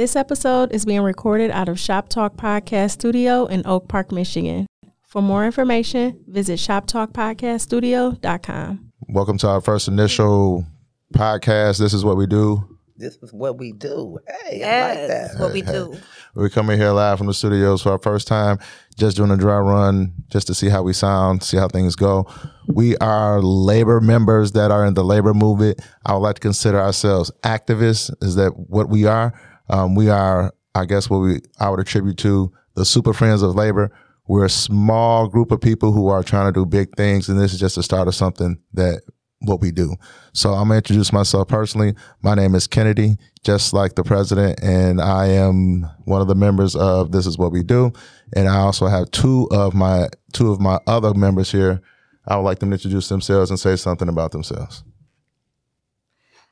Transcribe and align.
This 0.00 0.16
episode 0.16 0.72
is 0.72 0.86
being 0.86 1.02
recorded 1.02 1.50
out 1.50 1.68
of 1.68 1.78
Shop 1.78 2.08
Talk 2.08 2.34
Podcast 2.34 2.92
Studio 2.92 3.44
in 3.44 3.66
Oak 3.66 3.86
Park, 3.86 4.10
Michigan. 4.10 4.66
For 5.02 5.20
more 5.20 5.44
information, 5.44 6.24
visit 6.26 6.58
shoptalkpodcaststudio.com. 6.58 8.92
Welcome 9.10 9.36
to 9.36 9.48
our 9.48 9.60
first 9.60 9.88
initial 9.88 10.64
podcast. 11.12 11.78
This 11.78 11.92
is 11.92 12.02
what 12.02 12.16
we 12.16 12.26
do. 12.26 12.78
This 12.96 13.16
is 13.16 13.30
what 13.34 13.58
we 13.58 13.72
do. 13.72 14.18
Hey, 14.26 14.64
I 14.64 14.88
like 14.88 15.08
that. 15.08 15.38
what 15.38 15.52
we 15.52 15.60
do. 15.60 15.94
We're 16.34 16.48
coming 16.48 16.78
here 16.78 16.92
live 16.92 17.18
from 17.18 17.26
the 17.26 17.34
studios 17.34 17.82
for 17.82 17.90
our 17.90 17.98
first 17.98 18.26
time, 18.26 18.58
just 18.96 19.18
doing 19.18 19.30
a 19.30 19.36
dry 19.36 19.58
run, 19.58 20.14
just 20.30 20.46
to 20.46 20.54
see 20.54 20.70
how 20.70 20.82
we 20.82 20.94
sound, 20.94 21.42
see 21.42 21.58
how 21.58 21.68
things 21.68 21.94
go. 21.94 22.26
We 22.68 22.96
are 22.98 23.42
labor 23.42 24.00
members 24.00 24.52
that 24.52 24.70
are 24.70 24.86
in 24.86 24.94
the 24.94 25.04
labor 25.04 25.34
movement. 25.34 25.82
I 26.06 26.14
would 26.14 26.20
like 26.20 26.36
to 26.36 26.40
consider 26.40 26.80
ourselves 26.80 27.30
activists. 27.42 28.10
Is 28.22 28.36
that 28.36 28.56
what 28.56 28.88
we 28.88 29.04
are? 29.04 29.34
Um, 29.70 29.94
we 29.94 30.10
are, 30.10 30.52
I 30.74 30.84
guess, 30.84 31.08
what 31.08 31.18
we 31.18 31.40
I 31.58 31.70
would 31.70 31.80
attribute 31.80 32.18
to 32.18 32.52
the 32.74 32.84
Super 32.84 33.12
Friends 33.12 33.42
of 33.42 33.54
Labor. 33.54 33.90
We're 34.26 34.44
a 34.44 34.50
small 34.50 35.28
group 35.28 35.50
of 35.50 35.60
people 35.60 35.92
who 35.92 36.08
are 36.08 36.22
trying 36.22 36.52
to 36.52 36.52
do 36.52 36.66
big 36.66 36.94
things, 36.96 37.28
and 37.28 37.40
this 37.40 37.52
is 37.52 37.60
just 37.60 37.76
the 37.76 37.82
start 37.82 38.08
of 38.08 38.14
something 38.14 38.58
that 38.74 39.02
what 39.40 39.60
we 39.60 39.70
do. 39.70 39.94
So 40.32 40.50
I'm 40.50 40.68
gonna 40.68 40.76
introduce 40.76 41.12
myself 41.12 41.48
personally. 41.48 41.94
My 42.22 42.34
name 42.34 42.54
is 42.54 42.66
Kennedy, 42.66 43.16
just 43.44 43.72
like 43.72 43.94
the 43.94 44.04
president, 44.04 44.60
and 44.62 45.00
I 45.00 45.28
am 45.28 45.88
one 46.04 46.20
of 46.20 46.28
the 46.28 46.34
members 46.34 46.76
of 46.76 47.12
This 47.12 47.26
Is 47.26 47.38
What 47.38 47.52
We 47.52 47.62
Do. 47.62 47.92
And 48.34 48.48
I 48.48 48.58
also 48.58 48.86
have 48.86 49.10
two 49.12 49.48
of 49.50 49.74
my 49.74 50.08
two 50.32 50.52
of 50.52 50.60
my 50.60 50.78
other 50.86 51.14
members 51.14 51.50
here. 51.50 51.80
I 52.26 52.36
would 52.36 52.42
like 52.42 52.58
them 52.58 52.70
to 52.70 52.74
introduce 52.74 53.08
themselves 53.08 53.50
and 53.50 53.58
say 53.58 53.76
something 53.76 54.08
about 54.08 54.32
themselves. 54.32 54.84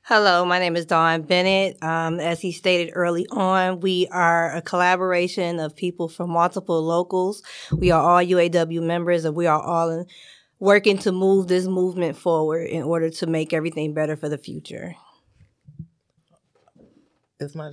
Hello, 0.09 0.43
my 0.47 0.59
name 0.59 0.75
is 0.75 0.87
Dawn 0.87 1.21
Bennett. 1.21 1.77
Um, 1.85 2.19
as 2.19 2.41
he 2.41 2.51
stated 2.51 2.95
early 2.95 3.27
on, 3.31 3.81
we 3.81 4.09
are 4.11 4.57
a 4.57 4.63
collaboration 4.63 5.61
of 5.61 5.77
people 5.77 6.09
from 6.09 6.31
multiple 6.31 6.83
locals. 6.83 7.43
We 7.71 7.91
are 7.91 8.01
all 8.01 8.25
UAW 8.25 8.83
members, 8.83 9.27
and 9.27 9.37
we 9.37 9.47
are 9.47 9.61
all 9.61 9.91
in, 9.91 10.07
working 10.61 10.97
to 11.01 11.13
move 11.13 11.49
this 11.49 11.67
movement 11.67 12.17
forward 12.17 12.71
in 12.71 12.85
order 12.85 13.11
to 13.11 13.27
make 13.27 13.53
everything 13.53 13.93
better 13.93 14.17
for 14.17 14.31
the 14.31 14.39
future. 14.39 14.95
It's 17.39 17.55
my 17.55 17.71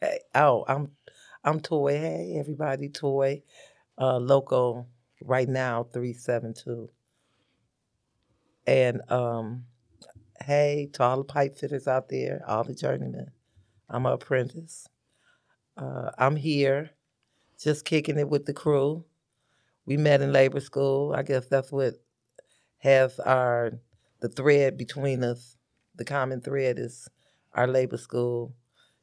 hey. 0.00 0.18
Oh, 0.34 0.64
I'm 0.66 0.90
I'm 1.44 1.60
Toy. 1.60 1.92
Hey, 1.92 2.36
everybody, 2.36 2.88
Toy. 2.88 3.44
Uh, 3.96 4.18
local 4.18 4.88
right 5.22 5.48
now, 5.48 5.84
three 5.92 6.14
seven 6.14 6.52
two. 6.52 6.90
And 8.66 9.08
um, 9.08 9.66
hey 10.44 10.90
to 10.94 11.02
all 11.02 11.18
the 11.18 11.24
pipe 11.24 11.56
fitters 11.56 11.88
out 11.88 12.08
there, 12.08 12.42
all 12.46 12.64
the 12.64 12.74
journeymen. 12.74 13.30
I'm 13.88 14.06
an 14.06 14.12
apprentice. 14.12 14.88
Uh, 15.76 16.10
I'm 16.18 16.36
here, 16.36 16.90
just 17.60 17.84
kicking 17.84 18.18
it 18.18 18.28
with 18.28 18.46
the 18.46 18.54
crew. 18.54 19.04
We 19.84 19.96
met 19.96 20.22
in 20.22 20.32
labor 20.32 20.60
school. 20.60 21.14
I 21.16 21.22
guess 21.22 21.46
that's 21.46 21.70
what 21.70 21.94
has 22.78 23.18
our 23.20 23.72
the 24.20 24.28
thread 24.28 24.76
between 24.76 25.22
us. 25.22 25.56
The 25.94 26.04
common 26.04 26.40
thread 26.40 26.78
is 26.78 27.08
our 27.54 27.66
labor 27.66 27.96
school. 27.96 28.54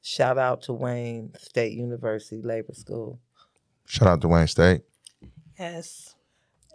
Shout 0.01 0.37
out 0.37 0.63
to 0.63 0.73
Wayne 0.73 1.31
State 1.37 1.73
University 1.73 2.41
Labor 2.41 2.73
School. 2.73 3.19
Shout 3.85 4.07
out 4.07 4.21
to 4.21 4.27
Wayne 4.27 4.47
State. 4.47 4.81
Yes. 5.57 6.15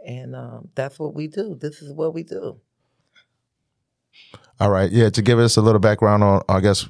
And 0.06 0.34
um, 0.34 0.68
that's 0.74 0.98
what 0.98 1.14
we 1.14 1.26
do. 1.26 1.54
This 1.54 1.82
is 1.82 1.92
what 1.92 2.14
we 2.14 2.22
do. 2.22 2.60
All 4.60 4.70
right, 4.70 4.90
yeah. 4.90 5.10
To 5.10 5.22
give 5.22 5.38
us 5.38 5.56
a 5.56 5.62
little 5.62 5.78
background 5.78 6.24
on, 6.24 6.42
I 6.48 6.60
guess, 6.60 6.88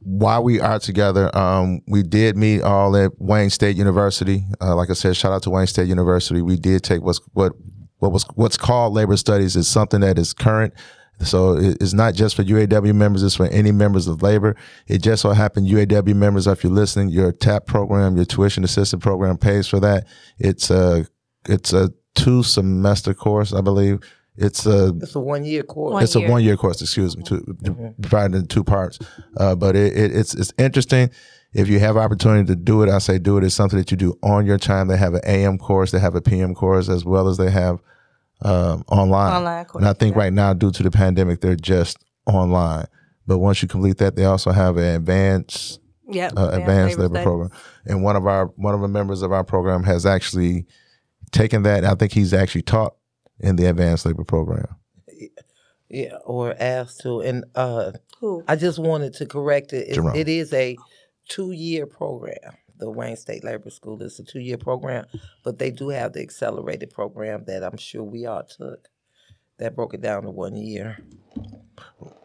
why 0.00 0.38
we 0.38 0.58
are 0.60 0.78
together. 0.78 1.36
Um, 1.36 1.80
we 1.86 2.02
did 2.02 2.36
meet 2.36 2.62
all 2.62 2.96
at 2.96 3.12
Wayne 3.18 3.50
State 3.50 3.76
University. 3.76 4.44
Uh, 4.60 4.74
like 4.74 4.88
I 4.90 4.94
said, 4.94 5.16
shout 5.16 5.32
out 5.32 5.42
to 5.42 5.50
Wayne 5.50 5.66
State 5.66 5.88
University. 5.88 6.40
We 6.40 6.56
did 6.56 6.82
take 6.82 7.02
what's 7.02 7.20
what 7.34 7.52
what 7.98 8.12
was 8.12 8.24
what's 8.34 8.56
called 8.56 8.94
labor 8.94 9.16
studies 9.16 9.54
is 9.54 9.68
something 9.68 10.00
that 10.00 10.18
is 10.18 10.32
current. 10.32 10.72
So 11.20 11.56
it's 11.58 11.92
not 11.92 12.14
just 12.14 12.36
for 12.36 12.44
UAW 12.44 12.94
members; 12.94 13.22
it's 13.22 13.34
for 13.34 13.48
any 13.48 13.72
members 13.72 14.06
of 14.06 14.22
labor. 14.22 14.56
It 14.86 15.02
just 15.02 15.22
so 15.22 15.30
happened 15.30 15.66
UAW 15.66 16.14
members, 16.14 16.46
if 16.46 16.62
you're 16.62 16.72
listening, 16.72 17.08
your 17.08 17.32
TAP 17.32 17.66
program, 17.66 18.16
your 18.16 18.24
tuition 18.24 18.64
assisted 18.64 19.00
program 19.00 19.36
pays 19.36 19.66
for 19.66 19.80
that. 19.80 20.06
It's 20.38 20.70
a 20.70 21.06
it's 21.48 21.72
a 21.72 21.90
two 22.14 22.42
semester 22.42 23.14
course, 23.14 23.52
I 23.52 23.60
believe. 23.60 24.00
It's 24.38 24.66
a 24.66 24.94
It's 25.00 25.14
a 25.14 25.20
one 25.20 25.44
year 25.44 25.62
course. 25.62 25.94
One 25.94 26.02
it's 26.02 26.14
a 26.14 26.20
one 26.20 26.42
year 26.44 26.56
course, 26.56 26.80
excuse 26.80 27.16
me, 27.16 27.24
to, 27.24 27.94
divided 28.00 28.36
into 28.36 28.48
two 28.48 28.64
parts. 28.64 28.98
Uh, 29.36 29.54
but 29.54 29.74
it, 29.76 29.96
it, 29.96 30.16
it's 30.16 30.34
it's 30.34 30.52
interesting. 30.58 31.10
If 31.52 31.68
you 31.68 31.80
have 31.80 31.96
opportunity 31.96 32.46
to 32.46 32.56
do 32.56 32.82
it, 32.82 32.88
I 32.88 32.98
say 32.98 33.18
do 33.18 33.38
it. 33.38 33.44
It's 33.44 33.54
something 33.54 33.78
that 33.78 33.90
you 33.90 33.96
do 33.96 34.18
on 34.22 34.46
your 34.46 34.58
time. 34.58 34.88
They 34.88 34.96
have 34.96 35.14
an 35.14 35.22
AM 35.24 35.58
course, 35.58 35.90
they 35.90 35.98
have 35.98 36.14
a 36.14 36.20
PM 36.20 36.54
course, 36.54 36.88
as 36.88 37.04
well 37.04 37.26
as 37.26 37.36
they 37.36 37.50
have 37.50 37.80
um, 38.42 38.84
online. 38.88 39.32
Online 39.32 39.66
And 39.74 39.86
I 39.86 39.92
think 39.92 40.14
yeah. 40.14 40.22
right 40.22 40.32
now, 40.32 40.52
due 40.52 40.70
to 40.70 40.82
the 40.82 40.90
pandemic, 40.90 41.40
they're 41.40 41.56
just 41.56 41.98
online. 42.26 42.86
But 43.26 43.38
once 43.38 43.60
you 43.60 43.68
complete 43.68 43.98
that, 43.98 44.14
they 44.14 44.24
also 44.24 44.52
have 44.52 44.76
an 44.76 44.84
advanced 44.84 45.80
Yep. 46.10 46.32
uh, 46.38 46.48
yeah, 46.50 46.56
advanced 46.56 46.98
labor, 46.98 47.14
studies. 47.14 47.24
program. 47.24 47.50
And 47.84 48.02
one 48.02 48.16
of 48.16 48.26
our 48.26 48.46
one 48.56 48.74
of 48.74 48.80
the 48.80 48.88
members 48.88 49.20
of 49.20 49.30
our 49.32 49.44
program 49.44 49.82
has 49.84 50.06
actually 50.06 50.66
taken 51.32 51.64
that. 51.64 51.84
I 51.84 51.94
think 51.94 52.12
he's 52.12 52.32
actually 52.32 52.62
taught 52.62 52.94
in 53.40 53.56
the 53.56 53.66
advanced 53.66 54.06
labor 54.06 54.24
program. 54.24 54.76
Yeah, 55.88 56.16
or 56.24 56.54
asked 56.58 57.00
to. 57.00 57.20
And 57.20 57.44
uh, 57.54 57.92
Who? 58.20 58.44
I 58.46 58.56
just 58.56 58.78
wanted 58.78 59.14
to 59.14 59.26
correct 59.26 59.72
it. 59.72 59.96
It, 59.96 60.16
it 60.16 60.28
is 60.28 60.52
a 60.52 60.76
two 61.28 61.52
year 61.52 61.86
program. 61.86 62.56
The 62.76 62.90
Wayne 62.90 63.16
State 63.16 63.42
Labor 63.42 63.70
School 63.70 64.00
is 64.02 64.18
a 64.20 64.24
two 64.24 64.40
year 64.40 64.58
program, 64.58 65.06
but 65.44 65.58
they 65.58 65.70
do 65.70 65.88
have 65.88 66.12
the 66.12 66.20
accelerated 66.20 66.90
program 66.90 67.44
that 67.46 67.64
I'm 67.64 67.76
sure 67.76 68.04
we 68.04 68.26
all 68.26 68.44
took. 68.44 68.88
That 69.58 69.74
broke 69.74 69.94
it 69.94 70.00
down 70.00 70.22
to 70.22 70.30
one 70.30 70.56
year. 70.56 70.98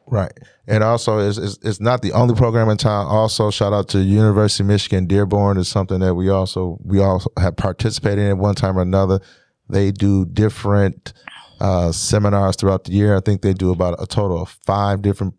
Right. 0.05 0.31
And 0.67 0.83
also, 0.83 1.17
it's, 1.17 1.39
it's, 1.39 1.57
it's 1.63 1.79
not 1.79 2.03
the 2.03 2.11
only 2.11 2.35
program 2.35 2.69
in 2.69 2.77
town. 2.77 3.07
Also, 3.07 3.49
shout 3.49 3.73
out 3.73 3.87
to 3.89 3.99
University 3.99 4.63
of 4.63 4.67
Michigan 4.67 5.07
Dearborn 5.07 5.57
is 5.57 5.67
something 5.67 5.99
that 6.01 6.13
we 6.13 6.29
also 6.29 6.77
we 6.83 6.99
also 6.99 7.31
have 7.39 7.55
participated 7.55 8.19
in 8.19 8.29
at 8.29 8.37
one 8.37 8.53
time 8.53 8.77
or 8.77 8.81
another. 8.81 9.19
They 9.73 9.91
do 9.91 10.25
different 10.25 11.13
uh, 11.59 11.91
seminars 11.91 12.55
throughout 12.55 12.83
the 12.83 12.91
year. 12.91 13.17
I 13.17 13.21
think 13.21 13.41
they 13.41 13.53
do 13.53 13.71
about 13.71 14.01
a 14.01 14.05
total 14.05 14.41
of 14.41 14.49
five 14.65 15.01
different 15.01 15.33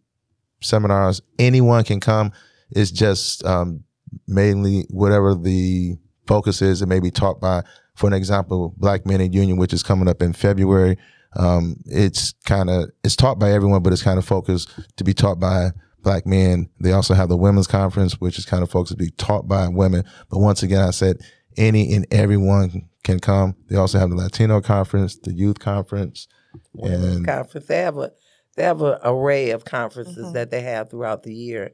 seminars. 0.61 1.23
Anyone 1.39 1.85
can 1.85 2.01
come. 2.01 2.33
It's 2.71 2.91
just 2.91 3.45
um, 3.45 3.85
mainly 4.27 4.87
whatever 4.91 5.35
the 5.35 5.97
focus 6.27 6.63
is. 6.63 6.83
It 6.83 6.87
may 6.87 6.99
be 6.99 7.11
taught 7.13 7.41
by, 7.41 7.63
for 7.95 8.09
an 8.09 8.13
example, 8.13 8.75
Black 8.77 9.07
Men 9.07 9.21
in 9.21 9.33
Union, 9.33 9.57
which 9.57 9.73
is 9.73 9.83
coming 9.83 10.09
up 10.09 10.21
in 10.21 10.33
February. 10.33 10.99
Um, 11.37 11.77
it's 11.87 12.33
kind 12.45 12.71
of 12.71 12.91
it's 13.05 13.17
taught 13.17 13.39
by 13.39 13.53
everyone, 13.53 13.83
but 13.83 13.93
it's 13.93 14.03
kind 14.03 14.19
of 14.19 14.25
focused 14.25 14.69
to 14.97 15.05
be 15.05 15.15
taught 15.15 15.39
by 15.39 15.71
black 16.03 16.27
men. 16.27 16.69
They 16.81 16.93
also 16.93 17.15
have 17.15 17.29
the 17.29 17.37
women's 17.37 17.67
conference, 17.67 18.21
which 18.21 18.39
is 18.39 18.45
kind 18.45 18.63
of 18.63 18.71
focused 18.71 18.99
to 18.99 19.05
be 19.05 19.11
taught 19.11 19.49
by 19.49 19.69
women. 19.69 20.05
But 20.29 20.39
once 20.39 20.63
again, 20.63 20.83
I 20.83 20.91
said 20.91 21.19
any 21.57 21.93
and 21.95 22.07
everyone 22.13 22.89
can 23.05 23.21
come. 23.21 23.55
They 23.69 23.77
also 23.77 23.99
have 23.99 24.11
the 24.11 24.17
Latino 24.17 24.61
conference, 24.61 25.17
the 25.17 25.33
youth 25.33 25.61
conference, 25.61 26.27
Women's 26.73 27.17
and 27.17 27.27
conference. 27.27 27.67
They 27.67 27.79
have 27.79 27.97
a 27.99 28.11
they 28.57 28.63
have 28.65 28.83
an 28.83 28.99
array 29.05 29.51
of 29.51 29.65
conferences 29.65 30.33
that 30.33 30.51
they 30.51 30.63
have 30.63 30.91
throughout 30.91 31.23
the 31.23 31.35
year, 31.35 31.73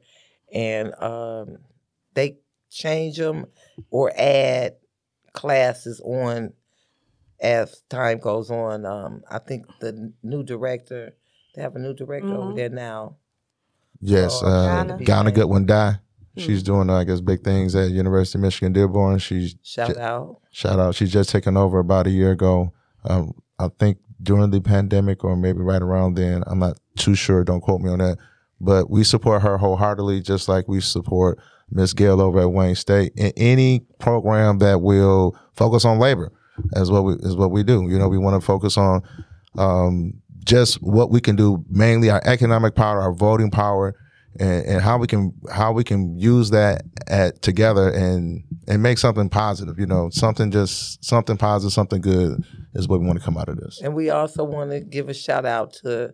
and 0.53 0.93
um, 1.01 1.57
they 2.13 2.37
change 2.69 3.17
them 3.17 3.45
or 3.89 4.11
add 4.15 4.75
classes 5.33 6.01
on 6.03 6.53
as 7.39 7.81
time 7.89 8.19
goes 8.19 8.51
on. 8.51 8.85
Um, 8.85 9.21
I 9.29 9.39
think 9.39 9.65
the 9.79 10.13
new 10.23 10.43
director 10.43 11.15
they 11.55 11.61
have 11.61 11.75
a 11.75 11.79
new 11.79 11.93
director 11.93 12.33
over 12.33 12.53
Mhm. 12.53 12.55
there 12.55 12.69
now. 12.69 13.17
yes, 13.99 14.39
Oh, 14.41 14.47
uh, 14.47 14.83
Ghana. 14.83 15.03
Ghana 15.03 15.31
Goodwin 15.31 15.65
Die. 15.65 15.99
Hmm. 16.35 16.41
She's 16.41 16.63
doing, 16.63 16.89
I 16.89 17.03
guess, 17.03 17.21
big 17.21 17.43
things 17.43 17.75
at 17.75 17.91
University 17.91 18.37
of 18.37 18.43
Michigan 18.43 18.73
Dearborn. 18.73 19.19
She's 19.19 19.55
Shout 19.63 19.97
out. 19.97 20.41
Shout 20.51 20.79
out. 20.79 20.95
She's 20.95 21.11
just 21.11 21.29
taken 21.29 21.57
over 21.57 21.79
about 21.79 22.07
a 22.07 22.11
year 22.11 22.31
ago. 22.31 22.73
Um, 23.03 23.33
I 23.59 23.69
think 23.79 23.97
during 24.21 24.51
the 24.51 24.61
pandemic 24.61 25.23
or 25.23 25.35
maybe 25.35 25.59
right 25.59 25.81
around 25.81 26.15
then. 26.15 26.43
I'm 26.47 26.59
not 26.59 26.79
too 26.97 27.15
sure. 27.15 27.43
Don't 27.43 27.61
quote 27.61 27.81
me 27.81 27.89
on 27.89 27.99
that. 27.99 28.17
But 28.59 28.89
we 28.89 29.03
support 29.03 29.41
her 29.41 29.57
wholeheartedly, 29.57 30.21
just 30.21 30.47
like 30.47 30.67
we 30.67 30.81
support 30.81 31.39
Miss 31.71 31.93
Gail 31.93 32.21
over 32.21 32.41
at 32.41 32.51
Wayne 32.51 32.75
State 32.75 33.13
in 33.15 33.31
any 33.35 33.81
program 33.99 34.59
that 34.59 34.81
will 34.81 35.35
focus 35.53 35.83
on 35.83 35.99
labor. 35.99 36.31
As 36.75 36.91
what 36.91 37.03
we 37.03 37.13
is 37.13 37.35
what 37.35 37.49
we 37.49 37.63
do. 37.63 37.89
You 37.89 37.97
know, 37.97 38.07
we 38.07 38.19
want 38.19 38.39
to 38.39 38.45
focus 38.45 38.77
on 38.77 39.01
um, 39.57 40.21
just 40.45 40.75
what 40.83 41.09
we 41.09 41.19
can 41.19 41.35
do, 41.35 41.65
mainly 41.69 42.11
our 42.11 42.21
economic 42.25 42.75
power, 42.75 43.01
our 43.01 43.13
voting 43.13 43.49
power, 43.49 43.95
and, 44.39 44.65
and 44.65 44.81
how 44.81 44.97
we 44.97 45.07
can 45.07 45.33
how 45.51 45.71
we 45.73 45.83
can 45.83 46.17
use 46.17 46.49
that 46.51 46.83
at 47.07 47.41
together 47.41 47.89
and 47.89 48.43
and 48.67 48.81
make 48.81 48.97
something 48.97 49.29
positive. 49.29 49.77
You 49.79 49.85
know, 49.87 50.09
something 50.11 50.51
just 50.51 51.03
something 51.03 51.37
positive, 51.37 51.73
something 51.73 52.01
good 52.01 52.43
is 52.73 52.87
what 52.87 52.99
we 53.01 53.07
want 53.07 53.19
to 53.19 53.25
come 53.25 53.37
out 53.37 53.49
of 53.49 53.57
this. 53.57 53.81
And 53.83 53.93
we 53.95 54.09
also 54.09 54.43
want 54.43 54.71
to 54.71 54.79
give 54.79 55.09
a 55.09 55.13
shout 55.13 55.45
out 55.45 55.73
to, 55.83 56.13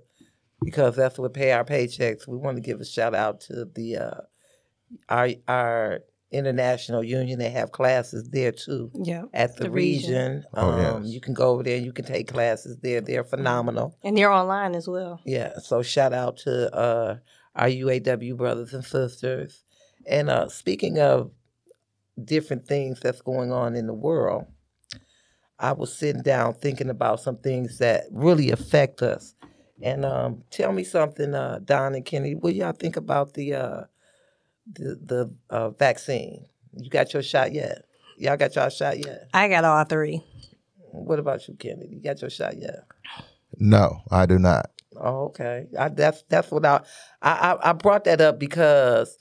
because 0.63 0.95
that's 0.95 1.19
what 1.19 1.33
pay 1.33 1.51
our 1.51 1.63
paychecks. 1.63 2.27
We 2.27 2.37
want 2.37 2.57
to 2.57 2.61
give 2.61 2.79
a 2.81 2.85
shout 2.85 3.13
out 3.13 3.41
to 3.41 3.65
the 3.75 3.97
uh, 3.97 4.21
our 5.09 5.29
our 5.47 5.99
International 6.31 7.03
Union. 7.03 7.39
They 7.39 7.51
have 7.51 7.71
classes 7.71 8.29
there 8.31 8.51
too 8.51 8.91
Yeah. 8.93 9.23
at 9.33 9.55
the, 9.55 9.63
The 9.65 9.71
region. 9.71 10.11
region. 10.11 10.43
Oh, 10.55 10.71
um, 10.71 11.03
yes. 11.03 11.13
You 11.13 11.21
can 11.21 11.33
go 11.33 11.51
over 11.51 11.63
there. 11.63 11.77
You 11.77 11.93
can 11.93 12.03
take 12.03 12.27
classes 12.27 12.77
there. 12.81 12.99
They're 12.99 13.23
phenomenal. 13.23 13.97
And 14.03 14.17
they're 14.17 14.31
online 14.31 14.75
as 14.75 14.89
well. 14.89 15.21
Yeah. 15.25 15.53
So 15.59 15.81
shout 15.83 16.11
out 16.11 16.37
to 16.39 16.75
uh, 16.75 17.15
our 17.57 17.67
UAW 17.67 18.37
brothers 18.37 18.73
and 18.73 18.85
sisters. 18.85 19.63
And 20.05 20.29
uh, 20.29 20.47
speaking 20.47 20.99
of 20.99 21.31
different 22.23 22.67
things 22.67 22.99
that's 22.99 23.21
going 23.21 23.51
on 23.51 23.75
in 23.75 23.87
the 23.87 23.93
world, 23.93 24.45
I 25.59 25.73
was 25.73 25.93
sitting 25.93 26.21
down 26.21 26.53
thinking 26.53 26.89
about 26.89 27.19
some 27.19 27.37
things 27.37 27.79
that 27.79 28.05
really 28.11 28.51
affect 28.51 29.01
us. 29.01 29.33
And 29.81 30.05
um, 30.05 30.43
tell 30.51 30.71
me 30.71 30.83
something, 30.83 31.33
uh, 31.33 31.59
Dawn 31.63 31.95
and 31.95 32.05
Kenny. 32.05 32.35
What 32.35 32.55
y'all 32.55 32.71
think 32.71 32.95
about 32.95 33.33
the 33.33 33.53
uh, 33.55 33.81
the 34.71 34.99
the 35.03 35.33
uh, 35.49 35.69
vaccine? 35.71 36.45
You 36.73 36.89
got 36.89 37.13
your 37.13 37.23
shot 37.23 37.53
yet? 37.53 37.85
Y'all 38.17 38.37
got 38.37 38.55
y'all 38.55 38.69
shot 38.69 38.97
yet? 38.97 39.29
I 39.33 39.47
got 39.47 39.65
all 39.65 39.83
three. 39.83 40.23
What 40.91 41.19
about 41.19 41.47
you, 41.47 41.55
Kenny? 41.55 41.87
You 41.89 42.01
got 42.01 42.21
your 42.21 42.29
shot 42.29 42.57
yet? 42.57 42.85
No, 43.59 44.01
I 44.09 44.25
do 44.25 44.39
not. 44.39 44.71
Oh, 45.01 45.25
okay. 45.27 45.67
I, 45.79 45.89
that's 45.89 46.23
that's 46.29 46.51
what 46.51 46.65
I, 46.65 46.81
I 47.21 47.57
I 47.63 47.73
brought 47.73 48.05
that 48.05 48.21
up 48.21 48.39
because 48.39 49.17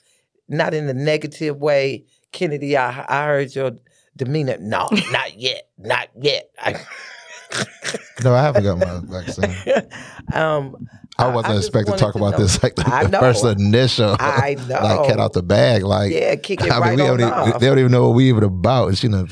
not 0.49 0.73
in 0.73 0.89
a 0.89 0.93
negative 0.93 1.57
way, 1.57 2.05
Kennedy. 2.31 2.77
I 2.77 3.05
I 3.07 3.27
heard 3.27 3.55
your 3.55 3.71
demeanor. 4.17 4.57
No, 4.59 4.89
not 5.11 5.37
yet, 5.39 5.69
not 5.77 6.09
yet. 6.19 6.49
I, 6.59 6.75
No, 8.23 8.33
I 8.35 8.43
haven't 8.43 8.63
got 8.63 8.79
my 8.79 9.01
vaccine. 9.05 9.65
um, 10.33 10.77
I 11.19 11.33
wasn't 11.33 11.55
just 11.55 11.67
expecting 11.67 11.85
to 11.97 12.03
wanted 12.03 12.05
talk 12.05 12.15
about 12.15 12.31
know. 12.39 12.45
this 12.45 12.61
like 12.61 12.75
the, 12.75 12.83
I 12.87 13.03
the 13.05 13.09
know. 13.09 13.19
first 13.19 13.43
initial, 13.45 14.15
I 14.19 14.37
like 14.57 14.67
know. 14.67 15.05
cat 15.07 15.19
out 15.19 15.33
the 15.33 15.41
bag. 15.43 15.83
Like, 15.83 16.11
Yeah, 16.11 16.35
kick 16.35 16.61
it 16.61 16.71
I 16.71 16.75
mean, 16.75 16.81
right 16.81 16.95
we 16.97 17.01
on 17.01 17.07
don't 17.17 17.19
even, 17.21 17.33
off. 17.33 17.59
they 17.59 17.67
don't 17.67 17.79
even 17.79 17.91
know 17.91 18.07
what 18.07 18.15
we 18.15 18.29
even 18.29 18.43
about. 18.43 18.89
And 18.89 18.97
she 18.97 19.07
done 19.07 19.25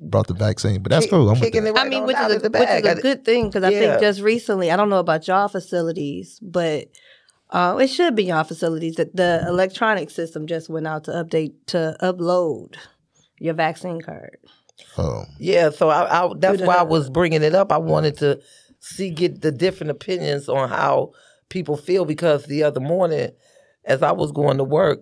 brought 0.00 0.26
the, 0.26 0.34
vaccine, 0.34 0.82
but 0.82 0.90
that's 0.90 1.04
Kick- 1.06 1.10
cool. 1.12 1.28
I'm 1.30 1.38
with 1.38 1.52
that. 1.52 1.64
it 1.64 1.72
right 1.72 1.86
I 1.86 1.88
mean, 1.88 2.00
on 2.02 2.06
which 2.06 2.16
is, 2.16 2.36
a, 2.36 2.38
the 2.38 2.50
which 2.50 2.52
bag. 2.52 2.84
is 2.86 2.98
a 2.98 3.02
good 3.02 3.24
thing 3.24 3.48
because 3.48 3.62
I 3.62 3.70
Yeah. 3.70 3.78
think 3.80 4.00
just 4.00 4.20
recently, 4.20 4.70
I 4.70 4.76
don't 4.76 4.88
know 4.90 4.98
about 4.98 5.26
y'all 5.28 5.48
facilities, 5.48 6.38
but 6.42 6.88
uh, 7.50 7.78
it 7.80 7.88
should 7.88 8.14
be 8.16 8.24
y'all 8.24 8.44
facilities 8.44 8.96
that 8.96 9.14
the 9.14 9.44
electronic 9.46 10.10
system 10.10 10.46
just 10.46 10.68
went 10.68 10.86
out 10.86 11.04
to 11.04 11.10
update 11.12 11.52
to 11.66 11.96
upload 12.02 12.74
your 13.38 13.54
vaccine 13.54 14.00
card. 14.00 14.38
Oh, 14.96 15.24
Yeah, 15.38 15.70
so 15.70 15.88
I, 15.90 16.24
I 16.26 16.32
that's 16.36 16.62
why 16.62 16.76
I 16.76 16.82
was 16.82 17.08
bringing 17.10 17.42
it 17.42 17.54
up. 17.54 17.70
I 17.72 17.78
wanted 17.78 18.16
to 18.18 18.40
see 18.80 19.10
get 19.10 19.40
the 19.40 19.50
different 19.52 19.90
opinions 19.90 20.48
on 20.48 20.68
how 20.68 21.12
people 21.48 21.76
feel 21.76 22.04
because 22.04 22.44
the 22.46 22.62
other 22.62 22.80
morning, 22.80 23.30
as 23.84 24.02
I 24.02 24.12
was 24.12 24.32
going 24.32 24.58
to 24.58 24.64
work, 24.64 25.00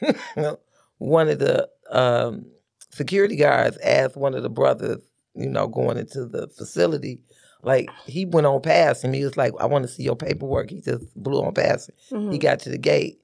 one 0.98 1.28
of 1.28 1.38
the 1.38 1.68
um, 1.90 2.46
security 2.90 3.36
guards 3.36 3.78
asked 3.78 4.16
one 4.16 4.34
of 4.34 4.42
the 4.42 4.50
brothers, 4.50 5.02
you 5.34 5.48
know, 5.48 5.66
going 5.66 5.96
into 5.98 6.26
the 6.26 6.48
facility, 6.48 7.20
like 7.62 7.90
he 8.06 8.24
went 8.24 8.46
on 8.46 8.60
past 8.62 9.04
him. 9.04 9.12
He 9.12 9.24
was 9.24 9.36
like, 9.36 9.52
"I 9.60 9.66
want 9.66 9.82
to 9.82 9.88
see 9.88 10.02
your 10.02 10.16
paperwork." 10.16 10.70
He 10.70 10.80
just 10.80 11.04
blew 11.14 11.42
on 11.42 11.54
past 11.54 11.90
him. 11.90 12.30
He 12.32 12.38
got 12.38 12.60
to 12.60 12.70
the 12.70 12.78
gate. 12.78 13.20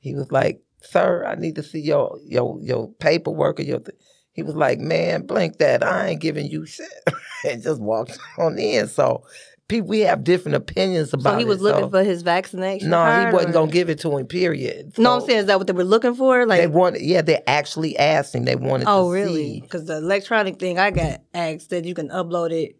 He 0.00 0.14
was 0.14 0.30
like, 0.30 0.62
"Sir, 0.82 1.24
I 1.26 1.34
need 1.36 1.54
to 1.56 1.62
see 1.62 1.80
your 1.80 2.18
your 2.24 2.58
your 2.60 2.92
paperwork 2.94 3.58
or 3.58 3.62
your." 3.62 3.80
Th-. 3.80 3.96
He 4.32 4.42
was 4.42 4.54
like, 4.54 4.78
"Man, 4.78 5.26
blink 5.26 5.58
that! 5.58 5.82
I 5.82 6.08
ain't 6.08 6.20
giving 6.20 6.46
you 6.46 6.66
shit," 6.66 6.88
and 7.48 7.62
just 7.62 7.80
walked 7.80 8.18
on 8.38 8.58
in. 8.58 8.86
So, 8.86 9.24
people, 9.70 9.88
we 9.88 10.00
have 10.00 10.22
different 10.24 10.56
opinions 10.56 11.14
about. 11.14 11.32
So 11.32 11.38
he 11.38 11.44
was 11.46 11.60
it, 11.60 11.64
looking 11.64 11.84
so- 11.84 11.90
for 11.90 12.04
his 12.04 12.20
vaccination. 12.22 12.90
No, 12.90 12.96
card, 12.96 13.28
he 13.28 13.32
wasn't 13.32 13.50
or- 13.50 13.52
gonna 13.60 13.72
give 13.72 13.88
it 13.88 13.98
to 14.00 14.16
him. 14.18 14.26
Period. 14.26 14.92
No, 14.98 15.14
I'm 15.14 15.20
saying 15.22 15.38
is 15.40 15.46
that 15.46 15.56
what 15.58 15.66
they 15.66 15.72
were 15.72 15.84
looking 15.84 16.14
for? 16.14 16.44
Like, 16.46 16.60
they 16.60 16.66
wanted. 16.66 17.00
Yeah, 17.02 17.22
they 17.22 17.42
actually 17.46 17.96
asked 17.98 18.34
him. 18.34 18.44
They 18.44 18.56
wanted. 18.56 18.84
oh, 18.88 19.08
to 19.08 19.12
really? 19.14 19.60
Because 19.62 19.86
the 19.86 19.96
electronic 19.96 20.58
thing 20.58 20.78
I 20.78 20.90
got 20.90 21.20
asked 21.32 21.70
that 21.70 21.84
you 21.86 21.94
can 21.94 22.08
upload 22.10 22.50
it 22.52 22.76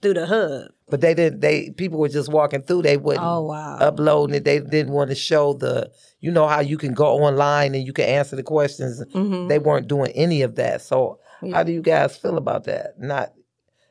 through 0.00 0.14
the 0.14 0.26
hub. 0.26 0.70
But 0.88 1.00
they 1.00 1.14
didn't. 1.14 1.40
They 1.40 1.70
people 1.70 1.98
were 1.98 2.08
just 2.08 2.30
walking 2.30 2.62
through. 2.62 2.82
They 2.82 2.96
wouldn't. 2.96 3.24
Oh 3.24 3.42
wow. 3.42 3.78
uploading 3.80 4.34
it. 4.36 4.44
They 4.44 4.58
didn't 4.60 4.92
want 4.92 5.10
to 5.10 5.14
show 5.16 5.54
the, 5.54 5.90
you 6.20 6.30
know, 6.30 6.46
how 6.46 6.60
you 6.60 6.76
can 6.76 6.92
go 6.92 7.06
online 7.06 7.74
and 7.74 7.86
you 7.86 7.92
can 7.92 8.04
answer 8.04 8.36
the 8.36 8.42
questions. 8.42 9.02
Mhm. 9.14 9.48
They 9.48 9.58
weren't 9.58 9.88
doing 9.88 10.10
any 10.12 10.42
of 10.42 10.56
that. 10.56 10.82
So 10.82 11.18
Yeah. 11.42 11.54
how 11.56 11.62
do 11.62 11.72
you 11.72 11.80
guys 11.82 12.16
feel 12.16 12.36
about 12.36 12.64
that? 12.64 12.94
Not 12.98 13.32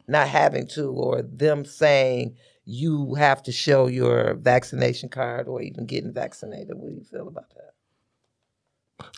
not 0.08 0.28
having 0.28 0.68
to 0.68 0.86
or 0.92 1.22
them 1.22 1.66
saying 1.66 2.36
you 2.66 3.16
have 3.16 3.42
to 3.44 3.52
show 3.52 3.88
your 3.88 4.36
vaccination 4.36 5.10
card 5.10 5.48
or 5.48 5.62
even 5.62 5.86
getting 5.86 6.14
vaccinated. 6.14 6.76
What 6.78 6.90
do 6.90 6.96
you 6.96 7.04
feel 7.04 7.28
about 7.28 7.50
that? 7.56 7.74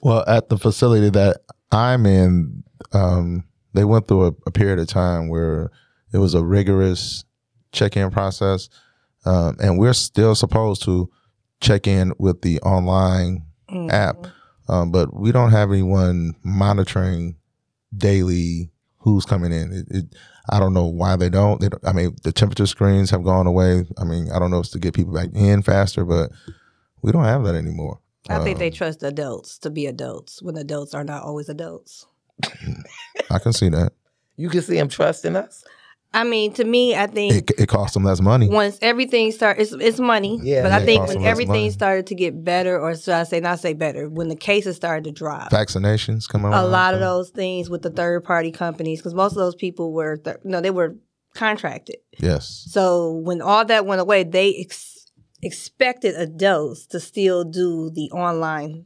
well, 0.01 0.23
at 0.27 0.49
the 0.49 0.57
facility 0.57 1.09
that 1.09 1.41
I'm 1.71 2.05
in, 2.05 2.63
um, 2.93 3.43
they 3.73 3.83
went 3.83 4.07
through 4.07 4.27
a, 4.27 4.33
a 4.47 4.51
period 4.51 4.79
of 4.79 4.87
time 4.87 5.29
where 5.29 5.71
it 6.13 6.19
was 6.19 6.33
a 6.33 6.43
rigorous 6.43 7.25
check-in 7.71 8.11
process, 8.11 8.69
um, 9.25 9.57
and 9.59 9.77
we're 9.79 9.93
still 9.93 10.35
supposed 10.35 10.83
to 10.83 11.09
check 11.59 11.87
in 11.87 12.13
with 12.19 12.41
the 12.41 12.59
online 12.61 13.43
Mhm. 13.69 13.91
app, 13.91 14.27
um, 14.67 14.91
but 14.91 15.13
we 15.13 15.31
don't 15.31 15.51
have 15.51 15.71
anyone 15.71 16.35
monitoring 16.43 17.35
daily 17.95 18.71
who's 19.03 19.25
coming 19.25 19.51
in. 19.51 19.71
It, 19.73 19.95
it, 19.95 20.05
I 20.49 20.59
don't 20.59 20.73
know 20.73 20.85
why 20.85 21.15
they 21.15 21.29
don't. 21.29 21.61
They 21.61 21.69
don't. 21.69 21.85
I 21.85 21.93
mean, 21.93 22.15
the 22.23 22.31
temperature 22.31 22.65
screens 22.65 23.11
have 23.11 23.23
gone 23.23 23.47
away. 23.47 23.85
I 23.97 24.03
mean, 24.03 24.31
I 24.31 24.39
don't 24.39 24.49
know 24.49 24.59
if 24.59 24.65
it's 24.65 24.73
to 24.73 24.79
get 24.79 24.93
people 24.93 25.13
back 25.13 25.29
in 25.33 25.61
faster, 25.61 26.05
but 26.05 26.31
we 27.01 27.11
don't 27.11 27.23
have 27.25 27.43
that 27.43 27.55
anymore. 27.55 27.99
I 28.29 28.39
think 28.43 28.59
they 28.59 28.67
Um, 28.67 28.73
trust 28.73 29.03
adults 29.03 29.57
to 29.59 29.69
be 29.69 29.85
adults 29.85 30.41
when 30.41 30.55
adults 30.57 30.93
are 30.93 31.03
not 31.03 31.23
always 31.23 31.49
adults. 31.49 32.05
I 33.29 33.39
can 33.39 33.51
see 33.53 33.69
that. 33.69 33.91
You 34.37 34.49
can 34.49 34.61
see 34.61 34.77
them 34.77 34.87
trusting 34.87 35.35
us. 35.35 35.63
I 36.15 36.23
mean, 36.23 36.53
to 36.53 36.63
me, 36.63 36.95
I 36.95 37.07
think 37.07 37.49
It, 37.51 37.61
it 37.61 37.67
costs 37.69 37.95
them 37.95 38.03
less 38.03 38.21
money. 38.21 38.47
once 38.47 38.77
everything 38.83 39.31
started, 39.31 39.61
it's, 39.63 39.71
it's 39.73 39.99
money. 39.99 40.39
Yeah, 40.43 40.61
but 40.61 40.69
yeah, 40.69 40.77
I 40.77 40.85
think 40.85 41.07
when 41.07 41.23
everything 41.25 41.53
money. 41.53 41.69
started 41.71 42.05
to 42.07 42.15
get 42.15 42.43
better, 42.43 42.79
or 42.79 42.95
should 42.95 43.15
I 43.15 43.23
say, 43.23 43.39
not 43.39 43.59
say 43.59 43.73
better, 43.73 44.07
when 44.09 44.27
the 44.27 44.35
cases 44.35 44.75
started 44.75 45.05
to 45.05 45.11
drop, 45.11 45.49
Vaccinations 45.51 46.29
come 46.29 46.45
around. 46.45 46.63
a 46.63 46.67
lot 46.67 46.93
of 46.93 46.99
those 46.99 47.31
things 47.31 47.67
with 47.69 47.81
the 47.81 47.89
third 47.89 48.23
party 48.23 48.51
companies, 48.51 48.99
because 48.99 49.15
most 49.15 49.31
of 49.31 49.37
those 49.37 49.55
people 49.55 49.91
were, 49.91 50.17
th- 50.17 50.37
no, 50.43 50.61
they 50.61 50.69
were 50.69 50.95
contracted. 51.33 51.97
Yes. 52.19 52.67
So 52.69 53.11
when 53.13 53.41
all 53.41 53.65
that 53.65 53.87
went 53.87 53.99
away, 53.99 54.23
they 54.23 54.55
ex- 54.59 55.11
expected 55.41 56.13
adults 56.15 56.85
to 56.87 56.99
still 56.99 57.43
do 57.43 57.89
the 57.89 58.11
online 58.11 58.85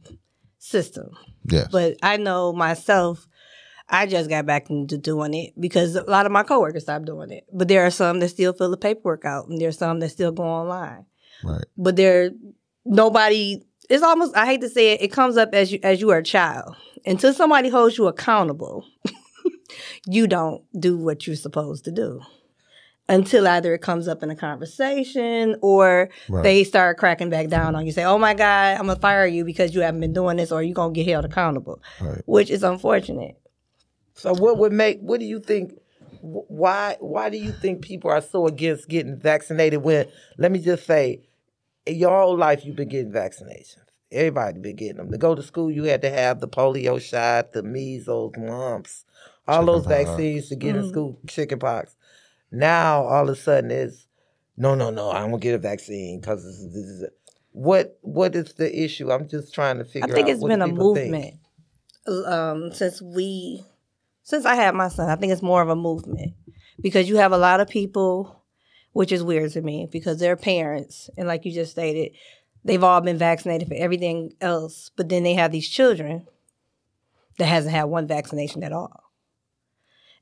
system. 0.58 1.10
Yes. 1.44 1.68
But 1.70 1.96
I 2.02 2.16
know 2.16 2.54
myself, 2.54 3.27
I 3.90 4.06
just 4.06 4.28
got 4.28 4.44
back 4.46 4.68
into 4.70 4.98
doing 4.98 5.32
it 5.34 5.54
because 5.58 5.96
a 5.96 6.02
lot 6.02 6.26
of 6.26 6.32
my 6.32 6.42
coworkers 6.42 6.82
stopped 6.82 7.06
doing 7.06 7.30
it. 7.30 7.44
But 7.52 7.68
there 7.68 7.86
are 7.86 7.90
some 7.90 8.20
that 8.20 8.28
still 8.28 8.52
fill 8.52 8.70
the 8.70 8.76
paperwork 8.76 9.24
out, 9.24 9.48
and 9.48 9.58
there's 9.60 9.78
some 9.78 10.00
that 10.00 10.10
still 10.10 10.32
go 10.32 10.42
online. 10.44 11.06
right. 11.42 11.64
But 11.76 11.96
there, 11.96 12.30
nobody. 12.84 13.62
It's 13.88 14.02
almost. 14.02 14.36
I 14.36 14.44
hate 14.46 14.60
to 14.60 14.68
say 14.68 14.92
it. 14.92 15.02
It 15.02 15.08
comes 15.08 15.36
up 15.38 15.50
as 15.54 15.72
you 15.72 15.78
as 15.82 16.00
you 16.00 16.10
are 16.10 16.18
a 16.18 16.22
child. 16.22 16.76
Until 17.06 17.32
somebody 17.32 17.68
holds 17.70 17.96
you 17.96 18.06
accountable, 18.08 18.84
you 20.06 20.26
don't 20.26 20.62
do 20.78 20.96
what 20.98 21.26
you're 21.26 21.36
supposed 21.36 21.84
to 21.86 21.90
do. 21.90 22.20
Until 23.10 23.48
either 23.48 23.72
it 23.72 23.80
comes 23.80 24.06
up 24.06 24.22
in 24.22 24.28
a 24.28 24.36
conversation 24.36 25.56
or 25.62 26.10
Right. 26.28 26.42
they 26.42 26.62
start 26.64 26.98
cracking 26.98 27.30
back 27.30 27.48
down 27.48 27.74
on 27.74 27.86
you. 27.86 27.92
Say, 27.92 28.04
"Oh 28.04 28.18
my 28.18 28.34
God, 28.34 28.76
I'm 28.78 28.86
gonna 28.86 28.96
fire 29.00 29.26
you 29.26 29.46
because 29.46 29.74
you 29.74 29.80
haven't 29.80 30.00
been 30.00 30.12
doing 30.12 30.36
this, 30.36 30.52
or 30.52 30.62
you're 30.62 30.74
gonna 30.74 30.92
get 30.92 31.06
held 31.06 31.24
accountable," 31.24 31.80
Right. 32.02 32.20
which 32.26 32.50
is 32.50 32.62
unfortunate. 32.62 33.36
So 34.18 34.34
what 34.34 34.58
would 34.58 34.72
make? 34.72 34.98
What 35.00 35.20
do 35.20 35.26
you 35.26 35.38
think? 35.38 35.74
Why? 36.20 36.96
Why 36.98 37.30
do 37.30 37.38
you 37.38 37.52
think 37.52 37.82
people 37.82 38.10
are 38.10 38.20
so 38.20 38.46
against 38.48 38.88
getting 38.88 39.16
vaccinated? 39.16 39.82
When 39.82 40.08
let 40.38 40.50
me 40.50 40.58
just 40.58 40.84
say, 40.86 41.22
in 41.86 41.96
your 41.96 42.10
whole 42.20 42.36
life 42.36 42.64
you've 42.64 42.74
been 42.76 42.88
getting 42.88 43.12
vaccinations. 43.12 43.76
Everybody 44.10 44.58
been 44.58 44.74
getting 44.74 44.96
them. 44.96 45.12
To 45.12 45.18
go 45.18 45.34
to 45.36 45.42
school, 45.42 45.70
you 45.70 45.84
had 45.84 46.02
to 46.02 46.10
have 46.10 46.40
the 46.40 46.48
polio 46.48 47.00
shot, 47.00 47.52
the 47.52 47.62
measles, 47.62 48.32
mumps, 48.38 49.04
all 49.46 49.64
those 49.66 49.84
Chickenpox. 49.84 50.10
vaccines 50.10 50.48
to 50.48 50.56
get 50.56 50.74
in 50.74 50.82
Mhm. 50.82 50.88
school. 50.88 51.18
Chickenpox. 51.28 51.94
Now 52.50 53.04
all 53.04 53.28
of 53.28 53.36
a 53.36 53.40
sudden 53.40 53.70
it's 53.70 54.06
no, 54.56 54.74
no, 54.74 54.90
no. 54.90 55.10
I 55.10 55.24
won't 55.26 55.42
get 55.42 55.54
a 55.54 55.58
vaccine 55.58 56.18
because 56.20 56.42
this, 56.42 56.58
is- 56.58 56.72
this 56.74 56.84
is 56.86 57.02
a-" 57.04 57.10
what 57.52 57.96
what 58.02 58.34
is 58.34 58.54
the 58.54 58.82
issue? 58.82 59.12
I'm 59.12 59.28
just 59.28 59.54
trying 59.54 59.78
to 59.78 59.84
figure 59.84 60.06
out. 60.06 60.10
I 60.10 60.12
out. 60.12 60.16
think 60.16 60.28
it's 60.28 60.40
what 60.42 60.48
been 60.48 60.62
a 60.62 60.66
movement 60.66 61.34
um, 62.26 62.72
since 62.72 63.00
we, 63.02 63.62
since 64.28 64.44
I 64.44 64.56
had 64.56 64.74
my 64.74 64.88
son. 64.88 65.08
I 65.08 65.16
think 65.16 65.32
it's 65.32 65.40
more 65.40 65.62
of 65.62 65.70
a 65.70 65.74
movement 65.74 66.34
because 66.82 67.08
you 67.08 67.16
have 67.16 67.32
a 67.32 67.38
lot 67.38 67.60
of 67.60 67.68
people, 67.68 68.44
which 68.92 69.10
is 69.10 69.22
weird 69.22 69.52
to 69.52 69.62
me 69.62 69.88
because 69.90 70.20
they're 70.20 70.36
parents, 70.36 71.08
and 71.16 71.26
like 71.26 71.46
you 71.46 71.52
just 71.52 71.72
stated, 71.72 72.12
they've 72.62 72.84
all 72.84 73.00
been 73.00 73.16
vaccinated 73.16 73.68
for 73.68 73.74
everything 73.74 74.34
else, 74.42 74.90
but 74.98 75.08
then 75.08 75.22
they 75.22 75.32
have 75.32 75.50
these 75.50 75.66
children 75.66 76.26
that 77.38 77.46
hasn't 77.46 77.74
had 77.74 77.84
one 77.84 78.06
vaccination 78.06 78.62
at 78.62 78.72
all. 78.72 79.04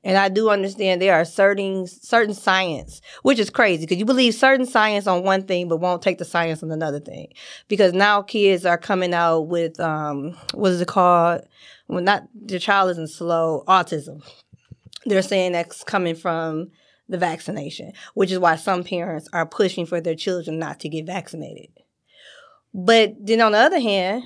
And 0.04 0.16
I 0.16 0.28
do 0.28 0.50
understand 0.50 1.02
there 1.02 1.14
are 1.16 1.24
certain 1.24 1.88
certain 1.88 2.34
science, 2.34 3.00
which 3.22 3.40
is 3.40 3.50
crazy 3.50 3.86
because 3.86 3.98
you 3.98 4.04
believe 4.04 4.36
certain 4.36 4.66
science 4.66 5.08
on 5.08 5.24
one 5.24 5.42
thing 5.42 5.68
but 5.68 5.78
won't 5.78 6.00
take 6.00 6.18
the 6.18 6.24
science 6.24 6.62
on 6.62 6.70
another 6.70 7.00
thing. 7.00 7.32
Because 7.66 7.92
now 7.92 8.22
kids 8.22 8.64
are 8.64 8.78
coming 8.78 9.12
out 9.12 9.48
with 9.48 9.80
um 9.80 10.36
what 10.54 10.70
is 10.70 10.80
it 10.80 10.86
called? 10.86 11.40
Well 11.88 12.02
not 12.02 12.28
the 12.34 12.58
child 12.58 12.90
isn't 12.90 13.10
slow, 13.10 13.64
autism. 13.66 14.22
They're 15.04 15.22
saying 15.22 15.52
that's 15.52 15.84
coming 15.84 16.14
from 16.14 16.70
the 17.08 17.18
vaccination, 17.18 17.92
which 18.14 18.32
is 18.32 18.38
why 18.38 18.56
some 18.56 18.82
parents 18.82 19.28
are 19.32 19.46
pushing 19.46 19.86
for 19.86 20.00
their 20.00 20.16
children 20.16 20.58
not 20.58 20.80
to 20.80 20.88
get 20.88 21.06
vaccinated. 21.06 21.68
But 22.74 23.14
then 23.20 23.40
on 23.40 23.52
the 23.52 23.58
other 23.58 23.80
hand, 23.80 24.24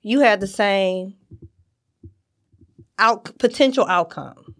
you 0.00 0.20
had 0.20 0.40
the 0.40 0.46
same 0.46 1.14
out 2.98 3.38
potential 3.38 3.86
outcome. 3.86 4.54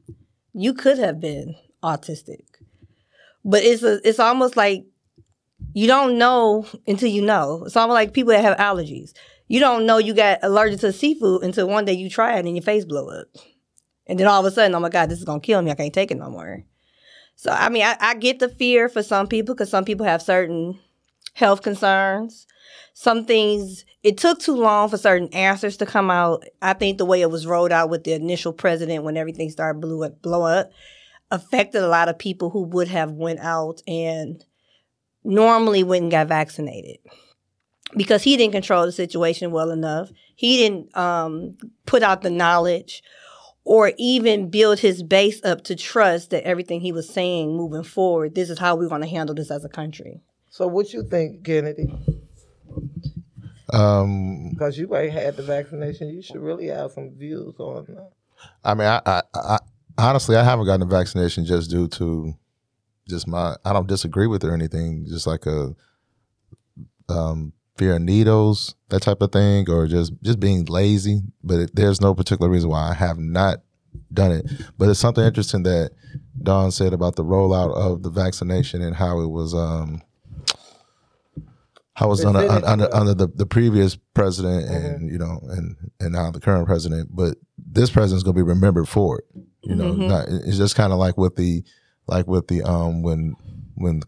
You 0.53 0.75
could 0.75 0.99
have 0.99 1.21
been 1.21 1.57
autistic. 1.83 2.45
But 3.45 3.63
it's 3.63 3.83
a, 3.83 4.07
it's 4.07 4.21
almost 4.21 4.57
like 4.57 4.85
you 5.75 5.87
don't 5.87 6.19
know 6.19 6.67
until 6.87 7.09
you 7.09 7.23
know. 7.23 7.65
It's 7.65 7.77
almost 7.77 7.95
like 7.95 8.13
people 8.13 8.33
that 8.33 8.45
have 8.45 8.59
allergies. 8.59 9.13
You 9.53 9.61
don't 9.61 9.85
know 9.85 9.99
you 9.99 10.15
got 10.15 10.39
allergic 10.41 10.81
to 10.81 10.95
seafood 10.95 11.43
until 11.43 11.69
one 11.69 11.85
day 11.85 11.93
you 11.93 12.09
try 12.09 12.39
it 12.39 12.47
and 12.47 12.57
your 12.57 12.63
face 12.63 12.87
blow 12.87 13.11
up. 13.11 13.27
And 14.07 14.19
then 14.19 14.27
all 14.27 14.41
of 14.41 14.51
a 14.51 14.51
sudden, 14.51 14.75
oh 14.75 14.81
my 14.81 14.89
God, 14.89 15.11
this 15.11 15.19
is 15.19 15.27
gonna 15.27 15.41
kill 15.41 15.61
me. 15.61 15.71
I 15.71 15.75
can't 15.75 15.93
take 15.93 16.11
it 16.11 16.17
no 16.17 16.31
more. 16.31 16.65
So 17.37 17.51
I 17.51 17.69
mean, 17.69 17.83
I, 17.83 17.95
I 18.01 18.15
get 18.15 18.39
the 18.39 18.49
fear 18.49 18.89
for 18.89 19.03
some 19.03 19.27
people 19.27 19.55
because 19.55 19.69
some 19.69 19.85
people 19.85 20.07
have 20.07 20.23
certain 20.23 20.81
health 21.35 21.61
concerns. 21.61 22.47
Some 22.95 23.27
things 23.27 23.85
it 24.03 24.17
took 24.17 24.39
too 24.39 24.57
long 24.57 24.89
for 24.89 24.97
certain 24.97 25.29
answers 25.35 25.77
to 25.77 25.85
come 25.85 26.11
out. 26.11 26.45
I 26.63 26.73
think 26.73 26.97
the 26.97 27.05
way 27.05 27.21
it 27.21 27.31
was 27.31 27.47
rolled 27.47 27.73
out 27.73 27.91
with 27.91 28.05
the 28.05 28.15
initial 28.15 28.55
president 28.55 29.05
when 29.05 29.19
everything 29.19 29.51
started 29.51 29.83
blew 29.83 30.03
up, 30.03 30.23
blow 30.23 30.45
up 30.45 30.71
affected 31.31 31.83
a 31.83 31.89
lot 31.89 32.09
of 32.09 32.19
people 32.19 32.49
who 32.49 32.63
would 32.63 32.89
have 32.89 33.11
went 33.13 33.41
out 33.41 33.83
and 33.87 34.47
normally 35.25 35.83
and 35.83 36.11
got 36.11 36.29
vaccinated 36.29 36.97
because 37.97 38.23
he 38.23 38.37
didn't 38.37 38.53
control 38.53 38.87
the 38.87 38.93
situation 38.93 39.51
well 39.51 39.71
enough. 39.71 40.11
He 40.35 40.57
didn't 40.57 40.97
um, 40.97 41.57
put 41.87 42.03
out 42.03 42.23
the 42.23 42.31
knowledge 42.31 43.03
or 43.65 43.93
even 43.97 44.51
build 44.51 44.81
his 44.81 45.03
base 45.03 45.43
up 45.45 45.63
to 45.65 45.77
trust 45.77 46.31
that 46.31 46.45
everything 46.45 46.81
he 46.81 46.93
was 46.93 47.09
saying 47.09 47.57
moving 47.57 47.85
forward, 47.85 48.35
this 48.35 48.51
is 48.51 48.59
how 48.59 48.75
we're 48.75 48.89
going 48.89 49.03
to 49.03 49.09
handle 49.09 49.35
this 49.35 49.51
as 49.51 49.65
a 49.65 49.69
country. 49.69 50.21
So, 50.51 50.67
what 50.67 50.93
you 50.93 51.03
think, 51.03 51.45
Kennedy? 51.45 51.89
Um, 53.73 54.51
Because 54.51 54.77
you 54.77 54.95
ain't 54.95 55.13
had 55.13 55.37
the 55.37 55.43
vaccination, 55.43 56.09
you 56.09 56.23
should 56.23 56.41
really 56.41 56.67
have 56.67 56.93
some 56.93 57.11
views 57.11 57.55
on 57.59 57.87
that. 57.89 58.11
I 58.65 58.75
mean, 58.75 58.89
I, 58.89 59.01
I, 59.07 59.23
I 59.35 59.59
honestly, 59.97 60.37
I 60.37 60.43
haven't 60.43 60.67
gotten 60.67 60.81
the 60.81 60.87
vaccination 60.87 61.45
just 61.45 61.71
due 61.71 61.89
to 61.89 62.35
just 63.09 63.27
my. 63.27 63.57
I 63.65 63.73
don't 63.73 63.87
disagree 63.87 64.27
with 64.27 64.45
it 64.45 64.49
or 64.49 64.55
anything. 64.55 65.07
Just 65.09 65.27
like 65.27 65.47
a 65.47 65.75
um, 67.09 67.53
fear 67.77 67.97
of 67.97 68.03
needles, 68.03 68.75
that 68.89 69.03
type 69.03 69.23
of 69.23 69.33
thing, 69.33 69.69
or 69.71 69.87
just 69.87 70.13
just 70.23 70.41
being 70.41 70.65
lazy. 70.67 71.23
But 71.43 71.61
it, 71.61 71.71
there's 71.75 72.01
no 72.01 72.15
particular 72.15 72.51
reason 72.51 72.71
why 72.71 72.91
I 72.91 72.95
have 72.95 73.19
not 73.19 73.59
done 74.13 74.33
it. 74.33 74.51
But 74.79 74.89
it's 74.89 75.01
something 75.01 75.25
interesting 75.25 75.63
that 75.65 75.93
Dawn 76.43 76.71
said 76.71 76.93
about 76.93 77.17
the 77.17 77.25
rollout 77.25 77.75
of 77.75 78.03
the 78.03 78.11
vaccination 78.11 78.83
and 78.83 78.97
how 78.97 79.21
it 79.21 79.29
was. 79.29 79.55
Um, 79.55 80.03
how 81.95 82.07
it 82.07 82.09
was 82.09 82.25
under, 82.25 82.41
under, 82.67 82.95
under 82.95 83.13
the, 83.13 83.27
the 83.27 83.45
previous 83.45 83.97
president 84.15 84.65
and 84.65 85.11
you 85.11 85.19
know 85.19 85.39
and 85.51 85.77
and 86.01 86.13
now 86.13 86.31
the 86.31 86.41
current 86.41 86.67
president 86.67 87.15
but 87.15 87.37
this 87.59 87.91
president's 87.91 88.23
going 88.25 88.35
to 88.35 88.43
be 88.43 88.49
remembered 88.49 88.89
for 88.89 89.19
it 89.19 89.25
you 89.63 89.75
know 89.75 89.93
not, 89.93 90.27
it's 90.27 90.57
just 90.57 90.75
kind 90.75 90.93
of 90.95 90.99
like 90.99 91.19
with 91.19 91.37
the 91.37 91.63
like 92.07 92.27
with 92.27 92.49
the 92.49 92.63
um 92.63 93.03
when 93.03 93.37
when 93.75 94.01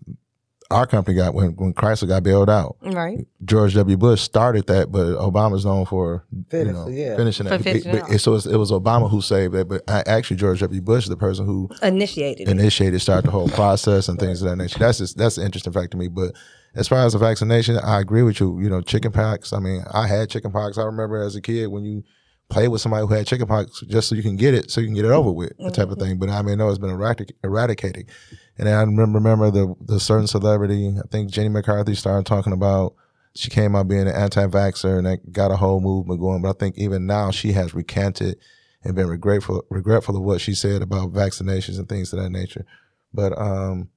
our 0.71 0.87
company 0.87 1.15
got 1.17 1.35
when 1.35 1.51
when 1.57 1.75
Chrysler 1.75 2.09
got 2.09 2.23
bailed 2.23 2.49
out 2.49 2.77
Right. 2.83 3.27
George 3.45 3.75
W 3.75 3.97
Bush 3.97 4.23
started 4.23 4.67
that 4.69 4.91
but 4.91 5.05
Obama's 5.19 5.65
known 5.65 5.85
for 5.87 6.25
you 6.53 6.65
know 6.73 6.89
yeah. 6.89 7.17
finishing 7.17 7.47
For 7.47 7.55
it 7.55 7.63
finishing 7.63 7.93
But- 7.93 8.11
it 8.11 8.19
so 8.21 8.35
it 8.35 8.57
was 8.57 8.71
Obama 8.71 9.11
who 9.11 9.21
saved 9.21 9.55
it 9.55 9.69
but 9.69 9.83
I, 9.89 10.03
actually 10.07 10.37
George 10.39 10.61
W 10.61 10.81
Bush 10.81 11.05
is 11.05 11.11
the 11.11 11.17
person 11.17 11.45
who 11.47 11.69
Initiated. 11.83 12.49
it. 12.49 12.51
initiated, 12.51 13.01
start 13.03 13.25
the 13.25 13.31
whole 13.31 13.49
process 13.61 14.09
and 14.09 14.19
things 14.19 14.41
of 14.43 14.49
that 14.49 14.57
nature. 14.57 14.79
That's 14.79 14.99
just, 14.99 15.17
that's 15.19 15.37
an 15.39 15.45
interesting 15.45 15.73
fact 15.73 15.91
to 15.93 15.97
me. 15.99 16.09
But 16.09 16.35
as 16.75 16.89
far 16.89 17.05
as 17.05 17.13
the 17.13 17.19
vaccination, 17.19 17.77
I 17.79 18.01
agree 18.01 18.23
with 18.23 18.41
you. 18.41 18.59
You 18.61 18.69
know, 18.71 18.81
chicken 18.81 19.13
pox. 19.13 19.53
I 19.53 19.59
mean, 19.61 19.85
I 19.93 20.07
had 20.09 20.31
chicken 20.31 20.51
pox. 20.51 20.77
I 20.79 20.85
remember 20.85 21.23
as 21.23 21.37
a 21.37 21.41
kid 21.41 21.67
when 21.69 21.85
you 21.85 22.03
play 22.49 22.69
with 22.69 22.81
somebody 22.81 23.07
who 23.07 23.13
had 23.13 23.27
chickenpox 23.27 23.81
just 23.89 24.09
so 24.09 24.15
you 24.15 24.23
can 24.23 24.37
get 24.37 24.55
it, 24.55 24.71
so 24.71 24.81
you 24.81 24.87
can 24.87 24.95
get 24.95 25.05
it 25.05 25.11
over 25.11 25.31
with, 25.31 25.53
that 25.59 25.75
type 25.75 25.91
of 25.91 25.99
thing. 25.99 26.19
But 26.19 26.29
I 26.29 26.43
mean, 26.43 26.59
know 26.59 26.69
it's 26.69 26.79
been 26.79 26.91
eradic- 26.91 27.33
eradicated. 27.43 28.11
And 28.59 28.69
I 28.69 28.81
remember, 28.83 29.19
remember 29.19 29.51
the 29.51 29.75
the 29.81 29.99
certain 29.99 30.27
celebrity. 30.27 30.95
I 30.97 31.07
think 31.11 31.31
Jenny 31.31 31.49
McCarthy 31.49 31.95
started 31.95 32.27
talking 32.27 32.53
about. 32.53 32.95
She 33.37 33.51
came 33.51 33.75
out 33.75 33.89
being 33.89 34.07
an 34.07 34.15
anti-vaxxer 34.15 34.97
and 34.97 35.07
that 35.09 35.33
got 35.33 35.51
a 35.51 35.57
whole 35.57 35.81
movement 35.81 36.21
going. 36.21 36.41
But 36.41 36.51
I 36.51 36.53
think 36.53 36.79
even 36.79 37.05
now 37.05 37.33
she 37.33 37.51
has 37.51 37.75
recanted 37.75 38.39
and 38.85 38.95
been 38.95 39.09
regretful 39.09 39.65
regretful 39.71 40.17
of 40.17 40.23
what 40.23 40.41
she 40.41 40.55
said 40.55 40.83
about 40.83 41.13
vaccinations 41.13 41.79
and 41.79 41.89
things 41.89 42.13
of 42.13 42.21
that 42.21 42.31
nature. 42.31 42.65
But 43.13 43.37
um, 43.37 43.89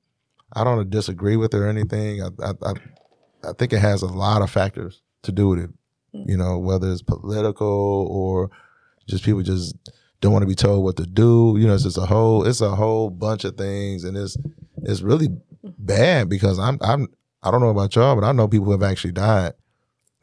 I 0.53 0.63
don't 0.63 0.89
disagree 0.89 1.35
with 1.35 1.53
her 1.53 1.67
or 1.67 1.69
anything. 1.69 2.23
I, 2.23 2.29
I 2.43 2.53
I 2.65 2.73
I 3.49 3.53
think 3.53 3.73
it 3.73 3.79
has 3.79 4.01
a 4.01 4.07
lot 4.07 4.41
of 4.41 4.49
factors 4.49 5.01
to 5.23 5.31
do 5.31 5.49
with 5.49 5.59
it. 5.59 5.69
You 6.13 6.37
know, 6.37 6.57
whether 6.57 6.91
it's 6.91 7.01
political 7.03 8.07
or 8.09 8.49
just 9.07 9.23
people 9.23 9.41
just 9.43 9.75
don't 10.21 10.31
want 10.33 10.43
to 10.43 10.47
be 10.47 10.55
told 10.55 10.83
what 10.83 10.97
to 10.97 11.05
do. 11.05 11.55
You 11.59 11.67
know, 11.67 11.75
it's 11.75 11.83
just 11.83 11.97
a 11.97 12.05
whole 12.05 12.45
it's 12.47 12.61
a 12.61 12.75
whole 12.75 13.09
bunch 13.09 13.43
of 13.43 13.55
things, 13.55 14.03
and 14.03 14.17
it's 14.17 14.37
it's 14.83 15.01
really 15.01 15.27
bad 15.63 16.29
because 16.29 16.59
I'm 16.59 16.77
I'm 16.81 17.07
I 17.43 17.51
don't 17.51 17.61
know 17.61 17.69
about 17.69 17.95
y'all, 17.95 18.15
but 18.15 18.23
I 18.23 18.31
know 18.31 18.47
people 18.47 18.65
who 18.65 18.71
have 18.71 18.83
actually 18.83 19.11
died. 19.13 19.53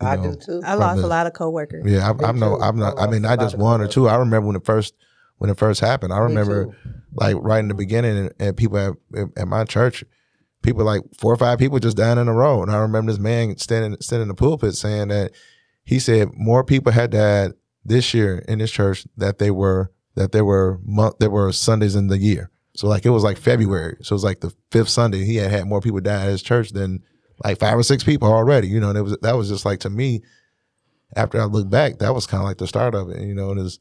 I 0.01 0.17
know. 0.17 0.33
do 0.35 0.37
too. 0.37 0.63
I 0.65 0.75
lost 0.75 1.01
the- 1.01 1.07
a 1.07 1.09
lot 1.09 1.27
of 1.27 1.33
coworkers. 1.33 1.85
Yeah, 1.87 2.13
Me 2.13 2.25
I, 2.25 2.29
I'm 2.29 2.39
no. 2.39 2.57
I'm 2.61 2.77
not. 2.77 2.99
I 2.99 3.05
I 3.05 3.11
mean, 3.11 3.23
not 3.23 3.39
just 3.39 3.57
lot 3.57 3.65
one 3.65 3.81
or 3.81 3.89
two. 3.89 4.09
I 4.09 4.17
remember 4.17 4.49
when 4.49 4.57
it 4.57 4.65
first 4.65 4.95
when 5.39 5.51
it 5.51 5.59
first 5.59 5.81
happened. 5.81 6.13
I 6.13 6.19
remember 6.19 6.77
like 7.15 7.37
right 7.39 7.61
in 7.61 7.69
the 7.69 7.75
beginning, 7.75 8.19
and, 8.19 8.35
and 8.41 8.57
people 8.57 8.79
at, 8.79 9.29
at 9.37 9.47
my 9.47 9.65
church, 9.65 10.05
people 10.63 10.85
like 10.85 11.03
four 11.19 11.33
or 11.33 11.37
five 11.37 11.59
people 11.59 11.79
just 11.79 11.97
dying 11.97 12.19
in 12.19 12.29
a 12.29 12.33
row. 12.35 12.63
And 12.63 12.71
I 12.71 12.79
remember 12.79 13.13
this 13.13 13.21
man 13.21 13.57
standing 13.59 13.97
standing 14.01 14.23
in 14.23 14.29
the 14.29 14.35
pulpit 14.35 14.75
saying 14.75 15.09
that 15.09 15.31
he 15.85 15.99
said 15.99 16.29
more 16.35 16.65
people 16.65 16.93
had 16.93 17.11
died 17.11 17.53
this 17.85 18.15
year 18.15 18.39
in 18.49 18.59
his 18.59 18.71
church 18.71 19.07
that 19.17 19.39
they 19.39 19.51
were 19.51 19.91
that 20.15 20.33
there 20.33 20.45
were 20.45 20.81
month 20.85 21.17
there 21.21 21.31
were 21.31 21.53
Sundays 21.53 21.95
in 21.95 22.09
the 22.09 22.19
year. 22.19 22.51
So 22.77 22.89
like 22.89 23.05
it 23.05 23.11
was 23.11 23.25
like 23.25 23.37
February. 23.37 23.97
So 24.01 24.15
it 24.15 24.17
was 24.17 24.25
like 24.25 24.41
the 24.41 24.53
fifth 24.71 24.89
Sunday. 24.89 25.25
He 25.25 25.37
had 25.37 25.51
had 25.51 25.67
more 25.67 25.81
people 25.81 26.01
die 26.01 26.25
at 26.25 26.29
his 26.29 26.43
church 26.43 26.71
than 26.71 27.03
like 27.45 27.59
five 27.59 27.79
or 27.79 27.83
six 27.83 28.03
people 28.03 28.33
already. 28.33 28.69
You 28.69 28.81
know, 28.81 28.89
and 28.89 28.99
it 28.99 29.03
was 29.03 29.17
that 29.23 29.37
was 29.37 29.49
just 29.49 29.65
like 29.65 29.81
to 29.81 29.91
me. 29.91 30.23
After 31.17 31.41
I 31.41 31.45
look 31.45 31.71
back, 31.71 31.99
that 31.99 32.13
was 32.13 32.27
kind 32.27 32.43
of 32.43 32.49
like 32.49 32.59
the 32.59 32.67
start 32.67 32.93
of 32.95 33.09
it. 33.11 33.21
You 33.21 33.35
know, 33.35 33.53
and 33.53 33.61
it's 33.61 33.79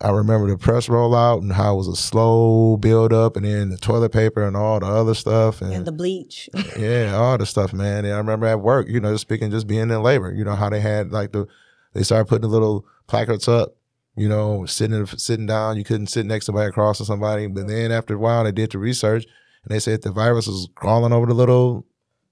I 0.00 0.10
remember 0.10 0.48
the 0.48 0.58
press 0.58 0.86
rollout 0.88 1.40
and 1.40 1.52
how 1.52 1.74
it 1.74 1.76
was 1.78 1.88
a 1.88 1.96
slow 1.96 2.76
build 2.76 3.12
up, 3.12 3.36
and 3.36 3.44
then 3.44 3.70
the 3.70 3.76
toilet 3.76 4.12
paper 4.12 4.46
and 4.46 4.56
all 4.56 4.78
the 4.80 4.86
other 4.86 5.14
stuff, 5.14 5.60
and, 5.62 5.72
And 5.72 5.86
the 5.86 5.92
bleach. 5.92 6.48
yeah, 6.78 7.14
all 7.16 7.38
the 7.38 7.46
stuff, 7.46 7.72
man. 7.72 8.04
And 8.04 8.14
I 8.14 8.18
remember 8.18 8.46
at 8.46 8.60
work, 8.60 8.86
you 8.88 9.00
know, 9.00 9.12
just 9.12 9.22
speaking, 9.22 9.50
just 9.50 9.66
being 9.66 9.90
in 9.90 10.02
labor, 10.02 10.32
you 10.32 10.44
know, 10.44 10.54
how 10.54 10.68
they 10.68 10.80
had 10.80 11.10
like 11.12 11.32
the 11.32 11.46
they 11.94 12.02
started 12.02 12.26
putting 12.28 12.42
the 12.42 12.54
little 12.54 12.84
placards 13.06 13.48
up, 13.48 13.76
you 14.16 14.28
know, 14.28 14.66
sitting 14.66 15.04
sitting 15.06 15.46
down, 15.46 15.76
you 15.76 15.84
couldn't 15.84 16.08
sit 16.08 16.26
next 16.26 16.44
to 16.44 16.50
somebody 16.50 16.68
across 16.68 16.98
to 16.98 17.04
somebody. 17.04 17.46
But 17.46 17.66
then 17.66 17.90
after 17.90 18.14
a 18.14 18.18
while, 18.18 18.44
they 18.44 18.52
did 18.52 18.70
the 18.72 18.78
research, 18.78 19.24
and 19.64 19.74
they 19.74 19.80
said 19.80 20.02
the 20.02 20.12
virus 20.12 20.46
was 20.46 20.68
crawling 20.74 21.12
over 21.12 21.26
the 21.26 21.34
little 21.34 21.86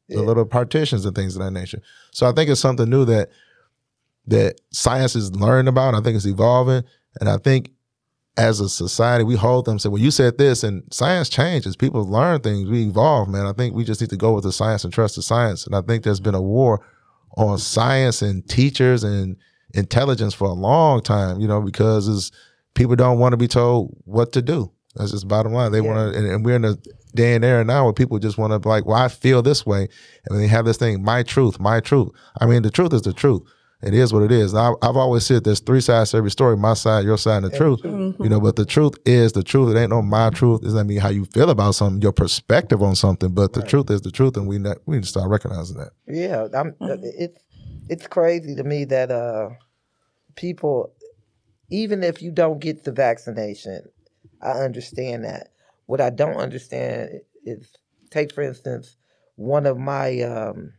the 0.09 0.17
Yeah. 0.17 0.21
little 0.21 0.45
partitions 0.45 1.05
and 1.05 1.17
things 1.17 1.35
of 1.35 1.43
that 1.43 1.51
nature. 1.51 1.81
So 2.13 2.29
I 2.29 2.33
think 2.33 2.49
it's 2.51 2.61
something 2.61 2.89
new 2.89 3.05
that 3.07 3.31
that 4.29 4.61
science 4.73 5.17
is 5.17 5.35
learning 5.35 5.69
about. 5.69 5.95
I 5.95 6.01
think 6.01 6.17
it's 6.17 6.27
evolving, 6.27 6.83
and 7.21 7.29
I 7.29 7.39
think 7.39 7.71
as 8.39 8.61
a 8.61 8.69
society 8.69 9.25
we 9.25 9.35
hold 9.37 9.65
them 9.65 9.79
say, 9.79 9.89
"Well, 9.89 10.01
you 10.03 10.11
said 10.11 10.37
this," 10.39 10.63
and 10.63 10.83
science 10.93 11.29
changes. 11.29 11.75
People 11.77 12.05
learn 12.05 12.41
things. 12.41 12.69
We 12.69 12.85
evolve, 12.87 13.29
man. 13.29 13.47
I 13.47 13.53
think 13.53 13.75
we 13.75 13.85
just 13.85 14.01
need 14.01 14.11
to 14.11 14.17
go 14.17 14.33
with 14.35 14.45
the 14.45 14.53
science 14.53 14.85
and 14.85 14.93
trust 14.93 15.17
the 15.17 15.23
science. 15.23 15.67
And 15.67 15.75
I 15.75 15.81
think 15.81 16.05
there's 16.05 16.21
been 16.21 16.35
a 16.35 16.43
war 16.43 16.85
on 17.37 17.59
science 17.59 18.23
and 18.23 18.47
teachers 18.49 19.05
and 19.05 19.37
intelligence 19.75 20.35
for 20.35 20.47
a 20.49 20.53
long 20.53 21.03
time. 21.03 21.41
You 21.41 21.49
know, 21.49 21.61
because 21.63 22.09
it's, 22.09 22.31
people 22.75 22.97
don't 22.97 23.19
want 23.19 23.33
to 23.33 23.37
be 23.39 23.49
told 23.49 23.97
what 24.05 24.33
to 24.33 24.43
do. 24.43 24.71
That's 24.97 25.13
just 25.13 25.29
bottom 25.29 25.53
line. 25.53 25.73
They 25.73 25.81
Yeah. 25.81 25.93
want 25.93 26.13
to, 26.13 26.19
and, 26.19 26.27
and 26.27 26.45
we're 26.45 26.57
in 26.57 26.65
a 26.65 26.77
day 27.15 27.35
and 27.35 27.45
era 27.45 27.65
now 27.65 27.85
where 27.85 27.93
people 27.93 28.19
just 28.19 28.37
want 28.39 28.53
to 28.53 28.59
be 28.59 28.69
like, 28.69 28.85
well, 28.87 28.97
I 28.97 29.09
feel 29.09 29.41
this 29.43 29.65
way. 29.65 29.89
And 30.27 30.39
they 30.39 30.47
have 30.47 30.65
this 30.67 30.77
thing, 30.77 31.03
my 31.03 31.23
truth, 31.23 31.59
my 31.59 31.81
truth. 31.81 32.09
I 32.41 32.47
mean, 32.47 32.63
the 32.63 32.71
truth 32.71 32.93
is 32.93 33.03
the 33.03 33.13
truth. 33.15 33.43
It 33.83 33.93
is 33.93 34.13
what 34.13 34.23
it 34.23 34.33
is. 34.33 34.55
I, 34.55 34.73
I've 34.83 34.97
always 34.97 35.27
said 35.27 35.45
there's 35.45 35.61
three 35.61 35.83
sides 35.83 36.11
to 36.13 36.17
every 36.17 36.31
story, 36.31 36.57
my 36.57 36.73
side, 36.75 37.05
your 37.05 37.19
side, 37.19 37.45
and 37.45 37.53
the 37.53 37.57
truth. 37.57 37.81
You 37.85 38.29
know, 38.31 38.41
but 38.41 38.57
the 38.57 38.65
truth 38.65 38.95
is 39.05 39.33
the 39.33 39.43
truth. 39.43 39.75
It 39.75 39.79
ain't 39.79 39.91
no 39.91 40.01
my 40.01 40.31
truth. 40.31 40.63
It 40.63 40.67
doesn't 40.67 40.87
mean 40.87 40.99
how 41.01 41.11
you 41.11 41.27
feel 41.27 41.51
about 41.51 41.75
something, 41.75 42.01
your 42.01 42.13
perspective 42.13 42.83
on 42.83 42.95
something, 42.97 43.33
but 43.35 43.53
the 43.53 43.63
truth 43.63 43.91
is 43.91 44.01
the 44.01 44.11
truth. 44.11 44.37
And 44.39 44.49
we, 44.49 44.59
not, 44.59 44.79
we 44.87 44.97
need 44.97 45.03
to 45.03 45.09
start 45.09 45.29
recognizing 45.29 45.77
that. 45.77 45.91
Yeah, 46.09 46.49
I'm, 46.59 46.73
Mm-hmm. 46.73 47.05
it's 47.05 47.39
it's 47.89 48.07
crazy 48.07 48.55
to 48.57 48.65
me 48.65 48.85
that 48.87 49.11
uh, 49.11 49.51
people, 50.35 50.93
even 51.71 52.03
if 52.03 52.23
you 52.23 52.31
don't 52.33 52.59
get 52.59 52.85
the 52.85 52.93
vaccination, 52.93 53.83
I 54.43 54.53
understand 54.53 55.25
that. 55.25 55.49
What 55.87 56.01
I 56.01 56.11
don't 56.11 56.37
understand 56.37 57.21
is, 57.45 57.69
take 58.11 58.33
for 58.35 58.43
instance, 58.43 58.97
one 59.37 59.67
of 59.67 59.79
my 59.79 60.21
um, 60.23 60.73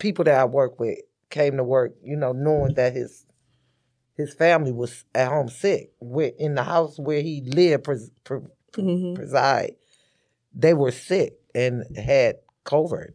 people 0.00 0.24
that 0.24 0.34
I 0.40 0.44
work 0.46 0.80
with 0.80 0.98
came 1.30 1.56
to 1.58 1.64
work, 1.64 1.94
you 2.02 2.16
know, 2.16 2.32
knowing 2.32 2.74
that 2.74 2.92
his 2.94 3.26
his 4.16 4.34
family 4.34 4.72
was 4.72 5.04
at 5.14 5.28
home 5.28 5.48
sick, 5.48 5.92
where 6.00 6.32
in 6.38 6.54
the 6.54 6.64
house 6.64 6.98
where 6.98 7.22
he 7.22 7.40
lived, 7.42 7.84
pres, 7.84 8.10
Mhm. 8.76 9.14
preside, 9.14 9.76
they 10.54 10.74
were 10.74 10.90
sick 10.90 11.38
and 11.54 11.84
had 11.96 12.36
COVID, 12.66 13.12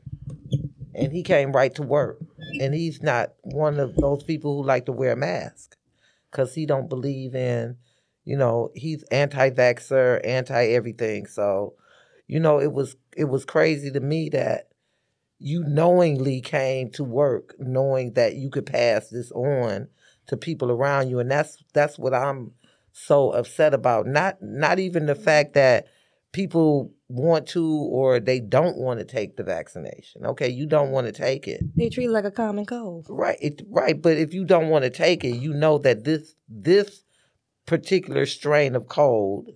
and 0.93 1.11
he 1.11 1.21
came 1.21 1.51
right 1.51 1.75
to 1.75 1.83
work, 1.83 2.21
and 2.59 2.73
he's 2.73 3.01
not 3.03 3.33
one 3.43 3.79
of 3.79 3.95
those 3.97 4.23
people 4.23 4.55
who 4.57 4.67
like 4.67 4.85
to 4.85 4.91
wear 4.91 5.11
a 5.11 5.15
mask, 5.17 5.77
cause 6.31 6.55
he 6.55 6.65
don't 6.65 6.89
believe 6.89 7.35
in, 7.35 7.77
you 8.23 8.37
know, 8.37 8.71
he's 8.73 9.03
anti-vaxxer, 9.11 10.21
anti-everything. 10.25 11.27
So, 11.27 11.75
you 12.27 12.39
know, 12.39 12.59
it 12.59 12.71
was 12.71 12.95
it 13.15 13.25
was 13.25 13.45
crazy 13.45 13.91
to 13.91 13.99
me 13.99 14.29
that 14.29 14.69
you 15.39 15.63
knowingly 15.63 16.41
came 16.41 16.89
to 16.91 17.03
work 17.03 17.55
knowing 17.59 18.13
that 18.13 18.35
you 18.35 18.49
could 18.49 18.65
pass 18.65 19.09
this 19.09 19.31
on 19.31 19.87
to 20.27 20.37
people 20.37 20.71
around 20.71 21.09
you 21.09 21.19
and 21.19 21.29
that's 21.29 21.57
that's 21.73 21.99
what 21.99 22.13
I'm 22.13 22.51
so 22.91 23.31
upset 23.31 23.73
about. 23.73 24.07
Not 24.07 24.37
not 24.41 24.79
even 24.79 25.05
the 25.05 25.15
fact 25.15 25.53
that 25.53 25.87
people 26.31 26.93
want 27.07 27.47
to 27.47 27.65
or 27.65 28.19
they 28.19 28.39
don't 28.39 28.77
want 28.77 28.99
to 28.99 29.05
take 29.05 29.35
the 29.35 29.43
vaccination. 29.43 30.25
Okay 30.25 30.49
you 30.49 30.65
don't 30.65 30.91
want 30.91 31.07
to 31.07 31.13
take 31.13 31.47
it. 31.47 31.61
They 31.75 31.89
treat 31.89 32.05
it 32.05 32.11
like 32.11 32.25
a 32.25 32.31
common 32.31 32.65
cold. 32.65 33.07
right 33.09 33.37
it, 33.41 33.61
right 33.69 34.01
but 34.01 34.17
if 34.17 34.33
you 34.33 34.45
don't 34.45 34.69
want 34.69 34.83
to 34.83 34.89
take 34.89 35.23
it 35.23 35.35
you 35.35 35.53
know 35.53 35.77
that 35.79 36.05
this 36.05 36.35
this 36.47 37.03
particular 37.65 38.25
strain 38.25 38.75
of 38.75 38.87
cold 38.87 39.49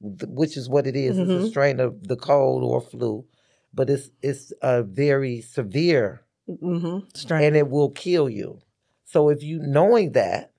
which 0.00 0.56
is 0.56 0.68
what 0.68 0.86
it 0.86 0.96
is, 0.96 1.18
it's 1.18 1.30
a 1.30 1.32
mm-hmm. 1.34 1.46
strain 1.48 1.78
of 1.78 2.08
the 2.08 2.16
cold 2.16 2.62
or 2.64 2.80
flu 2.80 3.24
but 3.72 3.88
it's 3.90 4.10
it's 4.22 4.52
a 4.62 4.82
very 4.82 5.40
severe 5.40 6.22
Mm-hmm. 6.48 7.06
And 7.44 7.54
it 7.54 7.68
will 7.68 7.90
kill 7.90 8.28
you. 8.28 8.58
So 9.04 9.28
if 9.28 9.40
you 9.42 9.60
knowing 9.60 10.12
that, 10.12 10.52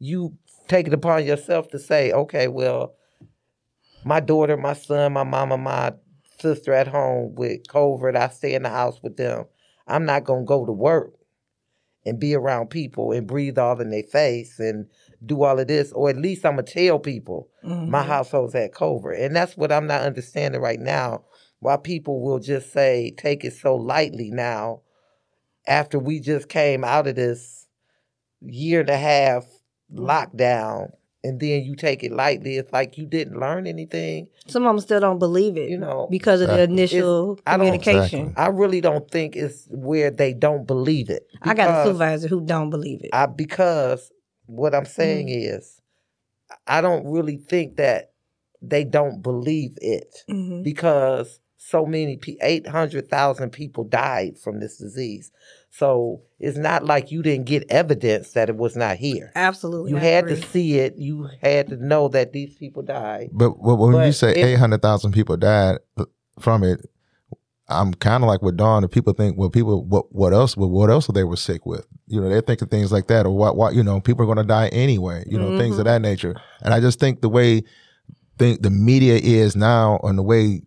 you 0.00 0.36
take 0.66 0.88
it 0.88 0.94
upon 0.94 1.24
yourself 1.24 1.68
to 1.68 1.78
say, 1.78 2.10
okay, 2.10 2.48
well, 2.48 2.94
my 4.04 4.18
daughter, 4.18 4.56
my 4.56 4.72
son, 4.72 5.12
my 5.12 5.22
mama, 5.24 5.56
my 5.56 5.92
sister 6.40 6.72
at 6.72 6.88
home 6.88 7.34
with 7.36 7.64
COVID, 7.68 8.16
I 8.16 8.28
stay 8.28 8.54
in 8.54 8.62
the 8.64 8.70
house 8.70 9.00
with 9.02 9.16
them. 9.16 9.44
I'm 9.86 10.04
not 10.04 10.24
gonna 10.24 10.44
go 10.44 10.66
to 10.66 10.72
work 10.72 11.12
and 12.04 12.18
be 12.18 12.34
around 12.34 12.70
people 12.70 13.12
and 13.12 13.26
breathe 13.26 13.58
all 13.58 13.80
in 13.80 13.90
their 13.90 14.02
face 14.02 14.58
and 14.58 14.86
do 15.24 15.42
all 15.44 15.58
of 15.60 15.68
this, 15.68 15.92
or 15.92 16.08
at 16.08 16.16
least 16.16 16.44
I'm 16.46 16.52
gonna 16.56 16.62
tell 16.64 16.98
people 16.98 17.50
my 17.62 18.02
Mhm. 18.02 18.06
household's 18.06 18.54
had 18.54 18.72
COVID. 18.72 19.20
And 19.20 19.36
that's 19.36 19.56
what 19.56 19.70
I'm 19.70 19.86
not 19.86 20.02
understanding 20.02 20.60
right 20.60 20.80
now. 20.80 21.24
Why 21.60 21.76
people 21.76 22.20
will 22.22 22.38
just 22.38 22.72
say, 22.72 23.12
take 23.16 23.44
it 23.44 23.52
so 23.52 23.76
lightly 23.76 24.30
now 24.30 24.80
after 25.66 25.98
we 25.98 26.18
just 26.18 26.48
came 26.48 26.84
out 26.84 27.06
of 27.06 27.16
this 27.16 27.66
year 28.40 28.80
and 28.80 28.88
a 28.88 28.96
half 28.96 29.44
lockdown 29.92 30.90
and 31.22 31.38
then 31.38 31.62
you 31.64 31.76
take 31.76 32.02
it 32.02 32.12
lightly. 32.12 32.56
It's 32.56 32.72
like 32.72 32.96
you 32.96 33.04
didn't 33.04 33.38
learn 33.38 33.66
anything. 33.66 34.28
Some 34.48 34.64
of 34.66 34.74
them 34.74 34.80
still 34.80 35.00
don't 35.00 35.18
believe 35.18 35.58
it, 35.58 35.68
You 35.68 35.76
know, 35.76 36.08
because 36.10 36.40
of 36.40 36.48
the 36.48 36.62
initial 36.62 37.38
I 37.46 37.58
don't- 37.58 37.66
communication. 37.66 38.20
Exactly. 38.20 38.42
I 38.42 38.48
really 38.48 38.80
don't 38.80 39.10
think 39.10 39.36
it's 39.36 39.66
where 39.70 40.10
they 40.10 40.32
don't 40.32 40.66
believe 40.66 41.10
it. 41.10 41.26
I 41.42 41.52
got 41.52 41.68
a 41.68 41.84
supervisor 41.88 42.28
who 42.28 42.40
don't 42.40 42.70
believe 42.70 43.02
it. 43.04 43.10
I 43.12 43.26
because 43.26 44.10
what 44.46 44.74
I'm 44.74 44.86
saying 44.86 45.28
is 45.28 45.78
I 46.66 46.80
don't 46.80 47.06
really 47.06 47.36
think 47.36 47.76
that 47.76 48.12
they 48.62 48.84
don't 48.84 49.20
believe 49.22 49.76
it. 49.82 50.24
Mhm. 50.30 50.64
because 50.64 51.38
so 51.62 51.84
many 51.84 52.16
pe 52.16 52.36
800,000 52.40 53.50
people 53.50 53.84
died 53.84 54.38
from 54.38 54.60
this 54.60 54.78
disease. 54.78 55.30
So 55.68 56.22
it's 56.38 56.56
not 56.56 56.86
like 56.86 57.10
you 57.10 57.22
didn't 57.22 57.44
get 57.44 57.70
evidence 57.70 58.32
that 58.32 58.48
it 58.48 58.56
was 58.56 58.76
not 58.76 58.96
here. 58.96 59.30
Absolutely, 59.34 59.90
You 59.90 59.98
I 59.98 60.00
had 60.00 60.26
to 60.28 60.40
see 60.40 60.78
it. 60.78 60.96
You 60.96 61.28
had 61.42 61.68
to 61.68 61.76
know 61.76 62.08
that 62.08 62.32
these 62.32 62.54
people 62.56 62.82
died. 62.82 63.28
But, 63.32 63.50
but 63.62 63.76
when 63.76 64.06
you 64.06 64.12
say 64.12 64.30
it- 64.30 64.38
eight 64.38 64.58
hundred 64.58 64.80
thousand 64.80 65.12
people 65.12 65.36
died 65.36 65.78
uh, 65.98 66.06
from 66.38 66.64
it, 66.64 66.88
I'm 67.68 67.92
kind 67.92 68.24
of 68.24 68.28
like 68.28 68.40
with 68.40 68.56
Dawn. 68.56 68.82
If 68.82 68.90
people 68.90 69.12
think, 69.12 69.36
well, 69.36 69.50
people, 69.50 69.84
what, 69.84 70.12
what 70.12 70.32
else? 70.32 70.56
What, 70.56 70.70
what 70.70 70.88
else 70.88 71.08
were 71.08 71.14
they 71.14 71.24
were 71.24 71.36
sick 71.36 71.66
with? 71.66 71.86
You 72.06 72.22
know, 72.22 72.30
they're 72.30 72.40
thinking 72.40 72.68
things 72.68 72.90
like 72.90 73.06
that, 73.08 73.26
or 73.26 73.36
what, 73.36 73.54
what, 73.54 73.74
you 73.74 73.82
know, 73.82 74.00
people 74.00 74.22
are 74.22 74.34
going 74.34 74.38
to 74.38 74.44
die 74.44 74.68
anyway. 74.68 75.24
You 75.26 75.38
know, 75.38 75.58
things 75.58 75.78
of 75.78 75.84
mm-hmm. 75.84 75.92
that 75.92 76.02
nature. 76.02 76.34
And 76.62 76.72
I 76.72 76.80
just 76.80 76.98
think 76.98 77.20
the 77.20 77.28
way 77.28 77.62
think 78.38 78.62
the 78.62 78.70
media 78.70 79.20
is 79.22 79.54
now, 79.54 80.00
and 80.02 80.18
the 80.18 80.22
way, 80.22 80.62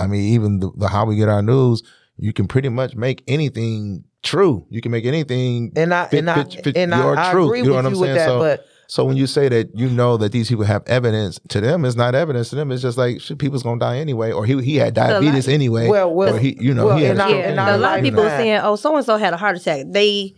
I 0.00 0.06
mean, 0.06 0.22
even 0.34 0.60
the, 0.60 0.70
the 0.76 0.88
how 0.88 1.04
we 1.06 1.16
get 1.16 1.28
our 1.28 1.42
news, 1.42 1.82
you 2.16 2.32
can 2.32 2.48
pretty 2.48 2.68
much 2.68 2.94
make 2.96 3.22
anything 3.28 4.04
true. 4.22 4.66
You 4.70 4.80
can 4.80 4.92
make 4.92 5.04
anything 5.04 5.72
And 5.76 5.92
I 5.94 6.06
fit, 6.06 6.18
and 6.20 6.30
I 6.30 6.44
fit, 6.44 6.64
fit 6.64 6.76
and 6.76 6.92
your 6.92 7.16
I, 7.18 7.28
I 7.28 7.32
truth. 7.32 7.46
agree 7.46 7.58
you 7.60 7.64
know 7.66 7.76
with 7.76 7.84
what 7.84 7.86
I'm 7.86 7.94
saying? 7.96 8.14
that, 8.16 8.26
so, 8.26 8.38
but 8.38 8.66
so 8.88 9.04
when 9.04 9.16
you 9.16 9.26
say 9.28 9.48
that 9.48 9.70
you 9.78 9.88
know 9.88 10.16
that 10.16 10.32
these 10.32 10.48
people 10.48 10.64
have 10.64 10.82
evidence, 10.86 11.38
to 11.50 11.60
them 11.60 11.84
it's 11.84 11.94
not 11.96 12.14
evidence. 12.14 12.50
To 12.50 12.56
them 12.56 12.72
it's 12.72 12.82
just 12.82 12.98
like 12.98 13.20
shit, 13.20 13.38
people's 13.38 13.62
gonna 13.62 13.78
die 13.78 13.98
anyway, 13.98 14.32
or 14.32 14.44
he 14.44 14.60
he 14.62 14.76
had 14.76 14.94
diabetes 14.94 15.46
anyway. 15.48 15.86
Well, 15.88 16.12
well, 16.12 16.34
or 16.34 16.38
he 16.38 16.56
you 16.60 16.74
know 16.74 16.86
well, 16.86 16.96
he 16.98 17.04
had 17.04 17.12
and 17.12 17.20
a 17.20 17.24
I- 17.24 17.28
yeah, 17.28 17.34
and 17.36 17.58
anyway, 17.60 17.62
I 17.62 17.74
a 17.74 17.78
lot 17.78 17.98
of 17.98 18.02
like 18.02 18.04
you 18.04 18.10
people 18.10 18.24
know. 18.24 18.28
saying, 18.30 18.60
"Oh, 18.64 18.76
so 18.76 18.96
and 18.96 19.06
so 19.06 19.16
had 19.16 19.32
a 19.32 19.36
heart 19.36 19.56
attack." 19.56 19.86
They, 19.90 20.34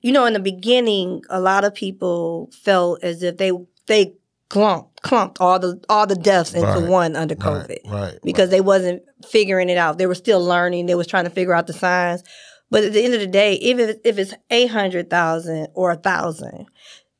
you 0.00 0.10
know, 0.12 0.24
in 0.26 0.32
the 0.32 0.40
beginning, 0.40 1.22
a 1.30 1.40
lot 1.40 1.64
of 1.64 1.74
people 1.74 2.50
felt 2.64 3.02
as 3.04 3.22
if 3.22 3.36
they 3.36 3.52
they 3.86 4.14
clumped 4.52 5.00
clumped 5.02 5.40
all 5.40 5.58
the 5.58 5.82
all 5.88 6.06
the 6.06 6.14
deaths 6.14 6.52
into 6.52 6.66
Right, 6.66 6.88
one 6.88 7.16
under 7.16 7.34
COVID 7.34 7.90
right. 7.90 8.18
because 8.22 8.50
they 8.50 8.60
wasn't 8.60 9.02
figuring 9.26 9.70
it 9.70 9.78
out. 9.78 9.96
They 9.96 10.06
were 10.06 10.14
still 10.14 10.44
learning. 10.44 10.86
They 10.86 10.94
was 10.94 11.06
trying 11.06 11.24
to 11.24 11.30
figure 11.30 11.54
out 11.54 11.66
the 11.66 11.72
signs. 11.72 12.22
But 12.70 12.84
at 12.84 12.92
the 12.92 13.02
end 13.02 13.14
of 13.14 13.20
the 13.20 13.26
day, 13.26 13.54
even 13.54 13.98
if 14.04 14.18
it's 14.18 14.34
eight 14.50 14.70
hundred 14.70 15.08
thousand 15.08 15.68
or 15.74 15.90
a 15.92 15.96
thousand, 15.96 16.66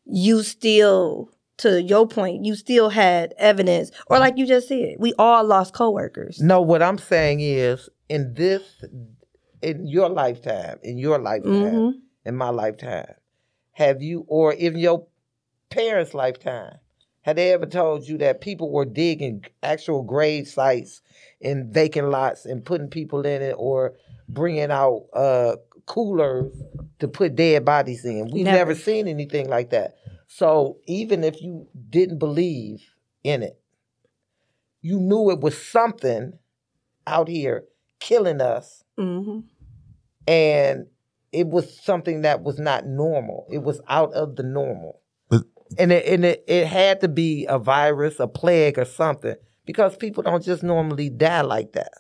you 0.05 0.43
still, 0.43 1.31
to 1.59 1.83
your 1.83 2.07
point, 2.07 2.45
you 2.45 2.55
still 2.55 2.91
had 2.91 3.33
evidence, 3.39 3.91
or 4.09 4.19
like 4.19 4.37
you 4.37 4.47
just 4.47 4.69
said, 4.69 4.97
we 4.99 5.15
all 5.19 5.43
lost 5.45 5.73
coworkers. 5.75 6.39
no, 6.41 6.61
what 6.61 6.83
I'm 6.83 6.99
saying 6.99 7.41
is 7.41 7.89
in 8.11 8.35
this 8.35 8.63
in 9.63 9.87
your 9.87 10.11
lifetime, 10.11 10.79
in 10.83 10.99
your 10.99 11.19
lifetime, 11.19 11.53
Mhm. 11.53 11.93
in 12.27 12.37
my 12.37 12.51
lifetime, 12.51 13.15
have 13.73 14.03
you 14.03 14.25
or 14.29 14.53
in 14.53 14.77
your 14.77 15.07
parents' 15.71 16.13
lifetime, 16.15 16.77
had 17.23 17.37
they 17.37 17.53
ever 17.53 17.67
told 17.67 18.07
you 18.07 18.19
that 18.19 18.41
people 18.41 18.71
were 18.71 18.85
digging 18.85 19.45
actual 19.63 20.03
grave 20.03 20.49
sites 20.49 21.03
in 21.41 21.73
vacant 21.73 22.09
lots 22.11 22.45
and 22.45 22.65
putting 22.65 22.89
people 22.89 23.25
in 23.25 23.43
it 23.43 23.55
or 23.57 23.95
bringing 24.29 24.71
out 24.71 25.07
uh, 25.13 25.57
coolers 25.87 26.53
to 26.99 27.09
put 27.09 27.37
dead 27.37 27.65
bodies 27.65 28.05
in? 28.05 28.31
We've 28.31 28.45
Never. 28.45 28.59
never 28.59 28.75
seen 28.75 29.09
anything 29.09 29.49
like 29.49 29.71
that. 29.71 29.97
So 30.27 30.79
even 30.87 31.25
if 31.25 31.41
you 31.43 31.69
didn't 31.91 32.19
believe 32.19 32.83
in 33.23 33.43
it, 33.43 33.59
you 34.81 34.99
knew 34.99 35.31
it 35.31 35.41
was 35.41 35.61
something 35.61 36.33
out 37.07 37.29
here 37.29 37.65
killing 38.01 38.41
us 38.41 38.85
hmm 38.97 39.41
and 40.27 40.87
it 41.33 41.49
was 41.49 41.81
something 41.83 42.23
that 42.23 42.43
was 42.43 42.59
not 42.59 42.87
normal. 42.87 43.47
It 43.51 43.63
was 43.63 43.81
out 43.89 44.13
of 44.13 44.37
the 44.37 44.43
normal. 44.43 45.01
And 45.79 45.93
it, 45.93 46.07
and 46.07 46.25
it, 46.25 46.45
it 46.47 46.67
had 46.67 47.01
to 47.01 47.09
be 47.09 47.47
a 47.49 47.59
virus, 47.59 48.21
a 48.21 48.29
plague, 48.29 48.79
or 48.79 48.85
something 48.85 49.35
because 49.65 49.97
people 49.97 50.23
don't 50.23 50.45
just 50.45 50.63
normally 50.63 51.09
die 51.11 51.43
like 51.43 51.73
that. 51.73 51.93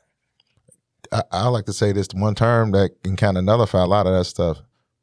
I, 1.10 1.22
I 1.30 1.48
like 1.48 1.66
to 1.66 1.72
say 1.72 1.92
this 1.92 2.08
one 2.14 2.34
term 2.34 2.72
that 2.72 3.02
can 3.02 3.16
kind 3.16 3.38
of 3.38 3.44
nullify 3.44 3.82
a 3.82 3.86
lot 3.86 4.06
of 4.06 4.12
that 4.14 4.24
stuff. 4.24 4.58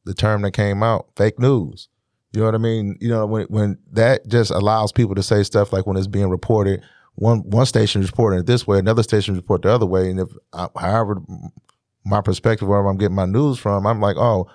The 0.06 0.14
term 0.14 0.42
that 0.42 0.52
came 0.52 0.82
out, 0.82 1.08
fake 1.16 1.40
news. 1.40 1.90
You 2.32 2.42
know 2.42 2.46
what 2.46 2.56
I 2.56 2.60
mean? 2.60 2.98
You 3.02 3.10
know 3.10 3.26
when 3.26 3.46
when 3.48 3.78
that 3.92 4.28
just 4.28 4.52
allows 4.52 4.92
people 4.92 5.16
to 5.16 5.24
say 5.24 5.44
stuff 5.44 5.74
like 5.74 5.88
when 5.88 5.98
it's 5.98 6.08
being 6.08 6.30
reported, 6.30 6.82
one 7.16 7.40
one 7.40 7.66
station 7.66 8.02
is 8.02 8.12
reporting 8.12 8.40
it 8.40 8.46
this 8.46 8.68
way, 8.68 8.78
another 8.78 9.04
station 9.04 9.36
report 9.36 9.64
the 9.64 9.72
other 9.72 9.86
way, 9.86 10.10
and 10.10 10.20
if 10.20 10.30
however 10.76 11.22
my 12.06 12.22
perspective 12.22 12.68
wherever 12.68 12.88
I'm 12.88 12.98
getting 12.98 13.16
my 13.16 13.26
news 13.26 13.58
from, 13.58 13.86
I'm 13.88 14.00
like, 14.00 14.16
oh, 14.18 14.48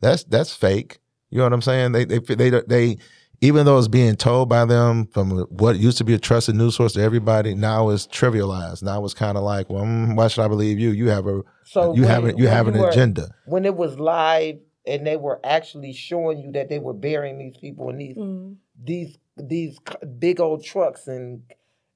that's 0.00 0.24
that's 0.24 0.54
fake. 0.54 0.98
You 1.30 1.38
know 1.38 1.44
what 1.44 1.52
I'm 1.52 1.62
saying? 1.62 1.92
They 1.92 2.04
they 2.04 2.18
they 2.18 2.50
they 2.50 2.98
even 3.40 3.64
though 3.64 3.78
it's 3.78 3.88
being 3.88 4.16
told 4.16 4.48
by 4.48 4.64
them 4.64 5.06
from 5.06 5.30
what 5.50 5.76
used 5.78 5.98
to 5.98 6.04
be 6.04 6.14
a 6.14 6.18
trusted 6.18 6.54
news 6.54 6.76
source 6.76 6.92
to 6.94 7.00
everybody, 7.00 7.54
now 7.54 7.88
it's 7.90 8.06
trivialized. 8.06 8.82
Now 8.82 9.02
it's 9.04 9.14
kind 9.14 9.38
of 9.38 9.44
like, 9.44 9.70
well, 9.70 9.84
mm, 9.84 10.14
why 10.16 10.28
should 10.28 10.44
I 10.44 10.48
believe 10.48 10.78
you? 10.78 10.90
You 10.90 11.08
have 11.08 11.26
a 11.26 11.42
So 11.64 11.94
you 11.94 12.02
when- 12.02 12.10
have 12.10 12.24
a, 12.26 12.36
you 12.36 12.48
have 12.48 12.68
an 12.68 12.78
were- 12.78 12.88
agenda. 12.88 13.30
When 13.46 13.64
it 13.64 13.76
was 13.76 13.98
live 13.98 14.58
and 14.86 15.06
they 15.06 15.16
were 15.16 15.40
actually 15.44 15.92
showing 15.92 16.38
you 16.38 16.52
that 16.52 16.68
they 16.68 16.78
were 16.78 16.94
burying 16.94 17.38
these 17.38 17.56
people 17.56 17.88
in 17.90 17.98
these 17.98 18.16
Mm-hmm. 18.16 18.52
these 18.82 19.18
these 19.36 19.78
big 20.18 20.38
old 20.40 20.62
trucks 20.64 21.06
and 21.06 21.42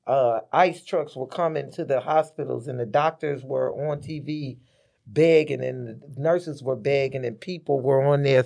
uh, 0.07 0.41
ice 0.53 0.85
trucks 0.85 1.15
were 1.17 1.27
coming 1.27 1.71
to 1.73 1.85
the 1.85 2.01
hospitals 2.01 2.69
and 2.69 2.79
the 2.81 2.87
doctors 2.87 3.43
were 3.43 3.71
on 3.91 3.99
TV 4.01 4.59
begging 5.07 5.63
and 5.63 5.87
the 5.87 6.01
nurses 6.21 6.63
were 6.63 6.77
begging 6.77 7.25
and 7.25 7.39
people 7.41 7.81
were 7.81 8.03
on 8.03 8.23
there 8.23 8.45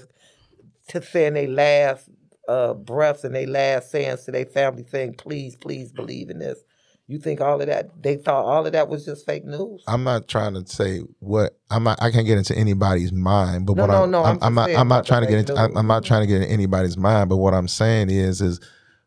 to 0.88 1.02
saying 1.02 1.34
their 1.34 1.48
last 1.48 2.08
uh, 2.48 2.74
breaths 2.74 3.24
and 3.24 3.34
their 3.34 3.46
last 3.46 3.90
sayings 3.90 4.24
to 4.24 4.32
their 4.32 4.46
family 4.46 4.84
saying, 4.90 5.14
please, 5.14 5.54
please 5.54 5.92
believe 5.92 6.30
in 6.30 6.38
this. 6.38 6.58
You 7.06 7.18
think 7.18 7.40
all 7.40 7.60
of 7.60 7.66
that, 7.68 8.02
they 8.02 8.16
thought 8.16 8.44
all 8.44 8.66
of 8.66 8.72
that 8.72 8.88
was 8.88 9.04
just 9.04 9.24
fake 9.24 9.44
news? 9.44 9.82
I'm 9.86 10.04
not 10.04 10.28
trying 10.28 10.54
to 10.54 10.66
say 10.66 11.00
what 11.20 11.58
I'm 11.70 11.84
not. 11.84 12.02
I 12.02 12.10
can't 12.10 12.26
get 12.26 12.36
into 12.36 12.54
anybody's 12.54 13.12
mind, 13.12 13.66
but 13.66 13.76
No, 13.76 13.82
what 13.82 13.90
no, 13.90 14.04
I'm, 14.04 14.10
no, 14.10 14.24
I'm, 14.24 14.38
I'm 14.42 14.54
not. 14.54 14.66
saying 14.66 14.78
I'm 14.78 14.88
not 14.88 15.06
trying 15.06 15.22
to 15.22 15.28
get 15.28 15.38
into. 15.38 15.54
I'm. 15.56 15.74
I'm 15.74 15.86
not 15.86 16.04
trying 16.04 16.20
to 16.20 16.26
get 16.26 16.42
in 16.42 16.48
anybody's 16.48 16.98
mind. 16.98 17.30
But 17.30 17.38
what 17.38 17.54
I'm 17.54 17.68
saying 17.68 18.10
is, 18.10 18.42
is 18.42 18.60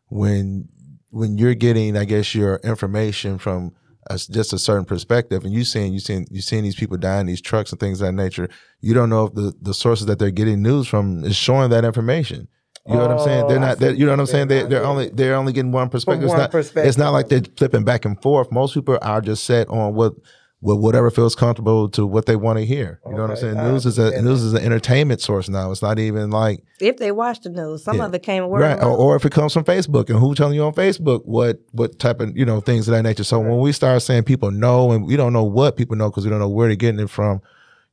when 0.08 0.68
when 1.10 1.38
you're 1.38 1.54
getting, 1.54 1.96
I 1.96 2.04
guess, 2.04 2.34
your 2.34 2.56
information 2.64 3.38
from 3.38 3.72
a, 4.08 4.16
just 4.16 4.52
a 4.52 4.58
certain 4.58 4.84
perspective, 4.84 5.44
and 5.44 5.52
you 5.52 5.62
seeing 5.62 5.92
you 5.92 6.00
seeing 6.00 6.26
you 6.28 6.40
seeing 6.40 6.64
these 6.64 6.74
people 6.74 6.96
die 6.96 7.20
in 7.20 7.26
these 7.26 7.40
trucks 7.40 7.70
and 7.70 7.78
things 7.78 8.00
of 8.00 8.06
that 8.08 8.12
nature. 8.14 8.48
You 8.80 8.94
don't 8.94 9.10
know 9.10 9.26
if 9.26 9.34
the 9.34 9.54
the 9.62 9.74
sources 9.74 10.06
that 10.06 10.18
they're 10.18 10.32
getting 10.32 10.60
news 10.60 10.88
from 10.88 11.22
is 11.22 11.36
showing 11.36 11.70
that 11.70 11.84
information. 11.84 12.48
You 12.86 12.94
know 12.94 13.00
what 13.02 13.10
I'm 13.12 13.18
saying? 13.20 13.44
Oh, 13.44 13.48
They're 13.48 13.60
not. 13.60 13.78
They're, 13.78 13.92
you 13.94 14.06
know 14.06 14.12
what 14.12 14.18
what 14.18 14.20
I'm 14.22 14.26
saying? 14.26 14.48
They, 14.48 14.58
saying. 14.60 14.70
they're 14.70 14.84
only 14.84 15.08
they're 15.10 15.34
only 15.36 15.52
getting 15.52 15.70
one 15.70 15.88
perspective. 15.88 16.28
one 16.28 16.36
it's 16.36 16.42
not, 16.42 16.50
perspective. 16.50 16.88
It's 16.88 16.98
not 16.98 17.10
like 17.12 17.28
they're 17.28 17.42
flipping 17.56 17.84
back 17.84 18.04
and 18.04 18.20
forth. 18.20 18.50
Most 18.50 18.74
people 18.74 18.98
are 19.00 19.20
just 19.20 19.44
set 19.44 19.68
on 19.68 19.94
what, 19.94 20.14
what 20.58 20.80
whatever 20.80 21.08
feels 21.12 21.36
comfortable 21.36 21.88
to 21.90 22.04
what 22.04 22.26
they 22.26 22.34
want 22.34 22.58
to 22.58 22.64
hear. 22.64 23.00
You 23.06 23.14
know 23.14 23.22
what 23.22 23.30
I'm 23.30 23.36
saying? 23.36 23.56
I 23.56 23.70
News 23.70 23.86
is 23.86 23.98
a 24.00 24.02
understand 24.06 24.26
news 24.26 24.42
is 24.42 24.52
an 24.54 24.64
entertainment 24.64 25.20
source 25.20 25.48
now. 25.48 25.70
It's 25.70 25.80
not 25.80 26.00
even 26.00 26.30
like 26.30 26.64
If 26.80 26.96
they 26.96 27.12
watch 27.12 27.42
the 27.42 27.50
news, 27.50 27.84
some 27.84 27.98
Yeah. 27.98 28.06
of 28.06 28.14
it 28.14 28.24
came 28.24 28.48
word 28.48 28.62
right, 28.62 28.82
or, 28.82 28.90
or 28.96 29.14
if 29.14 29.24
it 29.24 29.30
comes 29.30 29.52
from 29.52 29.62
Facebook 29.62 30.10
and 30.10 30.18
who 30.18 30.34
telling 30.34 30.54
you 30.54 30.64
on 30.64 30.72
Facebook 30.74 31.22
what 31.24 31.60
what 31.70 32.00
type 32.00 32.20
of 32.20 32.36
you 32.36 32.44
know 32.44 32.58
things 32.60 32.88
of 32.88 32.92
that 32.94 33.04
nature. 33.04 33.22
So 33.22 33.38
when 33.38 33.58
we 33.60 33.70
start 33.70 34.02
saying 34.02 34.24
people 34.24 34.50
know 34.50 34.90
and 34.90 35.06
we 35.06 35.14
don't 35.14 35.32
know 35.32 35.44
what 35.44 35.76
people 35.76 35.94
know 35.96 36.10
because 36.10 36.24
we 36.24 36.30
don't 36.30 36.40
know 36.40 36.48
where 36.48 36.66
they're 36.66 36.74
getting 36.74 36.98
it 36.98 37.10
from, 37.10 37.42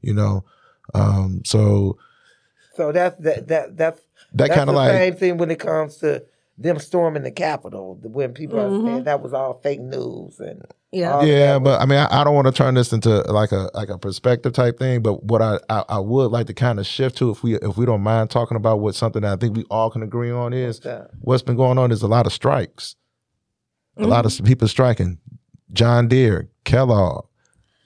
you 0.02 0.16
know. 0.16 0.44
Um, 0.96 1.42
so 1.46 1.98
So 2.76 2.92
that's 2.92 3.16
that 3.22 3.48
that 3.50 3.78
that's 3.78 4.02
that 4.34 4.50
kind 4.50 4.62
of 4.62 4.68
the 4.68 4.74
like 4.74 4.92
same 4.92 5.16
thing 5.16 5.38
when 5.38 5.52
it 5.52 5.60
comes 5.60 5.98
to 5.98 6.24
them 6.58 6.78
storming 6.80 7.24
the 7.24 7.32
Capitol. 7.32 7.98
When 8.02 8.34
people 8.34 8.60
Mm-hmm. 8.60 8.86
are 8.86 8.92
saying 8.92 9.04
that 9.06 9.22
was 9.22 9.34
all 9.34 9.54
fake 9.54 9.80
news 9.80 10.40
and 10.40 10.62
Yeah. 10.92 11.24
yeah, 11.24 11.54
that 11.54 11.64
but 11.64 11.82
I 11.82 11.86
mean, 11.86 12.00
I, 12.00 12.22
I 12.22 12.24
don't 12.26 12.36
want 12.36 12.48
to 12.48 12.52
turn 12.54 12.74
this 12.76 12.92
into 12.92 13.10
like 13.32 13.52
a 13.54 13.70
like 13.74 13.90
a 13.90 13.98
perspective 13.98 14.52
type 14.54 14.78
thing. 14.78 15.02
But 15.02 15.24
what 15.24 15.42
I, 15.42 15.60
I 15.70 15.84
I 15.88 16.00
would 16.00 16.32
like 16.32 16.48
to 16.48 16.54
kind 16.54 16.80
of 16.80 16.86
shift 16.86 17.18
to, 17.20 17.32
if 17.32 17.44
we 17.44 17.56
if 17.56 17.78
we 17.78 17.86
don't 17.86 18.02
mind 18.02 18.30
talking 18.30 18.58
about 18.58 18.82
what 18.82 18.96
something 18.96 19.22
that 19.22 19.34
I 19.34 19.36
think 19.38 19.56
we 19.56 19.64
all 19.70 19.90
can 19.90 20.04
agree 20.04 20.32
on 20.32 20.52
is 20.54 20.80
that? 20.82 21.12
what's 21.22 21.44
been 21.44 21.56
going 21.56 21.78
on 21.78 21.92
is 21.92 22.02
a 22.02 22.08
lot 22.08 22.26
of 22.26 22.34
strikes, 22.34 22.96
a 23.98 24.06
lot 24.06 24.26
Mm-hmm. 24.26 24.44
of 24.44 24.48
people 24.48 24.68
striking. 24.68 25.18
John 25.72 26.08
Deere, 26.08 26.50
Kellogg, 26.66 27.26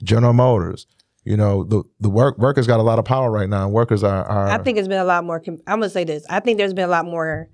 General 0.04 0.34
Motors. 0.34 0.88
You 1.26 1.38
know, 1.38 1.64
the 1.64 1.84
the 2.00 2.10
work 2.10 2.38
workers 2.38 2.68
got 2.68 2.80
a 2.80 2.84
lot 2.84 3.00
of 3.00 3.06
power 3.06 3.32
right 3.32 3.48
now. 3.50 3.66
and 3.66 3.74
Workers 3.74 4.04
are 4.04 4.24
are 4.26 4.48
I 4.50 4.58
think 4.58 4.78
it's 4.78 4.88
been 4.88 5.00
a 5.00 5.06
lot 5.06 5.24
more. 5.24 5.40
com- 5.40 5.60
I'm 5.68 5.80
gonna 5.80 5.90
say 5.90 6.04
this. 6.04 6.26
I 6.30 6.40
think 6.42 6.58
there's 6.58 6.74
been 6.74 6.86
a 6.90 6.92
lot 6.92 7.06
more 7.06 7.50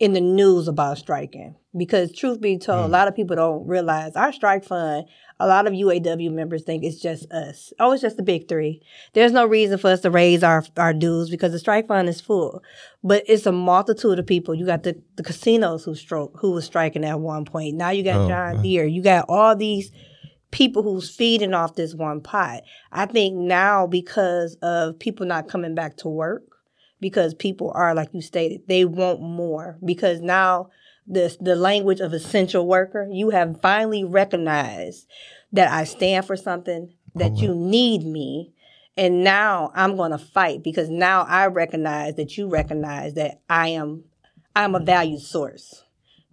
in 0.00 0.12
the 0.12 0.20
news 0.20 0.68
about 0.68 0.98
striking 0.98 1.54
because, 1.74 2.12
truth 2.12 2.38
be 2.40 2.58
told, 2.58 2.80
Mm. 2.82 2.84
a 2.84 2.88
lot 2.88 3.08
of 3.08 3.14
people 3.16 3.34
don't 3.36 3.66
realize 3.66 4.14
our 4.14 4.30
strike 4.32 4.62
fund. 4.64 5.06
A 5.40 5.46
lot 5.46 5.66
of 5.66 5.72
UAW 5.72 6.30
members 6.30 6.64
think 6.64 6.82
it's 6.84 7.00
just 7.00 7.30
us. 7.32 7.72
Oh, 7.78 7.92
it's 7.92 8.02
just 8.02 8.16
the 8.18 8.22
big 8.22 8.48
three. 8.48 8.82
There's 9.14 9.32
no 9.32 9.46
reason 9.46 9.78
for 9.78 9.88
us 9.90 10.00
to 10.00 10.10
raise 10.10 10.42
our 10.42 10.64
our 10.76 10.92
dues 10.92 11.30
because 11.30 11.52
the 11.52 11.58
strike 11.58 11.86
fund 11.86 12.08
is 12.08 12.20
full. 12.20 12.62
But 13.04 13.22
it's 13.28 13.46
a 13.46 13.52
multitude 13.52 14.18
of 14.18 14.26
people. 14.26 14.54
You 14.54 14.66
got 14.66 14.82
the, 14.82 15.00
the 15.16 15.22
casinos 15.22 15.84
who 15.84 15.94
stroke 15.94 16.32
who 16.40 16.50
was 16.52 16.64
striking 16.64 17.04
at 17.04 17.20
one 17.20 17.44
point. 17.44 17.76
Now 17.76 17.90
you 17.90 18.02
got 18.02 18.22
Oh, 18.22 18.28
John 18.28 18.62
Deere. 18.62 18.86
You 18.86 19.02
got 19.02 19.26
all 19.28 19.54
these 19.56 19.92
people 20.50 20.82
who's 20.82 21.14
feeding 21.14 21.54
off 21.54 21.74
this 21.74 21.94
one 21.94 22.20
pot. 22.20 22.62
I 22.92 23.06
think 23.06 23.36
now 23.36 23.86
because 23.86 24.56
of 24.62 24.98
people 24.98 25.26
not 25.26 25.48
coming 25.48 25.74
back 25.74 25.96
to 25.98 26.08
work, 26.08 26.44
because 27.00 27.34
people 27.34 27.72
are 27.74 27.94
like 27.94 28.08
you 28.12 28.22
stated, 28.22 28.62
they 28.68 28.84
want 28.84 29.20
more 29.20 29.78
because 29.84 30.20
now 30.20 30.70
the 31.06 31.36
the 31.40 31.56
language 31.56 32.00
of 32.00 32.12
essential 32.12 32.66
worker, 32.66 33.08
you 33.10 33.30
have 33.30 33.60
finally 33.60 34.04
recognized 34.04 35.06
that 35.52 35.70
I 35.70 35.84
stand 35.84 36.26
for 36.26 36.36
something, 36.36 36.92
that 37.14 37.36
you 37.36 37.54
need 37.54 38.04
me. 38.04 38.52
And 38.96 39.22
now 39.22 39.72
I'm 39.74 39.96
going 39.96 40.12
to 40.12 40.18
fight 40.18 40.62
because 40.62 40.88
now 40.88 41.22
I 41.22 41.48
recognize 41.48 42.14
that 42.14 42.38
you 42.38 42.48
recognize 42.48 43.14
that 43.14 43.40
I 43.48 43.68
am 43.68 44.04
I'm 44.54 44.74
a 44.74 44.80
value 44.80 45.18
source 45.18 45.82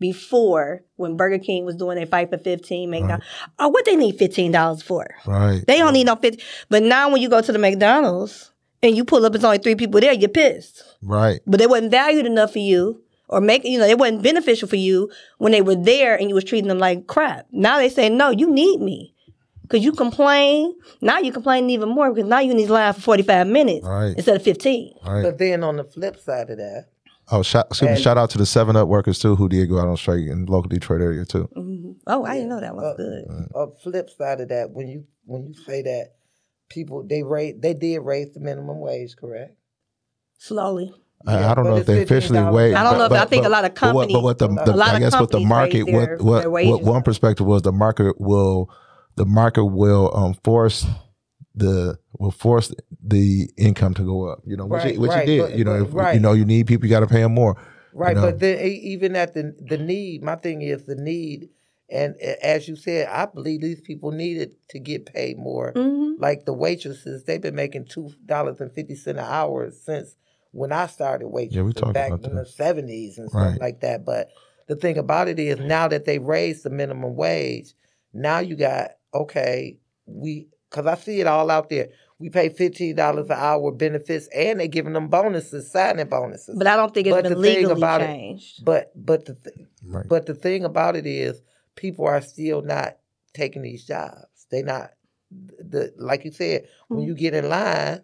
before 0.04 0.84
when 0.98 1.16
Burger 1.16 1.40
King 1.40 1.64
was 1.66 1.76
doing 1.78 1.96
their 1.96 2.06
fight 2.06 2.30
for 2.30 2.38
15, 2.38 2.90
McDonald's. 2.90 3.26
Oh, 3.58 3.70
what 3.70 3.86
they 3.86 3.96
need 3.96 4.18
$15 4.20 4.84
for? 4.84 5.08
right. 5.26 5.64
They 5.66 5.78
don't 5.78 5.94
need 5.94 6.06
no 6.08 6.18
50. 6.18 6.44
But 6.70 6.84
now 6.84 7.10
when 7.10 7.22
you 7.22 7.30
go 7.30 7.42
to 7.42 7.52
the 7.52 7.58
McDonald's 7.58 8.52
and 8.82 8.98
you 8.98 9.06
pull 9.06 9.26
up, 9.26 9.34
it's 9.34 9.46
only 9.46 9.60
three 9.60 9.76
people 9.76 10.02
there, 10.02 10.12
you're 10.14 10.28
pissed. 10.30 10.84
Right. 11.02 11.40
But 11.48 11.60
they 11.60 11.68
wasn't 11.68 11.92
valued 11.92 12.26
enough 12.26 12.52
for 12.52 12.60
you 12.60 13.02
or 13.30 13.40
make, 13.40 13.64
you 13.64 13.80
know, 13.80 13.88
they 13.88 13.96
wasn't 13.96 14.24
beneficial 14.24 14.68
for 14.68 14.76
you 14.76 15.10
when 15.38 15.54
they 15.54 15.62
were 15.62 15.76
there 15.76 16.16
and 16.20 16.28
you 16.28 16.36
was 16.36 16.44
treating 16.44 16.68
them 16.68 16.80
like 16.80 17.08
crap. 17.08 17.48
Now 17.54 17.78
they 17.78 17.88
say, 17.90 18.10
no, 18.10 18.30
you 18.32 18.52
need 18.52 18.82
me. 18.82 19.12
Cause 19.70 19.82
you 19.82 19.94
complain. 19.94 20.76
Now 21.02 21.20
you 21.20 21.32
complaining 21.32 21.70
even 21.72 21.88
more 21.90 22.14
because 22.14 22.30
now 22.30 22.40
you 22.42 22.54
need 22.54 22.68
to 22.68 22.74
line 22.74 22.94
for 22.94 23.02
45 23.02 23.48
minutes 23.48 23.88
Right. 23.88 24.14
instead 24.16 24.36
of 24.36 24.44
15. 24.44 24.94
Right. 25.08 25.24
But 25.24 25.38
then 25.40 25.64
on 25.64 25.78
the 25.78 25.86
flip 25.86 26.20
side 26.20 26.50
of 26.50 26.58
that, 26.58 26.88
Oh, 27.34 27.42
shout, 27.42 27.66
excuse 27.72 27.90
me, 27.98 28.00
shout 28.02 28.18
out 28.18 28.30
to 28.32 28.38
the 28.38 28.46
Seven 28.46 28.76
Up 28.76 28.88
workers 28.88 29.18
too, 29.18 29.36
who 29.36 29.50
did 29.50 29.68
go 29.68 29.80
out 29.80 29.88
on 29.88 29.98
strike 29.98 30.20
in 30.22 30.46
the 30.46 30.52
local 30.52 30.70
Detroit 30.70 31.02
area 31.02 31.26
too. 31.26 31.50
Oh, 32.06 32.24
I 32.26 32.36
didn't 32.36 32.50
know 32.50 32.60
that 32.60 32.76
was 32.76 32.84
Uh, 32.84 32.96
good. 32.96 33.50
a 33.56 33.68
flip 33.82 34.10
side 34.12 34.40
of 34.42 34.50
that, 34.50 34.70
when 34.72 34.88
you 34.88 35.06
when 35.26 35.48
you 35.48 35.54
say 35.66 35.82
that 35.82 36.12
people 36.70 37.04
they 37.08 37.24
raise 37.24 37.56
they 37.60 37.74
did 37.74 38.00
raise 38.00 38.32
the 38.34 38.40
minimum 38.40 38.80
wage, 38.80 39.16
correct? 39.16 39.56
Slowly. 40.38 40.94
I- 41.26 41.40
Yeah, 41.40 41.52
I 41.52 41.56
don't 41.56 41.66
know 41.66 41.78
if 41.78 41.86
they 41.88 42.04
officially 42.04 42.38
$15. 42.40 42.76
I 42.76 42.84
don't 42.84 42.98
know 43.00 43.06
if- 43.06 43.12
I 43.14 43.26
think 43.26 43.46
a 43.46 43.50
lot 43.50 43.64
of 43.66 43.74
but 43.74 43.96
what- 43.96 44.10
But 44.12 44.24
what, 44.24 44.38
the, 44.40 44.48
the 44.50 44.74
A 44.74 44.76
lot 44.76 44.90
I 44.96 45.00
guess 45.00 45.14
what 45.20 45.32
the 45.32 45.40
market 45.40 45.86
their- 45.88 46.18
what 46.18 46.22
what, 46.22 46.40
their 46.42 46.50
what 46.52 46.84
one 46.84 47.02
perspective 47.02 47.48
was 47.48 47.62
the 47.64 47.72
market 47.72 48.20
will 48.20 48.70
the 49.16 49.26
market 49.26 49.66
will 49.66 50.12
um 50.14 50.36
force 50.44 50.86
the 51.56 51.98
will 52.18 52.32
force 52.32 52.74
the 53.04 53.50
income 53.58 53.94
to 53.96 54.04
go 54.04 54.26
up. 54.28 54.40
You 54.46 54.58
know, 54.58 54.66
which 54.66 54.84
Right, 54.84 54.94
it, 54.96 55.00
which 55.00 55.10
right, 55.10 55.24
it 55.24 55.26
did. 55.26 55.42
but- 55.42 55.58
you 55.58 55.64
know, 55.64 55.80
but- 55.84 55.90
if, 55.90 55.94
right. 55.94 56.14
you 56.16 56.20
know, 56.20 56.34
you 56.34 56.46
need 56.46 56.68
people, 56.68 56.86
you 56.88 56.90
got 56.90 57.02
to 57.02 57.08
pay 57.08 57.22
them 57.22 57.34
more. 57.34 57.56
Right, 57.94 58.16
know. 58.16 58.22
but 58.24 58.40
then 58.40 58.60
e- 58.66 58.72
even 58.94 59.16
at 59.16 59.34
the 59.34 59.56
the 59.60 59.78
need, 59.78 60.24
my 60.24 60.36
thing 60.36 60.64
is 60.64 60.86
the 60.86 60.96
need, 60.96 61.50
and 61.92 62.16
as 62.42 62.68
you 62.68 62.76
said, 62.76 63.08
I 63.08 63.28
believe 63.28 63.62
these 63.62 63.82
people 63.82 64.10
needed 64.12 64.56
to 64.70 64.80
get 64.80 65.06
paid 65.06 65.38
more. 65.38 65.74
Mm-hmm. 65.74 66.20
Like 66.20 66.46
the 66.46 66.54
waitresses, 66.54 67.24
they've 67.26 67.40
been 67.42 67.54
making 67.56 67.86
two 67.86 68.10
dollars 68.26 68.60
and 68.62 68.72
fifty 68.72 68.96
cent 68.96 69.20
an 69.20 69.26
hour 69.26 69.70
since 69.70 70.16
when 70.54 70.72
I 70.72 70.88
started 70.88 71.28
waitressing 71.28 71.52
Yeah, 71.56 71.62
we 71.64 71.74
talked 71.74 71.94
back 71.94 72.12
about 72.12 72.26
in 72.28 72.36
that. 72.36 72.46
the 72.46 72.52
seventies 72.52 73.20
and 73.20 73.30
stuff 73.30 73.42
Right. 73.52 73.62
like 73.62 73.82
that. 73.82 74.06
But 74.06 74.30
the 74.68 74.76
thing 74.76 74.98
about 74.98 75.28
it 75.28 75.38
is 75.38 75.60
now 75.60 75.88
that 75.88 76.06
they 76.06 76.18
raised 76.18 76.64
the 76.64 76.70
minimum 76.72 77.16
wage, 77.16 77.74
now 78.12 78.40
you 78.40 78.56
got 78.56 78.92
okay, 79.14 79.78
we 80.08 80.48
because 80.74 80.88
I 80.88 80.96
see 80.96 81.22
it 81.22 81.28
all 81.28 81.52
out 81.52 81.70
there. 81.70 81.90
We 82.20 82.30
pay 82.30 82.50
fifteen 82.50 82.96
dollars 82.96 83.28
an 83.28 83.38
hour 83.38 83.72
benefits, 83.72 84.28
and 84.36 84.60
they're 84.60 84.68
giving 84.68 84.94
them 84.94 85.08
bonuses, 85.08 85.72
signing 85.72 86.08
bonuses. 86.08 86.56
But 86.58 86.68
I 86.68 86.76
don't 86.76 86.94
think 86.94 87.08
it's 87.08 87.16
But 87.16 87.24
been 87.24 87.34
the 87.34 87.42
thing 87.42 87.56
legally 87.58 87.80
about 87.82 88.02
it- 88.02 88.06
changed. 88.08 88.66
But 88.66 88.92
but 88.96 89.26
the 89.26 89.36
th- 89.36 89.56
Right. 89.86 90.08
but 90.08 90.26
the 90.26 90.34
thing 90.34 90.64
about 90.64 90.96
it 90.96 91.06
is, 91.06 91.42
people 91.76 92.06
are 92.06 92.22
still 92.22 92.62
not 92.62 92.98
taking 93.34 93.62
these 93.62 93.86
jobs. 93.86 94.48
They 94.50 94.64
not 94.64 94.92
the 95.32 95.94
like 95.98 96.26
you 96.26 96.32
said 96.32 96.68
when 96.88 97.00
Mm-hmm. 97.02 97.08
you 97.08 97.16
get 97.16 97.34
in 97.34 97.50
line, 97.50 98.02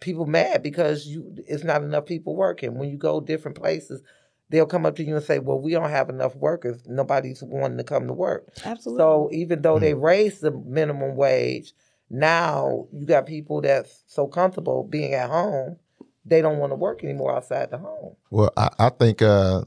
people 0.00 0.26
mad 0.26 0.62
because 0.62 1.06
you 1.06 1.34
it's 1.46 1.64
not 1.64 1.82
enough 1.82 2.06
people 2.06 2.34
working. 2.34 2.78
When 2.78 2.88
you 2.88 2.96
go 2.96 3.20
different 3.20 3.58
places, 3.58 4.02
they'll 4.48 4.64
come 4.66 4.86
up 4.86 4.96
to 4.96 5.04
you 5.04 5.14
and 5.16 5.24
say, 5.24 5.38
"Well, 5.40 5.60
we 5.60 5.72
don't 5.72 5.90
have 5.90 6.08
enough 6.08 6.34
workers. 6.36 6.82
Nobody's 6.86 7.42
wanting 7.42 7.78
to 7.78 7.84
come 7.84 8.06
to 8.06 8.14
work." 8.14 8.48
Absolutely. 8.64 9.00
So 9.02 9.28
even 9.32 9.60
though 9.62 9.78
they 9.78 9.92
raise 9.94 10.40
the 10.40 10.52
minimum 10.52 11.16
wage, 11.16 11.74
now 12.12 12.86
you 12.92 13.06
got 13.06 13.26
people 13.26 13.62
that's 13.62 14.04
so 14.06 14.26
comfortable 14.26 14.84
being 14.84 15.14
at 15.14 15.30
home, 15.30 15.78
they 16.24 16.42
don't 16.42 16.58
want 16.58 16.70
to 16.70 16.76
work 16.76 17.02
anymore 17.02 17.34
outside 17.34 17.70
the 17.70 17.78
home. 17.78 18.14
Well, 18.30 18.52
I, 18.56 18.68
I 18.78 18.90
think 18.90 19.22
uh, 19.22 19.62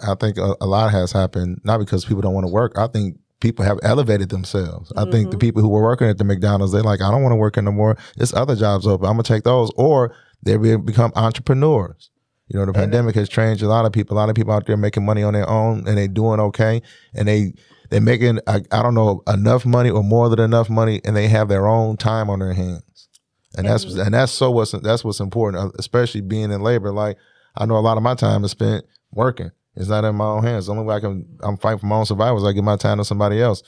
I 0.00 0.14
think 0.14 0.38
a, 0.38 0.54
a 0.60 0.66
lot 0.66 0.92
has 0.92 1.12
happened 1.12 1.60
not 1.64 1.78
because 1.78 2.04
people 2.04 2.22
don't 2.22 2.34
want 2.34 2.46
to 2.46 2.52
work. 2.52 2.78
I 2.78 2.86
think 2.86 3.18
people 3.40 3.64
have 3.64 3.78
elevated 3.82 4.30
themselves. 4.30 4.92
I 4.96 5.04
think 5.10 5.30
the 5.30 5.38
people 5.38 5.62
who 5.62 5.68
were 5.68 5.82
working 5.82 6.08
at 6.08 6.18
the 6.18 6.24
McDonald's, 6.24 6.72
they're 6.72 6.82
like, 6.82 7.00
I 7.00 7.10
don't 7.10 7.22
want 7.22 7.32
to 7.32 7.36
work 7.36 7.56
no 7.56 7.72
more. 7.72 7.96
There's 8.16 8.32
other 8.32 8.56
jobs 8.56 8.86
open. 8.86 9.06
I'm 9.06 9.14
gonna 9.14 9.24
take 9.24 9.44
those, 9.44 9.70
or 9.76 10.14
they 10.42 10.56
be- 10.56 10.76
become 10.76 11.12
entrepreneurs. 11.16 12.10
You 12.48 12.58
know, 12.58 12.64
the 12.64 12.72
pandemic 12.72 13.14
has 13.16 13.28
changed 13.28 13.62
a 13.62 13.68
lot 13.68 13.84
of 13.84 13.92
people. 13.92 14.16
A 14.16 14.18
lot 14.18 14.30
of 14.30 14.34
people 14.34 14.54
out 14.54 14.66
there 14.66 14.76
making 14.76 15.04
money 15.04 15.22
on 15.22 15.34
their 15.34 15.48
own, 15.48 15.86
and 15.86 15.98
they 15.98 16.08
doing 16.08 16.40
okay, 16.40 16.80
and 17.14 17.28
they 17.28 17.52
they 17.90 18.00
making 18.00 18.40
I, 18.46 18.62
I 18.70 18.82
don't 18.82 18.94
know 18.94 19.22
enough 19.26 19.64
money 19.64 19.90
or 19.90 20.02
more 20.02 20.28
than 20.28 20.40
enough 20.40 20.68
money, 20.68 21.00
and 21.04 21.16
they 21.16 21.28
have 21.28 21.48
their 21.48 21.66
own 21.66 21.96
time 21.96 22.28
on 22.30 22.38
their 22.38 22.52
hands. 22.52 23.08
And 23.56 23.66
that's 23.66 23.84
and 23.84 24.14
that's 24.14 24.32
so 24.32 24.50
what's 24.50 24.72
that's 24.72 25.04
what's 25.04 25.20
important, 25.20 25.62
uh, 25.62 25.70
especially 25.78 26.20
being 26.20 26.52
in 26.52 26.62
labor. 26.62 26.92
Like 26.92 27.16
I 27.56 27.66
know 27.66 27.76
a 27.76 27.80
lot 27.80 27.96
of 27.96 28.02
my 28.02 28.14
time 28.14 28.44
is 28.44 28.50
spent 28.50 28.84
working. 29.12 29.50
It's 29.74 29.88
not 29.88 30.04
in 30.04 30.16
my 30.16 30.24
own 30.24 30.44
hands. 30.44 30.66
The 30.66 30.72
only 30.72 30.84
way 30.84 30.96
I 30.96 31.00
can 31.00 31.26
I'm 31.42 31.56
fighting 31.56 31.78
for 31.78 31.86
my 31.86 31.96
own 31.96 32.06
survival 32.06 32.38
is 32.38 32.44
I 32.44 32.52
give 32.52 32.64
my 32.64 32.76
time 32.76 32.98
to 32.98 33.04
somebody 33.04 33.40
else. 33.40 33.62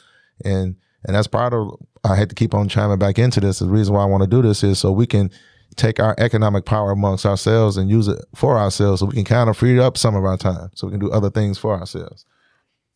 And 0.45 0.77
and 1.05 1.17
that's 1.17 1.27
part 1.27 1.55
of 1.55 1.71
I 2.05 2.15
had 2.15 2.29
to 2.29 2.35
keep 2.35 2.55
on 2.55 2.69
chiming 2.69 2.99
back 2.99 3.19
into 3.19 3.41
this. 3.41 3.61
The 3.61 3.69
reason 3.69 3.95
why 3.95 4.03
I 4.03 4.07
want 4.07 4.23
to 4.23 4.29
do 4.29 4.43
this 4.43 4.63
is 4.63 4.79
so 4.79 4.93
we 4.93 5.07
can 5.07 5.31
take 5.77 6.01
our 6.01 6.15
economic 6.19 6.65
power 6.65 6.91
amongst 6.91 7.25
ourselves 7.25 7.77
and 7.77 7.89
use 7.89 8.09
it 8.09 8.19
for 8.35 8.59
ourselves 8.59 9.01
so 9.01 9.07
we 9.07 9.15
can 9.15 9.25
kind 9.25 9.49
of 9.49 9.57
free 9.57 9.79
up 9.79 9.97
some 9.97 10.15
of 10.15 10.25
our 10.25 10.37
time 10.37 10.71
so 10.75 10.87
we 10.87 10.93
can 10.93 11.01
do 11.01 11.11
other 11.11 11.31
things 11.31 11.59
for 11.59 11.79
ourselves. 11.79 12.27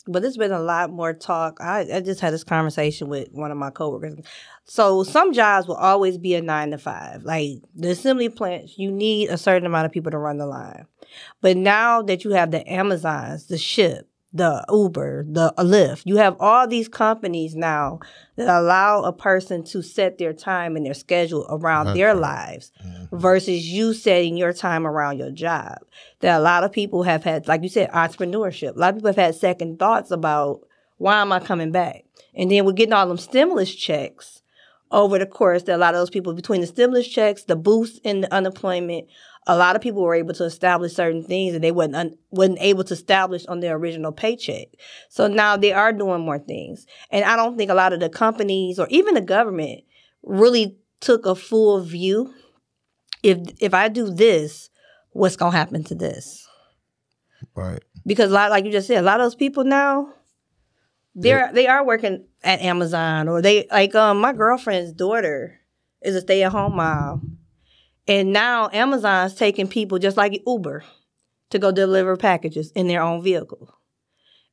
But 0.07 0.21
there's 0.21 0.37
been 0.37 0.53
a 0.53 0.61
lot 0.61 0.91
more 0.91 1.15
talk. 1.15 1.59
I, 1.61 1.87
I 1.93 2.01
just 2.01 2.21
had 2.21 2.35
this 2.35 2.45
conversation 2.45 3.09
with 3.09 3.33
one 3.33 3.51
of 3.51 3.57
my 3.57 3.71
coworkers. 3.71 4.19
So 4.65 5.03
some 5.03 5.33
jobs 5.33 5.67
will 5.67 5.77
always 5.77 6.19
be 6.19 6.35
a 6.35 6.43
nine 6.43 6.73
to 6.73 6.79
five. 6.79 7.23
Like 7.23 7.63
the 7.75 7.91
assembly 7.91 8.29
plants, 8.29 8.79
you 8.79 8.91
need 8.91 9.31
a 9.31 9.39
certain 9.39 9.67
amount 9.67 9.87
of 9.87 9.93
people 9.93 10.11
to 10.11 10.19
run 10.19 10.37
the 10.39 10.47
line. 10.47 10.87
But 11.41 11.57
now 11.57 12.03
that 12.03 12.25
you 12.25 12.33
have 12.33 12.51
the 12.51 12.71
Amazons, 12.71 13.47
the 13.47 13.57
Shipt, 13.57 14.05
the 14.35 14.65
Uber, 14.69 15.25
the 15.29 15.55
Lyft. 15.59 16.03
You 16.05 16.17
have 16.17 16.37
all 16.41 16.67
these 16.67 16.89
companies 16.89 17.55
now 17.55 18.01
that 18.37 18.49
allow 18.49 19.03
a 19.03 19.13
person 19.13 19.63
to 19.67 19.81
set 19.81 20.19
their 20.19 20.33
time 20.33 20.75
and 20.77 20.85
their 20.85 20.93
schedule 20.93 21.47
around 21.49 21.87
That's 21.87 21.97
their 21.99 22.15
lives 22.15 22.73
Mm-hmm. 22.85 23.17
versus 23.17 23.65
you 23.67 23.95
setting 23.95 24.37
your 24.37 24.53
time 24.53 24.87
around 24.87 25.19
your 25.19 25.31
job. 25.31 25.77
That 26.21 26.39
a 26.39 26.43
lot 26.43 26.65
of 26.65 26.73
people 26.73 27.05
have 27.05 27.23
had, 27.23 27.47
like 27.47 27.63
you 27.63 27.69
said, 27.69 27.91
entrepreneurship. 27.93 28.75
A 28.75 28.79
lot 28.79 28.91
of 28.91 28.97
people 28.97 29.09
have 29.09 29.17
had 29.17 29.35
second 29.37 29.79
thoughts 29.79 30.11
about 30.11 30.61
why 30.99 31.21
am 31.21 31.33
I 31.33 31.39
coming 31.41 31.71
back? 31.71 32.05
And 32.35 32.51
then 32.51 32.65
we're 32.65 32.73
getting 32.73 32.93
all 32.93 33.07
them 33.07 33.19
stimulus 33.19 33.73
checks 33.75 34.43
over 34.91 35.19
the 35.19 35.27
course 35.27 35.65
that 35.65 35.77
a 35.77 35.79
lot 35.79 35.95
of 35.95 36.01
those 36.01 36.11
people 36.11 36.33
between 36.35 36.61
the 36.61 36.67
stimulus 36.67 37.07
checks, 37.09 37.45
the 37.45 37.57
boost 37.57 38.01
in 38.05 38.21
the 38.23 38.33
unemployment, 38.35 39.07
a 39.47 39.57
lot 39.57 39.77
of 39.77 39.83
people 39.83 40.03
were 40.03 40.15
able 40.15 40.35
to 40.35 40.45
establish 40.45 40.95
certain 40.95 41.23
things 41.23 41.53
that 41.53 41.63
they 41.63 41.73
wasn't 41.73 41.97
un- 41.97 42.19
wasn't 42.31 42.59
able 42.61 42.85
to 42.85 42.95
establish 42.95 43.45
on 43.47 43.61
their 43.61 43.77
original 43.77 44.13
paycheck. 44.13 44.69
So 45.09 45.27
now 45.27 45.57
they 45.57 45.73
are 45.73 45.93
doing 45.93 46.23
more 46.23 46.39
things, 46.39 46.87
and 47.11 47.25
I 47.25 47.37
don't 47.37 47.57
think 47.57 47.71
a 47.71 47.75
lot 47.75 47.93
of 47.93 48.01
the 48.01 48.09
companies 48.09 48.79
or 48.79 48.87
even 48.91 49.15
the 49.15 49.21
government 49.21 49.85
really 50.23 50.77
took 51.01 51.27
a 51.27 51.35
full 51.35 51.81
view. 51.81 52.33
If 53.23 53.39
if 53.61 53.75
I 53.75 53.89
do 53.89 54.11
this, 54.11 54.71
what's 55.11 55.37
gonna 55.37 55.57
happen 55.57 55.85
to 55.85 55.95
this? 55.95 56.47
Right. 57.55 57.83
Because 58.07 58.31
a 58.31 58.35
lot, 58.35 58.51
like 58.51 58.65
you 58.65 58.73
just 58.73 58.87
said, 58.89 58.99
a 58.99 59.03
lot 59.03 59.21
of 59.21 59.25
those 59.27 59.35
people 59.35 59.65
now, 59.65 60.13
they're 61.15 61.51
they 61.53 61.67
are 61.67 61.85
working 61.85 62.27
at 62.43 62.61
Amazon 62.61 63.29
or 63.29 63.41
they 63.41 63.67
like 63.71 63.95
um 63.95 64.21
my 64.21 64.33
girlfriend's 64.33 64.93
daughter 64.93 65.61
is 66.03 66.15
a 66.17 66.21
stay 66.21 66.43
at 66.43 66.53
home 66.53 66.77
mom, 66.77 67.34
and 68.07 68.33
now 68.33 68.69
Amazon's 68.73 69.35
taking 69.35 69.69
people 69.69 69.99
just 69.99 70.17
like 70.17 70.43
Uber 70.47 70.85
to 71.51 71.59
go 71.59 71.71
deliver 71.71 72.17
packages 72.17 72.71
in 72.73 72.89
their 72.89 73.03
own 73.03 73.23
vehicle. 73.23 73.75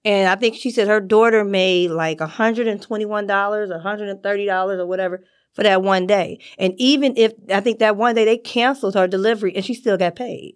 And 0.03 0.29
I 0.29 0.35
think 0.35 0.55
she 0.55 0.71
said 0.71 0.87
her 0.87 0.99
daughter 0.99 1.43
made 1.43 1.91
like 1.91 2.19
$121 2.19 2.81
or 2.81 3.79
$130 3.79 4.79
or 4.79 4.85
whatever 4.85 5.23
for 5.53 5.63
that 5.63 5.83
one 5.83 6.07
day. 6.07 6.39
And 6.57 6.73
even 6.77 7.15
if 7.17 7.33
I 7.49 7.59
think 7.59 7.79
that 7.79 7.97
one 7.97 8.15
day 8.15 8.25
they 8.25 8.37
canceled 8.37 8.95
her 8.95 9.07
delivery 9.07 9.55
and 9.55 9.63
she 9.63 9.73
still 9.73 9.97
got 9.97 10.15
paid. 10.15 10.55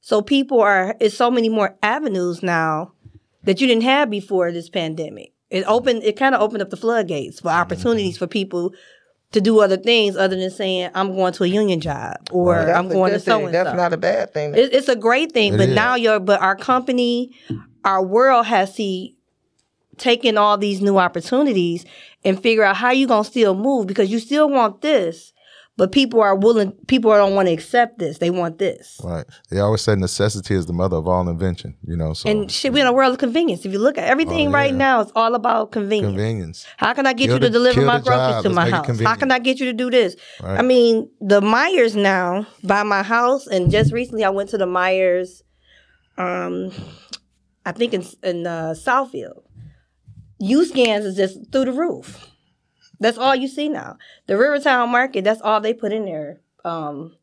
So 0.00 0.22
people 0.22 0.60
are 0.60 0.96
it's 1.00 1.16
so 1.16 1.30
many 1.30 1.48
more 1.48 1.76
avenues 1.82 2.42
now 2.42 2.92
that 3.44 3.60
you 3.60 3.66
didn't 3.66 3.84
have 3.84 4.10
before 4.10 4.52
this 4.52 4.68
pandemic. 4.68 5.32
It 5.50 5.64
opened 5.66 6.02
it 6.02 6.16
kind 6.16 6.34
of 6.34 6.40
opened 6.40 6.62
up 6.62 6.70
the 6.70 6.76
floodgates 6.76 7.40
for 7.40 7.48
opportunities 7.48 8.14
mm-hmm. 8.14 8.24
for 8.24 8.28
people 8.28 8.72
to 9.32 9.40
do 9.40 9.60
other 9.60 9.76
things 9.76 10.16
other 10.16 10.36
than 10.36 10.50
saying 10.50 10.90
I'm 10.94 11.14
going 11.14 11.32
to 11.34 11.44
a 11.44 11.46
union 11.46 11.80
job 11.80 12.16
or 12.32 12.56
That's 12.56 12.78
I'm 12.78 12.88
going 12.88 13.12
to 13.12 13.18
good 13.18 13.24
so 13.24 13.44
and 13.46 13.54
That's 13.54 13.76
not 13.76 13.92
a 13.92 13.96
bad 13.96 14.32
thing. 14.34 14.54
It, 14.54 14.74
it's 14.74 14.88
a 14.88 14.96
great 14.96 15.32
thing, 15.32 15.54
It 15.54 15.58
but 15.58 15.68
is. 15.68 15.74
now 15.74 15.94
your 15.94 16.18
but 16.18 16.40
our 16.40 16.56
company, 16.56 17.30
our 17.84 18.02
world 18.02 18.46
has 18.46 18.74
see 18.74 19.16
taken 19.98 20.36
all 20.38 20.56
these 20.56 20.80
new 20.80 20.98
opportunities 20.98 21.84
and 22.24 22.42
figure 22.42 22.64
out 22.64 22.76
how 22.76 22.90
you 22.90 23.06
gonna 23.06 23.24
still 23.24 23.54
move 23.54 23.86
because 23.86 24.10
you 24.10 24.18
still 24.18 24.48
want 24.48 24.80
this, 24.80 25.32
but 25.76 25.92
people 25.92 26.20
are 26.20 26.36
willing. 26.36 26.72
People 26.88 27.10
don't 27.12 27.34
want 27.34 27.48
to 27.48 27.54
accept 27.54 27.98
this. 27.98 28.18
They 28.18 28.28
want 28.30 28.58
this. 28.58 29.00
Right. 29.02 29.24
They 29.50 29.60
always 29.60 29.80
say 29.80 29.94
necessity 29.94 30.54
is 30.54 30.66
the 30.66 30.72
mother 30.74 30.96
of 30.98 31.08
all 31.08 31.26
invention, 31.28 31.76
you 31.86 31.96
know, 31.96 32.12
so 32.12 32.28
And 32.28 32.50
shit, 32.50 32.72
we're 32.72 32.80
in 32.80 32.86
a 32.86 32.92
world 32.92 33.12
of 33.14 33.18
convenience. 33.18 33.64
If 33.64 33.72
you 33.72 33.78
look 33.78 33.96
at 33.96 34.04
everything 34.04 34.48
Oh, 34.48 34.52
right 34.52 34.74
now, 34.74 35.00
it's 35.00 35.12
all 35.16 35.34
about 35.34 35.72
convenience. 35.72 36.12
convenience. 36.14 36.66
How 36.76 36.92
can 36.92 37.06
I 37.06 37.14
get 37.14 37.26
Kill 37.26 37.34
you 37.36 37.40
to 37.40 37.46
the- 37.46 37.52
deliver 37.52 37.80
my 37.82 37.98
groceries 38.00 38.34
job. 38.34 38.42
to 38.44 38.50
my 38.50 38.68
house? 38.68 39.00
How 39.00 39.14
can 39.14 39.30
I 39.32 39.38
get 39.38 39.58
you 39.58 39.66
to 39.66 39.72
do 39.72 39.90
this? 39.90 40.16
Right. 40.42 40.58
I 40.58 40.62
mean, 40.62 41.08
the 41.20 41.40
Meijers 41.40 41.94
now 41.96 42.46
by 42.62 42.82
my 42.82 43.02
house, 43.02 43.46
and 43.46 43.70
just 43.70 43.92
recently 43.92 44.24
I 44.24 44.30
went 44.30 44.50
to 44.50 44.58
the 44.58 44.66
Meijers, 44.66 45.42
um, 46.18 46.72
I 47.64 47.72
think 47.72 47.94
in 47.94 48.04
in 48.22 48.46
uh, 48.46 48.74
Southfield. 48.76 49.42
U 50.40 50.64
scans 50.64 51.04
is 51.04 51.16
just 51.16 51.52
through 51.52 51.66
the 51.66 51.72
roof. 51.72 52.29
That's 53.00 53.18
all 53.18 53.34
you 53.34 53.48
see 53.48 53.68
now. 53.68 53.96
The 54.26 54.36
Rivertown 54.36 54.90
Market, 54.90 55.24
that's 55.24 55.40
all 55.40 55.60
they 55.60 55.72
put 55.74 55.92
in 55.92 56.04
their 56.04 56.40
um, 56.64 57.16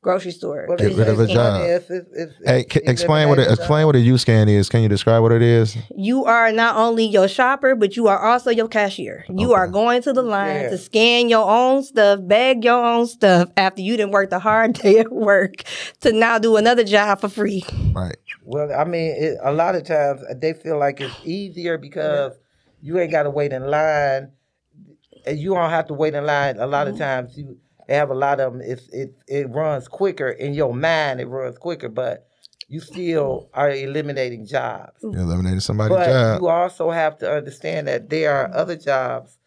grocery 0.00 0.30
store. 0.30 0.66
Well, 0.68 0.76
Get 0.78 0.94
rid 0.96 1.08
of 1.08 1.18
a 1.18 1.26
job. 1.26 1.62
it's- 1.62 1.90
it's- 1.90 2.12
it's- 2.16 2.36
Hey, 2.44 2.64
c- 2.70 2.80
explain 2.86 3.28
what 3.28 3.40
it, 3.40 3.50
explain 3.50 3.86
what 3.86 3.96
a 3.96 3.98
U 3.98 4.16
scan 4.18 4.48
is. 4.48 4.68
Can 4.68 4.82
you 4.84 4.88
describe 4.88 5.20
what 5.22 5.32
it 5.32 5.42
is? 5.42 5.76
you 5.96 6.24
are 6.24 6.52
not 6.52 6.76
only 6.76 7.04
your 7.04 7.26
shopper, 7.26 7.74
but 7.74 7.96
you 7.96 8.06
are 8.06 8.20
also 8.24 8.50
your 8.52 8.68
cashier. 8.68 9.24
You 9.28 9.52
are 9.54 9.66
going 9.66 10.02
to 10.02 10.12
the 10.12 10.22
line 10.22 10.62
Yeah. 10.62 10.70
to 10.70 10.78
scan 10.78 11.28
your 11.28 11.50
own 11.50 11.82
stuff, 11.82 12.20
bag 12.22 12.64
your 12.64 12.84
own 12.84 13.08
stuff 13.08 13.48
after 13.56 13.82
you 13.82 13.96
didn't 13.96 14.12
work 14.12 14.30
the 14.30 14.38
hard 14.38 14.74
day 14.82 15.00
at 15.00 15.10
work 15.10 15.64
to 16.02 16.12
now 16.12 16.38
do 16.38 16.56
another 16.56 16.84
job 16.84 17.20
for 17.20 17.28
free. 17.28 17.64
Right. 17.92 18.14
Well, 18.44 18.72
I 18.72 18.84
mean, 18.84 19.10
it, 19.18 19.38
a 19.42 19.50
lot 19.52 19.74
of 19.74 19.82
times 19.82 20.20
they 20.36 20.52
feel 20.52 20.78
like 20.78 21.00
it's 21.00 21.14
easier 21.24 21.78
because 21.78 22.32
you 22.80 22.96
ain't 23.00 23.10
got 23.10 23.24
to 23.24 23.30
wait 23.30 23.52
in 23.52 23.66
line. 23.68 24.30
And 25.26 25.38
you 25.38 25.54
don't 25.54 25.70
have 25.70 25.86
to 25.88 25.94
wait 25.94 26.14
in 26.14 26.24
line. 26.24 26.58
A 26.58 26.66
lot 26.66 26.86
of 26.88 26.96
times 26.96 27.36
you 27.36 27.58
they 27.88 27.94
have 27.94 28.10
a 28.10 28.14
lot 28.14 28.40
of 28.40 28.52
them. 28.52 28.62
It's, 28.62 28.88
it 28.88 29.14
it 29.28 29.48
runs 29.50 29.88
quicker 29.88 30.28
in 30.28 30.54
your 30.54 30.74
mind. 30.74 31.20
It 31.20 31.26
runs 31.26 31.56
quicker, 31.58 31.88
but 31.88 32.26
you 32.68 32.80
still 32.80 33.48
are 33.54 33.70
eliminating 33.70 34.44
jobs. 34.46 34.92
You 35.02 35.10
eliminated 35.12 35.62
somebody's 35.62 35.96
But 35.96 36.06
job. 36.06 36.40
you 36.42 36.48
also 36.48 36.90
have 36.90 37.16
to 37.18 37.32
understand 37.32 37.86
that 37.88 38.10
there 38.10 38.32
are 38.34 38.52
other 38.54 38.76
jobs 38.76 39.38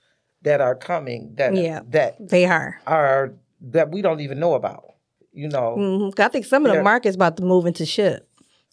that 0.44 0.62
are 0.62 0.76
coming 0.76 1.34
that 1.36 1.54
Yeah. 1.56 1.82
that 1.90 2.16
They 2.30 2.46
are. 2.46 2.80
are 2.88 3.34
that 3.62 3.92
we 3.92 4.02
don't 4.02 4.22
even 4.22 4.40
know 4.40 4.54
about. 4.54 4.86
You 5.34 5.50
know, 5.50 5.76
Mhm. 5.78 6.20
I 6.20 6.28
think 6.30 6.46
some 6.46 6.66
of 6.66 6.74
the 6.74 6.82
markets 6.82 7.16
about 7.16 7.36
to 7.38 7.44
move 7.44 7.66
into 7.66 7.84
Shipt 7.86 8.22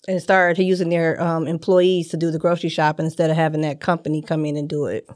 and 0.09 0.23
start 0.23 0.59
using 0.59 0.88
their 0.90 1.21
um, 1.21 1.47
employees 1.49 2.09
to 2.11 2.16
do 2.16 2.31
the 2.31 2.38
grocery 2.38 2.71
shopping 2.71 3.05
instead 3.05 3.31
of 3.31 3.37
having 3.37 3.62
that 3.62 3.81
company 3.81 4.23
come 4.23 4.45
in 4.47 4.57
and 4.57 4.69
do 4.69 4.87
it. 4.87 5.09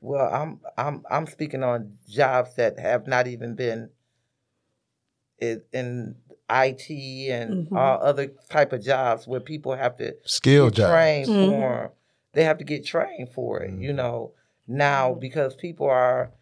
Well, 0.00 0.32
I'm 0.32 0.60
I'm 0.78 1.04
I'm 1.10 1.26
speaking 1.26 1.62
on 1.62 1.98
jobs 2.08 2.54
that 2.56 2.78
have 2.78 3.06
not 3.06 3.26
even 3.26 3.54
been 3.54 3.90
in, 5.38 5.62
in 5.72 6.16
IT 6.48 7.30
and 7.30 7.68
Mhm. 7.68 7.76
all 7.76 7.98
other 8.02 8.28
type 8.48 8.72
of 8.72 8.82
jobs 8.82 9.26
where 9.26 9.40
people 9.40 9.74
have 9.74 9.96
to 9.98 10.16
Skill 10.24 10.66
get 10.70 10.74
job. 10.76 10.90
trained 10.90 11.28
Mhm. 11.28 11.48
for. 11.48 11.92
They 12.32 12.44
have 12.44 12.58
to 12.58 12.64
get 12.64 12.84
trained 12.84 13.30
for 13.30 13.62
it. 13.62 13.72
You 13.72 13.92
Mhm. 13.92 13.96
know 13.96 14.32
now 14.66 15.14
because 15.14 15.54
people 15.54 15.86
are 15.86 16.32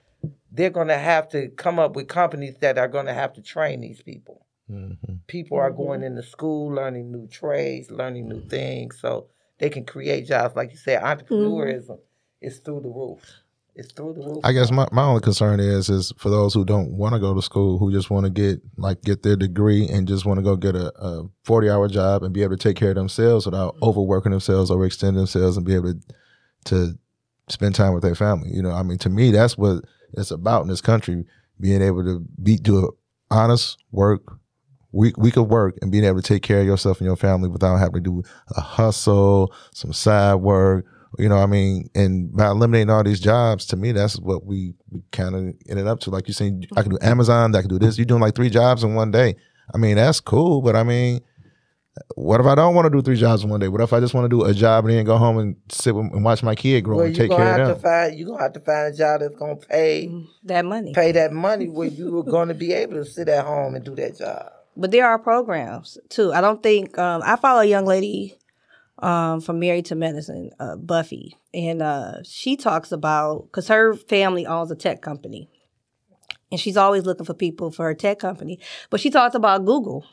they're 0.50 0.70
going 0.70 0.88
to 0.88 0.98
have 0.98 1.28
to 1.28 1.48
come 1.50 1.78
up 1.78 1.94
with 1.94 2.08
companies 2.08 2.56
that 2.58 2.76
are 2.78 2.88
going 2.88 3.06
to 3.06 3.12
have 3.12 3.32
to 3.34 3.42
train 3.42 3.80
these 3.80 4.02
people. 4.02 4.44
Mm-hmm. 4.70 5.16
People 5.26 5.58
are 5.58 5.70
going 5.70 6.02
into 6.02 6.22
school, 6.22 6.72
learning 6.72 7.12
new 7.12 7.26
trades, 7.28 7.90
learning 7.90 8.28
new 8.28 8.40
things, 8.40 8.98
so 8.98 9.28
they 9.58 9.68
can 9.70 9.84
create 9.84 10.26
jobs. 10.26 10.56
Like 10.56 10.70
you 10.72 10.76
said, 10.76 11.02
entrepreneurism 11.02 12.00
is 12.40 12.58
through 12.60 12.80
the 12.80 12.88
roof. 12.88 13.42
It's 13.78 13.92
through 13.92 14.14
the 14.14 14.26
roof. 14.26 14.40
I 14.42 14.50
guess 14.50 14.72
my, 14.72 14.88
my 14.90 15.04
only 15.04 15.20
concern 15.20 15.60
is 15.60 15.88
is 15.88 16.12
for 16.18 16.30
those 16.30 16.52
who 16.52 16.64
don't 16.64 16.90
want 16.90 17.14
to 17.14 17.20
go 17.20 17.32
to 17.32 17.40
school, 17.40 17.78
who 17.78 17.92
just 17.92 18.10
want 18.10 18.24
to 18.24 18.30
get 18.30 18.60
like 18.76 19.02
get 19.02 19.22
their 19.22 19.36
degree 19.36 19.88
and 19.88 20.08
just 20.08 20.26
want 20.26 20.38
to 20.38 20.42
go 20.42 20.56
get 20.56 20.74
a, 20.74 20.92
a 21.00 21.28
forty 21.44 21.70
hour 21.70 21.86
job 21.86 22.24
and 22.24 22.34
be 22.34 22.42
able 22.42 22.56
to 22.56 22.62
take 22.62 22.76
care 22.76 22.90
of 22.90 22.96
themselves 22.96 23.46
without 23.46 23.76
mm-hmm. 23.76 23.84
overworking 23.84 24.32
themselves, 24.32 24.72
overextending 24.72 25.14
themselves, 25.14 25.56
and 25.56 25.64
be 25.64 25.76
able 25.76 25.94
to 25.94 26.00
to 26.64 26.98
spend 27.48 27.76
time 27.76 27.94
with 27.94 28.02
their 28.02 28.16
family. 28.16 28.50
You 28.52 28.62
know, 28.62 28.72
I 28.72 28.82
mean, 28.82 28.98
to 28.98 29.08
me, 29.08 29.30
that's 29.30 29.56
what 29.56 29.84
it's 30.14 30.32
about 30.32 30.62
in 30.62 30.68
this 30.68 30.80
country: 30.80 31.24
being 31.60 31.80
able 31.80 32.02
to 32.02 32.26
be 32.42 32.56
do 32.56 32.84
a 32.84 32.88
honest 33.32 33.78
work, 33.92 34.22
week 34.90 35.16
week 35.16 35.36
of 35.36 35.46
work, 35.46 35.78
and 35.82 35.92
being 35.92 36.02
able 36.02 36.20
to 36.20 36.26
take 36.26 36.42
care 36.42 36.62
of 36.62 36.66
yourself 36.66 36.98
and 36.98 37.06
your 37.06 37.14
family 37.14 37.48
without 37.48 37.76
having 37.76 38.02
to 38.02 38.10
do 38.10 38.22
a 38.56 38.60
hustle, 38.60 39.54
some 39.72 39.92
side 39.92 40.34
work. 40.34 40.84
You 41.18 41.28
know, 41.28 41.38
I 41.38 41.46
mean, 41.46 41.88
and 41.94 42.30
by 42.36 42.48
eliminating 42.48 42.90
all 42.90 43.02
these 43.02 43.20
jobs, 43.20 43.64
to 43.66 43.76
me, 43.76 43.92
that's 43.92 44.18
what 44.18 44.44
we, 44.44 44.74
we 44.90 45.02
kind 45.10 45.34
of 45.34 45.54
ended 45.68 45.86
up 45.86 46.00
to. 46.00 46.10
Like 46.10 46.28
you 46.28 46.34
saying, 46.34 46.66
I 46.76 46.82
can 46.82 46.90
do 46.90 46.98
Amazon, 47.00 47.54
I 47.54 47.60
can 47.62 47.70
do 47.70 47.78
this. 47.78 47.96
You're 47.96 48.04
doing 48.04 48.20
like 48.20 48.34
three 48.34 48.50
jobs 48.50 48.84
in 48.84 48.94
one 48.94 49.10
day. 49.10 49.36
I 49.74 49.78
mean, 49.78 49.96
that's 49.96 50.20
cool, 50.20 50.60
but 50.60 50.76
I 50.76 50.82
mean, 50.82 51.20
what 52.14 52.40
if 52.40 52.46
I 52.46 52.54
don't 52.54 52.74
want 52.74 52.86
to 52.86 52.90
do 52.90 53.02
three 53.02 53.16
jobs 53.16 53.42
in 53.42 53.50
one 53.50 53.60
day? 53.60 53.68
What 53.68 53.80
if 53.80 53.92
I 53.92 54.00
just 54.00 54.14
want 54.14 54.26
to 54.26 54.28
do 54.28 54.44
a 54.44 54.54
job 54.54 54.84
and 54.84 54.94
then 54.94 55.04
go 55.04 55.16
home 55.16 55.38
and 55.38 55.56
sit 55.70 55.94
with, 55.94 56.12
and 56.12 56.22
watch 56.24 56.42
my 56.42 56.54
kid 56.54 56.82
grow 56.84 56.98
well, 56.98 57.06
and 57.06 57.16
you're 57.16 57.24
take 57.26 57.30
gonna 57.30 57.42
care 57.44 57.52
have 57.52 57.60
of 57.60 57.66
to 57.68 57.72
them? 57.74 57.82
find 57.82 58.18
you're 58.18 58.28
gonna 58.28 58.42
have 58.42 58.52
to 58.52 58.60
find 58.60 58.94
a 58.94 58.96
job 58.96 59.20
that's 59.20 59.34
gonna 59.34 59.56
pay 59.56 60.10
That 60.44 60.64
money. 60.64 60.92
pay 60.94 61.12
that 61.12 61.32
money 61.32 61.68
where 61.68 61.88
you 61.88 62.18
are 62.18 62.22
gonna 62.22 62.54
be 62.54 62.72
able 62.72 62.94
to 62.94 63.04
sit 63.04 63.28
at 63.28 63.44
home 63.44 63.74
and 63.74 63.84
do 63.84 63.94
that 63.96 64.16
job. 64.18 64.52
But 64.76 64.92
there 64.92 65.06
are 65.06 65.18
programs 65.18 65.98
too. 66.08 66.32
I 66.32 66.40
don't 66.40 66.62
think 66.62 66.96
um, 66.98 67.22
I 67.24 67.34
follow 67.36 67.60
a 67.60 67.64
young 67.64 67.84
lady 67.84 68.36
um, 68.98 69.40
from 69.40 69.58
Married 69.60 69.86
to 69.86 69.94
Medicine, 69.94 70.50
uh, 70.58 70.76
Buffy, 70.76 71.36
and 71.54 71.80
uh, 71.82 72.22
she 72.24 72.56
talks 72.56 72.92
about 72.92 73.44
because 73.46 73.68
her 73.68 73.94
family 73.94 74.46
owns 74.46 74.70
a 74.70 74.76
tech 74.76 75.02
company, 75.02 75.48
and 76.50 76.58
she's 76.60 76.76
always 76.76 77.04
looking 77.04 77.26
for 77.26 77.34
people 77.34 77.70
for 77.70 77.84
her 77.84 77.94
tech 77.94 78.18
company. 78.18 78.58
But 78.90 79.00
she 79.00 79.10
talks 79.10 79.34
about 79.34 79.64
Google. 79.64 80.04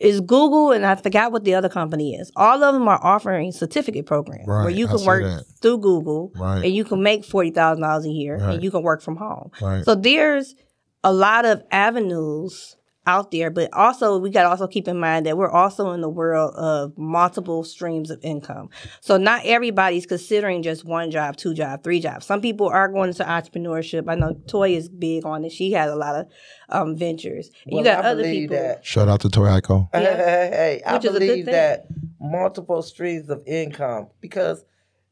Is 0.00 0.20
Google 0.20 0.72
and 0.72 0.84
I 0.84 0.96
forgot 0.96 1.30
what 1.30 1.44
the 1.44 1.54
other 1.54 1.68
company 1.68 2.16
is. 2.16 2.32
All 2.34 2.60
of 2.64 2.74
them 2.74 2.88
are 2.88 2.98
offering 3.04 3.52
certificate 3.52 4.04
programs 4.04 4.48
where 4.48 4.68
you 4.68 4.88
can 4.88 5.04
work 5.04 5.22
that. 5.22 5.44
through 5.60 5.78
Google 5.78 6.32
Right. 6.34 6.64
and 6.64 6.74
you 6.74 6.82
can 6.82 7.04
make 7.04 7.24
forty 7.24 7.52
thousand 7.52 7.82
dollars 7.82 8.04
a 8.06 8.08
year 8.08 8.36
Right. 8.36 8.54
and 8.54 8.64
you 8.64 8.72
can 8.72 8.82
work 8.82 9.00
from 9.00 9.14
home. 9.16 9.52
Right. 9.60 9.84
So 9.84 9.94
there's 9.94 10.56
a 11.04 11.12
lot 11.12 11.44
of 11.44 11.62
avenues 11.70 12.74
out 13.06 13.30
there, 13.32 13.50
but 13.50 13.72
also 13.72 14.16
we 14.18 14.30
got 14.30 14.44
to 14.44 14.48
also 14.48 14.68
keep 14.68 14.86
in 14.86 14.98
mind 14.98 15.26
that 15.26 15.36
we're 15.36 15.50
also 15.50 15.90
in 15.90 16.00
the 16.00 16.08
world 16.08 16.54
of 16.54 16.96
multiple 16.96 17.64
streams 17.64 18.10
of 18.10 18.20
income. 18.22 18.70
So 19.00 19.16
not 19.16 19.44
everybody's 19.44 20.06
considering 20.06 20.62
just 20.62 20.84
one 20.84 21.10
job, 21.10 21.36
two 21.36 21.52
job, 21.52 21.82
three 21.82 21.98
jobs. 21.98 22.26
Some 22.26 22.40
people 22.40 22.68
are 22.68 22.88
going 22.88 23.08
into 23.08 23.24
entrepreneurship. 23.24 24.08
I 24.08 24.14
know 24.14 24.34
Toy 24.46 24.76
is 24.76 24.88
big 24.88 25.26
on 25.26 25.44
it. 25.44 25.50
She 25.50 25.72
has 25.72 25.90
a 25.90 25.96
lot 25.96 26.14
of 26.14 26.26
um, 26.68 26.96
ventures. 26.96 27.50
And 27.66 27.78
you 27.78 27.84
got 27.84 28.04
I 28.04 28.08
other 28.10 28.22
people. 28.22 28.56
that 28.56 28.84
Shout 28.86 29.08
out 29.08 29.20
to 29.22 29.28
Toy 29.28 29.48
Ico. 29.48 29.88
Hey, 29.92 30.02
Yeah. 30.04 30.16
hey, 30.16 30.50
hey, 30.52 30.82
I 30.86 30.94
Which 30.94 31.04
is 31.04 31.10
a 31.10 31.18
good 31.18 31.26
believe 31.26 31.44
thing. 31.46 31.54
that 31.54 31.86
multiple 32.20 32.82
streams 32.82 33.28
of 33.30 33.42
income 33.46 34.08
because 34.20 34.64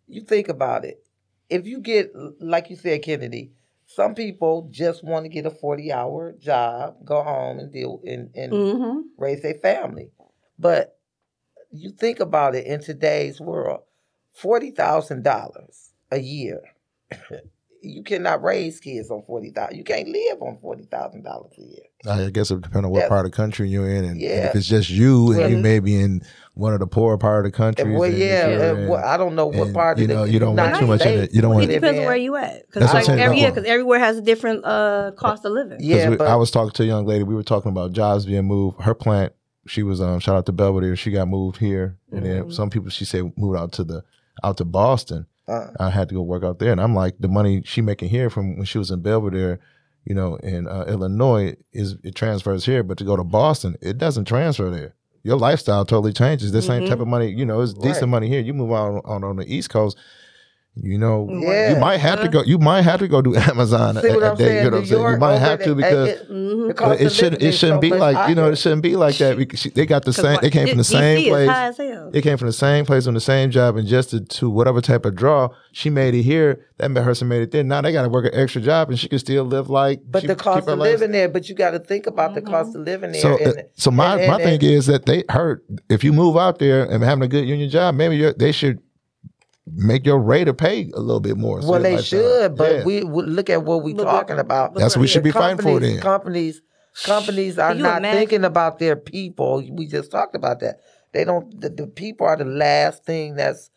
you 0.06 0.22
think 0.22 0.48
about 0.48 0.84
it. 0.84 1.02
If 1.48 1.66
you 1.66 1.80
get, 1.80 2.12
like 2.40 2.70
you 2.70 2.76
said, 2.76 3.02
Kennedy, 3.02 3.50
some 3.94 4.14
people 4.14 4.68
just 4.70 5.02
want 5.02 5.24
to 5.24 5.28
get 5.28 5.46
a 5.46 5.50
40 5.50 5.92
hour 5.92 6.32
job, 6.38 6.96
go 7.04 7.22
home 7.22 7.58
and 7.58 7.72
deal 7.72 8.00
and, 8.04 8.30
and 8.34 8.52
hmm 8.52 9.00
raise 9.18 9.42
their 9.42 9.54
family. 9.54 10.10
But 10.58 10.96
you 11.72 11.90
think 11.90 12.20
about 12.20 12.54
it 12.54 12.66
in 12.66 12.80
today's 12.80 13.40
world, 13.40 13.80
$40,000 14.40 15.90
a 16.12 16.18
year. 16.18 16.62
you 17.82 18.02
cannot 18.02 18.42
raise 18.42 18.78
kids 18.80 19.10
on 19.10 19.22
40000 19.26 19.76
You 19.76 19.84
can't 19.84 20.08
live 20.08 20.40
on 20.40 20.58
$40,000 20.58 21.58
a 21.58 21.60
year. 21.60 22.26
I 22.26 22.30
guess 22.30 22.50
it 22.50 22.60
depends 22.60 22.84
on 22.86 22.90
what 22.90 23.00
Yeah. 23.00 23.08
part 23.08 23.26
of 23.26 23.32
the 23.32 23.36
country 23.36 23.68
you're 23.68 23.88
in, 23.90 24.04
and, 24.04 24.20
and 24.20 24.44
if 24.44 24.54
it's 24.54 24.66
just 24.66 24.88
you, 24.90 25.32
and 25.32 25.40
Well- 25.40 25.50
you 25.50 25.58
may 25.58 25.80
be 25.80 26.00
in 26.00 26.22
one 26.54 26.72
of 26.74 26.80
the 26.80 26.86
poorer 26.86 27.16
part 27.16 27.46
of 27.46 27.52
the 27.52 27.56
country. 27.56 27.94
Well, 27.96 28.12
yeah, 28.12 28.74
uh, 28.84 28.88
well, 28.90 29.04
I 29.04 29.16
don't 29.16 29.34
know 29.34 29.46
what 29.46 29.68
and, 29.68 29.74
part 29.74 29.98
you 29.98 30.06
know, 30.08 30.24
you 30.24 30.38
don't 30.38 30.56
want 30.56 30.76
too 30.78 30.86
much 30.86 31.02
in 31.06 31.18
it. 31.24 31.32
You 31.34 31.40
don't 31.42 31.52
want 31.54 31.60
we 31.68 31.72
It 31.72 31.74
to- 31.76 31.80
depends 31.80 32.00
on 32.00 32.06
where 32.06 32.16
you 32.16 32.36
at. 32.36 32.66
Because 32.66 32.82
That's 32.82 32.92
what 32.92 33.08
I'm 33.08 33.16
like 33.16 33.24
every 33.24 33.36
No. 33.36 33.42
year, 33.42 33.50
because 33.52 33.64
everywhere 33.68 33.98
has 33.98 34.18
a 34.18 34.22
different 34.22 34.64
uh, 34.64 35.12
cost 35.16 35.44
of 35.44 35.52
living. 35.52 35.78
Yeah, 35.80 36.10
we, 36.10 36.16
but 36.16 36.26
I 36.26 36.36
was 36.36 36.50
talking 36.50 36.72
to 36.72 36.82
a 36.82 36.86
young 36.86 37.06
lady. 37.06 37.24
We 37.24 37.34
were 37.34 37.42
talking 37.42 37.70
about 37.70 37.92
jobs 37.92 38.26
being 38.26 38.44
moved. 38.44 38.82
Her 38.82 38.94
plant, 38.94 39.32
she 39.66 39.82
was 39.82 40.00
um 40.00 40.18
shout 40.20 40.36
out 40.36 40.46
to 40.46 40.52
Belvidere. 40.52 40.96
She 40.98 41.10
got 41.10 41.28
moved 41.28 41.58
here, 41.58 41.96
and 42.12 42.24
then 42.26 42.44
Mhm. 42.44 42.52
some 42.52 42.68
people 42.70 42.90
she 42.90 43.04
said 43.04 43.32
moved 43.36 43.58
out 43.58 43.72
to 43.72 43.84
the 43.84 44.02
out 44.42 44.56
to 44.58 44.64
Boston. 44.64 45.26
uh, 45.48 45.66
I 45.80 45.90
had 45.90 46.08
to 46.10 46.14
go 46.14 46.22
work 46.22 46.44
out 46.44 46.58
there, 46.60 46.70
and 46.72 46.80
I'm 46.80 46.94
like, 46.94 47.16
the 47.18 47.26
money 47.28 47.62
she 47.64 47.80
making 47.82 48.08
here 48.10 48.30
from 48.30 48.56
when 48.56 48.64
she 48.66 48.78
was 48.78 48.90
in 48.92 49.00
Belvidere, 49.02 49.58
you 50.04 50.14
know, 50.14 50.36
in 50.36 50.68
uh, 50.68 50.84
Illinois 50.86 51.56
is 51.72 51.96
it 52.04 52.14
transfers 52.14 52.64
here, 52.66 52.82
but 52.84 52.98
to 52.98 53.04
go 53.04 53.16
to 53.16 53.24
Boston, 53.24 53.76
it 53.82 53.98
doesn't 53.98 54.26
transfer 54.26 54.70
there. 54.70 54.94
Your 55.22 55.36
lifestyle 55.36 55.84
totally 55.84 56.12
changes. 56.12 56.52
The 56.52 56.62
same 56.62 56.82
Mhm. 56.82 56.88
type 56.88 57.00
of 57.00 57.08
money, 57.08 57.28
you 57.30 57.44
know, 57.44 57.60
it's 57.60 57.74
decent 57.74 58.02
Right. 58.02 58.08
money 58.08 58.28
here. 58.28 58.40
You 58.40 58.54
move 58.54 58.72
out 58.72 59.02
on, 59.04 59.22
on 59.24 59.36
the 59.36 59.52
East 59.54 59.68
Coast, 59.70 59.96
you 60.76 60.96
know, 60.98 61.28
Yeah. 61.30 61.74
you 61.74 61.80
might 61.80 61.98
have 61.98 62.20
to 62.22 62.28
go. 62.28 62.42
You 62.44 62.58
might 62.58 62.82
have 62.82 63.00
to 63.00 63.08
go 63.08 63.20
do 63.20 63.34
Amazon. 63.36 63.96
See 64.00 64.08
a- 64.08 64.14
what 64.14 64.22
a 64.22 64.30
I'm 64.30 64.36
day, 64.36 64.44
saying? 64.44 64.64
You 64.64 64.70
know 64.70 64.76
what 64.76 64.80
I'm 64.82 64.86
saying? 64.86 65.02
You 65.12 65.16
might 65.18 65.36
have 65.38 65.62
to 65.64 65.74
because. 65.74 66.08
it- 66.08 66.28
the 66.28 66.74
cost 66.74 66.90
But 66.90 67.00
it 67.06 67.10
shouldn't. 67.12 67.32
living 67.32 67.46
It 67.46 67.48
is 67.48 67.58
shouldn't 67.58 67.76
so 67.78 67.80
be 67.80 67.90
like 67.90 68.28
you 68.28 68.34
know. 68.36 68.50
It 68.50 68.56
shouldn't 68.56 68.82
be 68.82 68.94
like 68.96 69.16
that. 69.18 69.36
because 69.36 69.64
They 69.74 69.86
got 69.86 70.04
the 70.04 70.12
same. 70.12 70.38
They 70.40 70.50
came 70.50 70.68
from 70.68 70.78
the 70.78 70.84
same 70.84 71.18
is 71.22 71.28
place. 71.28 71.48
high 71.48 71.66
as. 71.66 71.76
They 72.12 72.22
came 72.22 72.36
from 72.36 72.46
the 72.46 72.52
same 72.52 72.84
place 72.86 73.06
on 73.08 73.14
the 73.14 73.20
same 73.20 73.50
job 73.50 73.76
and 73.76 73.88
just 73.88 74.10
to, 74.10 74.20
to 74.20 74.48
whatever 74.50 74.80
type 74.80 75.04
of 75.04 75.16
draw 75.16 75.48
she 75.72 75.90
made 75.90 76.14
it 76.14 76.22
here. 76.22 76.60
That 76.78 76.94
person 76.94 77.28
made 77.28 77.42
it 77.42 77.50
there. 77.50 77.64
Now 77.64 77.80
they 77.80 77.92
got 77.92 78.02
to 78.02 78.08
work 78.08 78.26
an 78.32 78.38
extra 78.40 78.60
job 78.62 78.88
and 78.90 78.98
she 78.98 79.08
can 79.08 79.18
still 79.18 79.44
live 79.44 79.68
like. 79.68 80.00
But 80.08 80.20
she- 80.22 80.28
the 80.28 80.36
cost 80.36 80.66
her 80.66 80.72
of 80.74 80.78
life- 80.78 80.92
living 80.92 81.10
there, 81.12 81.28
but 81.28 81.48
you 81.48 81.54
got 81.56 81.72
to 81.72 81.78
think 81.80 82.06
about 82.06 82.34
the 82.34 82.42
cost 82.42 82.76
of 82.76 82.82
living 82.82 83.12
there. 83.12 83.20
So, 83.20 83.36
and, 83.36 83.48
uh, 83.58 83.62
so 83.74 83.90
my 83.90 84.16
and- 84.18 84.28
my 84.28 84.34
and- 84.34 84.42
thing 84.44 84.54
and- 84.54 84.62
is 84.62 84.86
that 84.86 85.06
they 85.06 85.24
hurt. 85.28 85.64
If 85.88 86.04
you 86.04 86.12
move 86.12 86.36
out 86.36 86.58
there 86.60 86.84
and 86.84 87.02
having 87.02 87.24
a 87.24 87.28
good 87.28 87.48
union 87.48 87.68
job, 87.70 87.96
maybe 87.96 88.32
they 88.38 88.52
should 88.52 88.78
make 89.74 90.04
your 90.06 90.18
rate 90.18 90.48
of 90.48 90.56
pay 90.56 90.90
a 90.94 91.00
little 91.00 91.20
bit 91.20 91.36
more. 91.36 91.60
so 91.62 91.68
well, 91.70 91.82
they 91.82 91.96
lifestyle- 91.96 92.20
should, 92.42 92.56
but 92.56 92.72
Yeah. 92.76 92.84
we, 92.84 93.02
we 93.04 93.22
look 93.22 93.50
at 93.50 93.64
what 93.64 93.82
we're 93.82 93.94
Look 93.94 94.06
talking 94.06 94.36
what- 94.36 94.44
about. 94.44 94.74
That's 94.74 94.96
what 94.96 95.02
we 95.02 95.06
should 95.08 95.22
be 95.22 95.30
fighting 95.30 95.58
for. 95.62 95.80
Then 95.80 96.00
companies, 96.00 96.60
companies 97.04 97.58
are 97.58 97.74
not 97.74 97.98
imagine? 97.98 98.18
thinking 98.18 98.44
about 98.44 98.78
their 98.78 98.96
people. 98.96 99.62
We 99.70 99.86
just 99.86 100.10
talked 100.10 100.34
about 100.34 100.60
that. 100.60 100.80
They 101.12 101.24
don't. 101.24 101.60
The, 101.60 101.68
the 101.70 101.86
people 101.86 102.26
are 102.26 102.36
the 102.36 102.44
last 102.44 103.04
thing 103.04 103.34
that's 103.34 103.70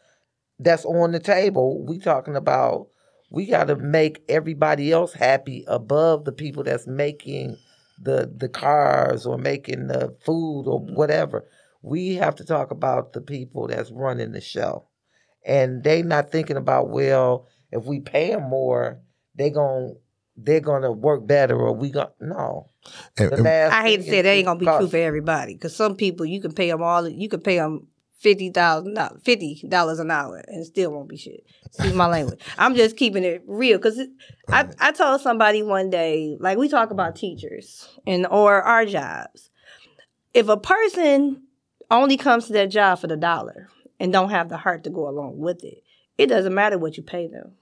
that's 0.59 0.85
on 0.85 1.11
the 1.11 1.19
table. 1.19 1.83
We 1.85 1.99
talking 1.99 2.35
about. 2.35 2.87
We 3.29 3.47
got 3.47 3.65
to 3.69 3.75
make 3.75 4.21
everybody 4.29 4.91
else 4.91 5.11
happy 5.13 5.63
above 5.67 6.23
the 6.25 6.31
people 6.31 6.63
that's 6.63 6.85
making 6.85 7.57
the 7.99 8.31
the 8.37 8.47
cars 8.47 9.25
or 9.25 9.39
making 9.39 9.87
the 9.87 10.15
food 10.23 10.65
or 10.67 10.79
whatever. 10.79 11.43
We 11.81 12.13
have 12.15 12.35
to 12.35 12.45
talk 12.45 12.69
about 12.69 13.13
the 13.13 13.21
people 13.21 13.65
that's 13.67 13.89
running 13.89 14.33
the 14.33 14.39
show, 14.41 14.85
and 15.45 15.83
they 15.83 16.01
not 16.01 16.31
thinking 16.31 16.57
about 16.57 16.89
well, 16.89 17.47
if 17.71 17.83
we 17.85 17.99
pay 17.99 18.31
them 18.31 18.43
more, 18.49 18.99
they 19.35 19.49
gon' 19.49 19.95
they're 20.35 20.59
gonna 20.59 20.91
work 20.91 21.25
better 21.27 21.55
or 21.55 21.73
we 21.73 21.91
got 21.91 22.13
no. 22.19 22.69
And- 23.17 23.29
The 23.29 23.35
and- 23.35 23.43
last 23.43 23.73
I 23.73 23.81
hate 23.83 23.97
to 23.97 24.03
say 24.03 24.17
is 24.17 24.23
that 24.23 24.29
ain't 24.29 24.45
gonna 24.45 24.59
be 24.59 24.65
true 24.65 24.87
for 24.87 24.97
everybody 24.97 25.53
because 25.53 25.75
some 25.75 25.95
people 25.95 26.25
you 26.25 26.41
can 26.41 26.53
pay 26.53 26.69
them 26.69 26.81
all. 26.81 27.07
You 27.07 27.29
can 27.29 27.41
pay 27.41 27.57
them 27.57 27.87
fifty 28.17 28.49
thousand 28.49 28.97
fifty 29.23 29.61
dollars 29.67 29.99
an 29.99 30.09
hour 30.09 30.41
and 30.47 30.65
still 30.65 30.91
won't 30.91 31.09
be 31.09 31.17
shit. 31.17 31.45
Excuse 31.65 31.93
my 31.93 32.07
language. 32.07 32.39
I'm 32.57 32.75
just 32.75 32.97
keeping 32.97 33.23
it 33.23 33.43
real 33.45 33.77
because 33.77 33.99
I 34.49 34.67
I 34.79 34.91
told 34.91 35.21
somebody 35.21 35.61
one 35.61 35.89
day 35.89 36.37
like 36.39 36.57
we 36.57 36.69
talk 36.69 36.91
about 36.91 37.15
teachers 37.15 37.87
and 38.07 38.25
or 38.27 38.61
our 38.61 38.85
jobs. 38.85 39.49
If 40.33 40.47
a 40.47 40.57
person 40.57 41.43
only 41.91 42.17
comes 42.17 42.47
to 42.47 42.53
that 42.53 42.71
job 42.71 42.99
for 42.99 43.07
the 43.07 43.17
dollar 43.17 43.69
and 43.99 44.11
don't 44.13 44.29
have 44.29 44.49
the 44.49 44.57
heart 44.57 44.83
to 44.85 44.89
go 44.89 45.07
along 45.07 45.37
with 45.37 45.63
it, 45.63 45.83
it 46.17 46.27
doesn't 46.27 46.53
matter 46.53 46.77
what 46.77 46.97
you 46.97 47.03
pay 47.03 47.27
them. 47.27 47.53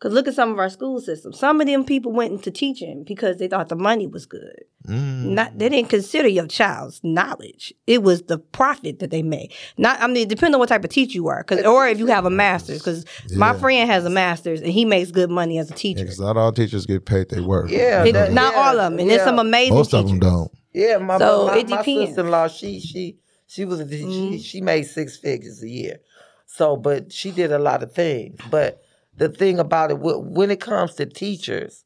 Cause 0.00 0.12
look 0.12 0.28
at 0.28 0.34
some 0.34 0.52
of 0.52 0.60
our 0.60 0.70
school 0.70 1.00
systems. 1.00 1.40
Some 1.40 1.60
of 1.60 1.66
them 1.66 1.84
people 1.84 2.12
went 2.12 2.30
into 2.32 2.52
teaching 2.52 3.02
because 3.02 3.38
they 3.38 3.48
thought 3.48 3.68
the 3.68 3.74
money 3.74 4.06
was 4.06 4.26
good. 4.26 4.62
Mm. 4.86 5.24
Not 5.30 5.58
they 5.58 5.68
didn't 5.68 5.88
consider 5.90 6.28
your 6.28 6.46
child's 6.46 7.00
knowledge. 7.02 7.74
It 7.88 8.04
was 8.04 8.22
the 8.22 8.38
profit 8.38 9.00
that 9.00 9.10
they 9.10 9.24
made. 9.24 9.52
Not 9.76 10.00
I 10.00 10.06
mean, 10.06 10.18
it 10.18 10.28
depends 10.28 10.54
on 10.54 10.60
what 10.60 10.68
type 10.68 10.84
of 10.84 10.90
teacher 10.90 11.14
you 11.16 11.26
are, 11.26 11.42
cause 11.42 11.64
or 11.64 11.88
if 11.88 11.98
you 11.98 12.06
have 12.06 12.26
a 12.26 12.30
master's. 12.30 12.80
Cause 12.80 13.04
my 13.34 13.54
friend 13.58 13.90
has 13.90 14.04
a 14.04 14.10
master's 14.10 14.60
and 14.60 14.70
he 14.70 14.84
makes 14.84 15.10
good 15.10 15.30
money 15.30 15.58
as 15.58 15.68
a 15.68 15.72
Yeah, 15.72 15.76
teacher. 15.78 16.04
'cause 16.04 16.20
not 16.20 16.36
all 16.36 16.52
teachers 16.52 16.86
get 16.86 17.04
paid 17.04 17.28
their 17.30 17.42
work. 17.42 17.68
Yeah, 17.68 18.04
It- 18.04 18.12
that- 18.12 18.32
not 18.32 18.54
yeah, 18.54 18.60
all 18.68 18.78
of 18.78 18.92
them, 18.92 19.00
and 19.00 19.10
there's 19.10 19.24
some 19.24 19.40
amazing 19.40 19.74
most 19.74 19.90
teachers. 19.90 20.04
of 20.04 20.10
them 20.10 20.20
don't. 20.20 20.50
Yeah, 20.74 20.98
my 20.98 21.18
So, 21.18 21.46
my, 21.48 21.56
it 21.56 21.68
my 21.68 21.78
depends. 21.78 22.06
sister 22.10 22.20
in 22.20 22.30
law, 22.30 22.46
she 22.46 22.78
she 22.78 23.16
she 23.48 23.64
was 23.64 23.80
a, 23.80 23.88
she, 23.90 24.04
mm-hmm. 24.04 24.36
she 24.36 24.60
made 24.60 24.84
six 24.84 25.16
figures 25.16 25.62
a 25.62 25.68
year. 25.68 26.00
So, 26.46 26.76
but 26.76 27.12
she 27.12 27.30
did 27.30 27.50
a 27.50 27.58
lot 27.58 27.82
of 27.82 27.92
things. 27.92 28.38
But 28.50 28.82
the 29.16 29.28
thing 29.28 29.58
about 29.58 29.90
it, 29.90 29.98
when 29.98 30.50
it 30.50 30.60
comes 30.60 30.94
to 30.94 31.06
teachers, 31.06 31.84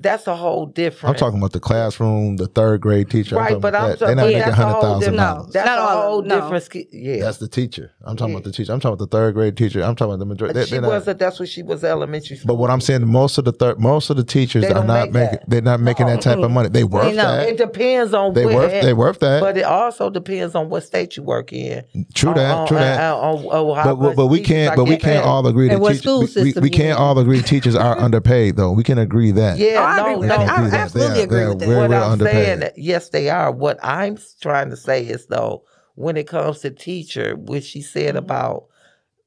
that's 0.00 0.26
a 0.26 0.36
whole 0.36 0.66
different. 0.66 1.14
I'm 1.14 1.18
talking 1.18 1.38
about 1.38 1.52
the 1.52 1.60
classroom, 1.60 2.36
the 2.36 2.46
third 2.46 2.80
grade 2.80 3.10
teacher. 3.10 3.36
Right, 3.36 3.48
talking 3.48 3.60
but 3.60 3.68
about 3.68 3.82
I'm 3.82 3.90
that. 3.90 3.98
Talking- 3.98 4.16
not 4.16 4.22
but 4.22 4.26
making 4.26 4.38
that's 4.40 4.58
a 4.58 4.64
whole 4.64 4.98
different- 4.98 5.16
dollars. 5.18 5.52
That's 5.52 5.66
Not 5.66 5.78
a 5.78 5.82
whole 6.00 6.18
them, 6.22 6.28
no. 6.28 6.40
different. 6.40 6.64
ski- 6.64 6.88
Yeah, 6.92 7.20
That's 7.20 7.38
the 7.38 7.48
teacher. 7.48 7.90
I'm 8.04 8.16
talking 8.16 8.32
Yeah. 8.32 8.38
about 8.38 8.44
the 8.44 8.52
teacher. 8.52 8.72
I'm 8.72 8.80
talking 8.80 8.94
about 8.94 9.10
the 9.10 9.16
third 9.16 9.34
grade 9.34 9.56
teacher. 9.56 9.82
I'm 9.82 9.94
talking 9.96 10.12
about 10.14 10.18
the 10.20 10.26
majority. 10.26 10.64
she 10.66 10.78
was. 10.78 11.08
A, 11.08 11.14
that's 11.14 11.40
what 11.40 11.48
she 11.48 11.62
was 11.62 11.84
elementary 11.84 12.36
school. 12.36 12.46
But 12.48 12.54
what 12.60 12.70
I'm 12.70 12.80
saying, 12.80 13.06
most 13.06 13.38
of 13.38 13.44
the 13.44 13.52
third, 13.52 13.80
most 13.80 14.10
of 14.10 14.16
the 14.16 14.24
teachers 14.24 14.64
are 14.64 14.74
don't 14.74 14.86
make 14.86 15.12
making. 15.12 15.38
They're 15.46 15.60
not 15.62 15.80
making 15.80 16.06
that 16.06 16.20
type 16.20 16.38
of 16.38 16.50
money. 16.50 16.68
They 16.68 16.84
worth 16.84 17.14
know. 17.14 17.22
that. 17.22 17.48
it 17.48 17.56
depends 17.58 18.14
on 18.14 18.34
They 18.34 18.46
where, 18.46 18.56
worth. 18.56 18.82
They 18.82 18.92
worth 18.94 19.18
that. 19.20 19.40
But 19.40 19.56
it 19.56 19.64
also 19.64 20.10
depends 20.10 20.54
on 20.54 20.68
what 20.68 20.82
state 20.84 21.16
you 21.16 21.22
work 21.22 21.52
in. 21.52 21.84
true 22.14 22.34
that. 22.34 22.50
On- 22.54 22.66
true 22.66 22.76
on- 22.76 22.82
that. 22.82 23.00
on- 23.14 23.38
on- 23.38 23.44
on 23.46 23.76
how 23.76 23.94
but, 23.94 24.02
but 24.02 24.16
but 24.16 24.26
we 24.26 24.40
can't. 24.40 24.76
But 24.76 24.84
we 24.84 24.96
can't 24.96 25.24
all 25.24 25.46
agree 25.46 25.68
that 25.68 25.74
And 25.74 25.82
what 25.82 25.90
teachers. 25.90 26.02
school 26.02 26.18
we- 26.20 26.24
we, 26.26 26.30
system 26.32 26.62
we 26.62 26.70
can't 26.70 26.98
all 26.98 27.18
agree 27.18 27.42
teachers 27.42 27.74
are 27.74 27.98
underpaid 28.00 28.56
though. 28.56 28.72
We 28.72 28.82
can 28.82 28.98
agree 28.98 29.30
that. 29.32 29.58
Yeah, 29.58 29.80
I 29.88 29.96
no, 29.96 30.16
agree 30.16 30.28
no. 30.28 30.38
that. 30.38 30.48
I 30.72 30.76
absolutely 30.76 31.20
are- 31.20 31.24
agree 31.24 31.46
with 31.46 31.54
are 31.54 31.58
that. 31.58 31.66
very- 31.66 31.80
what 31.80 31.90
we're 31.90 31.96
I'm 31.96 32.12
underpaid. 32.12 32.34
saying, 32.46 32.58
that- 32.60 32.78
yes, 32.78 33.08
they 33.10 33.28
are. 33.30 33.50
What 33.52 33.78
I'm 33.82 34.18
trying 34.40 34.70
to 34.70 34.76
say 34.76 35.04
is 35.04 35.26
though, 35.26 35.64
when 35.94 36.16
it 36.16 36.26
comes 36.28 36.60
to 36.60 36.70
teacher, 36.70 37.34
which 37.36 37.64
she 37.64 37.82
said 37.82 38.10
Mm-hmm. 38.14 38.18
about 38.24 38.66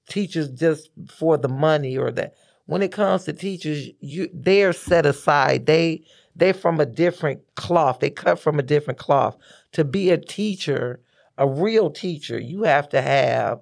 teachers 0.07 0.49
just 0.49 0.89
for 1.09 1.37
the 1.37 1.47
money 1.49 1.97
or 1.97 2.11
that, 2.11 2.33
when 2.65 2.81
it 2.81 2.91
comes 2.91 3.25
to 3.25 3.33
teachers, 3.33 3.89
you 3.99 4.29
they're 4.33 4.73
set 4.73 5.05
aside. 5.05 5.65
They 5.65 6.03
they're 6.35 6.53
from 6.53 6.79
a 6.79 6.85
different 6.85 7.41
cloth. 7.55 7.99
They 7.99 8.09
cut 8.09 8.39
from 8.39 8.57
a 8.59 8.63
different 8.63 8.99
cloth. 8.99 9.35
To 9.73 9.83
be 9.83 10.09
a 10.11 10.17
teacher, 10.17 11.01
a 11.37 11.47
real 11.47 11.89
teacher, 11.89 12.39
you 12.39 12.63
have 12.63 12.87
to 12.89 13.01
have 13.01 13.59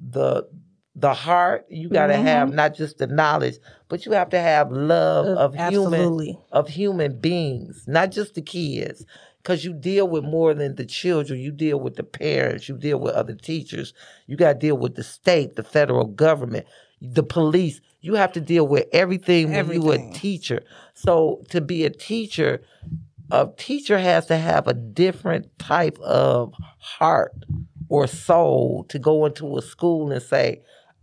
the 0.00 0.48
the 1.00 1.14
heart. 1.14 1.64
You 1.68 1.88
got 1.88 2.08
to 2.08 2.14
Mhm. 2.14 2.22
have 2.22 2.52
not 2.52 2.74
just 2.74 2.98
the 2.98 3.06
knowledge, 3.06 3.56
but 3.88 4.04
you 4.04 4.12
have 4.12 4.30
to 4.30 4.40
have 4.40 4.72
love 4.72 5.26
of 5.26 5.54
human 5.54 5.94
Absolutely. 6.00 6.38
of 6.50 6.68
human 6.68 7.18
beings, 7.18 7.84
not 7.86 8.10
just 8.10 8.34
the 8.34 8.42
kids. 8.42 9.04
Because 9.42 9.64
you 9.64 9.72
deal 9.72 10.06
with 10.06 10.24
more 10.24 10.52
than 10.52 10.74
the 10.74 10.84
children. 10.84 11.38
You 11.40 11.52
deal 11.52 11.78
with 11.80 11.94
the 11.96 12.02
parents. 12.02 12.68
You 12.68 12.76
deal 12.76 12.98
with 12.98 13.14
other 13.14 13.34
teachers. 13.34 13.94
You 14.26 14.36
got 14.36 14.54
to 14.54 14.58
deal 14.58 14.76
with 14.76 14.94
the 14.96 15.04
state, 15.04 15.56
the 15.56 15.62
federal 15.62 16.04
government. 16.06 16.66
the 17.00 17.22
police. 17.22 17.80
You 18.00 18.14
have 18.16 18.32
to 18.32 18.40
deal 18.40 18.66
with 18.66 18.86
everything, 18.92 19.46
when 19.52 19.54
you 19.54 19.60
Everything. 19.60 20.10
a 20.10 20.18
teacher. 20.18 20.62
So 20.94 21.42
to 21.50 21.60
be 21.60 21.84
a 21.84 21.90
teacher, 21.90 22.60
a 23.30 23.48
teacher 23.56 23.98
has 23.98 24.26
to 24.26 24.36
have 24.36 24.66
a 24.66 24.74
different 24.74 25.56
type 25.60 25.96
of 26.00 26.52
heart 26.80 27.44
or 27.88 28.08
soul 28.08 28.84
to 28.88 28.98
go 28.98 29.26
into 29.26 29.56
a 29.58 29.62
school 29.62 30.10
and 30.10 30.20
say, 30.20 30.60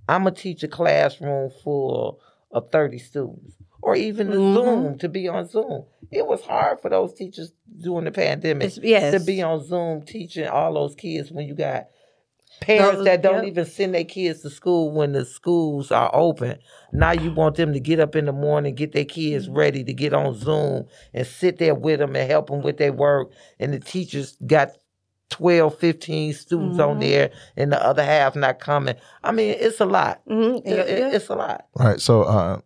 I'm 0.07 0.23
gonna 0.23 0.35
teach 0.35 0.63
a 0.63 0.67
classroom 0.67 1.49
full 1.63 2.19
of 2.51 2.71
30 2.71 2.97
students. 2.99 3.53
Or 3.81 3.95
even 3.95 4.31
the 4.31 4.37
Mhm. 4.37 4.53
Zoom 4.55 4.97
to 4.99 5.09
be 5.09 5.27
on 5.27 5.45
Zoom. 5.47 5.85
It 6.11 6.25
was 6.25 6.41
hard 6.41 6.79
for 6.81 6.89
those 6.89 7.13
teachers 7.13 7.51
during 7.81 8.05
the 8.05 8.11
pandemic 8.11 8.65
It's- 8.67 8.79
yes. 8.83 9.13
to 9.13 9.23
be 9.23 9.41
on 9.43 9.63
Zoom 9.63 10.01
teaching 10.03 10.47
all 10.47 10.73
those 10.73 10.95
kids 10.95 11.31
when 11.31 11.45
you 11.47 11.53
got 11.53 11.87
parents 12.61 12.97
Those- 12.97 13.05
that 13.05 13.21
don't 13.21 13.43
yep. 13.43 13.51
even 13.51 13.65
send 13.65 13.93
their 13.93 14.03
kids 14.03 14.41
to 14.41 14.49
school 14.49 14.91
when 14.91 15.11
the 15.11 15.23
schools 15.25 15.91
are 15.91 16.09
open. 16.15 16.57
Now 16.93 17.11
you 17.11 17.31
want 17.33 17.55
them 17.57 17.73
to 17.73 17.79
get 17.79 17.99
up 17.99 18.15
in 18.15 18.25
the 18.25 18.31
morning, 18.31 18.73
get 18.75 18.91
their 18.93 19.05
kids 19.05 19.45
Mm-hmm. 19.47 19.57
ready 19.57 19.83
to 19.83 19.93
get 19.93 20.13
on 20.13 20.33
Zoom 20.33 20.85
and 21.13 21.27
sit 21.27 21.57
there 21.57 21.75
with 21.75 21.99
them 21.99 22.15
and 22.15 22.29
help 22.29 22.47
them 22.49 22.61
with 22.61 22.77
their 22.77 22.93
work. 22.93 23.31
And 23.59 23.73
the 23.73 23.79
teachers 23.79 24.37
got 24.47 24.71
12, 25.29 25.75
15 25.79 26.33
students 26.33 26.79
on 26.79 26.97
Mhm. 26.97 26.99
there 27.01 27.31
and 27.57 27.71
the 27.71 27.83
other 27.83 28.03
half 28.03 28.35
not 28.35 28.59
coming. 28.59 28.95
I 29.23 29.31
mean, 29.31 29.55
it's 29.59 29.79
a 29.81 29.85
lot. 29.85 30.21
Mhm. 30.29 30.61
It- 30.65 30.67
it- 30.67 30.99
Yeah. 30.99 31.09
it's 31.11 31.29
a 31.29 31.35
lot. 31.35 31.65
Right. 31.77 31.99
So, 31.99 32.23
uh, 32.23 32.59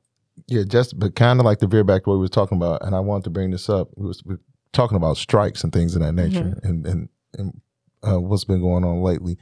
yeah, 0.47 0.63
just 0.67 0.97
but 0.99 1.15
kind 1.15 1.39
of 1.39 1.45
like 1.45 1.59
the 1.59 1.67
veer 1.67 1.83
back 1.83 2.03
to 2.03 2.09
what 2.09 2.15
we 2.15 2.21
was 2.21 2.29
talking 2.31 2.57
about, 2.57 2.83
and 2.85 2.95
I 2.95 2.99
wanted 2.99 3.23
to 3.25 3.29
bring 3.29 3.51
this 3.51 3.69
up. 3.69 3.89
We 3.95 4.05
was 4.07 4.21
we 4.25 4.35
were 4.35 4.41
talking 4.73 4.97
about 4.97 5.17
strikes 5.17 5.63
and 5.63 5.71
things 5.73 5.95
of 5.95 6.01
that 6.01 6.13
nature, 6.13 6.59
and 6.63 6.85
and 6.85 7.09
and 7.37 7.61
uh, 8.07 8.19
what's 8.19 8.45
been 8.45 8.61
going 8.61 8.83
on 8.83 9.01
lately. 9.01 9.37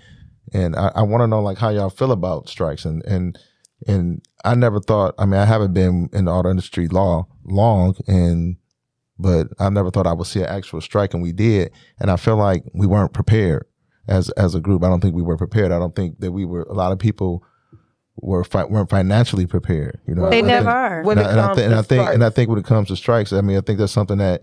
And 0.54 0.76
I, 0.76 0.92
I 0.96 1.02
want 1.04 1.22
to 1.22 1.28
know 1.28 1.42
like 1.42 1.58
how 1.58 1.70
y'all 1.70 1.90
feel 1.90 2.12
about 2.12 2.50
strikes, 2.50 2.86
and 2.86 3.04
and 3.06 3.38
and 3.88 4.22
I 4.46 4.56
never 4.56 4.80
thought. 4.80 5.14
I 5.18 5.26
mean, 5.26 5.40
I 5.40 5.46
haven't 5.46 5.74
been 5.74 6.10
in 6.14 6.26
the 6.26 6.32
auto 6.32 6.50
industry 6.50 6.88
law 6.88 7.28
long, 7.46 7.96
and 8.08 8.58
but 9.20 9.48
I 9.60 9.70
never 9.70 9.90
thought 9.92 10.08
I 10.08 10.14
would 10.14 10.28
see 10.28 10.40
an 10.42 10.48
actual 10.48 10.82
strike, 10.82 11.14
and 11.14 11.24
we 11.24 11.32
did. 11.32 11.72
And 12.00 12.10
I 12.12 12.16
feel 12.18 12.36
like 12.38 12.64
we 12.74 12.88
weren't 12.88 13.14
prepared 13.14 13.66
as 14.08 14.30
as 14.32 14.56
a 14.56 14.60
group. 14.62 14.84
I 14.84 14.90
don't 14.90 15.02
think 15.02 15.16
we 15.16 15.22
were 15.24 15.38
prepared. 15.38 15.72
I 15.72 15.80
don't 15.80 15.96
think 15.96 16.20
that 16.20 16.32
we 16.32 16.46
were. 16.46 16.64
A 16.64 16.74
lot 16.74 16.92
of 16.92 17.00
people 17.00 17.44
were 18.22 18.44
fi- 18.44 18.66
weren't 18.66 18.90
financially 18.90 19.46
prepared. 19.46 20.00
You 20.08 20.16
know, 20.16 20.30
They 20.30 20.40
I 20.40 20.42
when 20.42 20.46
think- 20.46 20.48
never 20.48 20.70
are. 20.70 21.04
When 21.04 21.18
and, 21.20 21.28
it 21.28 21.30
I, 21.30 21.32
and 21.32 21.40
I 21.40 21.44
comes 21.46 21.58
think, 21.58 21.66
and 21.66 21.74
to 21.74 21.78
I 21.80 21.82
think, 21.84 22.10
and 22.16 22.24
I 22.24 22.30
think 22.30 22.50
when 22.50 22.60
it 22.60 22.66
comes 22.66 22.88
to 22.90 22.96
strikes, 22.96 23.32
I 23.34 23.42
mean, 23.42 23.58
I 23.58 23.62
think 23.62 23.80
that's 23.80 23.92
something 23.92 24.18
that 24.18 24.42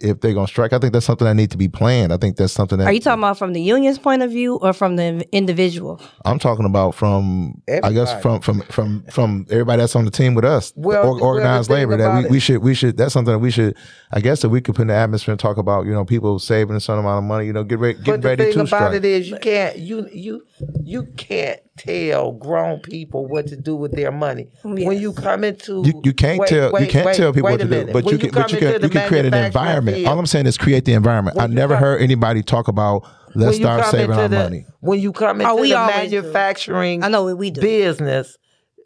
if 0.00 0.20
they're 0.20 0.34
gonna 0.34 0.46
strike, 0.46 0.72
I 0.72 0.78
think 0.78 0.92
that's 0.92 1.06
something 1.06 1.26
that 1.26 1.34
need 1.34 1.50
to 1.52 1.56
be 1.56 1.68
planned. 1.68 2.12
I 2.12 2.16
think 2.16 2.36
that's 2.36 2.52
something 2.52 2.78
that 2.78 2.86
Are 2.86 2.92
you 2.92 3.00
talking 3.00 3.20
about 3.22 3.38
from 3.38 3.52
the 3.52 3.60
union's 3.60 3.98
point 3.98 4.22
of 4.22 4.30
view 4.30 4.56
or 4.56 4.72
from 4.72 4.96
the 4.96 5.26
individual? 5.32 6.00
I'm 6.24 6.38
talking 6.38 6.64
about 6.66 6.94
from 6.94 7.60
I 7.82 7.92
guess 7.92 8.20
from 8.22 8.40
from 8.40 8.62
from 8.62 9.04
from 9.10 9.46
everybody 9.50 9.80
that's 9.80 9.96
on 9.96 10.04
the 10.04 10.10
team 10.10 10.34
with 10.34 10.44
us, 10.44 10.72
Well, 10.76 11.06
or, 11.06 11.20
organized 11.20 11.68
thing 11.68 11.76
labor. 11.76 11.96
That 11.96 12.24
we, 12.24 12.30
we 12.30 12.40
should 12.40 12.58
we 12.62 12.74
should 12.74 12.96
that's 12.96 13.12
something 13.12 13.32
that 13.32 13.38
we 13.38 13.50
should. 13.50 13.76
I 14.12 14.20
guess 14.20 14.42
that 14.42 14.48
we 14.50 14.60
could 14.60 14.74
put 14.74 14.82
in 14.82 14.88
the 14.88 14.94
atmosphere 14.94 15.32
and 15.32 15.40
talk 15.40 15.56
about 15.56 15.86
you 15.86 15.92
know 15.92 16.04
people 16.04 16.38
saving 16.38 16.76
a 16.76 16.80
certain 16.80 17.00
amount 17.00 17.24
of 17.24 17.28
money. 17.28 17.46
You 17.46 17.52
know, 17.52 17.64
get 17.64 17.78
ready 17.78 17.94
get 17.98 18.06
But 18.06 18.22
the 18.22 18.28
ready 18.28 18.44
thing 18.44 18.52
to 18.54 18.60
about 18.60 18.66
strike. 18.68 18.94
it 18.94 19.04
is, 19.04 19.28
you 19.30 19.38
can't 19.38 19.78
you 19.78 20.08
you 20.12 20.44
you 20.82 21.04
can't 21.16 21.60
tell 21.78 22.32
grown 22.32 22.80
people 22.80 23.26
what 23.26 23.46
to 23.48 23.56
do 23.56 23.74
with 23.74 23.92
their 23.92 24.12
money. 24.12 24.48
When 24.62 24.98
you 24.98 25.12
come 25.12 25.44
into 25.44 25.82
You, 25.84 26.00
you 26.04 26.12
can't 26.12 26.38
wait, 26.38 26.48
tell 26.48 26.80
you 26.80 26.86
can't 26.86 27.06
wait, 27.06 27.16
tell 27.16 27.32
people 27.32 27.50
what 27.50 27.60
a 27.60 27.64
to 27.66 27.84
do, 27.86 27.92
but 27.92 28.04
When 28.04 28.12
you 28.14 28.18
can 28.18 28.30
but 28.30 28.52
you 28.52 28.58
can 28.58 28.82
you 28.82 28.88
can 28.88 29.08
create 29.08 29.24
an 29.24 29.34
environment. 29.34 29.96
field, 29.96 30.08
All 30.08 30.18
I'm 30.18 30.26
saying 30.26 30.46
is 30.46 30.58
create 30.58 30.84
the 30.84 30.92
environment. 30.92 31.36
When 31.36 31.50
I 31.50 31.54
never 31.54 31.74
come- 31.74 31.82
heard 31.82 32.02
anybody 32.02 32.42
talk 32.42 32.68
about 32.68 33.06
let's 33.34 33.56
start 33.56 33.86
saving 33.86 34.14
our 34.16 34.28
the- 34.28 34.36
money. 34.38 34.66
When 34.80 35.00
you 35.00 35.12
come 35.12 35.38
oh, 35.40 35.40
into 35.40 35.50
Oh, 35.52 35.56
we 35.56 35.70
the 35.70 35.78
always 35.78 36.10
do. 36.10 36.22
manufacturing 36.22 37.02
I 37.02 37.08
know 37.08 37.24
what 37.24 37.38
we 37.38 37.50
do. 37.50 37.60
business, 37.60 38.36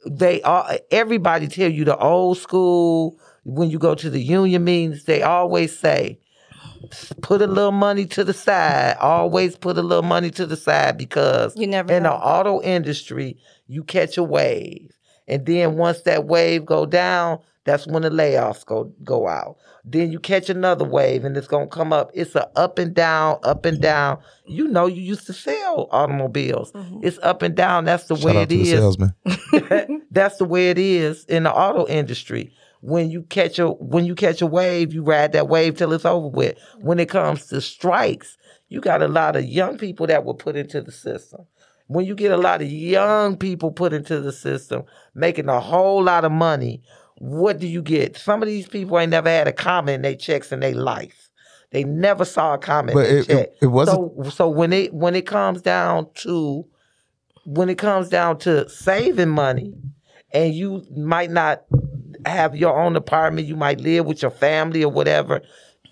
they 0.08 0.40
all 0.42 0.68
everybody 0.90 1.48
tell 1.48 1.70
you 1.70 1.84
the 1.84 1.96
old 1.98 2.38
school. 2.38 3.18
When 3.44 3.70
you 3.70 3.78
go 3.78 3.94
to 3.94 4.10
the 4.10 4.20
union 4.20 4.64
meetings, 4.64 5.04
they 5.04 5.22
always 5.22 5.76
say, 5.78 6.18
"Put 7.22 7.42
a 7.42 7.46
little 7.46 7.72
money 7.72 8.06
to 8.06 8.24
the 8.24 8.32
side." 8.32 8.96
Always 8.98 9.56
put 9.56 9.78
a 9.78 9.82
little 9.82 10.02
money 10.02 10.30
to 10.32 10.46
the 10.46 10.56
side 10.56 10.96
because 10.96 11.56
You 11.56 11.66
never 11.66 11.92
in 11.92 12.04
the 12.04 12.12
auto 12.12 12.60
industry, 12.62 13.36
you 13.66 13.84
catch 13.84 14.16
a 14.16 14.22
wave, 14.22 14.90
and 15.28 15.46
then 15.46 15.76
once 15.76 16.02
that 16.02 16.24
wave 16.26 16.64
go 16.64 16.86
down, 16.86 17.40
that's 17.66 17.86
when 17.86 18.02
the 18.02 18.10
layoffs 18.10 18.64
go 18.64 18.92
go 19.02 19.26
out. 19.26 19.56
Then 19.84 20.10
you 20.10 20.20
catch 20.20 20.48
another 20.48 20.84
wave, 20.84 21.24
and 21.24 21.36
it's 21.36 21.48
gonna 21.48 21.66
come 21.66 21.92
up. 21.92 22.10
It's 22.14 22.34
a 22.34 22.48
up 22.56 22.78
and 22.78 22.94
down, 22.94 23.38
up 23.42 23.64
and 23.64 23.82
down. 23.82 24.18
You 24.46 24.68
know, 24.68 24.86
you 24.86 25.02
used 25.02 25.26
to 25.26 25.32
sell 25.32 25.88
automobiles. 25.90 26.72
Mm-hmm. 26.72 27.00
It's 27.02 27.18
up 27.22 27.42
and 27.42 27.54
down. 27.54 27.84
That's 27.84 28.04
the 28.04 28.16
Shout 28.16 28.24
way 28.24 28.36
out 28.36 28.42
it 28.42 28.48
to 28.50 28.56
the 28.56 28.64
salesman. 28.64 29.14
That's 30.10 30.36
the 30.38 30.44
way 30.44 30.70
it 30.70 30.78
is 30.78 31.24
in 31.24 31.42
the 31.42 31.52
auto 31.52 31.86
industry. 31.88 32.52
When 32.86 33.10
you 33.10 33.22
catch 33.24 33.58
a 33.58 33.68
when 33.68 34.04
you 34.04 34.14
catch 34.14 34.40
a 34.40 34.46
wave, 34.46 34.94
you 34.94 35.02
ride 35.02 35.32
that 35.32 35.48
wave 35.48 35.76
till 35.76 35.92
it's 35.92 36.04
over 36.04 36.28
with. 36.28 36.56
When 36.78 37.00
it 37.00 37.08
comes 37.08 37.46
to 37.46 37.60
strikes, 37.60 38.36
you 38.68 38.80
got 38.80 39.02
a 39.02 39.08
lot 39.08 39.34
of 39.34 39.44
young 39.44 39.76
people 39.76 40.06
that 40.06 40.24
were 40.24 40.34
put 40.34 40.54
into 40.54 40.80
the 40.80 40.92
system. 40.92 41.46
When 41.88 42.04
you 42.06 42.14
get 42.14 42.30
a 42.30 42.36
lot 42.36 42.62
of 42.62 42.70
young 42.70 43.36
people 43.38 43.72
put 43.72 43.92
into 43.92 44.20
the 44.20 44.30
system, 44.30 44.84
making 45.16 45.48
a 45.48 45.58
whole 45.58 46.00
lot 46.00 46.24
of 46.24 46.30
money, 46.30 46.80
what 47.18 47.58
do 47.58 47.66
you 47.66 47.82
get? 47.82 48.16
Some 48.16 48.40
of 48.40 48.46
these 48.46 48.68
people 48.68 48.96
ain't 49.00 49.10
never 49.10 49.28
had 49.30 49.48
a 49.48 49.52
comma 49.52 49.90
in 49.90 50.02
their 50.02 50.14
checks 50.14 50.52
in 50.52 50.60
their 50.60 50.74
life. 50.74 51.28
They 51.72 51.82
never 51.82 52.24
saw 52.24 52.54
a 52.54 52.58
comma 52.58 52.92
in 52.92 52.94
But 52.98 53.02
their 53.08 53.18
it- 53.18 53.26
check. 53.26 53.36
it- 53.48 53.56
it 53.62 53.66
wasn't- 53.66 53.96
So, 54.26 54.30
so 54.30 54.48
when 54.48 54.72
it 54.72 54.94
when 54.94 55.16
it 55.16 55.26
comes 55.26 55.60
down 55.60 56.06
to 56.22 56.64
when 57.44 57.68
it 57.68 57.78
comes 57.78 58.08
down 58.08 58.38
to 58.38 58.68
saving 58.68 59.30
money, 59.30 59.74
and 60.32 60.54
you 60.54 60.84
might 60.96 61.30
not 61.32 61.62
have 62.28 62.56
your 62.56 62.78
own 62.78 62.96
apartment, 62.96 63.46
you 63.46 63.56
might 63.56 63.80
live 63.80 64.06
with 64.06 64.22
your 64.22 64.30
family 64.30 64.84
or 64.84 64.90
whatever. 64.90 65.42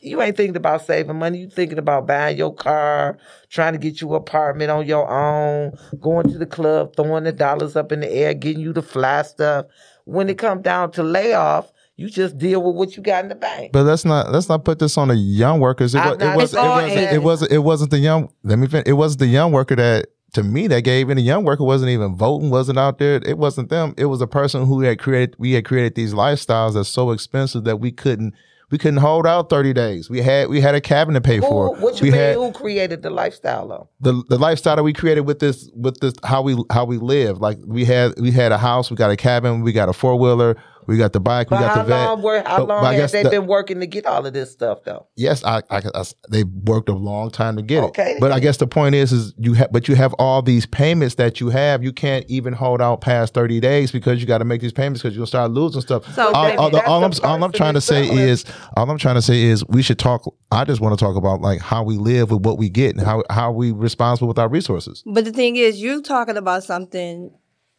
You 0.00 0.20
ain't 0.20 0.36
thinking 0.36 0.56
about 0.56 0.84
saving 0.84 1.18
money. 1.18 1.38
You 1.38 1.48
thinking 1.48 1.78
about 1.78 2.06
buying 2.06 2.36
your 2.36 2.54
car, 2.54 3.16
trying 3.48 3.72
to 3.72 3.78
get 3.78 4.00
you 4.00 4.10
an 4.10 4.16
apartment 4.16 4.70
on 4.70 4.86
your 4.86 5.08
own, 5.10 5.72
going 5.98 6.28
to 6.30 6.36
the 6.36 6.46
club, 6.46 6.94
throwing 6.94 7.24
the 7.24 7.32
dollars 7.32 7.74
up 7.74 7.90
in 7.90 8.00
the 8.00 8.12
air, 8.12 8.34
getting 8.34 8.60
you 8.60 8.74
the 8.74 8.82
fly 8.82 9.22
stuff. 9.22 9.66
When 10.04 10.28
it 10.28 10.36
comes 10.36 10.62
down 10.62 10.92
to 10.92 11.02
layoff, 11.02 11.72
you 11.96 12.10
just 12.10 12.36
deal 12.38 12.62
with 12.62 12.74
what 12.74 12.96
you 12.96 13.02
got 13.02 13.22
in 13.22 13.28
the 13.28 13.34
bank. 13.34 13.72
But 13.72 13.84
let's 13.84 14.04
not 14.04 14.32
let's 14.32 14.48
not 14.48 14.64
put 14.64 14.78
this 14.78 14.98
on 14.98 15.08
the 15.08 15.16
young 15.16 15.60
workers. 15.60 15.94
It, 15.94 15.98
was, 15.98 16.16
it, 16.20 16.36
was, 16.36 16.54
it, 16.54 16.58
wasn't, 16.58 17.12
it 17.12 17.18
wasn't 17.22 17.52
it 17.52 17.58
wasn't 17.58 17.90
the 17.92 17.98
young. 17.98 18.32
Let 18.42 18.58
me 18.58 18.66
finish. 18.66 18.86
It 18.86 18.94
wasn't 18.94 19.20
the 19.20 19.26
young 19.28 19.52
worker 19.52 19.76
that 19.76 20.08
to 20.34 20.42
me 20.42 20.66
that 20.68 20.82
gave 20.82 21.10
in. 21.10 21.16
The 21.16 21.22
young 21.22 21.44
worker 21.44 21.64
wasn't 21.64 21.90
even 21.90 22.14
voting. 22.16 22.50
Wasn't 22.50 22.78
out 22.78 22.98
there. 22.98 23.20
It 23.24 23.38
wasn't 23.38 23.70
them. 23.70 23.94
It 23.96 24.06
was 24.06 24.20
a 24.20 24.26
person 24.26 24.66
who 24.66 24.80
had 24.82 24.98
created. 24.98 25.34
We 25.38 25.52
had 25.52 25.64
created 25.64 25.94
these 25.94 26.12
lifestyles 26.14 26.74
that's 26.74 26.88
so 26.88 27.10
expensive 27.12 27.64
that 27.64 27.78
we 27.78 27.90
couldn't 27.92 28.34
we 28.70 28.78
couldn't 28.78 29.00
hold 29.00 29.26
out 29.26 29.50
thirty 29.50 29.72
days. 29.72 30.10
We 30.10 30.20
had 30.22 30.48
we 30.48 30.60
had 30.60 30.74
a 30.74 30.80
cabin 30.80 31.14
to 31.14 31.20
pay 31.20 31.36
Who, 31.36 31.42
for. 31.42 31.74
what 31.76 32.00
you 32.00 32.04
we 32.06 32.10
mean? 32.10 32.20
had 32.20 32.34
who 32.34 32.50
created 32.52 33.02
the 33.02 33.10
lifestyle 33.10 33.68
though? 33.68 33.88
the 34.00 34.24
the 34.28 34.38
lifestyle 34.38 34.76
that 34.76 34.82
we 34.82 34.92
created 34.92 35.20
with 35.20 35.38
this 35.38 35.70
with 35.74 36.00
this 36.00 36.14
how 36.24 36.42
we 36.42 36.56
how 36.70 36.84
we 36.84 36.96
live. 36.98 37.40
Like 37.40 37.58
we 37.64 37.84
had 37.84 38.18
we 38.18 38.30
had 38.32 38.50
a 38.52 38.58
house, 38.58 38.90
we 38.90 38.96
got 38.96 39.10
a 39.10 39.16
cabin, 39.16 39.62
we 39.62 39.72
got 39.72 39.88
a 39.88 39.92
four 39.92 40.16
wheeler, 40.18 40.56
we 40.86 40.96
got 40.96 41.12
the 41.12 41.20
bike, 41.20 41.50
we 41.50 41.58
got 41.58 41.76
the 41.76 41.84
vet. 41.84 42.06
long 42.06 42.22
were 42.22 42.42
how 42.42 42.58
But- 42.58 42.66
but 42.66 42.68
long 42.68 42.84
I 42.86 42.94
have 42.94 43.12
they 43.12 43.22
the- 43.22 43.30
been 43.30 43.46
working 43.46 43.80
to 43.80 43.86
get 43.86 44.06
all 44.06 44.24
of 44.26 44.32
this 44.32 44.50
stuff 44.52 44.84
though? 44.84 45.06
Yes, 45.16 45.44
I, 45.44 45.62
I, 45.70 45.82
I- 45.94 46.04
they 46.30 46.44
worked 46.44 46.88
a 46.88 46.94
long 46.94 47.30
time 47.30 47.56
to 47.56 47.62
get 47.62 47.84
Okay. 47.84 48.12
it. 48.12 48.20
But 48.20 48.32
I 48.32 48.40
guess 48.40 48.56
the 48.58 48.66
point 48.66 48.94
is, 48.94 49.12
is 49.12 49.34
you 49.38 49.54
have, 49.54 49.72
but 49.72 49.88
you 49.88 49.94
have 49.94 50.12
all 50.14 50.42
these 50.42 50.66
payments 50.66 51.14
that 51.16 51.40
you 51.40 51.48
have. 51.50 51.82
You 51.82 51.92
can't 51.92 52.24
even 52.28 52.52
hold 52.52 52.80
out 52.82 53.00
past 53.00 53.34
thirty 53.34 53.60
days 53.60 53.90
because 53.92 54.20
you 54.20 54.26
got 54.26 54.38
to 54.38 54.44
make 54.44 54.60
these 54.60 54.72
payments 54.72 55.02
because 55.02 55.16
you'll 55.16 55.26
start 55.26 55.50
losing 55.50 55.80
stuff. 55.80 56.12
So 56.14 56.32
all, 56.32 56.44
baby, 56.44 56.56
all, 56.58 56.70
the- 56.70 56.76
that's 56.78 56.88
all 56.88 57.04
I'm, 57.04 57.12
all 57.24 57.44
I'm 57.44 57.52
trying 57.52 57.74
to 57.74 57.80
say 57.80 58.06
selling. 58.06 58.18
is, 58.22 58.44
all 58.76 58.90
I'm 58.90 58.98
trying 58.98 59.16
to 59.16 59.22
say 59.22 59.42
is, 59.42 59.66
we 59.68 59.82
should 59.82 59.98
talk. 59.98 60.32
I 60.50 60.64
just 60.64 60.80
want 60.80 60.96
to 60.98 61.04
talk 61.04 61.16
about 61.16 61.40
like 61.40 61.60
how 61.60 61.82
we 61.82 61.96
live 61.96 62.30
with 62.30 62.42
what 62.44 62.58
we 62.58 62.68
get 62.68 62.94
and 62.96 63.04
how 63.04 63.22
how 63.30 63.50
we 63.52 63.72
responsible 63.72 64.28
with 64.28 64.38
our 64.38 64.48
resources. 64.48 65.02
But 65.06 65.24
the 65.24 65.32
thing 65.32 65.56
is, 65.56 65.80
you're 65.82 66.00
talking 66.02 66.36
about 66.36 66.62
something, 66.64 67.30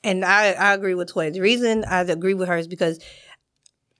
and 0.05 0.23
I, 0.23 0.51
I 0.51 0.73
agree 0.73 0.95
with 0.95 1.09
Toy. 1.09 1.31
The 1.31 1.41
reason 1.41 1.83
I 1.85 2.01
agree 2.01 2.33
with 2.33 2.47
her 2.47 2.57
is 2.57 2.67
because 2.67 2.99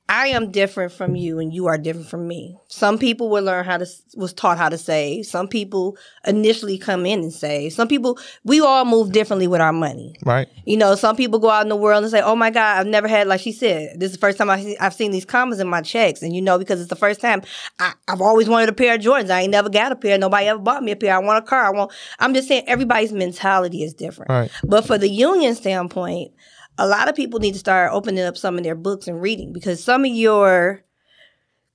I 0.07 0.27
am 0.27 0.51
different 0.51 0.91
from 0.91 1.15
you, 1.15 1.39
and 1.39 1.51
you 1.51 1.65
are 1.65 1.79
different 1.79 2.07
from 2.07 2.27
me. 2.27 2.57
Some 2.67 2.99
people 2.99 3.27
will 3.29 3.43
learn 3.43 3.65
how 3.65 3.77
to 3.77 3.87
was 4.15 4.33
taught 4.33 4.59
how 4.59 4.69
to 4.69 4.77
save. 4.77 5.25
Some 5.25 5.47
people 5.47 5.97
initially 6.27 6.77
come 6.77 7.07
in 7.07 7.21
and 7.21 7.33
save. 7.33 7.73
Some 7.73 7.87
people 7.87 8.19
we 8.43 8.59
all 8.59 8.85
move 8.85 9.11
differently 9.11 9.47
with 9.47 9.61
our 9.61 9.73
money. 9.73 10.15
Right. 10.23 10.47
You 10.65 10.77
know, 10.77 10.93
some 10.93 11.15
people 11.15 11.39
go 11.39 11.49
out 11.49 11.63
in 11.63 11.69
the 11.69 11.75
world 11.75 12.03
and 12.03 12.11
say, 12.11 12.21
"Oh 12.21 12.35
my 12.35 12.51
God, 12.51 12.77
I've 12.77 12.87
never 12.87 13.07
had 13.07 13.27
like 13.27 13.41
she 13.41 13.51
said. 13.51 13.99
This 13.99 14.11
is 14.11 14.17
the 14.17 14.21
first 14.21 14.37
time 14.37 14.49
I 14.49 14.75
I've 14.79 14.93
seen 14.93 15.09
these 15.09 15.25
commas 15.25 15.59
in 15.59 15.67
my 15.67 15.81
checks." 15.81 16.21
And 16.21 16.35
you 16.35 16.41
know, 16.41 16.59
because 16.59 16.79
it's 16.79 16.89
the 16.89 16.95
first 16.95 17.19
time, 17.19 17.41
I, 17.79 17.93
I've 18.07 18.21
always 18.21 18.47
wanted 18.47 18.69
a 18.69 18.73
pair 18.73 18.93
of 18.93 19.01
Jordans. 19.01 19.31
I 19.31 19.41
ain't 19.41 19.51
never 19.51 19.69
got 19.69 19.91
a 19.91 19.95
pair. 19.95 20.19
Nobody 20.19 20.45
ever 20.45 20.59
bought 20.59 20.83
me 20.83 20.91
a 20.91 20.95
pair. 20.95 21.15
I 21.15 21.19
want 21.19 21.43
a 21.43 21.47
car. 21.47 21.65
I 21.65 21.71
want. 21.71 21.91
I'm 22.19 22.35
just 22.35 22.47
saying, 22.47 22.65
everybody's 22.67 23.11
mentality 23.11 23.83
is 23.83 23.93
different. 23.95 24.29
Right. 24.29 24.51
But 24.63 24.85
for 24.85 24.99
the 24.99 25.09
union 25.09 25.55
standpoint, 25.55 26.31
a 26.77 26.87
lot 26.87 27.09
of 27.09 27.15
people 27.15 27.39
need 27.39 27.53
to 27.53 27.59
start 27.59 27.91
opening 27.93 28.23
up 28.23 28.37
some 28.37 28.57
of 28.57 28.63
their 28.63 28.75
books 28.75 29.07
and 29.07 29.21
reading 29.21 29.53
because 29.53 29.83
some 29.83 30.05
of 30.05 30.11
your 30.11 30.83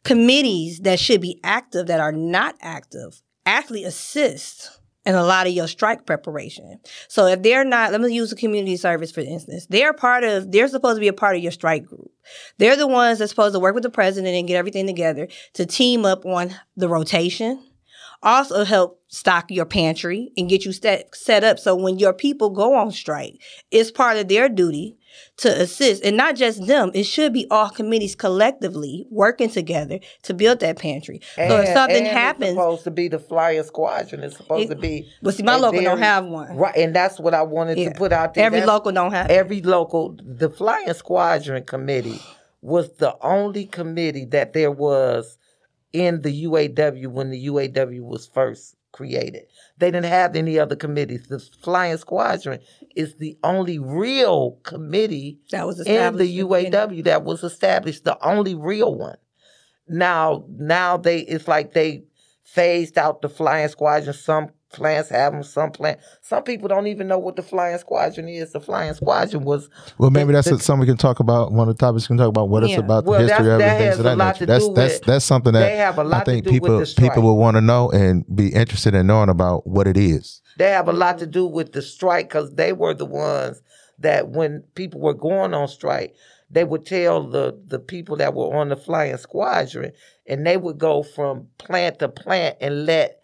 committees 0.05 0.81
that 0.81 0.99
should 0.99 1.21
be 1.21 1.41
active 1.45 1.87
that 1.87 2.01
are 2.01 2.13
not 2.13 2.57
active 2.61 3.23
actually 3.47 3.85
assist 3.85 4.81
in 5.07 5.15
a 5.15 5.25
lot 5.25 5.47
of 5.47 5.53
your 5.53 5.67
strike 5.67 6.05
preparation. 6.05 6.79
So 7.09 7.27
if 7.27 7.43
they're 7.43 7.65
not, 7.65 7.91
let 7.91 8.01
me 8.01 8.13
use 8.13 8.31
the 8.31 8.37
community 8.37 8.77
service 8.77 9.11
for 9.11 9.21
instance. 9.21 9.67
They're 9.67 9.95
part 9.95 10.25
of, 10.25 10.53
they're 10.53 10.69
supposed 10.69 10.97
to 10.97 11.01
be 11.01 11.09
a 11.09 11.13
part 11.13 11.37
of 11.37 11.43
your 11.43 11.53
strike 11.53 11.87
group. 11.87 12.11
They're 12.59 12.77
the 12.77 12.87
ones 12.87 13.19
that's 13.19 13.31
supposed 13.31 13.55
to 13.55 13.61
work 13.61 13.75
with 13.75 13.83
the 13.83 13.91
president 13.91 14.35
and 14.35 14.47
get 14.47 14.57
everything 14.57 14.87
together 14.87 15.29
to 15.55 15.67
team 15.67 16.05
up 16.05 16.27
on 16.27 16.55
the 16.77 16.89
rotation. 16.89 17.63
Also 18.23 18.65
help 18.65 19.01
stock 19.09 19.51
your 19.51 19.65
pantry 19.65 20.31
and 20.37 20.49
get 20.49 20.65
you 20.65 20.73
set, 20.73 21.15
set 21.15 21.43
up 21.43 21.59
so 21.59 21.75
when 21.75 21.99
your 21.99 22.13
people 22.13 22.51
go 22.51 22.75
on 22.75 22.91
strike, 22.93 23.41
it's 23.71 23.91
part 23.91 24.17
of 24.19 24.29
their 24.29 24.49
duty 24.49 24.97
to 25.39 25.49
assist 25.61 26.05
and 26.05 26.17
not 26.17 26.37
just 26.37 26.67
them 26.69 26.91
it 26.95 27.03
should 27.03 27.33
be 27.33 27.45
all 27.51 27.69
committees 27.69 28.15
collectively 28.15 29.07
working 29.11 29.51
together 29.51 29.99
to 30.23 30.33
build 30.33 30.61
that 30.61 30.79
pantry 30.79 31.21
And, 31.37 31.51
so 31.51 31.57
if 31.63 31.69
something 31.71 32.05
happens 32.05 32.51
it's 32.51 32.57
supposed 32.59 32.85
to 32.85 32.91
be 32.93 33.09
the 33.09 33.19
flying 33.19 33.63
squadron. 33.65 34.23
It's 34.23 34.37
supposed 34.37 34.71
It- 34.71 34.75
to 34.77 34.81
be. 34.81 35.09
but 35.21 35.35
see 35.35 35.43
my 35.43 35.57
local 35.57 35.83
don't 35.83 35.99
have 35.99 36.27
one 36.27 36.57
Right, 36.57 36.77
and 36.77 36.95
that's 36.95 37.19
what 37.19 37.35
I 37.35 37.43
wanted 37.43 37.79
Yeah. 37.79 37.89
to 37.89 37.95
put 37.99 38.13
out 38.13 38.35
there. 38.35 38.45
every 38.45 38.61
That's- 38.61 38.73
local 38.73 38.93
don't 38.93 39.13
have 39.13 39.31
every 39.31 39.61
local 39.63 40.17
the 40.25 40.49
flying 40.49 40.93
squadron 40.95 41.65
committee 41.65 42.21
was 42.63 42.91
the 42.99 43.17
only 43.21 43.65
committee 43.65 44.27
that 44.27 44.53
there 44.53 44.71
was 44.71 45.39
in 45.93 46.23
the 46.23 46.45
UAW 46.45 47.09
when 47.09 47.31
the 47.31 47.47
UAW 47.47 48.01
was 48.01 48.27
first 48.27 48.77
created. 48.93 49.45
They 49.79 49.91
didn't 49.91 50.07
have 50.07 50.37
any 50.37 50.59
other 50.59 50.77
committees. 50.77 51.27
The 51.29 51.39
flying 51.39 51.97
squadron 51.97 52.61
is 52.97 53.17
the 53.17 53.39
only 53.43 53.79
real 53.79 54.59
committee 54.63 55.39
that 55.51 55.67
was 55.67 55.81
in 55.81 56.17
the 56.17 56.39
UAW 56.41 57.05
that 57.05 57.25
was 57.25 57.43
established, 57.43 58.05
the 58.05 58.23
only 58.25 58.55
real 58.55 58.95
one. 58.95 59.17
Now, 59.89 60.45
now 60.49 60.97
they 60.97 61.21
it's 61.21 61.49
like 61.49 61.73
they 61.73 62.05
phased 62.43 62.99
out 62.99 63.23
the 63.23 63.29
flying 63.29 63.69
squadron. 63.69 64.15
Some 64.15 64.51
plants 64.73 65.09
have 65.11 65.33
them, 65.33 65.43
some 65.43 65.71
plant. 65.71 65.99
Some 66.23 66.43
people 66.43 66.69
don't 66.69 66.87
even 66.87 67.09
know 67.09 67.19
what 67.19 67.37
the 67.37 67.43
flying 67.43 67.77
squadron 67.79 68.29
is. 68.29 68.53
The 68.53 68.61
flying 68.61 68.95
squadron 68.95 69.45
was 69.45 69.69
Well, 69.99 70.11
maybe 70.11 70.33
that's 70.33 70.49
the- 70.49 70.59
something 70.59 70.81
we 70.81 70.87
can 70.87 70.97
talk 70.97 71.21
about. 71.21 71.53
One 71.53 71.69
of 71.69 71.77
the 71.77 71.81
topics 71.87 72.05
we 72.09 72.15
can 72.17 72.19
talk 72.19 72.29
about 72.29 72.49
what 72.49 72.63
it's 72.63 72.73
Yeah. 72.73 72.79
about, 72.81 73.05
the 73.05 73.13
history 73.13 73.27
that's- 73.29 73.53
of 73.53 73.59
that 73.59 73.81
it, 73.81 73.85
has 73.85 73.99
a 74.01 74.03
that 74.05 74.17
lot 74.19 74.27
nature. 74.27 74.39
to 74.39 74.47
That's 74.47 74.69
do 74.69 74.75
that's 74.75 74.95
with- 74.95 75.03
that's 75.07 75.25
something 75.25 75.53
that 75.53 75.61
they 75.61 75.77
have 75.77 75.99
a 75.99 76.05
lot 76.05 76.23
I 76.23 76.25
think 76.25 76.45
to 76.45 76.51
do 76.51 76.55
with 76.55 76.63
people 76.63 76.79
the 76.79 76.95
people 76.97 77.23
will 77.23 77.37
want 77.37 77.57
to 77.57 77.61
know 77.61 77.91
and 77.91 78.25
be 78.35 78.49
interested 78.49 78.95
in 78.95 79.07
knowing 79.07 79.29
about 79.29 79.67
what 79.67 79.87
it 79.87 79.97
is. 79.97 80.41
they 80.59 80.71
have 80.71 80.89
a 80.89 80.93
lot 80.93 81.19
to 81.19 81.27
do 81.27 81.47
with 81.47 81.73
the 81.73 81.83
strike 81.83 82.29
because 82.29 82.55
they 82.55 82.73
were 82.73 82.95
the 82.95 83.07
ones 83.07 83.61
that 83.99 84.29
when 84.31 84.63
people 84.75 85.01
were 85.01 85.15
going 85.15 85.53
on 85.55 85.69
strike, 85.69 86.15
they 86.51 86.65
would 86.65 86.85
tell 86.87 87.23
the 87.23 87.57
the 87.67 87.79
people 87.79 88.17
that 88.17 88.35
were 88.35 88.55
on 88.57 88.69
the 88.69 88.77
flying 88.77 89.17
squadron, 89.17 89.93
and 90.27 90.47
they 90.47 90.57
would 90.57 90.79
go 90.79 91.03
from 91.03 91.47
plant 91.59 91.99
to 92.01 92.09
plant 92.09 92.57
and 92.61 92.87
let 92.87 93.20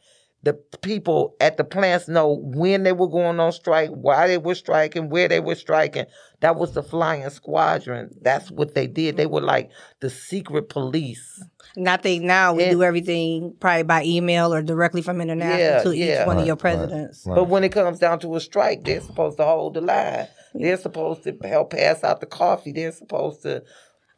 the 0.46 0.54
people 0.80 1.34
at 1.40 1.56
the 1.56 1.64
plants 1.64 2.06
know 2.06 2.40
when 2.40 2.84
they 2.84 2.92
were 2.92 3.08
going 3.08 3.40
on 3.40 3.50
strike, 3.50 3.90
why 3.90 4.28
they 4.28 4.38
were 4.38 4.54
striking, 4.54 5.10
where 5.10 5.26
they 5.26 5.40
were 5.40 5.56
striking. 5.56 6.06
That 6.38 6.54
was 6.54 6.72
the 6.72 6.84
flying 6.84 7.28
squadron. 7.30 8.10
That's 8.22 8.48
what 8.52 8.76
they 8.76 8.86
did. 8.86 9.16
They 9.16 9.26
were 9.26 9.40
like 9.40 9.70
the 9.98 10.08
secret 10.08 10.68
police. 10.68 11.42
and 11.74 11.88
I 11.88 11.96
think 11.96 12.22
now 12.22 12.54
we 12.54 12.62
And- 12.62 12.70
do 12.70 12.84
everything 12.84 13.56
probably 13.58 13.82
by 13.82 14.04
email 14.04 14.54
or 14.54 14.62
directly 14.62 15.02
from 15.02 15.20
international 15.20 15.58
Yeah, 15.58 15.82
to 15.82 15.96
yeah. 15.96 16.22
each 16.22 16.26
one 16.28 16.36
of 16.36 16.40
Right, 16.42 16.46
your 16.46 16.54
right. 16.54 16.60
presidents 16.60 17.24
Right. 17.26 17.34
But 17.34 17.48
when 17.48 17.64
it 17.64 17.72
comes 17.72 17.98
down 17.98 18.20
to 18.20 18.36
a 18.36 18.40
strike, 18.40 18.84
they're 18.84 19.00
mm. 19.00 19.06
supposed 19.06 19.38
to 19.38 19.44
hold 19.44 19.74
the 19.74 19.80
line. 19.80 20.28
They're 20.54 20.76
supposed 20.76 21.24
to 21.24 21.36
help 21.42 21.70
pass 21.72 22.04
out 22.04 22.20
the 22.20 22.26
coffee. 22.26 22.70
They're 22.70 22.92
supposed 22.92 23.42
to 23.42 23.64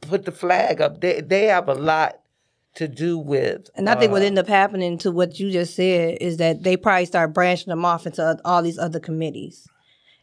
put 0.03 0.27
the 0.27 0.33
flag 0.33 0.83
up. 0.83 1.01
They 1.01 1.23
they 1.23 1.47
have 1.47 1.69
a 1.71 1.75
lot 1.75 2.21
to 2.79 2.89
do 2.89 3.19
with. 3.19 3.69
And 3.75 3.89
I 3.89 3.95
think 3.95 4.13
what 4.13 4.23
uh, 4.23 4.27
ended 4.27 4.45
up 4.45 4.49
happening 4.49 4.99
to 4.99 5.11
what 5.11 5.39
you 5.39 5.51
just 5.51 5.75
said 5.75 6.19
is 6.21 6.39
that 6.39 6.63
they 6.63 6.77
probably 6.77 7.07
start 7.07 7.35
branching 7.35 7.71
them 7.71 7.85
off 7.85 8.07
into 8.07 8.39
all 8.45 8.63
these 8.63 8.79
other 8.79 9.01
committees. 9.01 9.69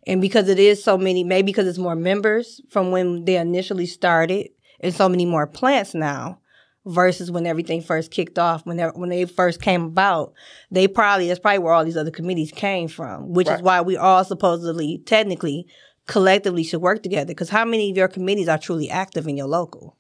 And 0.07 0.21
because 0.21 0.49
it 0.49 0.59
is 0.59 0.83
so 0.83 0.97
many, 0.97 1.23
maybe 1.23 1.47
because 1.47 1.67
it's 1.67 1.77
more 1.77 1.95
members 1.95 2.61
from 2.69 2.91
when 2.91 3.25
they 3.25 3.37
initially 3.37 3.85
started, 3.85 4.49
and 4.79 4.93
so 4.93 5.09
many 5.09 5.25
more 5.25 5.47
plants 5.47 5.93
now 5.93 6.39
versus 6.85 7.31
when 7.31 7.47
everything 7.47 7.81
first 7.81 8.11
kicked 8.11 8.37
off, 8.37 8.65
when 8.65 8.77
they 8.77 8.83
when 8.83 9.09
they 9.09 9.25
first 9.25 9.61
came 9.61 9.83
about, 9.83 10.33
they 10.69 10.87
probably 10.87 11.27
that's 11.27 11.39
probably 11.39 11.59
where 11.59 11.73
all 11.73 11.83
these 11.85 11.97
other 11.97 12.11
committees 12.11 12.51
came 12.51 12.87
from, 12.87 13.33
which 13.33 13.49
is 13.49 13.61
why 13.61 13.81
we 13.81 13.97
all 13.97 14.23
supposedly, 14.23 15.01
technically, 15.05 15.65
collectively 16.07 16.63
should 16.63 16.81
work 16.81 17.01
together. 17.01 17.27
Because 17.27 17.49
how 17.49 17.65
many 17.65 17.89
of 17.89 17.97
your 17.97 18.07
committees 18.07 18.47
are 18.47 18.57
truly 18.59 18.89
active 18.89 19.27
in 19.27 19.37
your 19.37 19.47
local? 19.47 19.97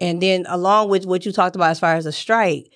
And 0.00 0.22
then 0.22 0.46
along 0.48 0.88
with 0.88 1.06
what 1.06 1.26
you 1.26 1.32
talked 1.32 1.56
about 1.56 1.70
as 1.70 1.80
far 1.80 1.94
as 1.94 2.06
a 2.06 2.12
strike, 2.12 2.70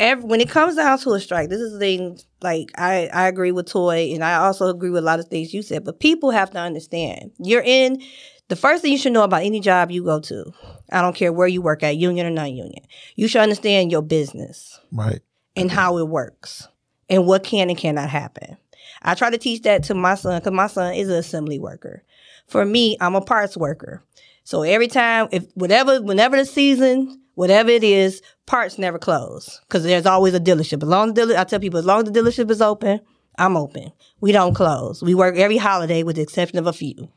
every, 0.00 0.24
when 0.24 0.40
it 0.40 0.48
comes 0.48 0.76
down 0.76 0.98
to 0.98 1.10
a 1.12 1.20
strike, 1.20 1.48
this 1.48 1.60
is 1.60 1.72
the 1.72 1.78
thing. 1.78 2.18
Like 2.40 2.70
I, 2.76 3.08
I 3.12 3.28
agree 3.28 3.52
with 3.52 3.66
Toy, 3.66 4.12
and 4.12 4.24
I 4.24 4.36
also 4.36 4.68
agree 4.68 4.90
with 4.90 5.02
a 5.02 5.06
lot 5.06 5.20
of 5.20 5.28
things 5.28 5.54
you 5.54 5.62
said. 5.62 5.84
But 5.84 6.00
people 6.00 6.30
have 6.30 6.50
to 6.52 6.58
understand 6.58 7.32
you're 7.38 7.62
in. 7.64 8.02
The 8.48 8.56
first 8.56 8.82
thing 8.82 8.92
you 8.92 8.98
should 8.98 9.12
know 9.12 9.22
about 9.22 9.44
any 9.44 9.60
job 9.60 9.90
you 9.90 10.04
go 10.04 10.20
to, 10.20 10.52
I 10.90 11.00
don't 11.00 11.16
care 11.16 11.32
where 11.32 11.48
you 11.48 11.62
work 11.62 11.82
at, 11.82 11.96
union 11.96 12.26
or 12.26 12.30
non-union, 12.30 12.84
you 13.16 13.26
should 13.26 13.40
understand 13.40 13.90
your 13.90 14.02
business 14.02 14.78
Right. 14.90 15.20
and 15.56 15.70
how 15.70 15.96
it 15.96 16.08
works 16.08 16.68
and 17.08 17.26
what 17.26 17.44
can 17.44 17.70
and 17.70 17.78
cannot 17.78 18.10
happen. 18.10 18.58
I 19.00 19.14
try 19.14 19.30
to 19.30 19.38
teach 19.38 19.62
that 19.62 19.84
to 19.84 19.94
my 19.94 20.16
son 20.16 20.38
because 20.38 20.52
my 20.52 20.66
son 20.66 20.94
is 20.94 21.08
an 21.08 21.14
assembly 21.14 21.58
worker. 21.58 22.02
For 22.46 22.66
me, 22.66 22.98
I'm 23.00 23.14
a 23.14 23.22
parts 23.22 23.56
worker. 23.56 24.04
So 24.44 24.62
every 24.62 24.88
time, 24.88 25.28
if 25.30 25.46
whatever, 25.54 26.02
whenever 26.02 26.36
the 26.36 26.44
season, 26.44 27.20
whatever 27.34 27.70
it 27.70 27.84
is, 27.84 28.22
parts 28.46 28.78
never 28.78 28.98
close 28.98 29.60
because 29.68 29.84
there's 29.84 30.06
always 30.06 30.34
a 30.34 30.40
dealership. 30.40 30.82
As 30.82 30.88
long 30.88 31.08
as 31.08 31.14
dealer, 31.14 31.36
I 31.36 31.44
tell 31.44 31.60
people, 31.60 31.78
as 31.78 31.86
long 31.86 32.00
as 32.06 32.12
the 32.12 32.20
dealership 32.20 32.50
is 32.50 32.60
open, 32.60 33.00
I'm 33.38 33.56
open. 33.56 33.92
We 34.20 34.32
don't 34.32 34.54
close. 34.54 35.02
We 35.02 35.14
work 35.14 35.36
every 35.36 35.56
holiday 35.56 36.02
with 36.02 36.16
the 36.16 36.22
exception 36.22 36.58
of 36.58 36.66
a 36.66 36.72
few 36.72 37.08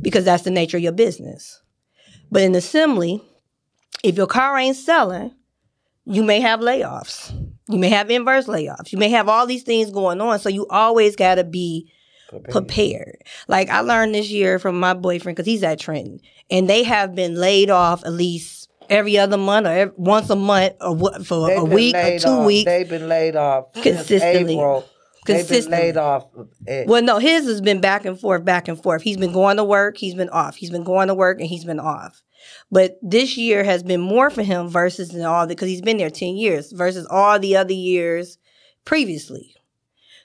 because 0.00 0.24
that's 0.24 0.42
the 0.42 0.50
nature 0.50 0.76
of 0.76 0.82
your 0.82 0.92
business. 0.92 1.62
But 2.30 2.42
in 2.42 2.54
assembly, 2.54 3.22
if 4.02 4.16
your 4.16 4.26
car 4.26 4.58
ain't 4.58 4.76
selling, 4.76 5.34
you 6.04 6.22
may 6.22 6.40
have 6.40 6.60
layoffs. 6.60 7.32
You 7.68 7.78
may 7.78 7.90
have 7.90 8.10
inverse 8.10 8.46
layoffs. 8.46 8.92
You 8.92 8.98
may 8.98 9.10
have 9.10 9.28
all 9.28 9.46
these 9.46 9.62
things 9.62 9.90
going 9.90 10.20
on. 10.20 10.38
So 10.38 10.48
you 10.48 10.66
always 10.68 11.16
got 11.16 11.36
to 11.36 11.44
be 11.44 11.90
prepared. 12.50 13.16
Like 13.48 13.68
I 13.70 13.80
learned 13.80 14.14
this 14.14 14.30
year 14.30 14.58
from 14.58 14.78
my 14.78 14.94
boyfriend 14.94 15.36
because 15.36 15.46
he's 15.46 15.62
at 15.62 15.80
Trenton, 15.80 16.20
and 16.50 16.68
they 16.68 16.82
have 16.84 17.14
been 17.14 17.34
laid 17.34 17.70
off 17.70 18.04
at 18.04 18.12
least 18.12 18.70
every 18.90 19.18
other 19.18 19.36
month 19.36 19.66
or 19.66 19.70
every, 19.70 19.94
once 19.96 20.30
a 20.30 20.36
month 20.36 20.74
or 20.80 20.94
what, 20.94 21.26
for 21.26 21.46
they've 21.48 21.58
a 21.58 21.64
week 21.64 21.94
or 21.94 22.18
two 22.18 22.28
off. 22.28 22.46
weeks. 22.46 22.64
They've 22.64 22.88
been 22.88 23.08
laid 23.08 23.36
off 23.36 23.72
Consistently. 23.74 24.54
April. 24.54 24.80
They've 25.26 25.36
been 25.36 25.44
Consistently. 25.46 25.78
laid 25.78 25.96
off. 25.98 26.26
eh, 26.66 26.84
Well, 26.86 27.02
no, 27.02 27.18
his 27.18 27.44
has 27.46 27.60
been 27.60 27.82
back 27.82 28.06
and 28.06 28.18
forth, 28.18 28.46
back 28.46 28.66
and 28.66 28.82
forth. 28.82 29.02
He's 29.02 29.18
been 29.18 29.32
going 29.32 29.58
to 29.58 29.64
work, 29.64 29.98
he's 29.98 30.14
been 30.14 30.30
off. 30.30 30.56
He's 30.56 30.70
been 30.70 30.84
going 30.84 31.08
to 31.08 31.14
work, 31.14 31.38
and 31.38 31.48
he's 31.48 31.64
been 31.66 31.80
off. 31.80 32.22
But 32.70 32.96
this 33.02 33.36
year 33.36 33.62
has 33.62 33.82
been 33.82 34.00
more 34.00 34.30
for 34.30 34.42
him 34.42 34.68
versus 34.68 35.14
all 35.22 35.46
the 35.46 35.54
because 35.54 35.68
he's 35.68 35.82
been 35.82 35.98
there 35.98 36.08
ten 36.08 36.36
years 36.36 36.72
versus 36.72 37.06
all 37.10 37.38
the 37.38 37.56
other 37.56 37.74
years 37.74 38.38
previously. 38.86 39.54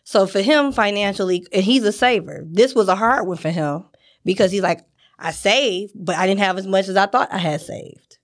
So 0.03 0.27
for 0.27 0.41
him 0.41 0.71
financially, 0.71 1.45
and 1.53 1.63
he's 1.63 1.83
a 1.83 1.91
saver. 1.91 2.43
This 2.45 2.75
was 2.75 2.87
a 2.87 2.95
hard 2.95 3.25
one 3.27 3.37
for 3.37 3.49
him 3.49 3.85
because 4.25 4.51
he's 4.51 4.61
like, 4.61 4.81
I 5.17 5.31
saved, 5.31 5.93
but 5.95 6.15
I 6.17 6.27
didn't 6.27 6.41
have 6.41 6.57
as 6.57 6.67
much 6.67 6.87
as 6.89 6.97
I 6.97 7.05
thought 7.05 7.31
I 7.31 7.37
had 7.37 7.61
saved. 7.61 8.17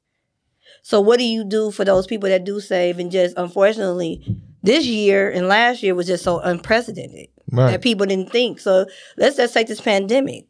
So 0.81 0.99
what 1.01 1.19
do 1.19 1.25
you 1.25 1.43
do 1.43 1.71
for 1.71 1.85
those 1.85 2.07
people 2.07 2.29
that 2.29 2.43
do 2.45 2.59
save 2.59 2.99
and 2.99 3.11
just 3.11 3.37
unfortunately 3.37 4.21
this 4.63 4.85
year 4.85 5.29
and 5.29 5.47
last 5.47 5.83
year 5.83 5.93
was 5.95 6.07
just 6.07 6.23
so 6.23 6.39
unprecedented 6.39 7.27
Right. 7.51 7.71
that 7.71 7.81
people 7.81 8.05
didn't 8.05 8.31
think. 8.31 8.59
So 8.59 8.85
let's 9.17 9.35
just 9.37 9.53
take 9.53 9.67
this 9.67 9.81
pandemic. 9.81 10.45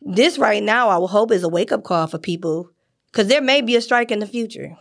This 0.00 0.38
right 0.38 0.62
now, 0.62 0.88
I 0.88 0.98
would 0.98 1.08
hope 1.08 1.32
is 1.32 1.42
a 1.42 1.48
wake 1.48 1.72
up 1.72 1.82
call 1.82 2.06
for 2.06 2.18
people 2.18 2.70
because 3.10 3.26
there 3.28 3.40
may 3.42 3.62
be 3.62 3.74
a 3.76 3.80
strike 3.80 4.10
in 4.12 4.20
the 4.20 4.26
future 4.26 4.76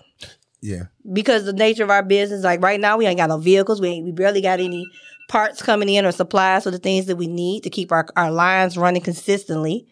Yeah. 0.62 0.84
because 1.12 1.46
the 1.46 1.54
nature 1.54 1.84
of 1.84 1.90
our 1.90 2.04
business. 2.04 2.44
Like 2.44 2.62
right 2.62 2.80
now, 2.80 2.98
we 2.98 3.06
ain't 3.08 3.18
got 3.18 3.30
no 3.30 3.38
vehicles. 3.38 3.82
We 3.82 3.88
ain't, 3.90 4.06
we 4.06 4.12
barely 4.12 4.42
got 4.42 4.60
any 4.60 4.86
parts 5.28 5.62
coming 5.62 5.90
in 5.90 6.06
or 6.06 6.12
supplies 6.12 6.64
for 6.64 6.72
the 6.72 6.80
things 6.80 7.06
that 7.08 7.16
we 7.16 7.28
need 7.28 7.64
to 7.64 7.70
keep 7.70 7.92
our 7.92 8.08
our 8.16 8.32
lines 8.32 8.78
running 8.78 9.02
consistently. 9.02 9.88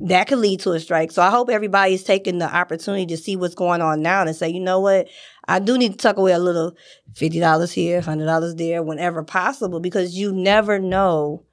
That 0.00 0.26
could 0.26 0.38
lead 0.38 0.60
to 0.60 0.72
a 0.72 0.80
strike. 0.80 1.12
So 1.12 1.22
I 1.22 1.30
hope 1.30 1.48
everybody's 1.48 2.02
taking 2.02 2.38
the 2.38 2.52
opportunity 2.52 3.06
to 3.06 3.16
see 3.16 3.36
what's 3.36 3.54
going 3.54 3.80
on 3.80 4.02
now 4.02 4.22
and 4.22 4.34
say, 4.34 4.48
you 4.48 4.58
know 4.58 4.80
what, 4.80 5.06
I 5.46 5.60
do 5.60 5.78
need 5.78 5.92
to 5.92 5.98
tuck 5.98 6.16
away 6.16 6.32
a 6.32 6.38
little 6.38 6.76
fifty 7.14 7.38
dollars 7.38 7.72
here, 7.72 8.00
hundred 8.00 8.26
dollars 8.26 8.56
there, 8.56 8.82
whenever 8.82 9.22
possible, 9.22 9.80
because 9.80 10.16
you 10.16 10.32
never 10.32 10.78
know. 10.78 11.44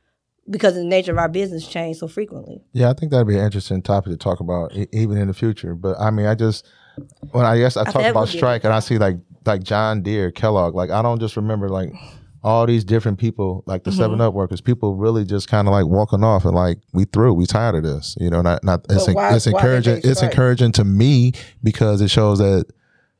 Because 0.49 0.73
the 0.73 0.83
nature 0.83 1.11
of 1.11 1.19
our 1.19 1.29
business 1.29 1.67
change 1.67 1.97
so 1.97 2.07
frequently. 2.07 2.63
Yeah, 2.73 2.89
I 2.89 2.93
think 2.93 3.11
that'd 3.11 3.27
be 3.27 3.37
an 3.37 3.45
interesting 3.45 3.81
topic 3.81 4.11
to 4.11 4.17
talk 4.17 4.39
about, 4.39 4.75
e- 4.75 4.87
even 4.91 5.17
in 5.17 5.27
the 5.27 5.35
future. 5.35 5.75
But 5.75 5.97
I 5.99 6.09
mean, 6.09 6.25
I 6.25 6.33
just 6.33 6.67
when 7.31 7.45
I 7.45 7.59
guess 7.59 7.77
I 7.77 7.83
talk 7.85 8.01
that 8.01 8.11
about 8.11 8.27
strike 8.27 8.63
and 8.63 8.73
I 8.73 8.79
see 8.79 8.97
like 8.97 9.17
like 9.45 9.61
John 9.61 10.01
Deere, 10.01 10.31
Kellogg, 10.31 10.73
like 10.73 10.89
I 10.89 11.03
don't 11.03 11.19
just 11.19 11.37
remember 11.37 11.69
like 11.69 11.93
all 12.43 12.65
these 12.65 12.83
different 12.83 13.19
people, 13.19 13.63
like 13.67 13.83
the 13.83 13.91
Mm-hmm. 13.91 13.99
Seven 13.99 14.21
Up 14.21 14.33
workers, 14.33 14.61
people 14.61 14.95
really 14.95 15.25
just 15.25 15.47
kind 15.47 15.67
of 15.67 15.71
like 15.73 15.85
walking 15.85 16.23
off 16.23 16.43
and 16.45 16.55
like 16.55 16.79
we 16.93 17.05
through, 17.05 17.33
we 17.33 17.45
tired 17.45 17.75
of 17.75 17.83
this, 17.83 18.17
you 18.19 18.29
know. 18.29 18.41
Not 18.41 18.63
not 18.63 18.85
it's, 18.89 19.07
why- 19.07 19.35
it's 19.35 19.47
encouraging. 19.47 20.01
It's 20.03 20.21
encouraging 20.21 20.71
to 20.73 20.83
me 20.83 21.33
because 21.63 22.01
it 22.01 22.09
shows 22.09 22.39
that 22.39 22.65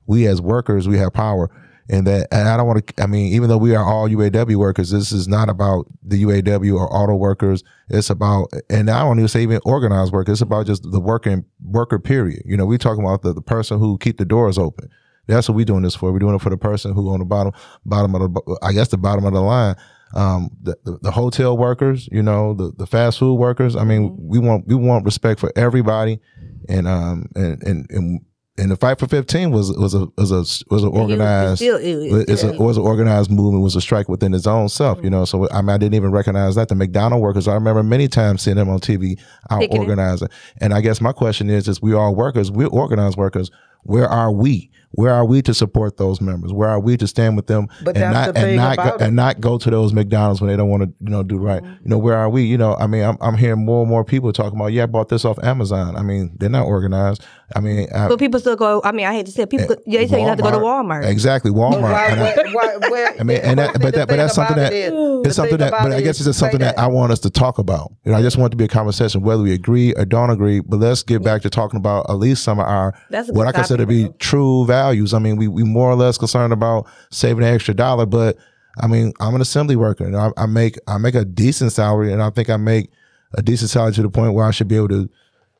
we 0.07 0.27
as 0.27 0.41
workers 0.41 0.87
we 0.87 0.97
have 0.97 1.13
power. 1.13 1.49
And 1.89 2.07
that, 2.07 2.27
and 2.31 2.47
I 2.47 2.55
don't 2.55 2.67
want 2.67 2.87
to. 2.87 3.03
I 3.03 3.05
mean, 3.05 3.33
even 3.33 3.49
though 3.49 3.57
we 3.57 3.75
are 3.75 3.83
all 3.83 4.07
UAW 4.07 4.55
workers, 4.55 4.91
this 4.91 5.11
is 5.11 5.27
not 5.27 5.49
about 5.49 5.87
the 6.01 6.23
UAW 6.23 6.73
or 6.79 6.87
auto 6.95 7.15
workers. 7.15 7.63
It's 7.89 8.09
about, 8.09 8.47
and 8.69 8.89
I 8.89 8.99
don't 8.99 9.17
even 9.19 9.27
say 9.27 9.41
even 9.43 9.59
organized 9.65 10.13
workers. 10.13 10.33
It's 10.33 10.41
about 10.41 10.67
just 10.67 10.89
the 10.89 11.01
working 11.01 11.43
worker. 11.61 11.99
Period. 11.99 12.43
You 12.45 12.55
know, 12.55 12.65
we 12.65 12.77
talking 12.77 13.03
about 13.03 13.23
the, 13.23 13.33
the 13.33 13.41
person 13.41 13.77
who 13.77 13.97
keep 13.97 14.19
the 14.19 14.25
doors 14.25 14.57
open. 14.57 14.89
That's 15.31 15.49
what 15.49 15.55
we're 15.55 15.65
doing 15.65 15.83
this 15.83 15.95
for. 15.95 16.11
We're 16.11 16.19
doing 16.19 16.35
it 16.35 16.41
for 16.41 16.49
the 16.49 16.57
person 16.57 16.93
who 16.93 17.09
on 17.13 17.19
the 17.19 17.25
bottom, 17.25 17.53
bottom 17.85 18.15
of 18.15 18.33
the, 18.33 18.59
I 18.61 18.73
guess 18.73 18.89
the 18.89 18.97
bottom 18.97 19.25
of 19.25 19.33
the 19.33 19.41
line. 19.41 19.75
Um, 20.13 20.49
the, 20.61 20.75
the, 20.83 20.97
the 21.03 21.11
hotel 21.11 21.57
workers, 21.57 22.09
you 22.11 22.21
know, 22.21 22.53
the, 22.53 22.73
the 22.77 22.85
fast 22.85 23.17
food 23.17 23.35
workers. 23.35 23.77
I 23.77 23.85
mean, 23.85 24.13
we 24.19 24.39
want, 24.39 24.67
we 24.67 24.75
want 24.75 25.05
respect 25.05 25.39
for 25.39 25.53
everybody. 25.55 26.19
And, 26.67 26.85
um, 26.85 27.27
and, 27.33 27.63
and, 27.63 27.87
and, 27.89 28.25
and 28.57 28.69
the 28.69 28.75
fight 28.75 28.99
for 28.99 29.07
15 29.07 29.51
was, 29.51 29.71
was 29.77 29.93
a, 29.95 30.07
was 30.17 30.31
a, 30.31 30.43
was 30.69 30.83
an 30.83 30.89
organized, 30.89 31.59
Still, 31.59 31.77
it, 31.77 31.85
it, 31.85 32.29
it's 32.29 32.43
a, 32.43 32.51
was 32.53 32.77
an 32.77 32.83
organized 32.83 33.31
movement, 33.31 33.63
was 33.63 33.77
a 33.77 33.81
strike 33.81 34.09
within 34.09 34.33
its 34.33 34.45
own 34.45 34.67
self, 34.67 35.01
you 35.01 35.09
know. 35.09 35.23
So 35.23 35.47
I 35.49 35.61
mean, 35.61 35.69
I 35.69 35.77
didn't 35.77 35.95
even 35.95 36.11
recognize 36.11 36.55
that. 36.55 36.67
The 36.67 36.75
McDonald 36.75 37.21
workers, 37.21 37.47
I 37.47 37.53
remember 37.53 37.81
many 37.81 38.09
times 38.09 38.41
seeing 38.41 38.57
them 38.57 38.69
on 38.69 38.79
TV 38.79 39.19
out 39.49 39.61
Picketing. 39.61 39.79
organizing. 39.79 40.27
And 40.59 40.73
I 40.73 40.81
guess 40.81 40.99
my 40.99 41.13
question 41.13 41.49
is, 41.49 41.69
is 41.69 41.81
we 41.81 41.93
all 41.93 42.13
workers, 42.13 42.51
we're 42.51 42.67
organized 42.67 43.17
workers. 43.17 43.49
Where 43.83 44.07
are 44.07 44.31
we? 44.31 44.69
Where 44.93 45.13
are 45.13 45.23
we 45.25 45.41
to 45.43 45.53
support 45.53 45.95
those 45.95 46.19
members? 46.19 46.51
Where 46.51 46.67
are 46.67 46.79
we 46.79 46.97
to 46.97 47.07
stand 47.07 47.37
with 47.37 47.47
them 47.47 47.67
But 47.81 47.95
and 47.95 48.11
not 48.13 48.33
the 48.33 48.41
and 48.41 48.57
not 48.57 48.75
go, 48.77 48.83
it. 48.95 49.01
and 49.01 49.15
not 49.15 49.39
go 49.39 49.57
to 49.57 49.69
those 49.69 49.93
McDonald's 49.93 50.41
when 50.41 50.49
they 50.49 50.57
don't 50.57 50.67
want 50.67 50.83
to, 50.83 50.89
you 50.99 51.09
know, 51.09 51.23
do 51.23 51.37
right. 51.37 51.63
Mm-hmm. 51.63 51.83
You 51.83 51.89
know, 51.91 51.97
where 51.97 52.17
are 52.17 52.29
we? 52.29 52.43
You 52.43 52.57
know, 52.57 52.75
I 52.75 52.87
mean, 52.87 53.03
I'm 53.03 53.17
I'm 53.21 53.37
hearing 53.37 53.63
more 53.63 53.83
and 53.83 53.89
more 53.89 54.03
people 54.03 54.33
talking 54.33 54.59
about, 54.59 54.73
yeah, 54.73 54.83
I 54.83 54.87
bought 54.87 55.07
this 55.07 55.23
off 55.23 55.39
Amazon. 55.43 55.95
I 55.95 56.01
mean, 56.01 56.35
they're 56.37 56.49
not 56.49 56.65
organized. 56.65 57.23
I 57.55 57.59
mean, 57.61 57.87
I, 57.93 58.07
but 58.09 58.19
people 58.19 58.39
still 58.41 58.55
go. 58.57 58.81
I 58.83 58.91
mean, 58.91 59.05
I 59.05 59.13
hate 59.13 59.25
to 59.27 59.31
say 59.31 59.43
it. 59.43 59.49
People. 59.49 59.67
go- 59.67 59.81
yeah, 59.85 60.01
they 60.01 60.07
say 60.07 60.21
you 60.21 60.27
have 60.27 60.37
to 60.37 60.43
go 60.43 60.51
to 60.51 60.57
Walmart. 60.57 61.05
Exactly, 61.05 61.51
Walmart. 61.51 61.81
Why, 61.83 62.07
And 62.07 62.19
I- 62.21 62.35
why, 62.53 62.77
why, 62.77 62.77
where, 62.89 63.15
I 63.19 63.23
mean, 63.23 63.37
and 63.43 63.59
that, 63.59 63.73
but 63.81 63.93
that, 63.93 64.07
but 64.09 64.17
that's 64.17 64.35
something 64.35 64.57
that 64.57 64.71
it's 64.73 65.35
something 65.35 65.57
that, 65.57 65.71
but 65.71 65.91
I 65.93 66.01
guess 66.01 66.17
it's 66.17 66.25
just 66.25 66.39
something 66.39 66.59
that 66.59 66.77
I 66.77 66.87
want 66.87 67.11
us 67.13 67.19
to 67.19 67.29
talk 67.29 67.59
about. 67.59 67.93
You 68.03 68.11
know, 68.11 68.17
I 68.17 68.21
just 68.21 68.37
want 68.37 68.49
it 68.49 68.51
to 68.51 68.57
be 68.57 68.65
a 68.65 68.69
conversation, 68.69 69.21
whether 69.21 69.41
we 69.41 69.53
agree 69.53 69.93
or 69.93 70.03
don't 70.05 70.29
agree. 70.29 70.59
But 70.59 70.79
let's 70.81 71.01
get 71.03 71.23
back 71.23 71.41
to 71.43 71.49
talking 71.49 71.77
about 71.77 72.09
at 72.09 72.13
least 72.15 72.43
some 72.43 72.59
of 72.59 72.65
our 72.67 72.93
That's 73.09 73.29
a 73.29 73.33
what 73.33 73.43
good 73.45 73.49
I 73.49 73.51
consider 73.53 73.70
to 73.77 73.85
topic, 73.85 74.11
be 74.11 74.17
true 74.19 74.65
values. 74.65 75.13
I 75.13 75.19
mean, 75.19 75.35
we 75.37 75.47
we 75.47 75.63
more 75.63 75.89
or 75.89 75.95
less 75.95 76.17
concerned 76.17 76.53
about 76.53 76.87
saving 77.11 77.43
an 77.43 77.53
extra 77.53 77.73
dollar, 77.73 78.05
but 78.05 78.37
I 78.79 78.87
mean, 78.87 79.13
I'm 79.19 79.35
an 79.35 79.41
assembly 79.41 79.75
worker, 79.75 80.05
and 80.05 80.15
I, 80.15 80.31
I 80.37 80.45
make 80.45 80.77
I 80.87 80.97
make 80.97 81.15
a 81.15 81.25
decent 81.25 81.71
salary, 81.71 82.13
and 82.13 82.21
I 82.21 82.29
think 82.29 82.49
I 82.49 82.57
make 82.57 82.89
a 83.33 83.41
decent 83.41 83.69
salary 83.69 83.93
to 83.93 84.01
the 84.01 84.09
point 84.09 84.33
where 84.33 84.45
I 84.45 84.51
should 84.51 84.67
be 84.67 84.75
able 84.75 84.89
to 84.89 85.09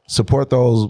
support 0.08 0.50
those 0.50 0.90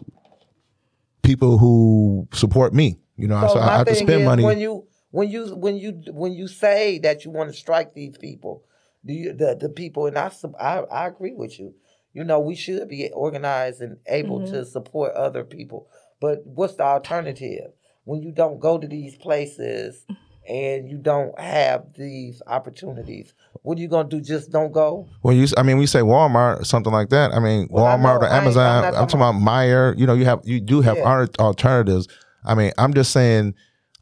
people 1.24 1.58
who 1.58 2.28
support 2.34 2.74
me. 2.74 2.98
You 3.18 3.28
know, 3.28 3.40
so, 3.48 3.60
I 3.60 3.66
my 3.66 3.78
have 3.78 3.88
to 3.88 3.96
spend 3.96 4.22
is, 4.22 4.26
money. 4.26 4.44
when 4.44 4.60
you 4.60 4.88
when 5.12 5.30
you 5.30 5.56
when 5.56 5.78
you 5.78 6.02
when 6.08 6.34
you 6.34 6.48
say 6.48 7.00
that 7.00 7.26
you 7.26 7.32
want 7.32 7.52
to 7.52 7.56
strike 7.56 7.94
these 7.94 8.18
people, 8.18 8.64
do 9.06 9.14
you 9.14 9.34
the 9.34 9.56
the 9.60 9.70
people 9.70 10.08
and 10.08 10.18
I 10.18 10.32
I, 10.60 10.80
I 10.80 11.08
agree 11.08 11.34
with 11.34 11.60
you. 11.60 11.76
You 12.14 12.24
know, 12.26 12.40
we 12.40 12.56
should 12.56 12.90
be 12.90 13.10
organized 13.14 13.82
and 13.82 13.98
able 14.08 14.40
Mm-hmm. 14.40 14.54
to 14.54 14.66
support 14.66 15.14
other 15.14 15.44
people. 15.44 15.88
But 16.22 16.42
what's 16.46 16.76
the 16.76 16.84
alternative 16.84 17.72
when 18.06 18.22
you 18.22 18.32
don't 18.32 18.60
go 18.60 18.78
to 18.78 18.88
these 18.88 19.16
places 19.18 20.06
and 20.48 20.90
you 20.90 20.98
don't 20.98 21.38
have 21.40 21.94
these 21.98 22.42
opportunities? 22.48 23.34
What 23.64 23.78
are 23.78 23.82
you 23.82 23.88
gonna 23.90 24.08
do? 24.08 24.22
Just 24.22 24.52
don't 24.52 24.72
go? 24.72 25.10
Well, 25.24 25.36
you, 25.36 25.48
I 25.58 25.64
mean, 25.64 25.78
we 25.78 25.86
say 25.88 26.00
Walmart 26.00 26.62
or 26.62 26.64
something 26.64 26.94
like 26.94 27.10
that. 27.10 27.32
I 27.34 27.40
mean, 27.40 27.68
Well, 27.70 27.86
I 27.86 27.96
Walmart 27.98 28.22
know. 28.22 28.28
or 28.28 28.30
I 28.30 28.38
Amazon. 28.38 28.86
I'm, 28.86 28.94
talking 28.94 29.08
talking 29.08 29.20
about 29.20 29.36
Meijer. 29.36 29.98
You 30.00 30.08
know, 30.08 30.14
you 30.14 30.26
have, 30.26 30.40
you 30.46 30.62
do 30.62 30.82
have 30.82 30.98
Yeah. 30.98 31.12
al- 31.12 31.28
alternatives. 31.46 32.08
I 32.46 32.56
mean, 32.56 32.72
I'm 32.78 32.94
just 32.94 33.12
saying, 33.12 33.54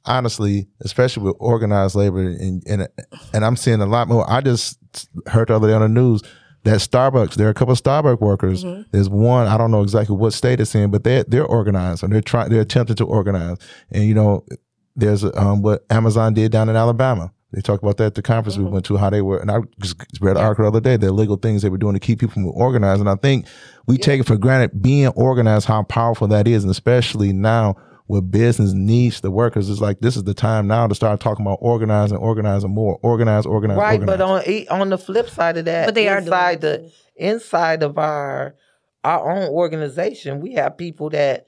honestly, 0.06 0.68
especially 0.82 1.24
with 1.24 1.36
organized 1.40 1.96
labor, 1.96 2.22
and 2.22 2.64
and 2.68 2.88
and 3.34 3.46
I'm 3.46 3.56
seeing 3.58 3.82
a 3.82 3.86
lot 3.86 4.08
more. 4.08 4.30
I 4.30 4.42
just 4.42 4.78
heard 5.28 5.50
the 5.50 5.56
other 5.56 5.68
day 5.68 5.74
on 5.74 5.82
the 5.82 5.90
news 5.90 6.22
that 6.64 6.80
Starbucks, 6.80 7.36
there 7.36 7.48
are 7.48 7.52
a 7.52 7.54
couple 7.54 7.72
of 7.72 7.82
Starbucks 7.82 8.20
workers. 8.20 8.64
There's 8.92 9.10
one, 9.10 9.48
I 9.48 9.58
don't 9.58 9.72
know 9.72 9.82
exactly 9.82 10.16
what 10.16 10.34
state 10.34 10.60
it's 10.60 10.76
in, 10.76 10.92
but 10.92 11.04
they're, 11.04 11.24
they're 11.24 11.46
organized 11.46 12.04
and 12.04 12.12
they're 12.12 12.22
trying, 12.22 12.50
they're 12.50 12.62
attempting 12.62 12.98
to 12.98 13.06
organize. 13.06 13.58
And 13.92 14.04
you 14.06 14.14
know, 14.14 14.46
there's 14.96 15.24
um, 15.24 15.62
what 15.62 15.86
Amazon 15.90 16.34
did 16.34 16.52
down 16.52 16.70
in 16.70 16.76
Alabama. 16.76 17.32
They 17.52 17.62
talked 17.62 17.82
about 17.82 17.98
that 17.98 18.06
at 18.06 18.16
the 18.16 18.22
conference 18.22 18.58
we 18.58 18.66
went 18.66 18.86
to, 18.86 18.98
how 18.98 19.10
they 19.10 19.24
were, 19.24 19.40
and 19.40 19.50
I 19.50 19.62
just 19.80 19.96
read 20.22 20.38
an 20.38 20.44
article 20.44 20.66
the 20.66 20.78
other 20.78 20.82
day, 20.82 20.98
the 20.98 21.08
illegal 21.08 21.36
things 21.36 21.64
they 21.64 21.70
were 21.70 21.80
doing 21.80 21.96
to 21.96 22.00
keep 22.00 22.20
people 22.20 22.34
from 22.34 22.46
organized. 22.48 23.00
And 23.00 23.10
I 23.10 23.16
think 23.16 23.48
we 23.88 23.98
take 23.98 24.20
it 24.20 24.28
for 24.28 24.38
granted 24.38 24.84
being 24.84 25.08
organized, 25.08 25.66
how 25.66 25.82
powerful 25.84 26.28
that 26.28 26.48
is, 26.48 26.64
and 26.64 26.70
especially 26.70 27.34
now 27.34 27.76
with 28.10 28.32
business 28.32 28.74
needs 28.74 29.22
the 29.22 29.30
workers. 29.30 29.70
It's 29.70 29.80
like 29.80 30.00
this 30.00 30.18
is 30.18 30.24
the 30.24 30.34
time 30.34 30.68
now 30.68 30.88
to 30.88 30.96
start 30.96 31.20
talking 31.22 31.46
about 31.46 31.60
organizing, 31.62 32.18
organizing 32.18 32.72
more, 32.72 33.00
organize, 33.04 33.46
organize, 33.46 33.78
right, 33.78 34.00
organize. 34.00 34.18
but 34.18 34.22
on 34.22 34.44
e- 34.48 34.68
on 34.68 34.90
the 34.90 34.98
flip 34.98 35.30
side 35.30 35.58
of 35.58 35.66
that, 35.66 35.86
But 35.86 35.96
they 35.96 36.08
are 36.08 36.16
doing 36.16 36.28
inside 36.28 36.56
it, 36.56 36.62
the 36.62 36.92
inside 37.16 37.84
of 37.84 37.98
our 38.00 38.56
our 39.04 39.32
own 39.32 39.50
organization, 39.50 40.42
we 40.42 40.54
have 40.54 40.76
people 40.76 41.12
that 41.12 41.46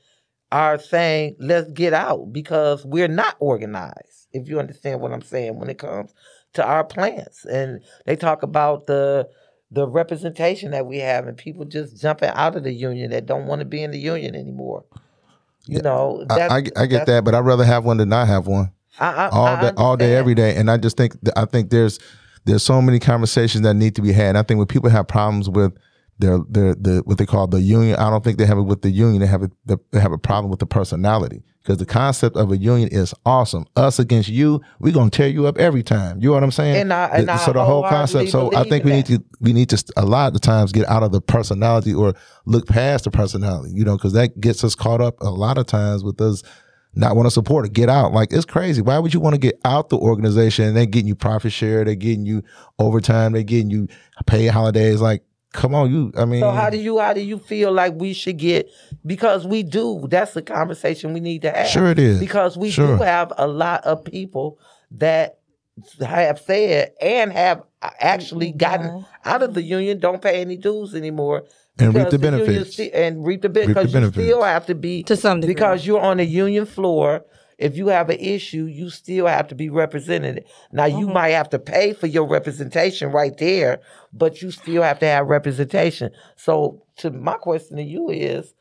are 0.52 0.78
saying, 0.78 1.36
"Let's 1.40 1.72
get 1.72 1.94
out," 1.94 2.32
because 2.32 2.86
we're 2.86 3.08
not 3.08 3.36
organized. 3.40 4.28
If 4.32 4.48
you 4.48 4.60
understand 4.60 5.02
what 5.02 5.12
I'm 5.12 5.24
saying, 5.24 5.58
when 5.60 5.70
it 5.70 5.80
comes 5.80 6.14
to 6.54 6.64
our 6.64 6.84
plants, 6.84 7.44
and 7.44 7.82
they 8.06 8.16
talk 8.16 8.44
about 8.44 8.86
the 8.86 9.28
the 9.72 9.88
representation 9.88 10.72
that 10.72 10.86
we 10.86 11.00
have, 11.00 11.26
and 11.26 11.38
people 11.38 11.66
just 11.66 12.00
jumping 12.00 12.30
out 12.30 12.56
of 12.56 12.64
the 12.64 12.74
union 12.74 13.10
that 13.10 13.26
don't 13.26 13.48
want 13.48 13.62
to 13.62 13.66
be 13.66 13.82
in 13.82 13.90
the 13.90 14.00
union 14.00 14.36
anymore. 14.36 14.86
You 15.66 15.82
know, 15.82 16.26
I, 16.30 16.48
I, 16.48 16.64
I 16.76 16.86
get 16.86 17.06
that, 17.06 17.24
but 17.24 17.36
I'd 17.36 17.46
rather 17.46 17.64
have 17.64 17.86
one 17.86 17.98
than 17.98 18.10
not 18.10 18.28
have 18.28 18.48
one. 18.48 18.72
I, 19.00 19.12
I, 19.12 19.30
all 19.30 19.48
I 19.48 19.62
day, 19.62 19.72
all 19.78 19.98
day, 19.98 20.16
every 20.16 20.36
day. 20.36 20.56
And 20.56 20.70
I 20.70 20.78
just 20.78 20.98
think 20.98 21.14
I 21.36 21.46
think 21.46 21.70
there's 21.70 22.00
there's 22.46 22.64
so 22.64 22.82
many 22.82 23.00
conversations 23.00 23.64
that 23.64 23.76
need 23.76 23.96
to 23.96 24.02
be 24.02 24.12
had. 24.12 24.30
And 24.30 24.38
I 24.38 24.44
think 24.44 24.58
when 24.58 24.68
people 24.68 24.90
have 24.90 25.08
problems 25.08 25.50
with 25.50 25.74
their 26.22 26.40
their 26.50 26.76
the 26.76 27.02
what 27.06 27.18
they 27.18 27.26
call 27.26 27.48
the 27.48 27.60
union, 27.62 27.98
I 27.98 28.10
don't 28.10 28.24
think 28.24 28.38
they 28.38 28.46
have 28.46 28.58
it 28.58 28.62
with 28.64 28.82
the 28.82 28.90
union. 28.90 29.20
They 29.22 29.28
have 29.28 29.44
it 29.44 29.52
they 29.66 30.00
have 30.00 30.12
a 30.14 30.18
problem 30.18 30.50
with 30.50 30.60
the 30.60 30.66
personality 30.66 31.44
because 31.62 31.78
the 31.78 31.86
concept 31.86 32.38
of 32.38 32.52
a 32.52 32.58
union 32.58 32.90
is 32.92 33.14
awesome. 33.26 33.66
Us 33.76 34.00
against 34.00 34.30
you, 34.30 34.62
we're 34.80 34.94
gonna 34.94 35.10
tear 35.10 35.28
you 35.28 35.46
up 35.48 35.58
every 35.58 35.84
time. 35.84 36.22
You 36.22 36.30
know 36.30 36.34
what 36.36 36.44
I'm 36.44 36.52
saying? 36.52 36.76
And 36.78 36.94
I- 36.94 37.08
and 37.08 37.28
The- 37.28 37.34
I 37.34 37.38
so 37.38 37.54
the 37.54 37.64
whole 37.66 37.84
concept. 37.84 38.30
So 38.30 38.52
I 38.56 38.64
think 38.64 38.84
in 38.84 38.90
we 38.90 38.96
need 38.96 39.06
to 39.08 39.24
we 39.42 39.54
need 39.54 39.70
to 39.70 39.84
a 39.98 40.06
lot 40.06 40.28
of 40.28 40.34
the 40.34 40.40
times 40.40 40.72
get 40.72 40.88
out 40.90 41.04
of 41.04 41.12
the 41.12 41.22
personality 41.22 41.94
or 41.94 42.14
look 42.46 42.68
past 42.68 43.04
the 43.04 43.12
personality. 43.12 43.72
You 43.74 43.84
know, 43.84 43.98
because 43.98 44.14
that 44.14 44.40
gets 44.40 44.64
us 44.64 44.76
caught 44.76 45.02
up 45.02 45.20
a 45.22 45.30
lot 45.30 45.58
of 45.58 45.66
times 45.66 46.04
with 46.04 46.22
us 46.22 46.44
not 46.94 47.16
want 47.16 47.26
to 47.26 47.32
support 47.32 47.66
it. 47.66 47.72
Get 47.74 47.88
out. 47.90 48.12
Like 48.12 48.34
it's 48.34 48.44
crazy. 48.46 48.82
Why 48.82 49.00
would 49.00 49.14
you 49.14 49.20
want 49.22 49.34
to 49.34 49.40
get 49.40 49.58
out 49.64 49.90
the 49.90 49.98
organization 49.98 50.66
and 50.66 50.76
they're 50.76 50.86
getting 50.86 51.08
you 51.08 51.16
profit 51.16 51.54
share, 51.54 51.86
they're 51.86 51.96
getting 51.96 52.26
you 52.26 52.44
overtime, 52.80 53.32
they're 53.32 53.44
getting 53.44 53.70
you 53.70 53.88
paid 54.26 54.48
holidays. 54.48 55.00
Like, 55.00 55.24
come 55.54 55.76
on, 55.76 55.92
you 55.92 56.12
I 56.18 56.26
mean 56.26 56.42
So 56.42 56.52
how 56.52 56.70
do 56.70 56.78
you 56.78 57.00
how 57.00 57.14
do 57.14 57.22
you 57.22 57.38
feel 57.38 57.72
like 57.72 57.94
we 57.96 58.14
should 58.14 58.38
get 58.38 58.70
because 59.06 59.46
we 59.46 59.64
do 59.64 60.06
that's 60.10 60.34
the 60.34 60.42
conversation 60.42 61.14
we 61.14 61.20
need 61.20 61.42
to 61.44 61.52
have. 61.52 61.68
Sure 61.68 61.88
it 61.92 62.00
is. 62.00 62.20
Because 62.20 62.58
we 62.58 62.72
Sure. 62.72 62.98
do 62.98 63.04
have 63.04 63.32
a 63.38 63.48
lot 63.48 63.84
of 63.84 64.04
people 64.04 64.60
that 64.92 65.40
have 66.00 66.40
said 66.40 66.92
and 67.02 67.32
have 67.32 67.64
uh, 67.82 67.90
actually 68.00 68.50
mm-hmm. 68.50 68.58
gotten 68.58 69.06
out 69.26 69.42
of 69.42 69.54
the 69.54 69.62
union, 69.64 70.00
don't 70.00 70.22
pay 70.22 70.42
any 70.42 70.58
dues 70.58 70.94
anymore. 70.96 71.44
And 71.80 71.88
reap 71.96 72.06
because 72.06 72.12
the 72.12 72.20
benefits. 72.20 72.74
sti- 72.74 72.92
and 72.94 73.26
reap 73.26 73.42
the 73.42 73.48
Reap 73.50 73.54
the 73.54 73.74
benefits 73.74 73.74
because 73.74 73.94
you 73.94 74.00
benefits. 74.00 74.26
still 74.28 74.44
have 74.44 74.66
to 74.68 74.76
be 74.76 75.04
To 75.04 75.16
some 75.16 75.40
degree. 75.40 75.54
because 75.54 75.86
you're 75.88 76.02
on 76.02 76.18
the 76.18 76.26
union 76.26 76.66
floor. 76.66 77.26
If 77.62 77.78
you 77.78 77.88
have 77.88 78.10
an 78.10 78.20
issue, 78.20 78.66
you 78.66 78.90
still 78.90 79.28
have 79.28 79.48
to 79.50 79.56
be 79.56 79.70
represented. 79.70 80.46
Now 80.72 80.86
you 80.86 81.06
Mm-hmm. 81.06 81.14
might 81.14 81.30
have 81.30 81.50
to 81.52 81.60
pay 81.60 81.94
for 81.94 82.08
your 82.08 82.28
representation 82.28 83.12
right 83.12 83.38
there, 83.38 83.80
but 84.12 84.42
you 84.42 84.52
still 84.52 84.82
have 84.82 85.00
to 85.00 85.06
have 85.06 85.28
representation. 85.28 86.12
So, 86.36 86.84
to 86.98 87.12
my 87.12 87.36
question 87.36 87.78
to 87.78 87.84
you 87.84 88.10
is, 88.10 88.54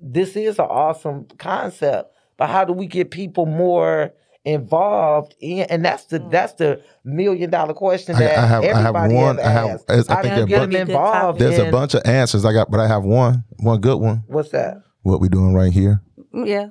this 0.00 0.36
is 0.36 0.58
an 0.58 0.66
awesome 0.66 1.26
concept, 1.38 2.12
but 2.36 2.48
how 2.48 2.64
do 2.64 2.72
we 2.74 2.86
get 2.86 3.10
people 3.10 3.46
more 3.46 4.12
involved 4.44 5.34
in? 5.40 5.60
And 5.70 5.84
that's 5.84 6.04
the 6.06 6.18
that's 6.30 6.52
the 6.54 6.82
million 7.04 7.48
dollar 7.50 7.72
question 7.74 8.14
I- 8.16 8.18
that 8.20 8.38
I 8.38 8.46
have- 8.46 8.62
I 8.64 8.66
have 8.66 8.76
everybody 8.96 9.14
one- 9.14 9.40
I 9.40 9.48
have- 9.50 9.70
asked. 9.70 9.90
I 9.90 9.96
How 9.96 10.22
think 10.22 10.34
do 10.34 10.40
you 10.40 10.46
there 10.46 10.60
are 10.62 10.66
get 10.66 10.82
a 10.82 10.84
them 10.84 10.86
bunch- 10.88 10.88
involved? 10.90 11.38
there's 11.40 11.58
a 11.58 11.70
bunch 11.70 11.94
of 11.94 12.02
answers 12.04 12.44
I 12.44 12.52
got, 12.52 12.70
but 12.70 12.80
I 12.80 12.86
have 12.88 13.04
one, 13.04 13.44
one 13.58 13.80
good 13.80 13.98
one. 14.00 14.22
What's 14.26 14.50
that? 14.50 14.78
What 15.02 15.20
we 15.20 15.28
doing 15.28 15.54
right 15.54 15.72
here. 15.72 16.00
Yeah. 16.32 16.68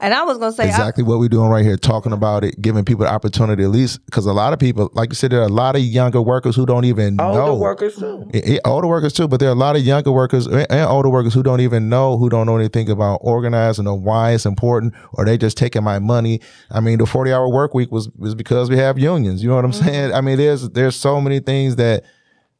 And 0.00 0.12
I 0.12 0.24
was 0.24 0.38
gonna 0.38 0.52
say, 0.52 0.64
I, 0.64 0.68
exactly 0.68 1.04
what 1.04 1.18
we're 1.18 1.28
doing 1.28 1.48
right 1.48 1.64
here, 1.64 1.76
talking 1.76 2.12
about 2.12 2.44
it, 2.44 2.60
giving 2.60 2.84
people 2.84 3.04
the 3.04 3.10
opportunity 3.10 3.62
at 3.62 3.70
least 3.70 4.04
because 4.06 4.26
a 4.26 4.32
lot 4.32 4.52
of 4.52 4.58
people, 4.58 4.90
like 4.94 5.10
you 5.10 5.14
said, 5.14 5.32
there 5.32 5.40
are 5.40 5.46
a 5.46 5.48
lot 5.48 5.76
of 5.76 5.82
younger 5.82 6.20
workers 6.20 6.56
who 6.56 6.66
don't 6.66 6.84
even 6.84 7.20
Older 7.20 7.38
know. 7.38 7.54
workers 7.56 7.96
too. 7.96 8.28
Yeah, 8.32 8.40
yeah, 8.44 8.58
older 8.64 8.86
workers 8.86 9.12
too, 9.12 9.28
but 9.28 9.40
there 9.40 9.48
are 9.48 9.52
a 9.52 9.56
lot 9.56 9.76
of 9.76 9.82
younger 9.82 10.12
workers 10.12 10.46
and 10.46 10.66
and 10.70 10.88
older 10.88 11.08
workers 11.08 11.34
who 11.34 11.42
don't 11.42 11.60
even 11.60 11.88
know, 11.88 12.18
who 12.18 12.28
don't 12.28 12.46
know 12.46 12.56
anything 12.56 12.90
about 12.90 13.20
organizing 13.22 13.86
or 13.86 13.98
why 13.98 14.32
it's 14.32 14.46
important, 14.46 14.94
or 15.12 15.24
they 15.24 15.38
just 15.38 15.56
taking 15.56 15.82
my 15.82 15.98
money. 15.98 16.40
I 16.70 16.80
mean, 16.80 16.98
the 16.98 17.06
forty 17.06 17.32
hour 17.32 17.48
work 17.48 17.74
week 17.74 17.90
was 17.90 18.10
was 18.16 18.34
because 18.34 18.70
we 18.70 18.76
have 18.78 18.98
unions. 18.98 19.42
You 19.42 19.48
know 19.48 19.56
what 19.56 19.64
I'm 19.64 19.72
mm-hmm. 19.72 19.86
saying? 19.86 20.12
I 20.12 20.20
mean, 20.20 20.38
there's 20.38 20.68
there's 20.70 20.96
so 20.96 21.20
many 21.20 21.40
things 21.40 21.76
that 21.76 22.04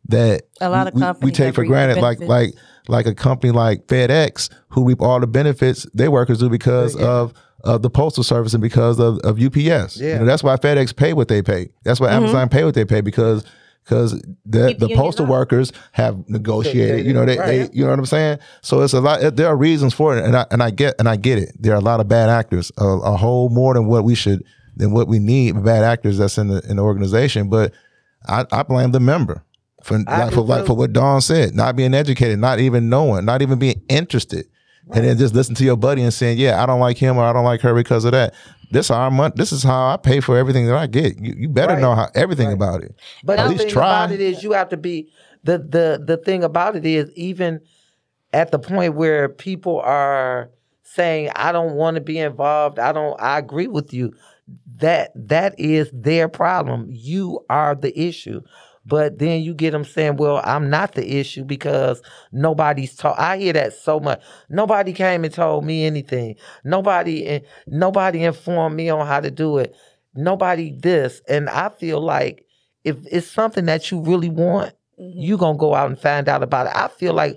that 0.09 0.43
A 0.61 0.69
lot 0.69 0.87
of 0.87 0.95
we, 1.21 1.27
we 1.27 1.33
take 1.33 1.55
for 1.55 1.65
granted, 1.65 1.97
benefits. 1.97 2.29
like 2.29 2.55
like 2.55 2.55
a 3.07 3.15
company 3.15 3.53
like 3.53 3.87
FedEx 3.87 4.49
who 4.69 4.85
reap 4.85 5.01
all 5.01 5.21
the 5.21 5.27
benefits 5.27 5.87
their 5.95 6.11
workers 6.11 6.39
do 6.39 6.49
because 6.49 6.95
Yeah. 6.99 7.07
of 7.07 7.35
of 7.65 7.83
the 7.83 7.91
postal 7.91 8.23
service 8.23 8.55
and 8.55 8.63
because 8.63 9.01
of, 9.01 9.19
of 9.25 9.41
UPS. 9.41 9.97
You 9.99 10.07
Yeah. 10.09 10.19
know, 10.19 10.25
that's 10.25 10.43
why 10.45 10.57
FedEx 10.57 10.95
pay 10.95 11.13
what 11.15 11.27
they 11.29 11.43
pay. 11.43 11.71
That's 11.85 11.99
why 11.99 12.11
Amazon 12.13 12.49
pay 12.49 12.65
what 12.65 12.75
they 12.75 12.85
pay 12.85 13.01
because 13.01 13.45
because 13.83 14.13
the 14.45 14.75
the 14.79 14.87
the 14.89 14.95
postal 14.97 15.25
up. 15.27 15.31
workers 15.31 15.73
have 15.93 16.29
negotiated. 16.29 17.07
You 17.07 17.13
know, 17.13 17.25
they, 17.25 17.37
they 17.37 17.69
you 17.73 17.85
know 17.85 17.91
what 17.91 17.99
I'm 17.99 18.07
saying. 18.07 18.39
So 18.63 18.83
it's 18.83 18.93
a 18.93 19.01
lot. 19.01 19.37
There 19.37 19.47
are 19.49 19.57
reasons 19.57 19.95
for 19.95 20.17
it, 20.17 20.25
and 20.25 20.37
I 20.37 20.47
and 20.51 20.63
I 20.63 20.71
get 20.71 20.95
and 20.99 21.09
I 21.09 21.17
get 21.17 21.39
it. 21.39 21.51
There 21.59 21.73
are 21.73 21.79
a 21.79 21.81
lot 21.81 22.01
of 22.01 22.09
bad 22.09 22.29
actors, 22.29 22.71
a, 22.79 22.85
a 22.85 23.17
whole 23.17 23.49
more 23.49 23.75
than 23.75 23.87
what 23.87 24.05
we 24.05 24.15
should 24.15 24.45
than 24.77 24.93
what 24.93 25.09
we 25.09 25.19
need. 25.19 25.63
Bad 25.65 25.83
actors 25.85 26.19
that's 26.19 26.37
in 26.39 26.49
the 26.49 26.61
in 26.69 26.77
the 26.77 26.83
organization, 26.83 27.49
but 27.49 27.73
I, 28.29 28.45
I 28.53 28.63
blame 28.65 28.91
the 28.93 29.01
member 29.01 29.43
for 29.87 30.03
I 30.07 30.25
like 30.25 30.35
for 30.35 30.41
like 30.43 30.63
too. 30.63 30.67
for 30.69 30.75
what 30.77 30.93
Dawn 30.93 31.21
said, 31.21 31.55
not 31.55 31.77
being 31.77 31.95
educated, 31.95 32.39
not 32.39 32.59
even 32.59 32.89
knowing, 32.89 33.25
not 33.25 33.41
even 33.43 33.59
being 33.59 33.81
interested, 33.89 34.47
and 34.93 35.05
then 35.05 35.17
just 35.17 35.35
listen 35.35 35.55
to 35.57 35.65
your 35.65 35.77
buddy 35.77 36.03
and 36.03 36.13
saying, 36.13 36.39
"Yeah, 36.39 36.63
I 36.63 36.67
don't 36.67 36.81
like 36.81 36.99
him 36.99 37.17
or 37.17 37.25
I 37.25 37.33
don't 37.33 37.45
like 37.45 37.61
her 37.61 37.75
because 37.75 38.05
of 38.05 38.13
that." 38.13 38.35
This 38.71 38.91
our 38.91 39.11
month. 39.13 39.37
This 39.37 39.53
is 39.53 39.63
how 39.63 39.93
I 39.93 39.97
pay 39.97 40.19
for 40.21 40.37
everything 40.37 40.67
that 40.67 40.77
I 40.77 40.89
get. 40.89 41.19
You, 41.21 41.35
you 41.39 41.49
better 41.49 41.75
Right. 41.75 41.81
know 41.81 41.95
how 41.95 42.09
everything 42.17 42.51
about 42.53 42.83
it. 42.83 42.95
But 43.23 43.39
At 43.39 43.49
least 43.49 43.69
try. 43.69 44.05
about 44.05 44.13
it 44.13 44.21
is 44.21 44.43
you 44.43 44.53
have 44.53 44.71
to 44.71 44.77
be 44.77 45.09
the 45.45 45.59
the 45.59 46.03
the 46.05 46.17
thing 46.17 46.43
about 46.43 46.75
it 46.75 46.85
is 46.85 47.11
even 47.15 47.61
at 48.33 48.51
the 48.51 48.59
point 48.59 48.95
where 48.95 49.29
people 49.29 49.81
are 49.81 50.51
saying 50.83 51.31
I 51.37 51.53
don't 51.53 51.75
want 51.75 51.95
to 51.95 52.01
be 52.01 52.19
involved, 52.19 52.81
I 52.81 52.91
don't 52.93 53.21
I 53.21 53.39
agree 53.39 53.69
with 53.69 53.93
you. 53.93 54.13
That 54.79 55.13
that 55.15 55.59
is 55.59 55.89
their 55.93 56.29
problem. 56.29 56.89
You 56.91 57.45
are 57.49 57.75
the 57.77 57.97
issue. 57.99 58.41
But 58.87 59.19
then 59.19 59.43
you 59.43 59.53
get 59.53 59.73
them 59.73 59.85
saying, 59.85 60.17
"Well, 60.17 60.41
I'm 60.45 60.71
not 60.71 60.95
the 60.95 61.19
issue 61.19 61.45
because 61.45 62.01
nobody's 62.33 62.95
taught." 62.95 63.19
I 63.19 63.39
hear 63.39 63.53
that 63.55 63.73
so 63.73 63.99
much. 63.99 64.23
Nobody 64.49 64.93
came 64.93 65.25
and 65.25 65.35
told 65.35 65.65
me 65.65 65.85
anything. 65.85 66.37
Nobody, 66.65 67.43
nobody 67.67 68.25
informed 68.25 68.77
me 68.77 68.89
on 68.89 69.07
how 69.07 69.21
to 69.21 69.31
do 69.31 69.59
it. 69.59 69.75
Nobody 70.15 70.73
this, 70.73 71.21
and 71.29 71.49
I 71.51 71.69
feel 71.69 72.01
like 72.01 72.47
if 72.85 72.97
it's 73.11 73.27
something 73.27 73.65
that 73.67 73.91
you 73.91 74.01
really 74.01 74.31
want, 74.31 74.73
mm-hmm. 74.99 75.19
you're 75.19 75.39
gonna 75.39 75.59
go 75.59 75.75
out 75.75 75.89
and 75.89 75.99
find 75.99 76.29
out 76.29 76.43
about 76.43 76.67
it. 76.69 76.73
I 76.77 76.89
feel 76.89 77.13
like 77.13 77.37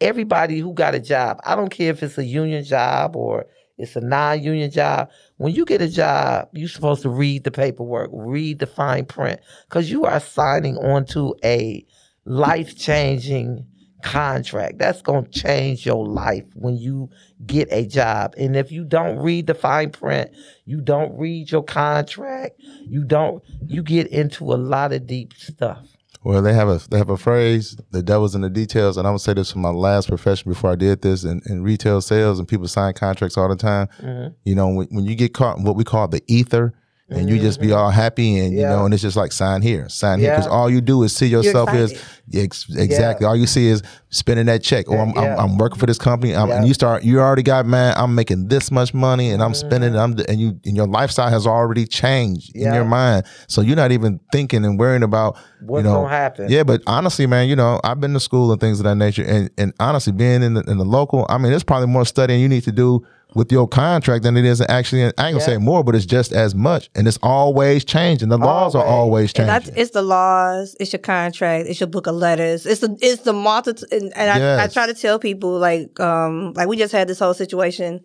everybody 0.00 0.58
who 0.58 0.74
got 0.74 0.94
a 0.94 1.00
job, 1.00 1.40
I 1.44 1.56
don't 1.56 1.70
care 1.70 1.90
if 1.90 2.02
it's 2.02 2.18
a 2.18 2.24
union 2.24 2.62
job 2.62 3.16
or 3.16 3.46
it's 3.80 3.96
a 3.96 4.00
non-union 4.00 4.70
job. 4.70 5.10
When 5.36 5.54
you 5.54 5.64
get 5.64 5.82
a 5.82 5.88
job, 5.88 6.48
you're 6.52 6.68
supposed 6.68 7.02
to 7.02 7.08
read 7.08 7.44
the 7.44 7.50
paperwork, 7.50 8.10
read 8.12 8.58
the 8.58 8.66
fine 8.66 9.06
print, 9.06 9.40
because 9.68 9.90
you 9.90 10.04
are 10.04 10.20
signing 10.20 10.76
onto 10.76 11.34
a 11.44 11.84
life-changing 12.24 13.66
contract. 14.02 14.78
That's 14.78 15.02
gonna 15.02 15.28
change 15.28 15.84
your 15.84 16.06
life 16.06 16.44
when 16.54 16.76
you 16.76 17.10
get 17.46 17.68
a 17.70 17.86
job. 17.86 18.34
And 18.38 18.56
if 18.56 18.72
you 18.72 18.84
don't 18.84 19.18
read 19.18 19.46
the 19.46 19.54
fine 19.54 19.90
print, 19.90 20.30
you 20.64 20.80
don't 20.80 21.16
read 21.18 21.50
your 21.50 21.62
contract, 21.62 22.60
you 22.86 23.04
don't 23.04 23.42
you 23.66 23.82
get 23.82 24.06
into 24.08 24.52
a 24.52 24.56
lot 24.56 24.92
of 24.92 25.06
deep 25.06 25.34
stuff. 25.34 25.86
Well, 26.22 26.42
they 26.42 26.52
have 26.52 26.68
a 26.68 26.80
they 26.90 26.98
have 26.98 27.08
a 27.08 27.16
phrase, 27.16 27.76
"The 27.92 28.02
devil's 28.02 28.34
in 28.34 28.42
the 28.42 28.50
details," 28.50 28.98
and 28.98 29.06
I'm 29.06 29.12
gonna 29.12 29.20
say 29.20 29.32
this 29.32 29.52
from 29.52 29.62
my 29.62 29.70
last 29.70 30.08
profession 30.08 30.50
before 30.50 30.70
I 30.70 30.76
did 30.76 31.00
this 31.00 31.24
in, 31.24 31.40
in 31.46 31.62
retail 31.62 32.02
sales, 32.02 32.38
and 32.38 32.46
people 32.46 32.68
sign 32.68 32.92
contracts 32.92 33.38
all 33.38 33.48
the 33.48 33.56
time. 33.56 33.88
Mm-hmm. 34.02 34.34
You 34.44 34.54
know, 34.54 34.68
when, 34.68 34.86
when 34.90 35.04
you 35.06 35.14
get 35.14 35.32
caught 35.32 35.56
in 35.56 35.64
what 35.64 35.76
we 35.76 35.84
call 35.84 36.08
the 36.08 36.22
ether, 36.26 36.74
and 37.10 37.28
you 37.28 37.38
just 37.38 37.60
be 37.60 37.72
all 37.72 37.90
happy, 37.90 38.38
and 38.38 38.52
you 38.52 38.60
Mm-hmm. 38.60 38.70
Yeah. 38.70 38.76
know, 38.76 38.84
and 38.84 38.94
it's 38.94 39.02
just 39.02 39.16
like 39.16 39.32
sign 39.32 39.62
here, 39.62 39.88
sign 39.88 40.18
here, 40.20 40.30
because 40.32 40.46
all 40.46 40.70
you 40.70 40.80
do 40.80 41.02
is 41.02 41.14
see 41.14 41.26
yourself 41.26 41.68
as 41.70 41.92
ex- 42.34 42.66
exactly 42.74 43.26
all 43.26 43.36
you 43.36 43.46
see 43.46 43.68
is 43.68 43.82
spending 44.10 44.46
that 44.46 44.62
check. 44.62 44.88
Or 44.88 44.98
I'm, 44.98 45.10
Yeah. 45.10 45.34
I'm, 45.36 45.52
I'm 45.52 45.58
working 45.58 45.78
for 45.78 45.86
this 45.86 45.98
company, 45.98 46.34
I'm, 46.34 46.42
and 46.42 46.50
Yeah. 46.50 46.56
Mm-hmm. 46.58 46.66
you 46.66 46.74
start 46.74 47.04
you 47.04 47.20
already 47.20 47.42
got 47.42 47.66
man, 47.66 47.94
I'm 47.96 48.14
making 48.14 48.48
this 48.48 48.70
much 48.70 48.94
money, 48.94 49.30
and 49.30 49.42
I'm 49.42 49.54
spending, 49.54 49.94
it, 49.94 49.98
I'm 49.98 50.16
and 50.28 50.40
you 50.40 50.58
and 50.64 50.76
your 50.76 50.86
lifestyle 50.86 51.28
has 51.30 51.46
already 51.46 51.86
changed 51.86 52.54
in 52.56 52.72
your 52.74 52.84
mind, 52.84 53.24
so 53.48 53.60
you're 53.60 53.76
not 53.76 53.92
even 53.92 54.20
thinking 54.32 54.64
and 54.64 54.78
worrying 54.78 55.02
about 55.02 55.36
What's 55.60 55.84
you 55.84 55.90
know, 55.90 56.02
gonna 56.02 56.08
happen? 56.08 56.46
yeah, 56.50 56.62
but 56.62 56.82
honestly, 56.86 57.26
man, 57.26 57.48
you 57.48 57.56
know, 57.56 57.80
I've 57.84 58.00
been 58.00 58.14
to 58.14 58.20
school 58.20 58.50
and 58.52 58.60
things 58.60 58.80
of 58.80 58.84
that 58.84 58.94
nature, 58.96 59.24
and 59.24 59.50
and 59.58 59.72
honestly, 59.80 60.12
being 60.12 60.42
in 60.42 60.54
the, 60.54 60.62
in 60.62 60.78
the 60.78 60.84
local, 60.84 61.26
I 61.28 61.38
mean, 61.38 61.50
there's 61.50 61.64
probably 61.64 61.88
more 61.88 62.04
studying 62.04 62.40
you 62.40 62.48
need 62.48 62.64
to 62.64 62.72
do 62.72 63.04
with 63.34 63.50
your 63.52 63.68
contract 63.68 64.22
than 64.24 64.36
it 64.36 64.44
is 64.44 64.60
actually. 64.60 65.04
I 65.04 65.06
ain't 65.06 65.16
gonna 65.16 65.40
say 65.40 65.58
more, 65.58 65.84
but 65.84 65.94
it's 65.94 66.06
just 66.06 66.32
as 66.32 66.54
much, 66.54 66.90
and 66.94 67.06
it's 67.06 67.18
always 67.22 67.84
changing. 67.84 68.28
The 68.28 68.38
laws 68.38 68.74
are 68.74 68.84
always 68.84 69.32
changing. 69.32 69.46
that's, 69.46 69.68
it's 69.70 69.90
the 69.92 70.02
laws, 70.02 70.76
it's 70.80 70.92
your 70.92 71.00
contract, 71.00 71.68
it's 71.68 71.80
your 71.80 71.86
book 71.86 72.06
of 72.06 72.14
letters, 72.14 72.66
it's 72.66 72.80
the 72.80 72.96
it's 73.00 73.22
the 73.22 73.32
multitude. 73.32 73.92
And, 73.92 74.12
and 74.16 74.30
I, 74.30 74.64
I 74.64 74.66
try 74.68 74.86
to 74.86 74.94
tell 74.94 75.18
people 75.18 75.58
like 75.58 75.98
um 76.00 76.52
like 76.54 76.68
we 76.68 76.76
just 76.76 76.92
had 76.92 77.08
this 77.08 77.18
whole 77.18 77.34
situation 77.34 78.00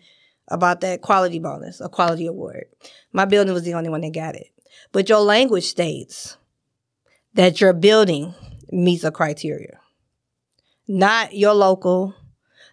about 0.49 0.81
that 0.81 1.01
quality 1.01 1.39
bonus, 1.39 1.81
a 1.81 1.89
quality 1.89 2.27
award. 2.27 2.65
My 3.13 3.25
building 3.25 3.53
was 3.53 3.63
the 3.63 3.73
only 3.73 3.89
one 3.89 4.01
that 4.01 4.13
got 4.13 4.35
it, 4.35 4.47
but 4.91 5.09
your 5.09 5.19
language 5.19 5.65
states 5.65 6.37
that 7.33 7.59
your 7.59 7.73
building 7.73 8.33
meets 8.71 9.03
a 9.03 9.11
criteria, 9.11 9.79
not 10.87 11.35
your 11.35 11.53
local. 11.53 12.13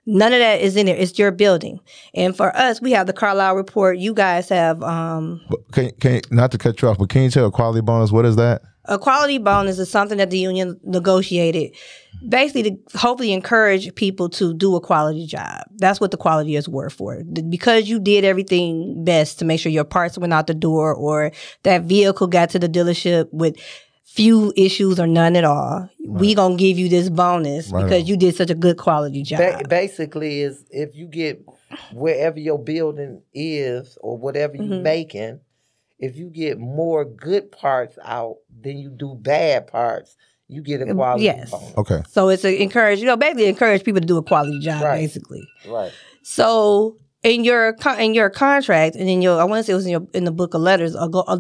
None 0.04 0.32
of 0.32 0.40
that 0.40 0.60
is 0.60 0.76
in 0.76 0.86
there. 0.86 0.96
It's 0.96 1.18
your 1.18 1.30
building. 1.30 1.80
And 2.14 2.36
for 2.36 2.54
us, 2.56 2.80
we 2.80 2.90
have 2.92 3.06
the 3.06 3.12
Carlisle 3.12 3.54
report. 3.54 3.98
You 3.98 4.14
guys 4.14 4.48
have 4.48 4.82
um, 4.82 5.40
can, 5.72 5.92
can 5.92 6.22
not 6.30 6.50
to 6.52 6.58
cut 6.58 6.82
you 6.82 6.88
off, 6.88 6.98
but 6.98 7.08
can 7.08 7.22
you 7.22 7.30
tell 7.30 7.46
a 7.46 7.52
quality 7.52 7.80
bonus? 7.80 8.10
What 8.10 8.24
is 8.24 8.36
that? 8.36 8.62
a 8.86 8.98
quality 8.98 9.38
bonus 9.38 9.78
is 9.78 9.90
something 9.90 10.18
that 10.18 10.30
the 10.30 10.38
union 10.38 10.78
negotiated 10.82 11.74
basically 12.28 12.62
to 12.62 12.98
hopefully 12.98 13.32
encourage 13.32 13.94
people 13.94 14.28
to 14.28 14.54
do 14.54 14.74
a 14.74 14.80
quality 14.80 15.26
job. 15.26 15.64
That's 15.76 16.00
what 16.00 16.10
the 16.10 16.16
quality 16.16 16.56
is 16.56 16.68
worth 16.68 16.92
for. 16.92 17.22
Because 17.24 17.88
you 17.88 18.00
did 18.00 18.24
everything 18.24 19.04
best 19.04 19.38
to 19.38 19.44
make 19.44 19.60
sure 19.60 19.70
your 19.70 19.84
parts 19.84 20.18
went 20.18 20.32
out 20.32 20.46
the 20.46 20.54
door 20.54 20.94
or 20.94 21.32
that 21.62 21.82
vehicle 21.82 22.26
got 22.26 22.50
to 22.50 22.58
the 22.58 22.68
dealership 22.68 23.28
with 23.32 23.56
few 24.14 24.52
issues 24.56 25.00
or 25.00 25.06
none 25.06 25.36
at 25.36 25.44
all. 25.44 25.88
We 26.06 26.34
gonna 26.34 26.56
give 26.56 26.78
you 26.78 26.88
this 26.88 27.08
bonus 27.08 27.70
Right 27.70 27.82
because 27.84 28.02
on. 28.02 28.06
you 28.08 28.16
did 28.16 28.34
such 28.36 28.50
a 28.50 28.54
good 28.54 28.76
quality 28.76 29.22
job. 29.22 29.38
Ba- 29.38 29.62
basically, 29.68 30.40
is 30.40 30.64
if 30.70 30.94
you 30.94 31.06
get 31.06 31.42
wherever 31.92 32.38
your 32.38 32.58
building 32.58 33.22
is 33.32 33.96
or 34.02 34.18
whatever 34.18 34.56
you're 34.56 34.66
Mhm. 34.66 34.82
making, 34.82 35.40
if 35.98 36.16
you 36.16 36.28
get 36.28 36.58
more 36.58 37.04
good 37.06 37.50
parts 37.52 37.96
out 38.04 38.36
than 38.62 38.76
you 38.78 38.90
do 38.90 39.14
bad 39.18 39.66
parts, 39.68 40.16
you 40.48 40.60
get 40.60 40.82
a 40.82 40.90
Um, 40.90 40.96
quality 40.96 41.24
yes. 41.24 41.50
bonus. 41.50 41.78
Okay, 41.78 42.02
so 42.10 42.28
it's 42.28 42.44
a 42.44 42.60
encourage, 42.62 42.98
you 43.00 43.06
know, 43.06 43.16
basically 43.16 43.46
encourage 43.46 43.82
people 43.84 44.00
to 44.02 44.06
do 44.06 44.18
a 44.18 44.22
quality 44.22 44.58
job, 44.58 44.82
Right. 44.82 45.00
basically. 45.00 45.42
Right. 45.66 45.92
So 46.22 46.96
in 47.22 47.44
your 47.44 47.76
in 47.98 48.14
your 48.14 48.30
contract 48.30 48.96
and 48.96 49.08
in 49.08 49.22
your 49.22 49.40
I 49.40 49.44
want 49.44 49.60
to 49.60 49.64
say 49.64 49.72
it 49.72 49.76
was 49.76 49.86
in 49.86 49.92
your 49.92 50.06
in 50.12 50.24
the 50.24 50.32
book 50.32 50.54
of 50.54 50.60
letters, 50.60 50.96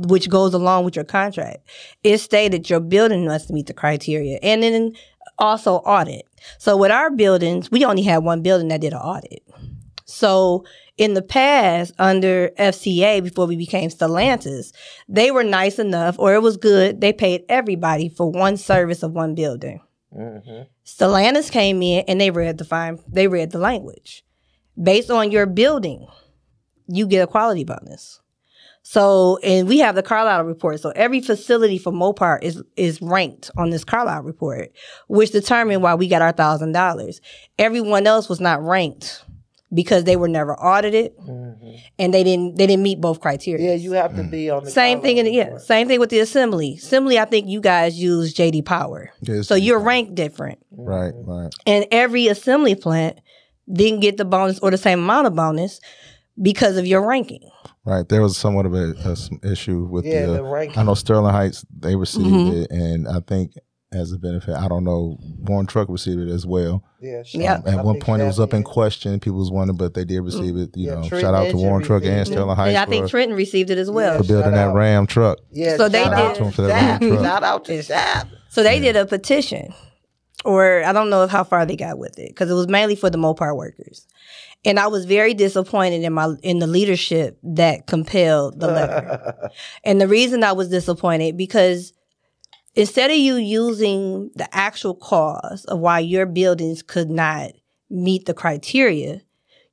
which 0.06 0.28
goes 0.28 0.54
along 0.54 0.84
with 0.84 0.96
your 0.96 1.04
contract, 1.04 1.58
it 2.02 2.18
stated 2.18 2.70
your 2.70 2.80
building 2.80 3.26
must 3.26 3.50
meet 3.50 3.66
the 3.66 3.74
criteria, 3.74 4.38
and 4.42 4.62
then 4.62 4.92
also 5.38 5.76
audit. 5.76 6.26
So 6.58 6.76
with 6.76 6.90
our 6.90 7.10
buildings, 7.10 7.70
we 7.70 7.84
only 7.84 8.02
had 8.02 8.18
one 8.18 8.42
building 8.42 8.68
that 8.68 8.80
did 8.80 8.92
an 8.92 9.00
audit. 9.00 9.42
So 10.04 10.64
in 10.98 11.14
the 11.14 11.22
past, 11.22 11.94
under 11.98 12.50
FCA, 12.58 13.22
before 13.22 13.46
we 13.46 13.56
became 13.56 13.88
Stellantis, 13.88 14.72
they 15.08 15.30
were 15.30 15.42
nice 15.42 15.78
enough, 15.78 16.16
or 16.18 16.34
it 16.34 16.42
was 16.42 16.56
good. 16.56 17.00
They 17.00 17.12
paid 17.12 17.44
everybody 17.48 18.08
for 18.08 18.30
one 18.30 18.56
service 18.56 19.02
of 19.02 19.12
one 19.12 19.34
building. 19.34 19.80
hmm 20.12 20.62
Stellantis 20.84 21.50
came 21.50 21.82
in 21.82 22.04
and 22.06 22.20
they 22.20 22.30
read 22.30 22.58
the 22.58 22.64
fine, 22.64 22.98
they 23.08 23.26
read 23.26 23.52
the 23.52 23.58
language. 23.58 24.24
Based 24.80 25.10
on 25.10 25.30
your 25.30 25.46
building, 25.46 26.06
you 26.86 27.06
get 27.06 27.22
a 27.22 27.26
quality 27.26 27.64
bonus. 27.64 28.20
So, 28.84 29.38
and 29.44 29.68
we 29.68 29.78
have 29.78 29.94
the 29.94 30.02
Carlisle 30.02 30.44
report. 30.44 30.80
So 30.80 30.90
every 30.90 31.20
facility 31.20 31.78
for 31.78 31.92
Mopar 31.92 32.42
is 32.42 32.62
is 32.76 33.00
ranked 33.00 33.50
on 33.56 33.70
this 33.70 33.84
Carlisle 33.84 34.22
report, 34.22 34.72
which 35.06 35.30
determined 35.30 35.82
why 35.82 35.94
we 35.94 36.08
got 36.08 36.20
our 36.22 36.32
thousand 36.32 36.72
dollars. 36.72 37.20
Everyone 37.58 38.06
else 38.06 38.28
was 38.28 38.40
not 38.40 38.62
ranked 38.62 39.24
because 39.72 40.04
they 40.04 40.16
were 40.16 40.28
never 40.28 40.54
audited 40.60 41.12
and 41.98 42.12
they 42.12 42.24
didn't 42.24 42.56
they 42.56 42.66
didn't 42.66 42.82
meet 42.82 43.00
both 43.00 43.20
criteria. 43.20 43.60
Mm-hmm. 43.64 43.78
Yeah, 43.78 43.84
you 43.84 43.92
have 43.92 44.16
to 44.16 44.24
be 44.24 44.50
on 44.50 44.64
the 44.64 44.70
Same 44.70 45.00
thing 45.00 45.18
in 45.18 45.26
the, 45.26 45.32
yeah, 45.32 45.58
same 45.58 45.88
thing 45.88 46.00
with 46.00 46.10
the 46.10 46.18
assembly. 46.18 46.74
Assembly, 46.74 47.18
I 47.18 47.24
think 47.24 47.48
you 47.48 47.60
guys 47.60 47.98
use 47.98 48.34
JD 48.34 48.64
Power. 48.64 49.10
Yes, 49.20 49.48
So 49.48 49.54
you're 49.54 49.78
ranked 49.78 50.14
different 50.14 50.58
right, 50.72 51.12
right. 51.14 51.54
and 51.66 51.86
every 51.90 52.26
assembly 52.26 52.74
plant 52.74 53.18
didn't 53.70 54.00
get 54.00 54.16
the 54.16 54.24
bonus 54.24 54.58
or 54.60 54.70
the 54.70 54.78
same 54.78 55.00
amount 55.00 55.26
of 55.26 55.34
bonus 55.34 55.80
because 56.40 56.76
of 56.76 56.86
your 56.86 57.06
ranking. 57.06 57.48
Right, 57.84 58.08
there 58.08 58.22
was 58.22 58.36
somewhat 58.36 58.64
of 58.66 58.74
a, 58.74 58.94
a 59.04 59.12
s- 59.12 59.28
issue 59.42 59.84
with 59.90 60.04
Yeah, 60.06 60.26
the. 60.26 60.32
the 60.34 60.42
ranking. 60.44 60.78
I 60.78 60.84
know 60.84 60.94
Sterling 60.94 61.32
Heights 61.32 61.64
they 61.76 61.96
received 61.96 62.26
Mhm. 62.26 62.62
it, 62.62 62.70
and 62.70 63.08
I 63.08 63.20
think 63.26 63.52
as 63.92 64.10
a 64.12 64.18
benefit, 64.18 64.54
I 64.54 64.68
don't 64.68 64.84
know, 64.84 65.18
Warren 65.40 65.66
Truck 65.66 65.88
received 65.90 66.20
it 66.20 66.30
as 66.30 66.46
well. 66.46 66.82
Yeah, 67.02 67.22
Yeah. 67.34 67.54
Um, 67.56 67.62
at 67.66 67.78
I 67.80 67.82
one 67.82 68.00
point, 68.00 68.22
it 68.22 68.24
was 68.24 68.40
up 68.40 68.54
in 68.54 68.62
question. 68.62 69.20
People 69.20 69.38
was 69.40 69.50
wondering, 69.50 69.76
but 69.76 69.92
they 69.94 70.04
did 70.04 70.20
receive 70.20 70.56
it. 70.56 70.70
You 70.74 70.86
Yeah, 70.86 70.94
know, 70.94 71.08
Trenton 71.08 71.20
shout 71.20 71.34
out 71.34 71.50
to 71.50 71.56
Warren 71.58 71.82
Truck 71.84 72.02
and. 72.04 72.26
Sterling 72.26 72.56
Heights 72.56 72.68
and 72.68 72.78
I 72.78 72.86
think 72.86 73.10
Trenton 73.10 73.36
received 73.36 73.68
it 73.70 73.76
as 73.78 73.90
well. 73.90 74.16
for 74.18 74.24
building 74.24 74.52
Shout 74.52 74.72
that. 74.72 74.74
Ram 74.74 75.06
truck. 75.06 75.38
Yeah, 75.50 75.76
So 75.76 75.88
they 75.90 76.04
did- 76.04 76.12
out 76.12 76.36
Shout 76.36 76.46
out 76.46 76.50
to 76.52 76.56
to 76.56 76.62
that 76.62 77.00
Ram 77.00 77.10
truck. 77.10 77.24
Shout 77.24 77.42
out 77.42 77.64
to 77.66 77.82
Zap. 77.82 78.28
So 78.48 78.62
they 78.62 78.80
did 78.80 78.96
a 78.96 79.04
petition 79.04 79.74
or 80.44 80.84
I 80.84 80.92
don't 80.92 81.10
know 81.10 81.26
how 81.26 81.44
far 81.44 81.66
they 81.66 81.76
got 81.76 81.98
with 81.98 82.18
it 82.18 82.28
because 82.28 82.50
it 82.50 82.54
was 82.54 82.68
mainly 82.68 82.96
for 82.96 83.10
the 83.10 83.18
Mopar 83.18 83.56
workers. 83.56 84.06
And 84.64 84.78
I 84.78 84.86
was 84.86 85.06
very 85.06 85.34
disappointed 85.34 86.02
in 86.02 86.12
my 86.12 86.34
in 86.42 86.58
the 86.58 86.66
leadership 86.66 87.38
that 87.42 87.86
compelled 87.86 88.60
the 88.60 88.68
letter. 88.68 89.50
and 89.84 90.00
the 90.00 90.08
reason 90.08 90.44
I 90.44 90.52
was 90.52 90.68
disappointed 90.68 91.36
because 91.36 91.92
instead 92.74 93.10
of 93.10 93.16
you 93.16 93.36
using 93.36 94.30
the 94.34 94.48
actual 94.54 94.94
cause 94.94 95.64
of 95.66 95.80
why 95.80 95.98
your 95.98 96.26
buildings 96.26 96.82
could 96.82 97.10
not 97.10 97.50
meet 97.90 98.26
the 98.26 98.34
criteria, 98.34 99.20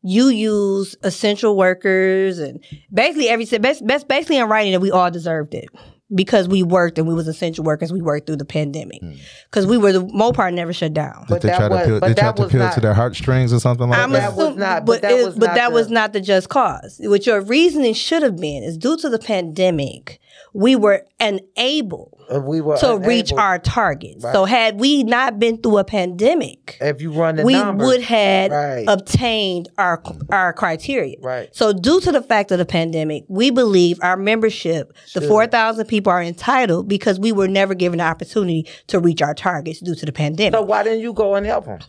you 0.02 0.30
use 0.30 0.96
essential 1.04 1.56
workers 1.56 2.40
and 2.40 2.64
basically 2.92 3.30
every 3.30 3.46
best, 3.60 3.86
best 3.86 4.08
basically 4.08 4.38
in 4.38 4.48
writing 4.50 4.72
that 4.72 4.80
we 4.80 4.92
all 4.92 5.12
deserved 5.12 5.54
it 5.54 5.70
because 6.14 6.48
we 6.48 6.64
worked 6.64 6.98
and 6.98 7.08
we 7.08 7.14
was 7.14 7.28
essential 7.28 7.64
workers. 7.64 7.94
We 7.94 8.02
worked 8.02 8.26
through 8.26 8.38
the 8.38 8.46
pandemic 8.46 9.00
hmm. 9.02 9.14
because 9.46 9.66
we 9.66 9.78
were 9.78 9.92
the 9.92 10.04
Mopar 10.06 10.54
never 10.54 10.74
shut 10.74 10.94
down. 10.94 11.22
Did 11.22 11.28
But 11.30 11.42
they 11.42 11.50
that 11.50 11.58
try 11.58 11.68
to 11.70 11.76
was- 11.76 11.84
appeal, 11.84 12.00
but 12.00 12.08
they 12.08 12.14
that 12.14 12.22
tried 12.22 12.36
to 12.36 12.42
was 12.42 12.50
appeal 12.50 12.60
not- 12.62 12.74
to 12.74 12.82
their 12.82 12.94
heartstrings 12.94 13.54
or 13.54 13.60
something 13.60 13.90
like 13.90 14.00
I'm 14.00 14.12
that? 14.12 14.20
That 14.20 14.36
was 14.36 14.46
assuming, 14.46 14.60
not- 14.60 14.86
but, 14.86 14.94
but 14.94 15.02
that 15.04 15.12
it- 15.12 15.26
was 15.26 15.36
but 15.36 15.46
not 15.48 15.56
that 15.56 15.70
the- 15.70 15.74
was 15.76 15.90
not 15.90 16.14
the 16.14 16.22
just 16.22 16.50
cause. 16.50 17.00
What 17.04 17.26
your 17.28 17.42
reasoning 17.42 17.94
should 17.94 18.24
have 18.24 18.38
been 18.38 18.64
is 18.64 18.78
due 18.78 18.98
to 18.98 19.10
the 19.10 19.20
pandemic, 19.20 20.20
we 20.54 20.76
were 20.76 21.06
unable 21.20 22.19
Uh, 22.34 22.40
we 22.40 22.62
were 22.62 22.78
to 22.78 22.98
reach 22.98 23.32
our 23.34 23.60
targets. 23.60 24.24
Right. 24.24 24.34
So 24.34 24.46
had 24.46 24.80
we 24.80 25.04
not 25.04 25.40
been 25.40 25.58
through 25.58 25.80
a 25.80 25.84
pandemic, 25.84 26.78
If 26.80 27.02
you 27.02 27.12
run 27.12 27.38
the 27.38 27.44
we 27.44 27.54
numbers, 27.54 27.88
would 27.88 28.02
have 28.02 28.52
Right. 28.52 28.86
obtained 28.88 29.70
our 29.78 30.02
our 30.30 30.54
criteria. 30.54 31.16
Right. 31.22 31.50
So 31.56 31.74
due 31.74 32.00
to 32.02 32.12
the 32.12 32.22
fact 32.22 32.52
of 32.52 32.58
the 32.60 32.66
pandemic, 32.66 33.24
we 33.28 33.50
believe 33.52 34.00
our 34.02 34.18
membership, 34.18 34.94
the 35.14 35.22
four 35.22 35.48
thousand 35.48 35.88
people, 35.88 36.12
are 36.12 36.22
entitled 36.22 36.88
because 36.88 37.20
we 37.20 37.32
were 37.32 37.48
never 37.48 37.74
given 37.74 37.98
the 38.00 38.06
opportunity 38.06 38.68
to 38.88 39.00
reach 39.00 39.22
our 39.22 39.34
targets 39.34 39.80
due 39.80 39.96
to 39.96 40.06
the 40.06 40.12
pandemic. 40.12 40.54
So 40.54 40.62
why 40.62 40.84
didn't 40.84 41.00
you 41.02 41.14
go 41.14 41.36
and 41.36 41.46
help 41.46 41.66
them? 41.66 41.80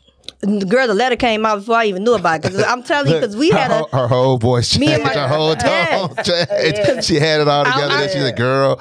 The 0.41 0.65
girl, 0.67 0.87
the 0.87 0.95
letter 0.95 1.17
came 1.17 1.45
out 1.45 1.57
before 1.57 1.77
I 1.77 1.85
even 1.87 2.03
knew 2.05 2.15
about 2.15 2.37
it. 2.37 2.43
Because 2.43 2.63
I'm 2.65 2.83
telling 2.83 3.13
you, 3.13 3.21
because 3.21 3.37
we 3.37 3.51
her, 3.51 3.59
had 3.59 3.71
a 3.71 3.85
her 3.97 4.09
whole 4.09 4.39
voice 4.39 4.79
Me 4.79 4.87
changed, 4.87 5.07
and 5.07 5.15
my- 5.15 5.21
her 5.21 5.29
whole 5.29 5.55
tone 5.55 6.15
changed. 6.25 7.05
She 7.05 7.17
had 7.17 7.41
it 7.43 7.49
all 7.49 7.65
together. 7.65 7.93
I- 7.93 8.01
that 8.03 8.11
she's 8.13 8.23
a 8.25 8.33
girl, 8.33 8.77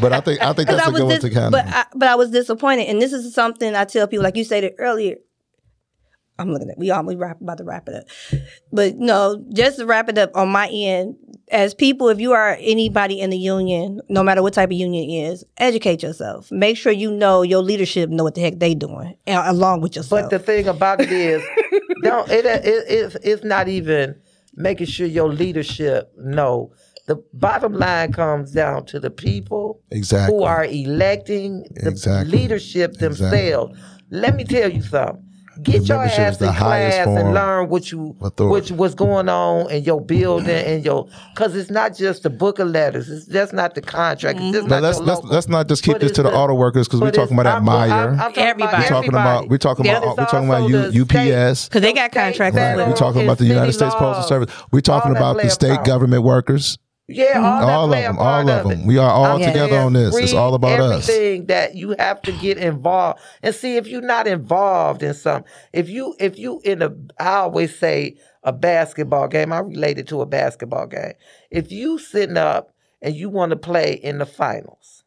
but 0.00 0.12
I 0.12 0.20
think 0.20 0.42
I 0.42 0.52
think 0.52 0.68
that's 0.70 0.86
I 0.86 0.90
a 0.90 0.92
good 0.92 1.04
one 1.04 1.20
to 1.20 1.30
kind 1.30 1.52
but 1.52 1.66
of. 1.66 1.72
I, 1.72 1.84
but 1.94 2.08
I 2.08 2.14
was 2.16 2.30
disappointed, 2.30 2.88
and 2.88 3.00
this 3.00 3.12
is 3.12 3.32
something 3.34 3.74
I 3.74 3.84
tell 3.84 4.06
people, 4.08 4.24
like 4.24 4.36
you 4.36 4.44
said 4.44 4.64
it 4.64 4.74
earlier. 4.78 5.16
I'm 6.38 6.52
looking 6.52 6.70
at 6.70 6.78
we 6.78 6.90
almost 6.90 7.18
wrap, 7.18 7.40
about 7.40 7.58
to 7.58 7.64
wrap 7.64 7.88
it 7.88 7.94
up, 7.96 8.04
but 8.72 8.96
no, 8.96 9.44
just 9.52 9.78
to 9.78 9.86
wrap 9.86 10.08
it 10.08 10.18
up 10.18 10.30
on 10.34 10.48
my 10.48 10.68
end. 10.68 11.16
As 11.50 11.74
people, 11.74 12.08
if 12.10 12.20
you 12.20 12.32
are 12.32 12.56
anybody 12.60 13.20
in 13.20 13.30
the 13.30 13.38
union, 13.38 14.00
no 14.10 14.22
matter 14.22 14.42
what 14.42 14.52
type 14.52 14.68
of 14.68 14.74
union 14.74 15.08
it 15.08 15.30
is, 15.32 15.44
educate 15.56 16.02
yourself. 16.02 16.52
Make 16.52 16.76
sure 16.76 16.92
you 16.92 17.10
know 17.10 17.40
your 17.42 17.62
leadership 17.62 18.10
know 18.10 18.22
what 18.24 18.34
the 18.34 18.42
heck 18.42 18.58
they 18.58 18.74
doing, 18.74 19.16
and 19.26 19.38
along 19.48 19.80
with 19.80 19.96
yourself. 19.96 20.22
But 20.22 20.30
the 20.30 20.38
thing 20.38 20.68
about 20.68 21.00
it 21.00 21.10
is, 21.10 21.42
don't 22.02 22.28
it, 22.30 22.44
it, 22.44 22.62
it's 22.64 23.14
it's 23.22 23.44
not 23.44 23.66
even 23.68 24.14
making 24.54 24.86
sure 24.86 25.06
your 25.06 25.28
leadership 25.28 26.12
know. 26.16 26.72
The 27.06 27.16
bottom 27.32 27.72
line 27.72 28.12
comes 28.12 28.52
down 28.52 28.84
to 28.86 29.00
the 29.00 29.10
people 29.10 29.80
Exactly. 29.90 30.36
who 30.36 30.42
are 30.44 30.66
electing 30.66 31.64
the 31.70 31.88
Exactly. 31.88 32.30
leadership 32.38 32.92
themselves. 32.98 33.78
Let 34.10 34.36
me 34.36 34.44
tell 34.44 34.70
you 34.70 34.82
something. 34.82 35.24
Get 35.62 35.88
your 35.88 36.02
ass 36.02 36.32
is 36.34 36.38
the 36.38 36.48
in 36.48 36.54
class 36.54 37.06
and 37.06 37.34
learn 37.34 37.68
what 37.68 37.90
you 37.90 38.16
authority. 38.20 38.72
what 38.72 38.78
what's 38.78 38.94
going 38.94 39.28
on 39.28 39.70
in 39.70 39.82
your 39.84 40.00
building 40.00 40.48
and 40.48 40.84
your 40.84 41.08
because 41.34 41.56
it's 41.56 41.70
not 41.70 41.96
just 41.96 42.22
the 42.22 42.30
book 42.30 42.58
of 42.58 42.68
letters. 42.68 43.08
It's 43.08 43.26
just 43.26 43.52
not 43.52 43.74
the 43.74 43.80
contract. 43.80 44.38
It's 44.40 44.52
just 44.56 44.68
But 44.68 44.76
not 44.80 44.82
let's 44.82 45.00
let's 45.00 45.22
let's 45.24 45.48
not 45.48 45.68
just 45.68 45.82
keep 45.82 45.94
But 45.94 46.00
this 46.02 46.12
to 46.12 46.22
the 46.22 46.30
the- 46.30 46.36
auto 46.36 46.54
workers 46.54 46.86
because 46.88 47.00
we're 47.00 47.10
talking 47.10 47.34
about 47.38 47.44
that 47.44 47.54
I'm- 47.56 47.68
I'm- 47.68 47.90
Meijer. 48.32 48.36
Everybody. 48.36 48.82
We're 48.82 48.88
talking 48.88 49.08
about 49.10 49.48
we're 49.48 49.58
talking 49.58 49.86
about 49.88 50.02
it's 50.04 50.16
we're 50.18 50.24
talking 50.26 50.48
about 50.48 50.60
also 50.62 50.68
U, 50.68 51.04
the 51.04 51.06
state- 51.06 51.32
UPS. 51.32 51.68
'Cause 51.68 51.82
they 51.82 51.92
got 51.92 52.10
state, 52.10 52.20
contracts 52.20 52.56
with 52.76 52.88
We're 52.88 52.94
talking 52.94 53.22
about 53.24 53.38
the 53.38 53.46
United 53.46 53.72
States 53.72 53.94
Postal. 53.94 54.24
Service. 54.24 54.50
We're 54.72 54.80
talking 54.80 55.16
about 55.16 55.40
the 55.40 55.48
state 55.50 55.84
government 55.84 56.22
workers. 56.22 56.78
Yeah, 57.10 57.36
mm-hmm. 57.36 57.44
all, 57.44 57.60
that 57.60 57.72
All 57.72 57.84
of 57.84 57.90
them, 57.90 58.18
all 58.18 58.50
of 58.50 58.66
it. 58.66 58.68
them. 58.68 58.86
We 58.86 58.98
are 58.98 59.10
all 59.10 59.36
I'm 59.36 59.40
together 59.40 59.78
on 59.78 59.94
this. 59.94 60.14
It's 60.14 60.34
all 60.34 60.54
about 60.54 60.78
us. 60.78 61.08
Everything 61.08 61.46
that 61.46 61.74
you 61.74 61.96
have 61.98 62.20
to 62.22 62.32
get 62.32 62.58
involved 62.58 63.20
and 63.42 63.54
see 63.54 63.76
if 63.76 63.86
you're 63.86 64.02
not 64.02 64.26
involved 64.26 65.02
in 65.02 65.14
something. 65.14 65.50
If 65.72 65.88
you 65.88 66.14
if 66.20 66.38
you 66.38 66.60
in 66.64 66.82
a, 66.82 66.94
I 67.18 67.36
always 67.36 67.78
say 67.78 68.18
a 68.42 68.52
basketball 68.52 69.26
game. 69.26 69.54
I 69.54 69.60
relate 69.60 69.98
it 69.98 70.08
to 70.08 70.20
a 70.20 70.26
basketball 70.26 70.86
game. 70.86 71.14
If 71.50 71.72
you 71.72 71.98
sitting 71.98 72.36
up 72.36 72.74
and 73.00 73.14
you 73.14 73.30
want 73.30 73.50
to 73.50 73.56
play 73.56 73.94
in 73.94 74.18
the 74.18 74.26
finals. 74.26 74.97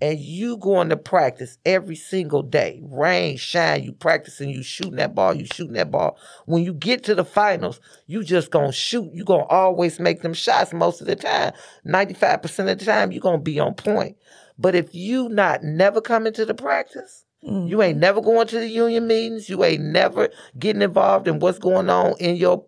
And 0.00 0.18
you 0.18 0.58
going 0.58 0.90
to 0.90 0.96
practice 0.96 1.56
every 1.64 1.96
single 1.96 2.42
day, 2.42 2.80
rain, 2.84 3.38
shine, 3.38 3.82
you 3.82 3.92
practicing, 3.92 4.50
you 4.50 4.62
shooting 4.62 4.96
that 4.96 5.14
ball, 5.14 5.34
you 5.34 5.46
shooting 5.46 5.72
that 5.72 5.90
ball. 5.90 6.18
When 6.44 6.62
you 6.62 6.74
get 6.74 7.02
to 7.04 7.14
the 7.14 7.24
finals, 7.24 7.80
you 8.06 8.22
just 8.22 8.50
gonna 8.50 8.72
shoot. 8.72 9.10
You 9.14 9.24
gonna 9.24 9.44
always 9.44 9.98
make 9.98 10.20
them 10.20 10.34
shots 10.34 10.74
most 10.74 11.00
of 11.00 11.06
the 11.06 11.16
time. 11.16 11.52
95% 11.86 12.70
of 12.70 12.78
the 12.78 12.84
time, 12.84 13.10
you 13.10 13.20
gonna 13.20 13.38
be 13.38 13.58
on 13.58 13.74
point. 13.74 14.16
But 14.58 14.74
if 14.74 14.94
you 14.94 15.28
not 15.28 15.62
never 15.62 16.00
coming 16.00 16.32
to 16.34 16.44
the 16.44 16.54
practice, 16.54 17.24
mm. 17.42 17.68
you 17.68 17.82
ain't 17.82 17.98
never 17.98 18.20
going 18.20 18.46
to 18.48 18.58
the 18.58 18.68
union 18.68 19.06
meetings, 19.06 19.48
you 19.48 19.64
ain't 19.64 19.82
never 19.82 20.28
getting 20.58 20.82
involved 20.82 21.28
in 21.28 21.38
what's 21.38 21.58
going 21.58 21.88
on 21.88 22.14
in 22.18 22.36
your 22.36 22.64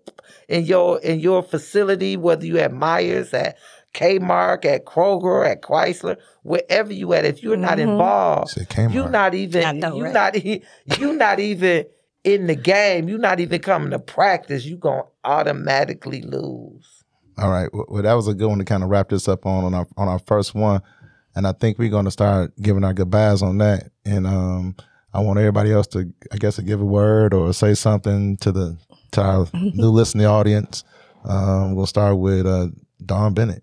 in 0.48 0.64
your 0.64 0.98
in 1.00 1.20
your 1.20 1.42
facility, 1.42 2.16
whether 2.16 2.46
you 2.46 2.58
at 2.58 2.72
Meijers, 2.72 3.32
at 3.34 3.56
Kmart, 3.94 4.64
at 4.64 4.84
Kroger, 4.84 5.46
at 5.50 5.62
Chrysler, 5.62 6.16
wherever 6.42 6.92
you 6.92 7.12
at, 7.14 7.24
if 7.24 7.42
you're 7.42 7.56
not 7.56 7.78
involved, 7.78 8.50
Say 8.50 8.62
Kmart. 8.64 8.94
you're 8.94 9.08
not 9.08 9.34
even 9.34 9.80
know, 9.80 9.96
you 9.96 10.04
right? 10.04 10.12
not 10.14 10.36
e- 10.36 10.62
you 10.98 11.12
not 11.14 11.40
even 11.40 11.84
in 12.24 12.46
the 12.46 12.54
game. 12.54 13.08
You're 13.08 13.18
not 13.18 13.40
even 13.40 13.60
coming 13.60 13.90
to 13.90 13.98
practice. 13.98 14.64
You're 14.66 14.78
gonna 14.78 15.02
automatically 15.24 16.22
lose. 16.22 17.04
All 17.38 17.50
right. 17.50 17.68
Well, 17.72 17.86
well, 17.88 18.02
that 18.02 18.14
was 18.14 18.28
a 18.28 18.34
good 18.34 18.48
one 18.48 18.58
to 18.58 18.64
kind 18.64 18.82
of 18.82 18.88
wrap 18.90 19.08
this 19.08 19.28
up 19.28 19.46
on 19.46 19.64
on 19.64 19.74
our 19.74 19.86
on 19.96 20.08
our 20.08 20.18
first 20.20 20.54
one, 20.54 20.82
and 21.34 21.46
I 21.46 21.52
think 21.52 21.78
we're 21.78 21.88
going 21.90 22.04
to 22.04 22.10
start 22.10 22.52
giving 22.60 22.84
our 22.84 22.92
goodbyes 22.94 23.42
on 23.42 23.58
that. 23.58 23.90
And 24.04 24.26
um, 24.26 24.76
I 25.14 25.20
want 25.20 25.38
everybody 25.38 25.72
else 25.72 25.86
to, 25.88 26.12
I 26.32 26.36
guess, 26.36 26.56
to 26.56 26.62
give 26.62 26.80
a 26.80 26.84
word 26.84 27.32
or 27.32 27.52
say 27.52 27.74
something 27.74 28.36
to 28.38 28.50
the 28.52 28.76
to 29.12 29.22
our 29.22 29.46
new 29.54 29.90
listening 29.90 30.26
audience. 30.26 30.84
Um, 31.24 31.74
we'll 31.74 31.86
start 31.86 32.18
with 32.18 32.46
uh, 32.46 32.68
Dawn 33.04 33.34
Bennett. 33.34 33.62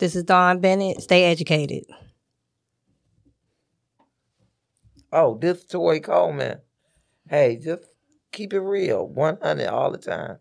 This 0.00 0.16
is 0.16 0.24
Dawn 0.24 0.58
Bennett. 0.60 1.00
Stay 1.00 1.24
educated. 1.24 1.84
Oh, 5.12 5.38
this 5.38 5.64
Toy 5.64 6.00
Coleman. 6.00 6.58
Hey, 7.28 7.60
just 7.62 7.84
keep 8.32 8.52
it 8.52 8.60
real, 8.60 9.06
100 9.06 9.68
all 9.68 9.92
the 9.92 9.98
time. 9.98 10.38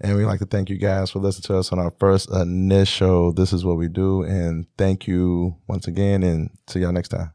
And 0.00 0.16
we'd 0.16 0.24
like 0.24 0.38
to 0.38 0.46
thank 0.46 0.70
you 0.70 0.78
guys 0.78 1.10
for 1.10 1.18
listening 1.18 1.42
to 1.48 1.58
us 1.58 1.70
on 1.72 1.78
our 1.78 1.90
first 1.98 2.30
initial 2.30 3.32
This 3.32 3.52
Is 3.52 3.62
What 3.64 3.76
We 3.76 3.88
Do. 3.88 4.22
And 4.22 4.64
thank 4.78 5.06
you 5.06 5.56
once 5.66 5.86
again, 5.86 6.22
and 6.22 6.48
see 6.68 6.80
y'all 6.80 6.92
next 6.92 7.08
time. 7.08 7.32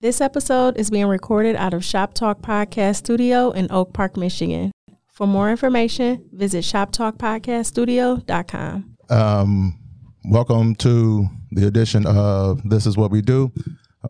This 0.00 0.20
episode 0.20 0.76
is 0.78 0.90
being 0.90 1.06
recorded 1.06 1.54
out 1.56 1.74
of 1.74 1.84
Shop 1.84 2.14
Talk 2.14 2.40
Podcast 2.40 2.96
Studio 2.96 3.50
in 3.50 3.70
Oak 3.70 3.92
Park, 3.92 4.16
Michigan. 4.16 4.72
For 5.08 5.26
more 5.26 5.50
information, 5.50 6.24
visit 6.32 6.64
shoptalkpodcaststudio.com. 6.64 8.96
Um, 9.10 9.79
welcome 10.24 10.74
to 10.74 11.26
the 11.50 11.66
edition 11.66 12.06
of 12.06 12.68
This 12.68 12.86
Is 12.86 12.96
What 12.96 13.10
We 13.10 13.22
Do. 13.22 13.52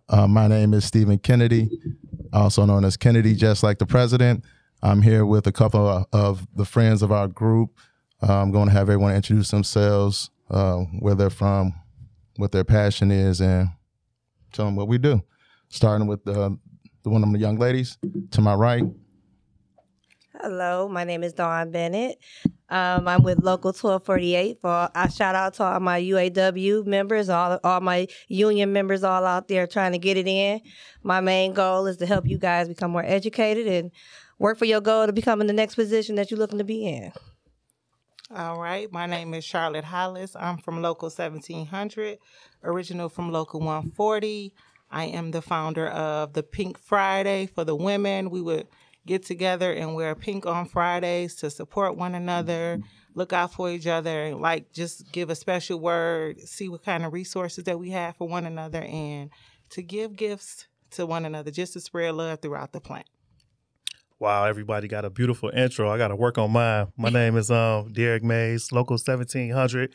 Uh, 0.08 0.26
my 0.26 0.48
name 0.48 0.74
is 0.74 0.84
Stephen 0.84 1.18
Kennedy, 1.18 1.70
also 2.32 2.64
known 2.64 2.84
as 2.84 2.96
Kennedy, 2.96 3.34
just 3.34 3.62
like 3.62 3.78
the 3.78 3.86
president. 3.86 4.44
I'm 4.82 5.02
here 5.02 5.24
with 5.24 5.46
a 5.46 5.52
couple 5.52 5.86
of, 5.86 6.06
of 6.12 6.46
the 6.54 6.64
friends 6.64 7.02
of 7.02 7.12
our 7.12 7.28
group. 7.28 7.78
Uh, 8.22 8.40
I'm 8.40 8.50
going 8.50 8.66
to 8.66 8.72
have 8.72 8.88
everyone 8.88 9.14
introduce 9.14 9.50
themselves, 9.50 10.30
uh, 10.50 10.78
where 10.98 11.14
they're 11.14 11.30
from, 11.30 11.74
what 12.36 12.52
their 12.52 12.64
passion 12.64 13.10
is, 13.10 13.40
and 13.40 13.68
tell 14.52 14.64
them 14.64 14.76
what 14.76 14.88
we 14.88 14.98
do. 14.98 15.22
Starting 15.68 16.06
with 16.06 16.24
the, 16.24 16.58
the 17.02 17.10
one 17.10 17.22
of 17.22 17.32
the 17.32 17.38
young 17.38 17.56
ladies 17.56 17.98
to 18.32 18.40
my 18.40 18.54
right. 18.54 18.84
Hello, 20.40 20.88
my 20.88 21.04
name 21.04 21.22
is 21.22 21.34
Dawn 21.34 21.70
Bennett. 21.70 22.18
Um, 22.70 23.08
I'm 23.08 23.22
with 23.22 23.42
Local 23.42 23.68
1248. 23.68 24.60
For 24.60 24.90
I 24.94 25.08
shout 25.08 25.34
out 25.34 25.54
to 25.54 25.64
all 25.64 25.80
my 25.80 26.00
UAW 26.00 26.86
members, 26.86 27.28
all 27.28 27.58
all 27.64 27.80
my 27.80 28.06
union 28.28 28.72
members, 28.72 29.02
all 29.02 29.26
out 29.26 29.48
there 29.48 29.66
trying 29.66 29.92
to 29.92 29.98
get 29.98 30.16
it 30.16 30.28
in. 30.28 30.60
My 31.02 31.20
main 31.20 31.52
goal 31.52 31.86
is 31.86 31.96
to 31.98 32.06
help 32.06 32.26
you 32.26 32.38
guys 32.38 32.68
become 32.68 32.92
more 32.92 33.04
educated 33.04 33.66
and 33.66 33.90
work 34.38 34.58
for 34.58 34.64
your 34.64 34.80
goal 34.80 35.06
to 35.06 35.12
become 35.12 35.40
in 35.40 35.46
the 35.46 35.52
next 35.52 35.74
position 35.74 36.14
that 36.16 36.30
you're 36.30 36.38
looking 36.38 36.58
to 36.58 36.64
be 36.64 36.86
in. 36.86 37.12
All 38.34 38.60
right. 38.60 38.90
My 38.92 39.06
name 39.06 39.34
is 39.34 39.44
Charlotte 39.44 39.84
Hollis. 39.84 40.36
I'm 40.36 40.58
from 40.58 40.80
Local 40.82 41.06
1700, 41.06 42.18
original 42.62 43.08
from 43.08 43.32
Local 43.32 43.58
140. 43.58 44.54
I 44.88 45.04
am 45.04 45.32
the 45.32 45.42
founder 45.42 45.88
of 45.88 46.32
the 46.32 46.44
Pink 46.44 46.78
Friday 46.78 47.46
for 47.46 47.64
the 47.64 47.74
women. 47.74 48.30
We 48.30 48.40
would 48.40 48.68
get 49.06 49.24
together 49.24 49.72
and 49.72 49.94
wear 49.94 50.14
pink 50.14 50.46
on 50.46 50.66
Fridays 50.66 51.34
to 51.36 51.50
support 51.50 51.96
one 51.96 52.14
another, 52.14 52.80
look 53.14 53.32
out 53.32 53.52
for 53.52 53.70
each 53.70 53.86
other, 53.86 54.24
and 54.24 54.40
like 54.40 54.72
just 54.72 55.10
give 55.12 55.30
a 55.30 55.34
special 55.34 55.80
word, 55.80 56.40
see 56.40 56.68
what 56.68 56.84
kind 56.84 57.04
of 57.04 57.12
resources 57.12 57.64
that 57.64 57.78
we 57.78 57.90
have 57.90 58.16
for 58.16 58.28
one 58.28 58.46
another, 58.46 58.82
and 58.82 59.30
to 59.70 59.82
give 59.82 60.16
gifts 60.16 60.66
to 60.92 61.06
one 61.06 61.24
another, 61.24 61.50
just 61.50 61.72
to 61.74 61.80
spread 61.80 62.14
love 62.14 62.40
throughout 62.40 62.72
the 62.72 62.80
plant. 62.80 63.06
Wow, 64.18 64.44
everybody 64.44 64.86
got 64.86 65.06
a 65.06 65.10
beautiful 65.10 65.48
intro. 65.48 65.90
I 65.90 65.96
got 65.96 66.08
to 66.08 66.16
work 66.16 66.36
on 66.36 66.50
mine. 66.50 66.88
My 66.96 67.08
name 67.10 67.36
is 67.36 67.50
um 67.50 67.92
Derek 67.92 68.22
Mays, 68.22 68.70
local 68.70 68.98
seventeen 68.98 69.50
hundred, 69.50 69.94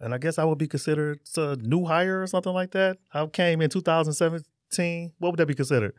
and 0.00 0.14
I 0.14 0.18
guess 0.18 0.38
I 0.38 0.44
would 0.44 0.58
be 0.58 0.68
considered 0.68 1.20
a 1.36 1.56
new 1.56 1.84
hire 1.84 2.22
or 2.22 2.26
something 2.26 2.54
like 2.54 2.70
that. 2.70 2.96
I 3.12 3.26
came 3.26 3.60
in 3.60 3.68
2017. 3.68 5.12
What 5.18 5.32
would 5.32 5.38
that 5.38 5.46
be 5.46 5.54
considered? 5.54 5.94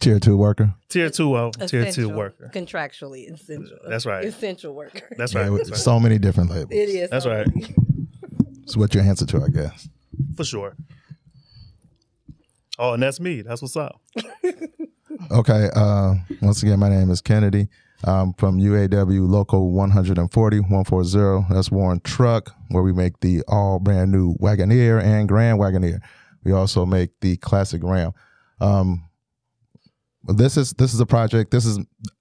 Tier 0.00 0.18
two 0.18 0.36
worker. 0.36 0.74
Tier 0.88 1.10
two, 1.10 1.34
uh, 1.34 1.50
tier 1.52 1.90
two 1.92 2.08
worker. 2.08 2.50
Contractually 2.54 3.32
essential. 3.32 3.78
That's 3.88 4.06
right. 4.06 4.24
Essential 4.24 4.74
worker. 4.74 5.08
That's 5.16 5.34
right. 5.34 5.50
with 5.50 5.60
That's 5.60 5.70
right. 5.70 5.78
so 5.78 6.00
many 6.00 6.18
different 6.18 6.50
labels. 6.50 6.70
It 6.72 6.88
is. 6.88 7.10
That's 7.10 7.26
right. 7.26 7.46
It's 8.62 8.76
what 8.76 8.94
your 8.94 9.04
answer 9.04 9.24
to, 9.26 9.42
I 9.44 9.48
guess. 9.48 9.88
For 10.36 10.44
sure. 10.44 10.76
Oh, 12.78 12.92
and 12.94 13.02
that's 13.02 13.18
me. 13.20 13.42
That's 13.42 13.62
what's 13.62 13.76
up. 13.76 14.00
Okay. 15.30 15.68
Uh, 15.74 16.14
once 16.40 16.62
again, 16.62 16.78
my 16.78 16.88
name 16.88 17.10
is 17.10 17.20
Kennedy. 17.20 17.68
I'm 18.04 18.32
from 18.34 18.60
UAW 18.60 19.28
Local 19.28 19.72
140, 19.72 20.60
140. 20.60 21.52
That's 21.52 21.70
Warren 21.72 22.00
Truck, 22.04 22.54
where 22.68 22.82
we 22.84 22.92
make 22.92 23.18
the 23.20 23.42
all 23.48 23.80
brand 23.80 24.12
new 24.12 24.34
Wagoneer 24.36 25.02
and 25.02 25.28
Grand 25.28 25.58
Wagoneer. 25.58 26.00
We 26.44 26.52
also 26.52 26.86
make 26.86 27.18
the 27.20 27.36
classic 27.38 27.82
Ram. 27.82 28.12
Um, 28.60 29.07
this 30.36 30.56
is 30.56 30.72
this 30.74 30.94
is 30.94 31.00
a 31.00 31.06
project. 31.06 31.50
This 31.50 31.64
is 31.64 31.78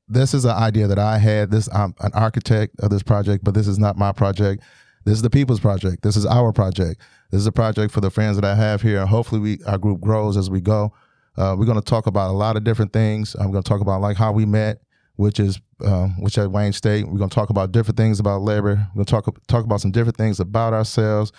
this 0.08 0.34
is 0.34 0.46
an 0.46 0.52
idea 0.52 0.88
that 0.88 1.00
I 1.00 1.18
had. 1.18 1.52
This 1.52 1.68
I'm 1.74 1.94
an 2.00 2.12
architect 2.14 2.80
of 2.80 2.90
this 2.90 3.04
project, 3.04 3.44
but 3.44 3.54
this 3.54 3.68
is 3.68 3.78
not 3.78 3.98
my 3.98 4.12
project. 4.12 4.64
This 5.06 5.16
is 5.16 5.22
the 5.22 5.30
people's 5.30 5.60
project. 5.60 6.04
This 6.04 6.18
is 6.18 6.26
our 6.26 6.52
project. 6.52 7.02
This 7.32 7.42
is 7.42 7.48
a 7.48 7.52
project 7.52 7.94
for 7.94 8.02
the 8.02 8.10
friends 8.10 8.36
that 8.38 8.46
I 8.46 8.56
have 8.56 8.82
here. 8.82 9.06
Hopefully, 9.06 9.42
we 9.42 9.60
our 9.66 9.78
group 9.78 10.02
grows 10.02 10.38
as 10.38 10.50
we 10.50 10.62
go. 10.62 10.94
Uh, 11.38 11.56
we're 11.58 11.66
going 11.66 11.80
to 11.80 11.86
talk 11.86 12.08
about 12.08 12.30
a 12.30 12.34
lot 12.34 12.58
of 12.58 12.64
different 12.64 12.94
things. 12.94 13.36
I'm 13.36 13.52
going 13.52 13.64
to 13.64 13.70
talk 13.70 13.82
about 13.82 14.02
like 14.02 14.18
how 14.18 14.32
we 14.32 14.46
met, 14.46 14.82
which 15.16 15.40
is 15.40 15.60
um, 15.86 16.22
which 16.22 16.38
at 16.38 16.52
Wayne 16.52 16.74
State. 16.74 17.08
We're 17.08 17.18
going 17.18 17.30
to 17.30 17.36
talk 17.36 17.50
about 17.50 17.72
different 17.72 17.98
things 17.98 18.20
about 18.20 18.42
labor. 18.42 18.88
We're 18.96 19.04
going 19.04 19.06
to 19.06 19.12
talk 19.12 19.48
talk 19.48 19.66
about 19.66 19.82
some 19.82 19.92
different 19.92 20.18
things 20.18 20.40
about 20.40 20.74
ourselves. 20.74 21.32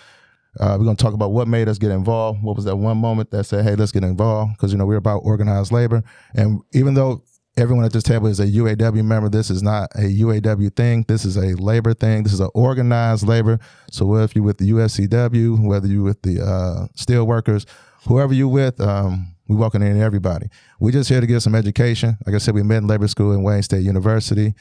Uh, 0.59 0.75
we're 0.77 0.85
going 0.85 0.95
to 0.95 1.03
talk 1.03 1.13
about 1.13 1.31
what 1.31 1.47
made 1.47 1.69
us 1.69 1.77
get 1.77 1.91
involved. 1.91 2.43
What 2.43 2.55
was 2.55 2.65
that 2.65 2.75
one 2.75 2.97
moment 2.97 3.31
that 3.31 3.45
said, 3.45 3.63
"Hey, 3.63 3.75
let's 3.75 3.91
get 3.91 4.03
involved"? 4.03 4.53
Because 4.53 4.71
you 4.71 4.77
know 4.77 4.85
we're 4.85 4.97
about 4.97 5.19
organized 5.19 5.71
labor, 5.71 6.03
and 6.33 6.61
even 6.73 6.93
though 6.93 7.23
everyone 7.57 7.85
at 7.85 7.93
this 7.93 8.03
table 8.03 8.27
is 8.27 8.39
a 8.39 8.47
UAW 8.47 9.03
member, 9.03 9.29
this 9.29 9.49
is 9.49 9.61
not 9.61 9.89
a 9.95 10.01
UAW 10.01 10.75
thing. 10.75 11.05
This 11.07 11.25
is 11.25 11.37
a 11.37 11.55
labor 11.61 11.93
thing. 11.93 12.23
This 12.23 12.33
is 12.33 12.39
an 12.39 12.49
organized 12.53 13.27
labor. 13.27 13.59
So 13.91 14.05
whether 14.05 14.31
you're 14.33 14.43
with 14.43 14.57
the 14.57 14.71
UFCW, 14.71 15.65
whether 15.65 15.87
you're 15.87 16.03
with 16.03 16.21
the 16.21 16.41
uh, 16.41 16.87
steel 16.95 17.25
workers, 17.25 17.65
whoever 18.07 18.33
you're 18.33 18.47
with, 18.47 18.79
um, 18.79 19.35
we 19.47 19.55
welcome 19.55 19.81
in 19.81 20.01
everybody. 20.01 20.47
We're 20.79 20.91
just 20.91 21.09
here 21.09 21.19
to 21.21 21.27
get 21.27 21.41
some 21.41 21.55
education. 21.55 22.17
Like 22.25 22.35
I 22.35 22.37
said, 22.37 22.53
we 22.53 22.63
met 22.63 22.77
in 22.77 22.87
labor 22.87 23.07
school 23.07 23.33
in 23.33 23.43
Wayne 23.43 23.63
State 23.63 23.83
University 23.83 24.53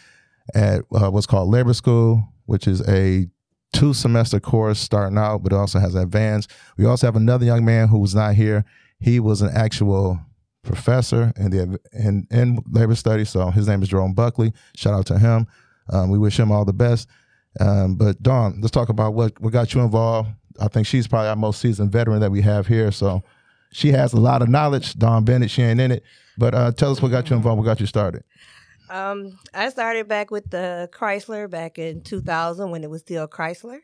at 0.55 0.80
uh, 0.92 1.11
what's 1.11 1.26
called 1.26 1.51
labor 1.51 1.74
school, 1.74 2.24
which 2.46 2.66
is 2.66 2.86
a 2.88 3.26
two 3.72 3.94
semester 3.94 4.40
course 4.40 4.78
starting 4.78 5.18
out, 5.18 5.42
but 5.42 5.52
also 5.52 5.78
has 5.78 5.94
advanced. 5.94 6.50
We 6.76 6.86
also 6.86 7.06
have 7.06 7.16
another 7.16 7.44
young 7.44 7.64
man 7.64 7.88
who 7.88 7.98
was 7.98 8.14
not 8.14 8.34
here. 8.34 8.64
He 9.00 9.20
was 9.20 9.42
an 9.42 9.50
actual 9.54 10.20
professor 10.62 11.32
in 11.36 11.50
the 11.50 11.80
in, 11.92 12.26
in 12.30 12.62
labor 12.70 12.94
studies. 12.94 13.30
So 13.30 13.50
his 13.50 13.68
name 13.68 13.82
is 13.82 13.88
Jerome 13.88 14.14
Buckley. 14.14 14.52
Shout 14.76 14.94
out 14.94 15.06
to 15.06 15.18
him. 15.18 15.46
Um, 15.90 16.10
we 16.10 16.18
wish 16.18 16.38
him 16.38 16.52
all 16.52 16.64
the 16.64 16.72
best. 16.72 17.08
Um, 17.60 17.94
but 17.96 18.22
Dawn, 18.22 18.60
let's 18.60 18.70
talk 18.70 18.88
about 18.88 19.14
what 19.14 19.40
what 19.40 19.52
got 19.52 19.74
you 19.74 19.80
involved. 19.80 20.30
I 20.60 20.68
think 20.68 20.86
she's 20.86 21.06
probably 21.06 21.28
our 21.28 21.36
most 21.36 21.60
seasoned 21.60 21.92
veteran 21.92 22.20
that 22.20 22.32
we 22.32 22.42
have 22.42 22.66
here. 22.66 22.90
So 22.90 23.22
she 23.72 23.92
has 23.92 24.12
a 24.12 24.20
lot 24.20 24.42
of 24.42 24.48
knowledge. 24.48 24.94
Dawn 24.94 25.24
Bennett, 25.24 25.50
she 25.50 25.62
ain't 25.62 25.80
in 25.80 25.92
it. 25.92 26.02
But 26.36 26.54
uh, 26.54 26.72
tell 26.72 26.90
us 26.90 27.02
what 27.02 27.10
got 27.10 27.30
you 27.30 27.36
involved, 27.36 27.58
what 27.58 27.64
got 27.64 27.80
you 27.80 27.86
started. 27.86 28.24
Um, 28.91 29.39
I 29.53 29.68
started 29.68 30.09
back 30.09 30.30
with 30.30 30.51
the 30.51 30.89
Chrysler 30.93 31.49
back 31.49 31.78
in 31.78 32.03
2000 32.03 32.70
when 32.70 32.84
it 32.84 32.91
was 32.91 33.03
still 33.03 33.28
Chrysler. 33.28 33.80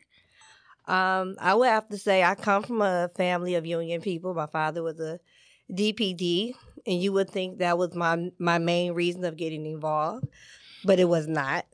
Um, 0.87 1.35
I 1.39 1.53
would 1.55 1.67
have 1.67 1.87
to 1.89 1.97
say 1.97 2.23
I 2.23 2.35
come 2.35 2.63
from 2.63 2.81
a 2.81 3.09
family 3.15 3.55
of 3.55 3.65
union 3.65 4.01
people. 4.01 4.33
My 4.33 4.45
father 4.45 4.83
was 4.83 4.99
a 4.99 5.19
DPD, 5.71 6.53
and 6.85 7.01
you 7.01 7.11
would 7.13 7.29
think 7.29 7.57
that 7.59 7.77
was 7.77 7.95
my 7.95 8.31
my 8.37 8.59
main 8.59 8.93
reason 8.93 9.23
of 9.25 9.35
getting 9.35 9.65
involved, 9.65 10.27
but 10.83 10.99
it 10.99 11.09
was 11.09 11.27
not. 11.27 11.65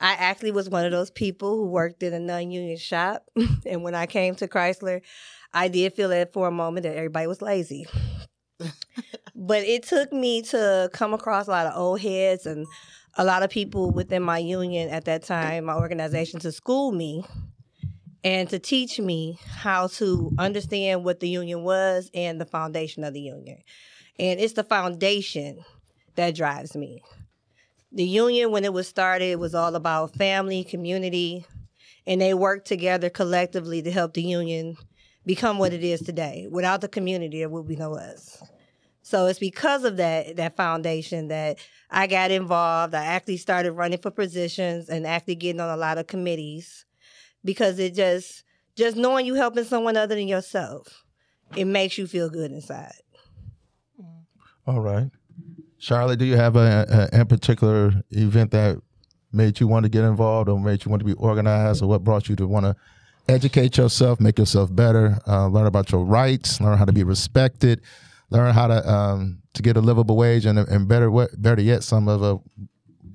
I 0.00 0.12
actually 0.12 0.52
was 0.52 0.68
one 0.68 0.84
of 0.84 0.92
those 0.92 1.10
people 1.10 1.56
who 1.56 1.66
worked 1.66 2.02
in 2.02 2.12
a 2.14 2.18
non-union 2.18 2.78
shop, 2.78 3.26
and 3.66 3.82
when 3.82 3.94
I 3.94 4.06
came 4.06 4.34
to 4.36 4.48
Chrysler, 4.48 5.02
I 5.52 5.68
did 5.68 5.94
feel 5.94 6.08
that 6.10 6.32
for 6.32 6.48
a 6.48 6.52
moment 6.52 6.84
that 6.84 6.96
everybody 6.96 7.26
was 7.26 7.42
lazy. 7.42 7.86
But 9.46 9.62
it 9.62 9.84
took 9.84 10.12
me 10.12 10.42
to 10.42 10.90
come 10.92 11.14
across 11.14 11.46
a 11.46 11.50
lot 11.50 11.66
of 11.66 11.76
old 11.76 12.00
heads 12.00 12.46
and 12.46 12.66
a 13.16 13.24
lot 13.24 13.44
of 13.44 13.50
people 13.50 13.90
within 13.90 14.22
my 14.22 14.38
union 14.38 14.90
at 14.90 15.04
that 15.04 15.22
time, 15.22 15.66
my 15.66 15.76
organization, 15.76 16.40
to 16.40 16.50
school 16.50 16.90
me 16.90 17.24
and 18.24 18.50
to 18.50 18.58
teach 18.58 18.98
me 18.98 19.38
how 19.48 19.86
to 19.86 20.32
understand 20.36 21.04
what 21.04 21.20
the 21.20 21.28
union 21.28 21.62
was 21.62 22.10
and 22.12 22.40
the 22.40 22.44
foundation 22.44 23.04
of 23.04 23.14
the 23.14 23.20
union. 23.20 23.58
And 24.18 24.40
it's 24.40 24.54
the 24.54 24.64
foundation 24.64 25.64
that 26.16 26.34
drives 26.34 26.74
me. 26.74 27.02
The 27.92 28.04
union, 28.04 28.50
when 28.50 28.64
it 28.64 28.72
was 28.72 28.88
started, 28.88 29.36
was 29.36 29.54
all 29.54 29.76
about 29.76 30.16
family, 30.16 30.64
community, 30.64 31.46
and 32.04 32.20
they 32.20 32.34
worked 32.34 32.66
together 32.66 33.10
collectively 33.10 33.80
to 33.82 33.92
help 33.92 34.14
the 34.14 34.22
union 34.22 34.76
become 35.24 35.58
what 35.58 35.72
it 35.72 35.84
is 35.84 36.00
today. 36.00 36.48
Without 36.50 36.80
the 36.80 36.88
community, 36.88 37.38
there 37.38 37.48
would 37.48 37.68
be 37.68 37.76
no 37.76 37.94
us. 37.94 38.42
So 39.06 39.26
it's 39.26 39.38
because 39.38 39.84
of 39.84 39.98
that 39.98 40.34
that 40.34 40.56
foundation 40.56 41.28
that 41.28 41.58
I 41.88 42.08
got 42.08 42.32
involved. 42.32 42.92
I 42.92 43.04
actually 43.04 43.36
started 43.36 43.70
running 43.70 44.00
for 44.00 44.10
positions 44.10 44.88
and 44.88 45.06
actually 45.06 45.36
getting 45.36 45.60
on 45.60 45.70
a 45.70 45.76
lot 45.76 45.96
of 45.96 46.08
committees 46.08 46.84
because 47.44 47.78
it 47.78 47.94
just 47.94 48.42
just 48.74 48.96
knowing 48.96 49.24
you 49.24 49.34
helping 49.34 49.62
someone 49.62 49.96
other 49.96 50.16
than 50.16 50.26
yourself, 50.26 51.04
it 51.54 51.66
makes 51.66 51.96
you 51.96 52.08
feel 52.08 52.28
good 52.28 52.50
inside. 52.50 52.96
All 54.66 54.80
right. 54.80 55.08
Charlotte, 55.78 56.18
do 56.18 56.24
you 56.24 56.36
have 56.36 56.56
a, 56.56 57.08
a 57.12 57.20
in 57.20 57.26
particular 57.26 57.92
event 58.10 58.50
that 58.50 58.82
made 59.32 59.60
you 59.60 59.68
want 59.68 59.84
to 59.84 59.88
get 59.88 60.02
involved 60.02 60.48
or 60.48 60.58
made 60.58 60.84
you 60.84 60.90
want 60.90 60.98
to 60.98 61.06
be 61.06 61.12
organized 61.12 61.80
or 61.80 61.86
what 61.86 62.02
brought 62.02 62.28
you 62.28 62.34
to 62.34 62.48
want 62.48 62.66
to 62.66 62.74
educate 63.28 63.76
yourself, 63.76 64.18
make 64.18 64.36
yourself 64.36 64.74
better, 64.74 65.20
uh, 65.28 65.46
learn 65.46 65.66
about 65.66 65.92
your 65.92 66.04
rights, 66.04 66.60
learn 66.60 66.76
how 66.76 66.84
to 66.84 66.92
be 66.92 67.04
respected, 67.04 67.80
learn 68.30 68.54
how 68.54 68.66
to 68.66 68.88
um, 68.88 69.42
to 69.54 69.62
get 69.62 69.76
a 69.76 69.80
livable 69.80 70.16
wage 70.16 70.46
and, 70.46 70.58
and 70.58 70.88
better 70.88 71.10
better 71.36 71.62
yet 71.62 71.82
some 71.82 72.08
of 72.08 72.20
the 72.20 72.38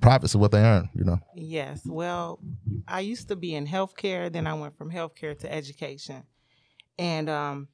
profits 0.00 0.34
of 0.34 0.40
what 0.40 0.50
they 0.50 0.60
earn, 0.60 0.90
you 0.94 1.04
know. 1.04 1.18
Yes. 1.34 1.82
Well, 1.86 2.40
I 2.86 3.00
used 3.00 3.28
to 3.28 3.36
be 3.36 3.54
in 3.54 3.66
healthcare, 3.66 4.30
then 4.30 4.46
I 4.46 4.54
went 4.54 4.76
from 4.76 4.90
healthcare 4.90 5.38
to 5.38 5.52
education. 5.52 6.24
And 6.98 7.30
um, 7.30 7.68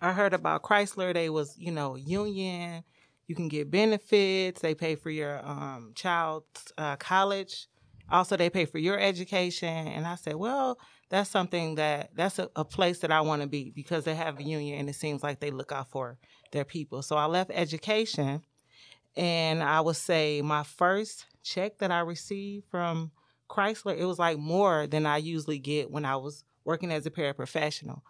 I 0.00 0.12
heard 0.12 0.34
about 0.34 0.62
Chrysler. 0.62 1.14
They 1.14 1.30
was, 1.30 1.56
you 1.58 1.70
know, 1.70 1.94
union. 1.94 2.82
You 3.26 3.34
can 3.34 3.48
get 3.48 3.70
benefits. 3.70 4.60
They 4.60 4.74
pay 4.74 4.96
for 4.96 5.10
your 5.10 5.40
um, 5.46 5.92
child's 5.94 6.72
uh, 6.76 6.96
college. 6.96 7.68
Also, 8.10 8.36
they 8.36 8.50
pay 8.50 8.64
for 8.64 8.78
your 8.78 8.98
education. 8.98 9.68
And 9.68 10.06
I 10.06 10.16
said, 10.16 10.34
well, 10.34 10.78
that's 11.10 11.30
something 11.30 11.76
that 11.76 12.10
that's 12.14 12.38
a, 12.38 12.50
a 12.56 12.64
place 12.64 12.98
that 13.00 13.12
I 13.12 13.20
want 13.20 13.42
to 13.42 13.48
be 13.48 13.70
because 13.70 14.04
they 14.04 14.14
have 14.14 14.40
a 14.40 14.42
union 14.42 14.80
and 14.80 14.88
it 14.88 14.94
seems 14.94 15.22
like 15.22 15.40
they 15.40 15.50
look 15.50 15.70
out 15.72 15.90
for 15.90 16.18
their 16.54 16.64
people. 16.64 17.02
So 17.02 17.16
I 17.16 17.26
left 17.26 17.50
education, 17.52 18.42
and 19.14 19.62
I 19.62 19.82
would 19.82 19.96
say 19.96 20.40
my 20.40 20.62
first 20.62 21.26
check 21.42 21.78
that 21.78 21.90
I 21.90 22.00
received 22.00 22.64
from 22.70 23.10
Chrysler, 23.50 23.96
it 23.96 24.06
was 24.06 24.18
like 24.18 24.38
more 24.38 24.86
than 24.86 25.04
I 25.04 25.18
usually 25.18 25.58
get 25.58 25.90
when 25.90 26.06
I 26.06 26.16
was 26.16 26.44
working 26.64 26.90
as 26.90 27.04
a 27.04 27.10
paraprofessional. 27.10 28.00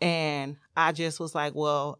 And 0.00 0.56
I 0.76 0.92
just 0.92 1.20
was 1.20 1.34
like, 1.34 1.54
well, 1.54 1.98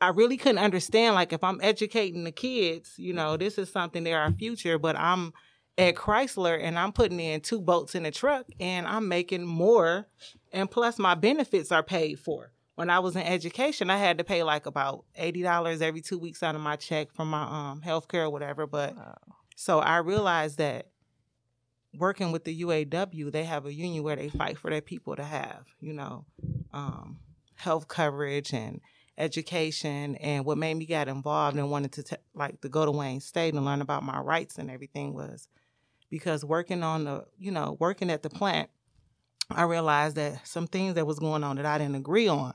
I 0.00 0.08
really 0.08 0.36
couldn't 0.36 0.58
understand 0.58 1.14
like 1.14 1.32
if 1.32 1.42
I'm 1.42 1.60
educating 1.62 2.24
the 2.24 2.32
kids, 2.32 2.94
you 2.96 3.12
know, 3.12 3.36
this 3.36 3.58
is 3.58 3.70
something 3.70 4.04
they're 4.04 4.20
our 4.20 4.32
future, 4.32 4.78
but 4.78 4.96
I'm 4.96 5.32
at 5.76 5.96
Chrysler 5.96 6.58
and 6.60 6.78
I'm 6.78 6.92
putting 6.92 7.20
in 7.20 7.40
two 7.40 7.60
boats 7.60 7.94
in 7.94 8.06
a 8.06 8.10
truck 8.10 8.46
and 8.60 8.86
I'm 8.86 9.08
making 9.08 9.44
more 9.44 10.06
and 10.52 10.70
plus 10.70 10.98
my 10.98 11.14
benefits 11.14 11.72
are 11.72 11.82
paid 11.82 12.18
for. 12.18 12.52
When 12.78 12.90
I 12.90 13.00
was 13.00 13.16
in 13.16 13.22
education, 13.22 13.90
I 13.90 13.96
had 13.96 14.18
to 14.18 14.24
pay 14.24 14.44
like 14.44 14.66
about 14.66 15.04
eighty 15.16 15.42
dollars 15.42 15.82
every 15.82 16.00
two 16.00 16.16
weeks 16.16 16.44
out 16.44 16.54
of 16.54 16.60
my 16.60 16.76
check 16.76 17.12
from 17.12 17.28
my 17.28 17.42
um 17.42 17.82
health 17.82 18.06
care 18.06 18.26
or 18.26 18.30
whatever. 18.30 18.68
But 18.68 18.94
so 19.56 19.80
I 19.80 19.96
realized 19.96 20.58
that 20.58 20.86
working 21.92 22.30
with 22.30 22.44
the 22.44 22.62
UAW, 22.62 23.32
they 23.32 23.42
have 23.42 23.66
a 23.66 23.74
union 23.74 24.04
where 24.04 24.14
they 24.14 24.28
fight 24.28 24.58
for 24.58 24.70
their 24.70 24.80
people 24.80 25.16
to 25.16 25.24
have, 25.24 25.64
you 25.80 25.92
know, 25.92 26.24
um, 26.72 27.18
health 27.56 27.88
coverage 27.88 28.54
and 28.54 28.80
education. 29.16 30.14
And 30.14 30.44
what 30.44 30.56
made 30.56 30.74
me 30.74 30.86
get 30.86 31.08
involved 31.08 31.56
and 31.56 31.72
wanted 31.72 31.90
to 31.94 32.04
t- 32.04 32.16
like 32.32 32.60
to 32.60 32.68
go 32.68 32.84
to 32.84 32.92
Wayne 32.92 33.18
State 33.18 33.54
and 33.54 33.64
learn 33.64 33.80
about 33.80 34.04
my 34.04 34.20
rights 34.20 34.56
and 34.56 34.70
everything 34.70 35.14
was 35.14 35.48
because 36.10 36.44
working 36.44 36.84
on 36.84 37.06
the, 37.06 37.24
you 37.38 37.50
know, 37.50 37.76
working 37.80 38.08
at 38.08 38.22
the 38.22 38.30
plant, 38.30 38.70
I 39.50 39.62
realized 39.62 40.16
that 40.16 40.46
some 40.46 40.66
things 40.66 40.94
that 40.94 41.06
was 41.06 41.18
going 41.18 41.44
on 41.44 41.56
that 41.56 41.66
I 41.66 41.78
didn't 41.78 41.96
agree 41.96 42.28
on. 42.28 42.54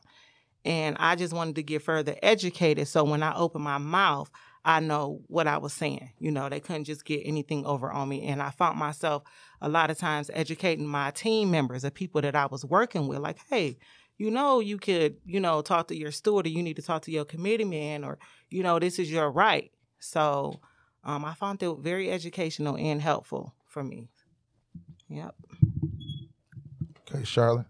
And 0.66 0.96
I 1.00 1.16
just 1.16 1.34
wanted 1.34 1.56
to 1.56 1.64
get 1.64 1.82
further 1.82 2.16
educated. 2.24 2.88
So 2.88 3.04
when 3.04 3.24
I 3.24 3.36
opened 3.36 3.64
my 3.64 3.80
mouth, 3.80 4.30
I 4.64 4.80
know 4.80 5.22
what 5.28 5.48
I 5.48 5.58
was 5.58 5.74
saying. 5.74 6.12
You 6.20 6.32
know, 6.32 6.48
they 6.48 6.62
couldn't 6.62 6.86
just 6.86 7.04
get 7.04 7.22
anything 7.26 7.66
over 7.66 7.92
on 7.92 8.08
me. 8.08 8.24
And 8.28 8.42
I 8.42 8.52
found 8.52 8.80
myself 8.80 9.24
a 9.60 9.68
lot 9.68 9.90
of 9.90 9.98
times 9.98 10.32
educating 10.34 10.88
my 10.88 11.12
team 11.12 11.52
members, 11.52 11.82
the 11.82 11.92
people 11.92 12.22
that 12.22 12.36
I 12.36 12.46
was 12.46 12.64
working 12.64 13.08
with, 13.08 13.20
like, 13.20 13.40
hey, 13.50 13.78
you 14.18 14.32
know, 14.32 14.62
you 14.62 14.78
could, 14.78 15.18
you 15.26 15.40
know, 15.40 15.62
talk 15.62 15.90
to 15.90 15.98
your 15.98 16.12
steward 16.12 16.46
or 16.46 16.50
you 16.50 16.64
need 16.64 16.78
to 16.78 16.82
talk 16.82 17.02
to 17.04 17.12
your 17.12 17.26
committee 17.26 17.66
man 17.66 18.06
or, 18.06 18.20
you 18.50 18.64
know, 18.64 18.80
this 18.80 19.00
is 19.00 19.12
your 19.12 19.30
right. 19.32 19.72
So 20.00 20.62
um, 21.04 21.26
I 21.26 21.34
found 21.34 21.62
it 21.62 21.78
very 21.80 22.10
educational 22.10 22.78
and 22.78 23.02
helpful 23.02 23.54
for 23.68 23.84
me. 23.84 24.08
Yep. 25.10 25.36
Okay, 27.14 27.24
Charlotte. 27.24 27.66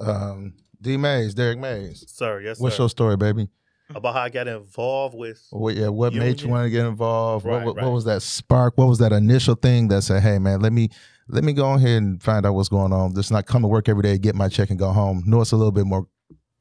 Um, 0.00 0.54
D 0.80 0.96
Mays, 0.96 1.34
Derek 1.34 1.58
Mays. 1.58 2.04
Sir, 2.08 2.40
yes, 2.40 2.58
What's 2.58 2.76
sir. 2.76 2.82
your 2.82 2.90
story, 2.90 3.16
baby? 3.16 3.48
About 3.94 4.14
how 4.14 4.22
I 4.22 4.28
got 4.30 4.48
involved 4.48 5.14
with 5.14 5.46
What, 5.50 5.74
yeah, 5.76 5.88
what 5.88 6.14
made 6.14 6.40
you 6.40 6.48
want 6.48 6.64
to 6.64 6.70
get 6.70 6.86
involved? 6.86 7.44
Right, 7.44 7.56
what, 7.56 7.66
what, 7.66 7.76
right. 7.76 7.84
what 7.84 7.92
was 7.92 8.04
that 8.06 8.22
spark? 8.22 8.78
What 8.78 8.86
was 8.86 8.98
that 9.00 9.12
initial 9.12 9.54
thing 9.54 9.88
that 9.88 10.02
said, 10.02 10.22
"Hey, 10.22 10.38
man, 10.38 10.60
let 10.60 10.72
me 10.72 10.88
let 11.28 11.44
me 11.44 11.52
go 11.52 11.74
ahead 11.74 12.02
and 12.02 12.22
find 12.22 12.46
out 12.46 12.54
what's 12.54 12.70
going 12.70 12.92
on. 12.92 13.14
Just 13.14 13.30
not 13.30 13.46
come 13.46 13.62
to 13.62 13.68
work 13.68 13.88
every 13.88 14.02
day, 14.02 14.16
get 14.18 14.34
my 14.34 14.48
check, 14.48 14.70
and 14.70 14.78
go 14.78 14.92
home." 14.92 15.22
No, 15.26 15.42
it's 15.42 15.52
a 15.52 15.56
little 15.56 15.72
bit 15.72 15.84
more 15.84 16.06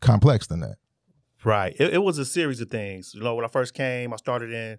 complex 0.01 0.47
than 0.47 0.59
that. 0.59 0.75
Right. 1.43 1.73
It, 1.79 1.93
it 1.93 1.99
was 1.99 2.17
a 2.17 2.25
series 2.25 2.59
of 2.59 2.69
things. 2.69 3.13
You 3.15 3.21
know, 3.21 3.35
when 3.35 3.45
I 3.45 3.47
first 3.47 3.73
came, 3.73 4.13
I 4.13 4.17
started 4.17 4.51
in 4.51 4.77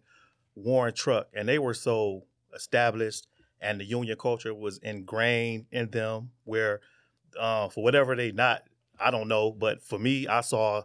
Warren 0.54 0.92
Truck, 0.94 1.28
and 1.34 1.48
they 1.48 1.58
were 1.58 1.74
so 1.74 2.24
established, 2.54 3.26
and 3.60 3.80
the 3.80 3.84
union 3.84 4.16
culture 4.18 4.54
was 4.54 4.78
ingrained 4.78 5.66
in 5.72 5.90
them. 5.90 6.32
Where, 6.44 6.80
uh, 7.38 7.68
for 7.68 7.82
whatever 7.82 8.14
they 8.16 8.32
not, 8.32 8.62
I 9.00 9.10
don't 9.10 9.28
know, 9.28 9.52
but 9.52 9.82
for 9.82 9.98
me, 9.98 10.26
I 10.26 10.40
saw 10.40 10.82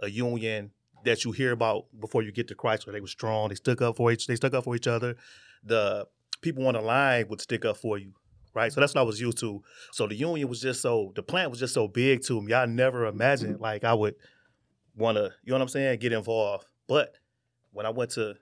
a 0.00 0.08
union 0.08 0.70
that 1.04 1.24
you 1.24 1.32
hear 1.32 1.52
about 1.52 1.86
before 1.98 2.22
you 2.22 2.32
get 2.32 2.48
to 2.48 2.54
Christ, 2.54 2.86
where 2.86 2.92
they 2.92 3.00
were 3.00 3.06
strong, 3.06 3.48
they 3.48 3.54
stuck 3.54 3.80
up 3.80 3.96
for 3.96 4.12
each, 4.12 4.26
they 4.26 4.36
stuck 4.36 4.54
up 4.54 4.64
for 4.64 4.76
each 4.76 4.86
other. 4.86 5.16
The 5.64 6.06
people 6.40 6.66
on 6.66 6.74
the 6.74 6.80
line 6.80 7.28
would 7.28 7.40
stick 7.40 7.64
up 7.64 7.76
for 7.76 7.98
you. 7.98 8.12
Right, 8.52 8.72
so 8.72 8.80
that's 8.80 8.96
what 8.96 9.02
I 9.02 9.04
was 9.04 9.20
used 9.20 9.38
to. 9.38 9.62
So 9.92 10.08
the 10.08 10.14
union 10.16 10.48
was 10.48 10.60
just 10.60 10.82
so 10.82 11.12
the 11.14 11.22
plant 11.22 11.50
was 11.50 11.60
just 11.60 11.72
so 11.72 11.86
big 11.86 12.24
to 12.24 12.42
me. 12.42 12.52
I 12.52 12.66
never 12.66 13.06
imagined 13.06 13.60
like 13.60 13.84
I 13.84 13.94
would 13.94 14.16
want 14.96 15.18
to, 15.18 15.30
you 15.44 15.52
know 15.52 15.54
what 15.54 15.62
I'm 15.62 15.68
saying, 15.68 16.00
get 16.00 16.12
involved. 16.12 16.66
But 16.88 17.14
when 17.70 17.86
I 17.86 17.90
went 17.90 18.10
to 18.12 18.34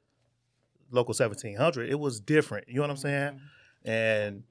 local 0.90 1.10
1700, 1.10 1.90
it 1.90 1.98
was 1.98 2.20
different. 2.20 2.68
You 2.68 2.76
know 2.76 2.82
what 2.82 2.90
I'm 2.90 2.96
saying? 2.96 3.40
And 3.84 4.44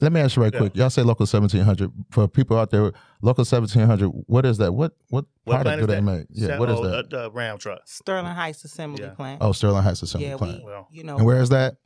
Let 0.00 0.12
me 0.12 0.20
ask 0.20 0.36
you 0.36 0.42
right 0.42 0.52
Yeah. 0.52 0.58
quick. 0.58 0.76
Y'all 0.76 0.90
say 0.90 1.02
local 1.02 1.26
seventeen 1.26 1.62
hundred 1.62 1.92
for 2.10 2.26
people 2.28 2.58
out 2.58 2.70
there. 2.70 2.92
Local 3.20 3.44
seventeen 3.44 3.86
hundred. 3.86 4.08
What 4.08 4.44
is 4.44 4.58
that? 4.58 4.72
What 4.72 4.96
what, 5.08 5.24
what 5.44 5.62
product 5.62 5.80
do 5.80 5.86
they 5.86 5.94
that? 5.96 6.02
make? 6.02 6.26
Yeah. 6.30 6.58
What 6.58 6.70
is 6.70 6.78
oh, 6.78 6.82
that? 6.88 7.10
The, 7.10 7.22
the 7.22 7.30
Ram 7.30 7.58
truck. 7.58 7.80
Sterling 7.84 8.34
Heights 8.34 8.64
Assembly 8.64 9.04
Yeah. 9.04 9.10
Plant. 9.14 9.42
oh, 9.42 9.52
Sterling 9.52 9.82
Heights 9.82 10.02
Assembly 10.02 10.28
yeah, 10.28 10.36
Plant. 10.36 10.58
we, 10.58 10.64
Well, 10.64 10.88
you 10.90 11.04
know, 11.04 11.16
and 11.16 11.26
where 11.26 11.40
is 11.40 11.50
that? 11.50 11.76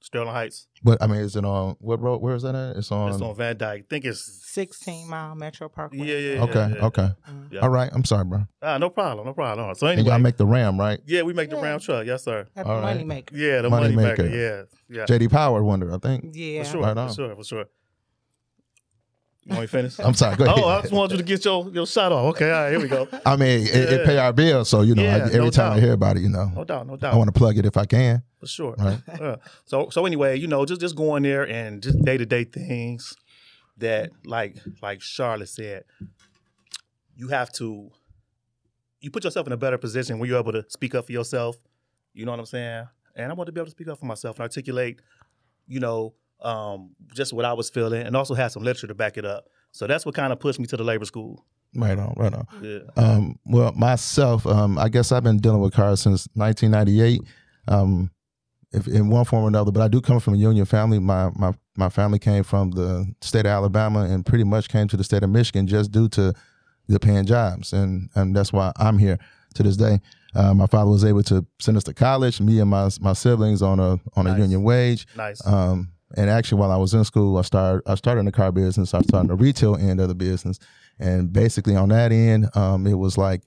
Sterling 0.00 0.32
Heights. 0.32 0.68
But 0.82 1.02
I 1.02 1.06
mean, 1.08 1.20
is 1.20 1.34
it 1.36 1.44
on 1.44 1.76
what 1.80 2.00
road? 2.00 2.22
Where 2.22 2.34
is 2.34 2.42
that 2.42 2.54
at? 2.54 2.76
It's 2.76 2.92
on. 2.92 3.12
it's 3.12 3.20
on 3.20 3.34
Van 3.36 3.56
Dyke. 3.56 3.80
I 3.80 3.84
think 3.90 4.04
it's 4.04 4.20
16 4.52 5.08
mile 5.08 5.34
Metro 5.34 5.68
Parkway. 5.68 5.98
Yeah, 5.98 6.04
yeah, 6.16 6.34
yeah. 6.34 6.42
okay, 6.44 6.80
okay. 6.86 7.08
Mhm. 7.28 7.52
Yeah. 7.52 7.60
All 7.60 7.68
right. 7.68 7.90
I'm 7.92 8.04
sorry, 8.04 8.24
bro. 8.24 8.46
ah, 8.62 8.78
no 8.78 8.90
problem, 8.90 9.26
no 9.26 9.32
problem. 9.34 9.74
So 9.74 9.86
And 9.88 9.98
anyway, 9.98 10.10
y'all 10.12 10.18
make 10.20 10.36
the 10.36 10.46
Ram, 10.46 10.78
right? 10.78 11.00
yeah, 11.06 11.22
we 11.22 11.32
make 11.32 11.50
the 11.50 11.56
Ram 11.56 11.80
truck. 11.80 12.06
Yes, 12.06 12.24
sir. 12.24 12.46
Happy 12.54 12.68
All 12.68 12.76
right. 12.80 12.94
money 12.94 13.04
maker. 13.04 13.36
Yeah, 13.36 13.62
the 13.62 13.70
Money 13.70 13.94
money, 13.94 14.08
maker. 14.08 14.22
maker. 14.24 14.36
Yeah, 14.88 14.98
yeah. 14.98 15.04
JD 15.06 15.30
Power 15.30 15.62
wonder, 15.64 15.92
I 15.92 15.98
think. 15.98 16.30
Yeah. 16.32 16.62
For 16.62 16.70
sure, 16.70 16.82
Right 16.82 16.96
on. 16.96 17.08
for 17.08 17.14
sure, 17.14 17.34
for 17.36 17.44
sure. 17.44 17.64
You 19.48 19.54
want 19.54 19.60
me 19.62 19.66
finish? 19.66 19.98
I'm 19.98 20.12
sorry. 20.12 20.36
Go 20.36 20.44
oh, 20.44 20.48
ahead. 20.48 20.64
Oh, 20.64 20.68
I 20.68 20.80
just 20.82 20.92
wanted 20.92 21.12
you 21.12 21.16
to 21.18 21.22
get 21.24 21.42
your, 21.42 21.70
your 21.70 21.86
shot 21.86 22.12
off. 22.12 22.34
Okay, 22.34 22.50
all 22.50 22.64
right, 22.64 22.70
here 22.70 22.80
we 22.80 22.86
go. 22.88 23.08
I 23.24 23.34
mean, 23.36 23.62
it, 23.62 23.74
it 23.74 24.06
pay 24.06 24.18
our 24.18 24.32
bills, 24.32 24.68
so 24.68 24.82
you 24.82 24.94
know, 24.94 25.02
Yeah, 25.02 25.16
I, 25.16 25.20
every 25.20 25.38
no 25.38 25.50
time 25.50 25.72
I 25.72 25.74
doubt. 25.76 25.82
hear 25.84 25.92
about 25.94 26.16
it, 26.18 26.20
you 26.20 26.28
know, 26.28 26.52
No 26.54 26.64
doubt, 26.64 26.86
no 26.86 26.96
doubt. 26.96 27.14
I 27.14 27.16
want 27.16 27.28
to 27.32 27.38
plug 27.38 27.56
it 27.56 27.64
if 27.64 27.78
I 27.78 27.86
can. 27.86 28.22
for 28.38 28.46
sure. 28.46 28.74
Right. 28.78 29.00
Yeah. 29.20 29.36
So 29.64 29.88
so 29.88 30.04
anyway, 30.04 30.38
you 30.38 30.48
know, 30.48 30.66
just 30.66 30.82
just 30.82 30.96
going 30.96 31.22
there 31.22 31.48
and 31.48 31.82
just 31.82 31.98
day 32.02 32.18
to 32.18 32.26
day 32.26 32.44
things 32.44 33.16
that 33.78 34.10
like 34.26 34.58
like 34.82 35.00
Charlotte 35.00 35.48
said, 35.48 35.84
you 37.16 37.28
have 37.28 37.50
to 37.52 37.90
you 39.00 39.10
put 39.10 39.24
yourself 39.24 39.46
in 39.46 39.52
a 39.54 39.56
better 39.56 39.78
position 39.78 40.18
when 40.18 40.28
you're 40.28 40.38
able 40.38 40.52
to 40.52 40.64
speak 40.68 40.94
up 40.94 41.06
for 41.06 41.12
yourself. 41.12 41.56
You 42.12 42.26
know 42.26 42.32
what 42.32 42.40
I'm 42.40 42.46
saying? 42.46 42.86
And 43.16 43.32
I 43.32 43.34
want 43.34 43.46
to 43.46 43.52
be 43.52 43.60
able 43.60 43.66
to 43.66 43.70
speak 43.70 43.88
up 43.88 43.98
for 43.98 44.06
myself 44.06 44.36
and 44.36 44.42
articulate, 44.42 45.00
you 45.66 45.80
know, 45.80 46.14
um, 46.40 46.90
just 47.14 47.32
what 47.32 47.44
I 47.44 47.52
was 47.52 47.70
feeling 47.70 48.06
and 48.06 48.16
also 48.16 48.34
had 48.34 48.48
some 48.48 48.62
literature 48.62 48.86
to 48.88 48.94
back 48.94 49.16
it 49.18 49.24
up. 49.24 49.46
So 49.72 49.86
that's 49.86 50.06
what 50.06 50.14
kind 50.14 50.32
of 50.32 50.40
pushed 50.40 50.58
me 50.60 50.66
to 50.66 50.76
the 50.76 50.84
labor 50.84 51.04
school. 51.04 51.44
Right 51.74 51.98
on, 51.98 52.14
right 52.16 52.32
on. 52.32 52.46
Yeah. 52.62 52.78
Um, 52.96 53.38
well, 53.44 53.72
myself, 53.72 54.46
um, 54.46 54.78
I 54.78 54.88
guess 54.88 55.12
I've 55.12 55.22
been 55.24 55.38
dealing 55.38 55.60
with 55.60 55.74
cars 55.74 56.00
since 56.00 56.26
1998, 56.34 57.20
um, 57.68 58.10
if 58.72 58.86
in 58.88 59.08
one 59.10 59.24
form 59.26 59.44
or 59.44 59.48
another. 59.48 59.70
But 59.70 59.82
I 59.82 59.88
do 59.88 60.00
come 60.00 60.20
from 60.20 60.34
a 60.34 60.38
union 60.38 60.64
family. 60.64 60.98
My 60.98 61.30
my 61.36 61.52
my 61.76 61.88
family 61.90 62.18
came 62.18 62.42
from 62.42 62.70
the 62.70 63.06
state 63.20 63.40
of 63.46 63.46
Alabama 63.52 64.00
and 64.00 64.24
pretty 64.24 64.44
much 64.44 64.68
came 64.68 64.88
to 64.88 64.96
the 64.96 65.04
state 65.04 65.22
of 65.22 65.30
Michigan 65.30 65.66
just 65.66 65.92
due 65.92 66.08
to 66.10 66.32
the 66.88 66.98
paying 66.98 67.26
jobs, 67.26 67.72
and 67.74 68.08
and 68.14 68.34
that's 68.34 68.52
why 68.52 68.72
I'm 68.76 68.98
here 68.98 69.18
to 69.54 69.62
this 69.62 69.76
day. 69.76 70.00
Uh, 70.34 70.54
my 70.54 70.66
father 70.66 70.90
was 70.90 71.04
able 71.04 71.22
to 71.24 71.44
send 71.60 71.76
us 71.76 71.84
to 71.84 71.94
college, 71.94 72.40
me 72.40 72.60
and 72.60 72.70
my 72.70 72.88
my 73.00 73.12
siblings 73.12 73.60
on 73.62 73.78
a 73.78 73.98
on 74.16 74.26
a 74.26 74.30
Nice. 74.30 74.38
union 74.38 74.62
wage. 74.62 75.06
Nice. 75.16 75.46
Um, 75.46 75.92
and 76.16 76.30
actually, 76.30 76.60
while 76.60 76.70
I 76.70 76.76
was 76.76 76.94
in 76.94 77.04
school, 77.04 77.36
I 77.36 77.42
started 77.42 77.82
I 77.86 77.94
started 77.94 78.20
in 78.20 78.26
the 78.26 78.32
car 78.32 78.50
business. 78.52 78.94
I 78.94 79.02
started 79.02 79.30
in 79.30 79.36
the 79.36 79.42
retail 79.42 79.76
end 79.76 80.00
of 80.00 80.08
the 80.08 80.14
business, 80.14 80.58
and 80.98 81.32
basically 81.32 81.76
on 81.76 81.90
that 81.90 82.12
end, 82.12 82.48
um, 82.54 82.86
it 82.86 82.94
was 82.94 83.18
like 83.18 83.42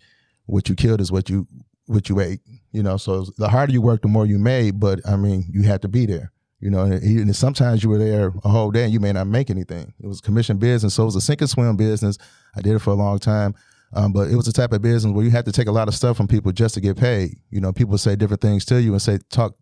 what 0.46 0.70
you 0.70 0.76
killed 0.76 1.02
is 1.02 1.12
what 1.12 1.30
you 1.30 1.48
what 1.88 2.10
you 2.10 2.20
ate. 2.20 2.42
You 2.72 2.84
know, 2.84 2.98
so 2.98 3.26
the 3.38 3.50
harder 3.50 3.74
you 3.74 3.82
work, 3.82 4.02
the 4.04 4.08
more 4.08 4.26
you 4.26 4.38
made. 4.38 4.80
But 4.80 5.02
I 5.08 5.16
mean, 5.16 5.46
you 5.50 5.64
had 5.64 5.82
to 5.82 5.88
be 5.88 6.06
there. 6.06 6.32
You 6.60 6.70
know, 6.70 6.84
and, 6.84 7.36
sometimes 7.36 7.84
you 7.84 7.90
were 7.90 7.98
there 7.98 8.32
a 8.44 8.50
whole 8.50 8.70
day 8.70 8.84
and 8.84 8.94
you 8.94 9.00
may 9.00 9.12
not 9.12 9.26
make 9.26 9.50
anything. 9.50 9.94
It 10.00 10.06
was 10.06 10.22
commission 10.22 10.58
business, 10.58 10.94
so 10.94 11.04
it 11.04 11.08
was 11.08 11.16
a 11.16 11.22
sink 11.22 11.42
and 11.42 11.50
swim 11.50 11.76
business. 11.76 12.20
I 12.56 12.62
did 12.62 12.76
it 12.76 12.80
for 12.80 12.92
a 12.92 12.96
long 12.96 13.18
time. 13.18 13.56
Um, 13.94 14.14
but 14.14 14.30
it 14.30 14.36
was 14.36 14.48
a 14.48 14.54
type 14.54 14.72
of 14.72 14.82
business 14.82 15.12
where 15.12 15.26
you 15.26 15.32
had 15.32 15.46
to 15.46 15.52
take 15.52 15.68
a 15.68 15.72
lot 15.72 15.88
of 15.88 15.96
stuff 15.96 16.16
from 16.16 16.28
people 16.28 16.52
just 16.52 16.76
to 16.76 16.82
get 16.82 16.98
paid. 16.98 17.40
You 17.50 17.60
know, 17.60 17.74
people 17.74 17.98
say 17.98 18.16
different 18.16 18.42
things 18.42 18.64
to 18.66 18.80
you 18.80 18.92
and 18.92 19.02
say 19.02 19.18
talk 19.32 19.56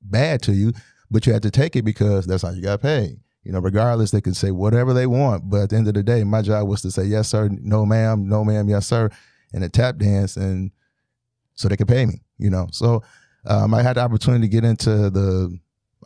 bad 0.00 0.40
to 0.42 0.52
you, 0.52 0.72
but 1.10 1.26
you 1.26 1.32
had 1.32 1.42
to 1.42 1.50
take 1.50 1.76
it 1.76 1.82
because 1.82 2.26
that's 2.26 2.42
how 2.42 2.50
you 2.50 2.62
got 2.62 2.82
paid. 2.82 3.18
You 3.42 3.52
know, 3.52 3.60
regardless, 3.60 4.10
they 4.10 4.20
can 4.20 4.34
say 4.34 4.50
whatever 4.50 4.92
they 4.92 5.06
want, 5.06 5.48
but 5.48 5.62
at 5.62 5.70
the 5.70 5.76
end 5.76 5.86
of 5.86 5.94
the 5.94 6.02
day, 6.02 6.24
my 6.24 6.42
job 6.42 6.66
was 6.66 6.82
to 6.82 6.90
say 6.90 7.04
yes, 7.04 7.28
sir, 7.28 7.48
no, 7.48 7.86
ma'am, 7.86 8.28
no, 8.28 8.44
ma'am, 8.44 8.68
yes, 8.68 8.86
sir, 8.86 9.08
and 9.52 9.62
a 9.62 9.68
tap 9.68 9.98
dance, 9.98 10.36
and 10.36 10.72
so 11.54 11.68
they 11.68 11.76
could 11.76 11.88
pay 11.88 12.06
me. 12.06 12.22
You 12.38 12.50
know, 12.50 12.66
so 12.72 13.02
um, 13.46 13.72
I 13.72 13.82
had 13.82 13.96
the 13.96 14.00
opportunity 14.00 14.42
to 14.42 14.48
get 14.48 14.64
into 14.64 15.10
the, 15.10 15.56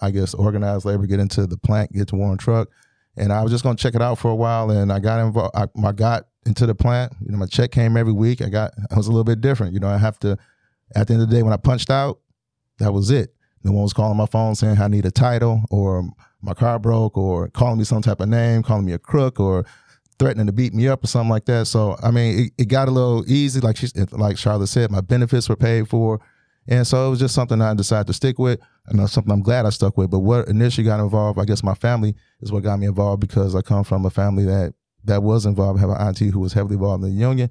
I 0.02 0.10
guess, 0.10 0.34
organized 0.34 0.84
labor, 0.84 1.06
get 1.06 1.18
into 1.18 1.46
the 1.46 1.56
plant, 1.56 1.92
get 1.92 2.08
to 2.08 2.16
Warren 2.16 2.36
Truck, 2.36 2.68
and 3.16 3.32
I 3.32 3.42
was 3.42 3.50
just 3.50 3.64
gonna 3.64 3.76
check 3.76 3.94
it 3.94 4.02
out 4.02 4.18
for 4.18 4.30
a 4.30 4.36
while, 4.36 4.70
and 4.70 4.92
I 4.92 4.98
got 4.98 5.24
involved. 5.24 5.56
I, 5.56 5.66
I 5.82 5.92
got 5.92 6.26
into 6.44 6.66
the 6.66 6.74
plant. 6.74 7.14
You 7.24 7.32
know, 7.32 7.38
my 7.38 7.46
check 7.46 7.70
came 7.70 7.96
every 7.96 8.12
week. 8.12 8.42
I 8.42 8.48
got, 8.48 8.72
I 8.90 8.96
was 8.96 9.06
a 9.06 9.10
little 9.10 9.24
bit 9.24 9.40
different. 9.40 9.72
You 9.72 9.80
know, 9.80 9.88
I 9.88 9.98
have 9.98 10.18
to. 10.20 10.36
At 10.94 11.06
the 11.06 11.14
end 11.14 11.22
of 11.22 11.30
the 11.30 11.36
day, 11.36 11.42
when 11.42 11.52
I 11.52 11.56
punched 11.56 11.88
out, 11.88 12.18
that 12.78 12.92
was 12.92 13.10
it. 13.10 13.32
No 13.62 13.72
one 13.72 13.82
was 13.82 13.92
calling 13.92 14.16
my 14.16 14.26
phone 14.26 14.54
saying 14.54 14.78
I 14.78 14.88
need 14.88 15.06
a 15.06 15.10
title 15.10 15.62
or 15.70 16.08
my 16.42 16.54
car 16.54 16.78
broke 16.78 17.16
or 17.16 17.48
calling 17.48 17.78
me 17.78 17.84
some 17.84 18.02
type 18.02 18.20
of 18.20 18.28
name, 18.28 18.62
calling 18.62 18.86
me 18.86 18.92
a 18.92 18.98
crook 18.98 19.38
or 19.38 19.66
threatening 20.18 20.46
to 20.46 20.52
beat 20.52 20.74
me 20.74 20.86
up 20.88 21.04
or 21.04 21.06
something 21.06 21.30
like 21.30 21.46
that. 21.46 21.66
So 21.66 21.96
I 22.02 22.10
mean, 22.10 22.38
it, 22.38 22.52
it 22.62 22.68
got 22.68 22.88
a 22.88 22.90
little 22.90 23.24
easy. 23.30 23.60
Like 23.60 23.76
she, 23.76 23.88
like 24.12 24.38
Charlotte 24.38 24.68
said, 24.68 24.90
my 24.90 25.00
benefits 25.00 25.48
were 25.48 25.56
paid 25.56 25.88
for, 25.88 26.20
and 26.68 26.86
so 26.86 27.06
it 27.06 27.10
was 27.10 27.18
just 27.18 27.34
something 27.34 27.60
I 27.60 27.74
decided 27.74 28.06
to 28.06 28.12
stick 28.12 28.38
with, 28.38 28.60
and 28.86 28.98
that's 28.98 29.12
something 29.12 29.32
I'm 29.32 29.42
glad 29.42 29.66
I 29.66 29.70
stuck 29.70 29.96
with. 29.96 30.10
But 30.10 30.20
what 30.20 30.48
initially 30.48 30.84
got 30.84 31.00
involved, 31.00 31.38
I 31.38 31.44
guess, 31.44 31.62
my 31.62 31.74
family 31.74 32.14
is 32.40 32.52
what 32.52 32.62
got 32.62 32.78
me 32.78 32.86
involved 32.86 33.20
because 33.20 33.54
I 33.54 33.62
come 33.62 33.84
from 33.84 34.06
a 34.06 34.10
family 34.10 34.44
that 34.44 34.74
that 35.04 35.22
was 35.22 35.46
involved. 35.46 35.78
I 35.78 35.80
have 35.80 35.90
an 35.90 36.00
auntie 36.00 36.28
who 36.28 36.40
was 36.40 36.52
heavily 36.52 36.74
involved 36.74 37.04
in 37.04 37.10
the 37.10 37.16
union, 37.16 37.50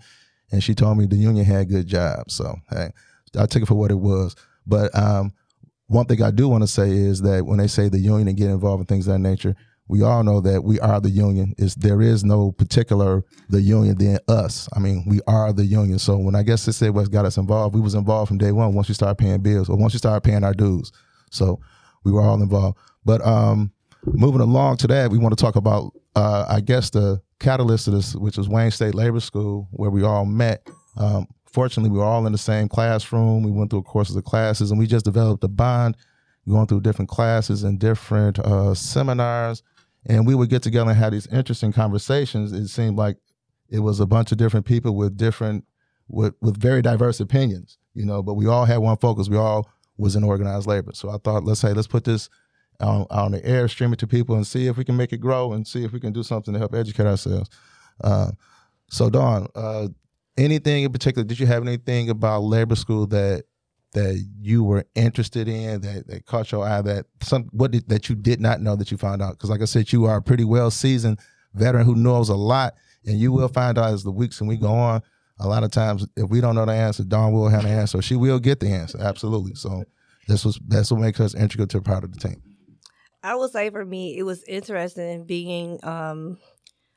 and 0.52 0.64
she 0.64 0.74
told 0.74 0.98
me 0.98 1.06
the 1.06 1.16
union 1.16 1.46
had 1.46 1.70
good 1.70 1.88
jobs. 1.88 2.36
So 2.36 2.56
hey, 2.70 2.92
I 3.38 3.46
took 3.46 3.64
it 3.64 3.68
for 3.68 3.76
what 3.76 3.92
it 3.92 4.00
was. 4.00 4.36
But 4.66 4.96
um, 4.96 5.34
one 5.90 6.06
thing 6.06 6.22
I 6.22 6.30
do 6.32 6.48
want 6.48 6.62
to 6.62 6.68
say 6.68 6.90
is 6.90 7.22
that 7.24 7.46
when 7.46 7.58
they 7.58 7.68
say 7.68 7.90
the 7.90 8.00
union 8.00 8.28
and 8.28 8.38
get 8.38 8.50
involved 8.50 8.82
in 8.82 8.86
things 8.86 9.08
of 9.08 9.14
that 9.14 9.20
nature, 9.20 9.56
we 9.88 10.04
all 10.04 10.24
know 10.24 10.40
that 10.42 10.64
we 10.64 10.80
are 10.80 11.02
the 11.02 11.10
union. 11.10 11.56
Is 11.58 11.74
there 11.74 12.00
is 12.00 12.24
no 12.24 12.52
particular 12.52 13.26
the 13.50 13.60
union 13.60 13.98
than 13.98 14.20
us. 14.28 14.70
I 14.74 14.80
mean, 14.80 15.04
we 15.08 15.20
are 15.26 15.52
the 15.52 15.66
union. 15.66 15.98
So 15.98 16.16
when 16.16 16.36
I 16.36 16.44
guess 16.44 16.64
they 16.64 16.72
said 16.72 16.94
what 16.94 17.10
got 17.10 17.26
us 17.26 17.38
involved, 17.38 17.74
we 17.74 17.82
was 17.82 17.96
involved 17.96 18.28
from 18.28 18.38
day 18.38 18.52
one. 18.52 18.76
Once 18.76 18.88
we 18.88 18.94
started 18.94 19.16
paying 19.16 19.42
bills, 19.42 19.68
or 19.68 19.78
once 19.78 19.94
we 19.94 19.98
started 19.98 20.22
paying 20.22 20.44
our 20.44 20.54
dues, 20.54 20.92
so 21.32 21.60
we 22.04 22.12
were 22.12 22.22
all 22.22 22.40
involved. 22.40 22.78
But 23.04 23.26
um, 23.26 23.72
moving 24.06 24.42
along 24.42 24.78
to 24.78 24.88
that, 24.88 25.10
we 25.10 25.18
want 25.18 25.36
to 25.36 25.44
talk 25.44 25.56
about 25.56 25.92
uh, 26.16 26.46
I 26.48 26.62
guess 26.62 26.92
the 26.92 27.20
catalyst 27.40 27.88
of 27.88 27.96
this, 27.96 28.16
which 28.16 28.38
was 28.38 28.48
Wayne 28.48 28.70
State 28.70 28.94
Labor 28.94 29.20
School, 29.20 29.68
where 29.72 29.90
we 29.90 30.04
all 30.04 30.26
met. 30.26 30.70
Um, 30.98 31.28
fortunately, 31.52 31.90
we 31.90 31.98
were 31.98 32.06
all 32.06 32.26
in 32.26 32.32
the 32.32 32.38
same 32.38 32.68
classroom. 32.68 33.44
We 33.44 33.52
went 33.52 33.70
through 33.70 33.84
courses 33.84 34.16
of 34.16 34.24
classes, 34.24 34.72
and 34.72 34.80
we 34.80 34.88
just 34.88 35.06
developed 35.06 35.44
a 35.44 35.48
bond, 35.48 35.98
going 36.48 36.68
through 36.68 36.82
different 36.82 37.10
classes 37.10 37.64
and 37.64 37.80
different 37.80 38.40
uh, 38.40 38.74
seminars. 38.74 39.64
And 40.06 40.26
we 40.26 40.36
would 40.36 40.50
get 40.50 40.64
together 40.64 40.90
and 40.90 41.00
have 41.00 41.12
these 41.12 41.28
interesting 41.28 41.74
conversations. 41.74 42.52
It 42.52 42.68
seemed 42.70 42.98
like 42.98 43.18
it 43.70 43.80
was 43.80 44.00
a 44.00 44.06
bunch 44.06 44.32
of 44.32 44.38
different 44.38 44.66
people 44.66 44.96
with 44.96 45.18
different 45.18 45.66
with 46.08 46.34
with 46.42 46.58
very 46.58 46.82
diverse 46.82 47.20
opinions, 47.20 47.78
you 47.94 48.06
know, 48.06 48.24
but 48.24 48.34
we 48.34 48.48
all 48.48 48.66
had 48.66 48.78
one 48.78 48.98
focus. 48.98 49.30
We 49.30 49.38
all 49.38 49.70
was 49.98 50.16
in 50.16 50.24
organized 50.24 50.68
labor. 50.68 50.92
So 50.94 51.10
I 51.10 51.18
thought, 51.18 51.44
let's 51.44 51.60
say, 51.60 51.74
let's 51.74 51.88
put 51.88 52.06
this 52.06 52.30
on, 52.80 53.06
on 53.10 53.32
the 53.34 53.46
air, 53.46 53.68
stream 53.68 53.94
it 53.94 54.00
to 54.00 54.08
people, 54.08 54.36
and 54.36 54.48
see 54.48 54.68
if 54.68 54.78
we 54.78 54.86
can 54.86 54.98
make 54.98 55.14
it 55.14 55.18
grow, 55.18 55.54
and 55.54 55.68
see 55.68 55.84
if 55.84 55.92
we 55.92 56.00
can 56.00 56.14
do 56.14 56.24
something 56.24 56.54
to 56.54 56.60
help 56.60 56.74
educate 56.74 57.06
ourselves. 57.06 57.50
Uh, 58.02 58.32
so, 58.90 59.10
Dawn, 59.10 59.48
uh, 59.56 59.90
anything 60.40 60.84
in 60.84 60.92
particular? 60.92 61.26
Did 61.26 61.40
you 61.40 61.46
have 61.46 61.66
anything 61.66 62.10
about 62.10 62.44
labor 62.44 62.76
school 62.76 63.08
that 63.08 63.44
that 63.94 64.24
you 64.40 64.64
were 64.64 64.86
interested 64.94 65.48
in 65.48 65.82
that, 65.82 66.08
that 66.08 66.26
caught 66.26 66.52
your 66.52 66.66
eye? 66.66 66.82
That 66.82 67.06
some 67.22 67.50
what 67.52 67.72
did, 67.72 67.90
that 67.90 68.10
you 68.10 68.16
did 68.16 68.40
not 68.40 68.62
know 68.62 68.76
that 68.76 68.92
you 68.92 68.98
found 68.98 69.22
out? 69.22 69.34
Because, 69.34 69.50
like 69.50 69.62
I 69.62 69.66
said, 69.66 69.92
you 69.92 70.06
are 70.06 70.18
a 70.18 70.22
pretty 70.22 70.44
well 70.44 70.72
seasoned 70.72 71.20
veteran 71.54 71.86
who 71.86 71.96
knows 71.96 72.30
a 72.30 72.36
lot, 72.36 72.76
and 73.06 73.20
you 73.20 73.32
will 73.32 73.48
find 73.48 73.78
out 73.78 73.94
as 73.94 74.04
the 74.04 74.12
weeks 74.12 74.40
and 74.40 74.48
we 74.48 74.58
go 74.58 74.72
on. 74.72 75.02
A 75.42 75.48
lot 75.48 75.64
of 75.64 75.72
times, 75.72 76.06
if 76.18 76.30
we 76.30 76.42
don't 76.42 76.56
know 76.56 76.66
the 76.66 76.74
answer, 76.74 77.04
Dawn 77.04 77.32
will 77.32 77.48
have 77.48 77.64
the 77.64 77.70
answer. 77.70 78.02
She 78.02 78.18
will 78.18 78.40
get 78.40 78.60
the 78.60 78.68
answer. 78.68 79.00
Absolutely. 79.00 79.56
So 79.56 79.86
this 80.28 80.44
was 80.44 80.60
that's 80.68 80.92
what 80.92 81.00
makes 81.00 81.20
us 81.20 81.34
integral 81.34 81.68
to 81.68 81.82
part 81.82 82.04
of 82.04 82.12
the 82.12 82.20
team. 82.20 82.42
I 83.24 83.36
would 83.36 83.52
say 83.52 83.70
for 83.70 83.86
me, 83.86 84.18
it 84.18 84.24
was 84.24 84.44
interesting 84.44 85.26
being 85.26 85.80
um, 85.84 86.38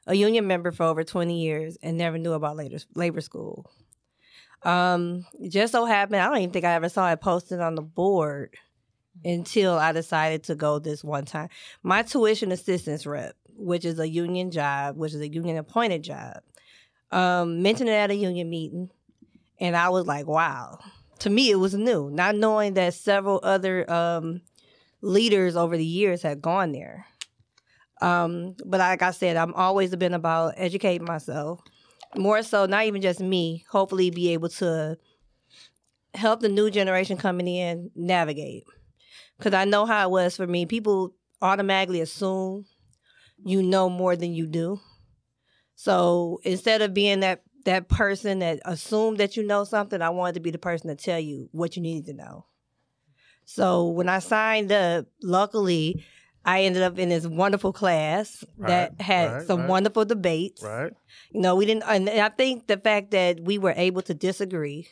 a 0.07 0.15
union 0.15 0.47
member 0.47 0.73
for 0.73 0.85
over 0.85 1.05
20 1.05 1.41
years 1.41 1.79
and 1.83 1.97
never 1.97 2.19
knew 2.19 2.33
about 2.33 2.57
labor, 2.57 2.79
labor 2.95 3.21
school. 3.21 3.71
Um, 4.63 5.27
just 5.49 5.73
so 5.73 5.85
happened, 5.85 6.21
I 6.21 6.29
don't 6.29 6.39
even 6.39 6.51
think 6.51 6.65
I 6.65 6.75
ever 6.75 6.89
saw 6.89 7.11
it 7.11 7.21
posted 7.21 7.61
on 7.61 7.75
the 7.75 7.83
board 7.83 8.55
until 9.25 9.75
I 9.75 9.93
decided 9.93 10.45
to 10.45 10.55
go 10.55 10.79
this 10.79 11.05
one 11.05 11.25
time. 11.25 11.49
My 11.83 12.03
tuition 12.03 12.53
assistance 12.53 13.07
rep, 13.07 13.35
which 13.57 13.85
is 13.85 13.99
a 13.99 14.09
union 14.09 14.51
job, 14.51 14.97
which 14.97 15.15
is 15.15 15.21
a 15.21 15.29
union 15.29 15.57
appointed 15.57 16.03
job, 16.03 16.43
um, 17.11 17.63
mentioned 17.63 17.89
it 17.89 17.93
at 17.93 18.11
a 18.11 18.15
union 18.15 18.49
meeting, 18.49 18.91
and 19.61 19.77
I 19.77 19.91
was 19.91 20.07
like, 20.07 20.27
wow. 20.27 20.79
To 21.21 21.31
me, 21.31 21.51
it 21.51 21.57
was 21.57 21.75
new, 21.75 22.11
not 22.11 22.35
knowing 22.35 22.75
that 22.75 22.95
several 22.95 23.39
other 23.45 23.89
um, 23.89 24.41
leaders 25.03 25.55
over 25.55 25.77
the 25.77 25.87
years 25.87 26.23
had 26.23 26.43
gone 26.43 26.73
there. 26.73 27.07
Um, 28.03 28.57
but 28.67 28.81
like 28.81 29.03
I 29.03 29.13
said, 29.13 29.37
I'm 29.37 29.55
always 29.55 29.95
been 29.95 30.13
about 30.13 30.55
educating 30.57 31.07
myself. 31.07 31.61
More 32.17 32.43
so, 32.43 32.67
not 32.67 32.85
even 32.85 33.01
just 33.01 33.21
me, 33.21 33.65
hopefully 33.71 34.11
be 34.11 34.33
able 34.33 34.49
to 34.51 34.99
help 36.15 36.41
the 36.41 36.49
new 36.49 36.71
generation 36.71 37.17
coming 37.17 37.47
in 37.47 37.91
navigate. 37.95 38.65
Because 39.39 39.55
I 39.55 39.65
know 39.65 39.87
how 39.87 40.09
it 40.09 40.11
was 40.11 40.37
for 40.37 40.47
me. 40.47 40.67
People 40.67 41.15
automatically 41.41 42.01
assume 42.01 42.67
you 43.45 43.63
know 43.63 43.89
more 43.89 44.17
than 44.17 44.35
you 44.35 44.47
do. 44.47 44.81
So 45.75 46.41
instead 46.45 46.83
of 46.83 46.93
being 46.93 47.21
that 47.21 47.43
that 47.65 47.89
person 47.89 48.41
that 48.41 48.59
assumed 48.65 49.19
that 49.19 49.37
you 49.37 49.47
know 49.47 49.63
something, 49.63 50.03
I 50.03 50.11
wanted 50.11 50.35
to 50.35 50.41
be 50.41 50.51
the 50.51 50.59
person 50.59 50.89
to 50.89 50.97
tell 50.97 51.21
you 51.21 51.49
what 51.53 51.77
you 51.77 51.83
needed 51.83 52.07
to 52.07 52.15
know. 52.15 52.47
So 53.45 53.89
when 53.89 54.09
I 54.09 54.19
signed 54.19 54.73
up, 54.73 55.07
luckily, 55.23 56.05
I 56.45 56.63
ended 56.63 56.83
up 56.83 56.99
in 56.99 57.09
this 57.09 57.27
wonderful 57.27 57.73
class 57.73 58.45
that 58.59 58.91
Right, 58.93 59.01
had 59.01 59.33
right, 59.33 59.47
some 59.47 59.61
right. 59.61 59.69
wonderful 59.69 60.05
debates. 60.05 60.63
Right. 60.63 60.93
You 61.31 61.41
know, 61.41 61.55
we 61.57 61.67
didn't, 61.67 61.85
and 61.85 62.09
I 62.09 62.29
think 62.31 62.67
the 62.67 62.77
fact 62.77 63.13
that 63.13 63.41
we 63.41 63.59
were 63.59 63.75
able 63.77 64.03
to 64.03 64.15
disagree, 64.15 64.89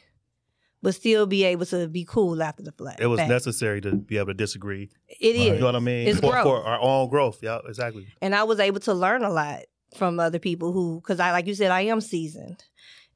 but 0.82 0.94
still 0.94 1.26
be 1.26 1.44
able 1.44 1.66
to 1.66 1.88
be 1.88 2.04
cool 2.04 2.42
after 2.42 2.62
the 2.62 2.72
fact. 2.72 3.00
It 3.00 3.06
was 3.08 3.18
fact. 3.18 3.30
necessary 3.30 3.80
to 3.82 3.96
be 3.96 4.16
able 4.16 4.28
to 4.28 4.34
disagree. 4.34 4.90
It 5.08 5.36
is. 5.36 5.46
You 5.54 5.58
know 5.58 5.66
what 5.66 5.76
I 5.76 5.80
mean? 5.80 6.08
It's 6.08 6.20
for, 6.20 6.30
growth. 6.32 6.44
for 6.44 6.64
our 6.64 6.80
own 6.80 7.10
growth. 7.10 7.40
Yeah, 7.42 7.58
exactly. 7.66 8.06
and 8.22 8.34
I 8.34 8.44
was 8.44 8.60
able 8.60 8.80
to 8.80 8.94
learn 8.94 9.24
a 9.24 9.30
lot 9.30 9.62
from 9.96 10.20
other 10.20 10.38
people 10.38 10.72
who, 10.72 11.00
because 11.00 11.18
I, 11.20 11.32
like 11.32 11.46
you 11.48 11.54
said, 11.54 11.70
I 11.72 11.82
am 11.82 12.00
seasoned, 12.00 12.64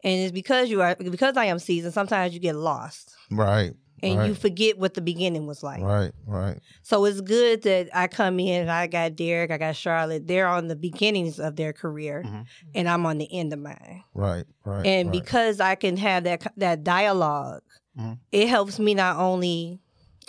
and 0.03 0.21
it's 0.21 0.33
because 0.33 0.69
you 0.69 0.83
are 0.83 0.97
because 0.97 1.37
I 1.37 1.45
am 1.47 1.59
seasoned. 1.61 1.95
Sometimes 1.95 2.35
you 2.35 2.41
get 2.41 2.57
lost 2.57 3.15
Right. 3.31 3.73
And 4.05 4.19
right, 4.19 4.29
you 4.29 4.35
forget 4.35 4.79
what 4.79 4.95
the 4.95 5.01
beginning 5.01 5.47
was 5.47 5.63
like. 5.63 5.83
Right. 5.83 6.13
Right. 6.27 6.59
So 6.83 7.05
it's 7.05 7.21
good 7.21 7.63
that 7.63 7.89
I 7.95 8.07
come 8.07 8.39
in 8.39 8.63
and 8.63 8.71
I 8.71 8.87
got 8.87 9.17
Derek, 9.17 9.51
I 9.51 9.59
got 9.59 9.77
Charlotte. 9.77 10.27
They're 10.27 10.47
on 10.49 10.69
the 10.69 10.77
beginnings 10.77 11.39
of 11.41 11.57
their 11.57 11.73
career, 11.73 12.23
Mhm. 12.25 12.47
and 12.75 12.89
I'm 12.89 13.07
on 13.07 13.19
the 13.19 13.29
end 13.33 13.53
of 13.53 13.59
mine. 13.59 14.03
Right. 14.15 14.45
Right. 14.65 14.87
and 14.87 15.09
right. 15.09 15.21
because 15.21 15.61
I 15.61 15.75
can 15.75 15.97
have 15.97 16.25
that 16.25 16.47
that 16.57 16.85
dialog 16.85 17.63
Mhm. 17.99 18.19
it 18.33 18.49
helps 18.49 18.79
me 18.79 18.95
not 18.95 19.17
only, 19.17 19.81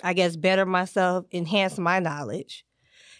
I 0.02 0.12
guess, 0.12 0.36
better 0.36 0.64
myself, 0.66 1.26
enhance 1.32 1.78
my 1.78 1.98
knowledge. 1.98 2.64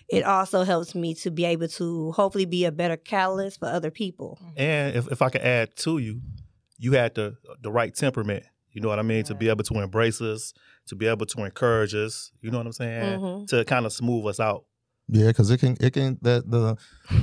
It 0.09 0.23
also 0.23 0.63
helps 0.63 0.95
me 0.95 1.15
to 1.17 1.33
be 1.33 1.45
able 1.45 1.67
to 1.67 2.13
hopefully 2.13 2.45
be 2.45 2.65
a 2.65 2.71
better 2.71 2.97
catalyst 2.97 3.59
for 3.59 3.67
other 3.67 3.91
people. 3.91 4.39
And 4.57 4.95
if, 4.95 5.11
if 5.11 5.21
I 5.21 5.31
could 5.31 5.41
add 5.41 5.75
to 5.79 5.99
you, 5.99 6.21
you 6.79 6.93
had 6.93 7.15
the 7.17 7.37
the 7.61 7.73
right 7.73 7.93
temperament. 7.95 8.45
You 8.77 8.83
know 8.83 8.89
what 8.89 8.99
I 8.99 9.03
mean? 9.03 9.25
To 9.25 9.35
be 9.35 9.49
able 9.49 9.65
to 9.65 9.81
embrace 9.81 10.21
us, 10.21 10.53
to 10.89 10.95
be 10.95 11.07
able 11.07 11.25
to 11.25 11.45
encourage 11.45 11.95
us. 11.95 12.31
You 12.43 12.51
know 12.51 12.59
what 12.59 12.67
I'm 12.67 12.73
saying? 12.73 13.21
Mhm. 13.21 13.47
To 13.49 13.65
kind 13.65 13.87
of 13.87 13.93
smooth 13.95 14.27
us 14.27 14.39
out. 14.39 14.67
Yeah, 15.09 15.29
because 15.29 15.51
it 15.51 15.59
can 15.61 15.79
it 15.81 15.95
can 15.95 16.19
the 16.21 16.45
the 16.47 16.77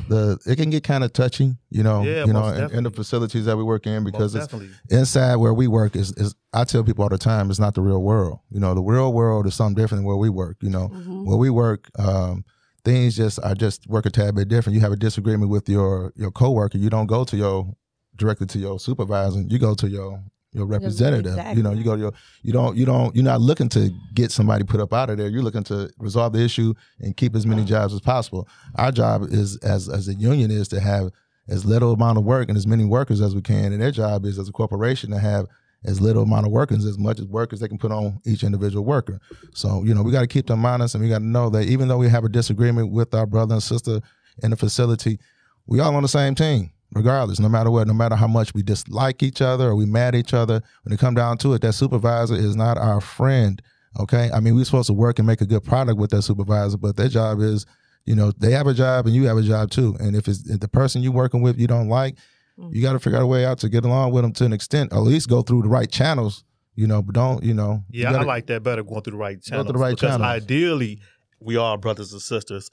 the 0.08 0.40
it 0.52 0.56
can 0.56 0.72
get 0.72 0.84
kind 0.84 1.04
of 1.04 1.14
touchy, 1.14 1.54
you 1.70 1.84
know, 1.84 2.04
Yeah, 2.04 2.26
you 2.26 2.34
know, 2.34 2.42
most 2.42 2.58
in, 2.58 2.78
in 2.80 2.84
the 2.86 2.90
facilities 2.90 3.46
that 3.46 3.56
we 3.56 3.64
work 3.64 3.86
in 3.86 4.04
because 4.04 4.34
Most 4.34 4.46
it's 4.46 4.48
definitely. 4.48 4.76
inside 4.90 5.36
where 5.36 5.54
we 5.54 5.68
work 5.68 5.96
is 5.96 6.12
is 6.14 6.34
I 6.54 6.64
tell 6.64 6.84
people 6.84 7.04
all 7.04 7.10
the 7.10 7.20
time 7.20 7.52
it's 7.52 7.60
not 7.60 7.76
the 7.76 7.82
real 7.82 8.02
world. 8.02 8.40
You 8.50 8.60
know, 8.60 8.74
the 8.74 8.82
real 8.82 9.14
world 9.14 9.46
is 9.46 9.54
something 9.54 9.76
different 9.76 10.00
than 10.00 10.06
where 10.08 10.18
we 10.18 10.30
work. 10.30 10.58
You 10.62 10.72
know, 10.72 10.88
Mhm. 10.90 11.26
where 11.28 11.38
we 11.38 11.52
work, 11.52 11.92
um, 12.00 12.46
things 12.84 13.16
just 13.16 13.38
are 13.44 13.54
just 13.54 13.86
work 13.88 14.08
a 14.08 14.10
tad 14.10 14.34
bit 14.34 14.48
different. 14.48 14.74
You 14.74 14.82
have 14.82 14.92
a 14.94 14.96
disagreement 14.98 15.52
with 15.52 15.70
your 15.70 16.14
your 16.16 16.32
coworker, 16.32 16.80
you 16.80 16.90
don't 16.90 17.06
go 17.08 17.24
to 17.26 17.38
your 17.38 17.76
directly 18.16 18.48
to 18.48 18.58
your 18.60 18.80
supervisor. 18.80 19.42
You 19.48 19.60
go 19.60 19.76
to 19.76 19.88
your 19.88 20.24
your 20.54 20.66
representative. 20.66 21.36
You 21.58 21.64
know, 21.64 21.72
you 21.72 21.84
go 21.84 21.96
to 21.96 22.02
your 22.02 22.14
you 22.42 22.54
don't 22.54 22.78
you 22.78 22.86
don't 22.86 23.16
you're 23.16 23.26
not 23.26 23.42
looking 23.42 23.70
to 23.70 23.90
get 24.14 24.32
somebody 24.32 24.64
put 24.64 24.80
up 24.80 24.94
out 24.94 25.10
of 25.10 25.18
there. 25.18 25.28
You're 25.28 25.44
looking 25.44 25.64
to 25.66 25.90
resolve 25.98 26.34
the 26.34 26.44
issue 26.44 26.74
and 27.00 27.16
keep 27.18 27.36
as 27.36 27.46
many 27.46 27.66
jobs 27.66 27.94
as 27.94 28.02
possible. 28.02 28.48
Our 28.76 28.92
job 28.92 29.24
is 29.24 29.58
as 29.58 29.90
as 29.90 30.08
a 30.08 30.14
union 30.14 30.52
is 30.52 30.68
to 30.70 30.80
have 30.80 31.12
as 31.50 31.66
little 31.66 31.94
amount 31.94 32.18
of 32.18 32.24
work 32.24 32.48
and 32.50 32.58
as 32.58 32.68
many 32.68 32.86
workers 32.86 33.20
as 33.22 33.36
we 33.36 33.42
can. 33.42 33.74
And 33.74 33.82
their 33.82 33.92
job 33.92 34.26
is 34.26 34.40
as 34.40 34.48
a 34.48 34.52
corporation 34.52 35.12
to 35.12 35.20
have 35.20 35.48
as 35.86 36.00
little 36.00 36.24
amount 36.24 36.46
of 36.46 36.52
workers, 36.52 36.86
as 36.86 36.98
much 36.98 37.20
as 37.20 37.26
workers 37.26 37.60
they 37.60 37.68
can 37.68 37.78
put 37.78 37.92
on 37.92 38.22
each 38.26 38.44
individual 38.44 38.86
worker. 38.86 39.20
So, 39.54 39.84
you 39.84 39.94
know, 39.94 40.02
we 40.02 40.12
got 40.12 40.22
to 40.22 40.28
keep 40.28 40.48
them 40.48 40.66
honest 40.66 40.96
and 40.96 41.04
we 41.04 41.10
got 41.10 41.20
to 41.20 41.26
know 41.26 41.50
that 41.50 41.64
even 41.64 41.88
though 41.88 41.98
we 41.98 42.08
have 42.10 42.24
a 42.24 42.30
disagreement 42.30 42.92
with 42.92 43.14
our 43.14 43.26
brother 43.26 43.56
and 43.56 43.64
sister 43.64 44.00
in 44.42 44.52
the 44.52 44.56
facility, 44.56 45.20
we 45.68 45.80
all 45.80 45.96
on 45.96 46.04
the 46.04 46.08
same 46.08 46.36
team, 46.36 46.72
regardless, 46.96 47.40
no 47.40 47.50
matter 47.50 47.72
what, 47.72 47.88
no 47.88 47.94
matter 47.94 48.16
how 48.16 48.28
much 48.28 48.54
we 48.54 48.64
dislike 48.64 49.24
each 49.24 49.42
other 49.42 49.70
or 49.70 49.76
we 49.76 49.86
mad 49.86 50.16
at 50.16 50.20
each 50.20 50.34
other. 50.34 50.62
When 50.84 50.94
it 50.94 51.00
come 51.00 51.16
down 51.16 51.38
to 51.40 51.54
it, 51.54 51.62
that 51.62 51.74
supervisor 51.74 52.36
is 52.36 52.56
not 52.56 52.78
our 52.78 53.02
friend. 53.02 53.62
Okay. 54.00 54.30
I 54.34 54.40
mean, 54.40 54.56
we're 54.56 54.66
supposed 54.66 54.88
to 54.88 54.94
work 54.94 55.20
and 55.20 55.28
make 55.28 55.42
a 55.42 55.46
good 55.46 55.64
product 55.64 56.00
with 56.00 56.12
that 56.12 56.24
supervisor, 56.24 56.78
but 56.78 56.96
their 56.96 57.10
job 57.10 57.40
is, 57.40 57.66
you 58.06 58.16
know, 58.16 58.32
they 58.38 58.52
have 58.52 58.68
a 58.68 58.74
job 58.74 59.06
and 59.06 59.16
you 59.16 59.26
have 59.26 59.38
a 59.38 59.44
job 59.44 59.72
too. 59.72 59.96
And 60.00 60.16
if 60.16 60.28
it's 60.28 60.50
if 60.50 60.60
the 60.60 60.68
person 60.68 61.02
you're 61.02 61.12
working 61.12 61.42
with 61.42 61.60
you 61.60 61.68
don't 61.68 61.90
like, 61.90 62.16
you 62.58 62.64
mm. 62.64 62.82
got 62.82 62.94
to 62.94 63.00
figure 63.00 63.18
out 63.18 63.24
a 63.24 63.28
way 63.28 63.46
out 63.46 63.60
to 63.60 63.70
get 63.70 63.86
along 63.86 64.12
with 64.12 64.24
them 64.24 64.34
to 64.34 64.46
an 64.46 64.54
extent, 64.54 64.94
at 64.94 65.00
least 65.00 65.30
go 65.30 65.42
through 65.42 65.64
the 65.64 65.70
right 65.70 65.90
channels, 65.90 66.44
you 66.76 66.88
know, 66.88 67.02
but 67.02 67.16
don't, 67.16 67.44
you 67.44 67.54
know. 67.54 67.84
you 67.90 68.04
Yeah, 68.04 68.12
gotta- 68.12 68.24
I 68.24 68.28
like 68.28 68.48
that 68.48 68.64
better 68.64 68.84
going 68.84 69.02
through 69.02 69.12
the 69.12 69.18
right 69.18 69.42
channels. 69.42 69.68
through 69.68 69.74
the 69.74 69.80
right 69.80 69.96
because 69.96 70.18
channels. 70.18 70.44
ideally, 70.44 71.00
we 71.40 71.58
are 71.58 71.78
brothers 71.78 72.14
and 72.14 72.22
sisters. 72.22 72.70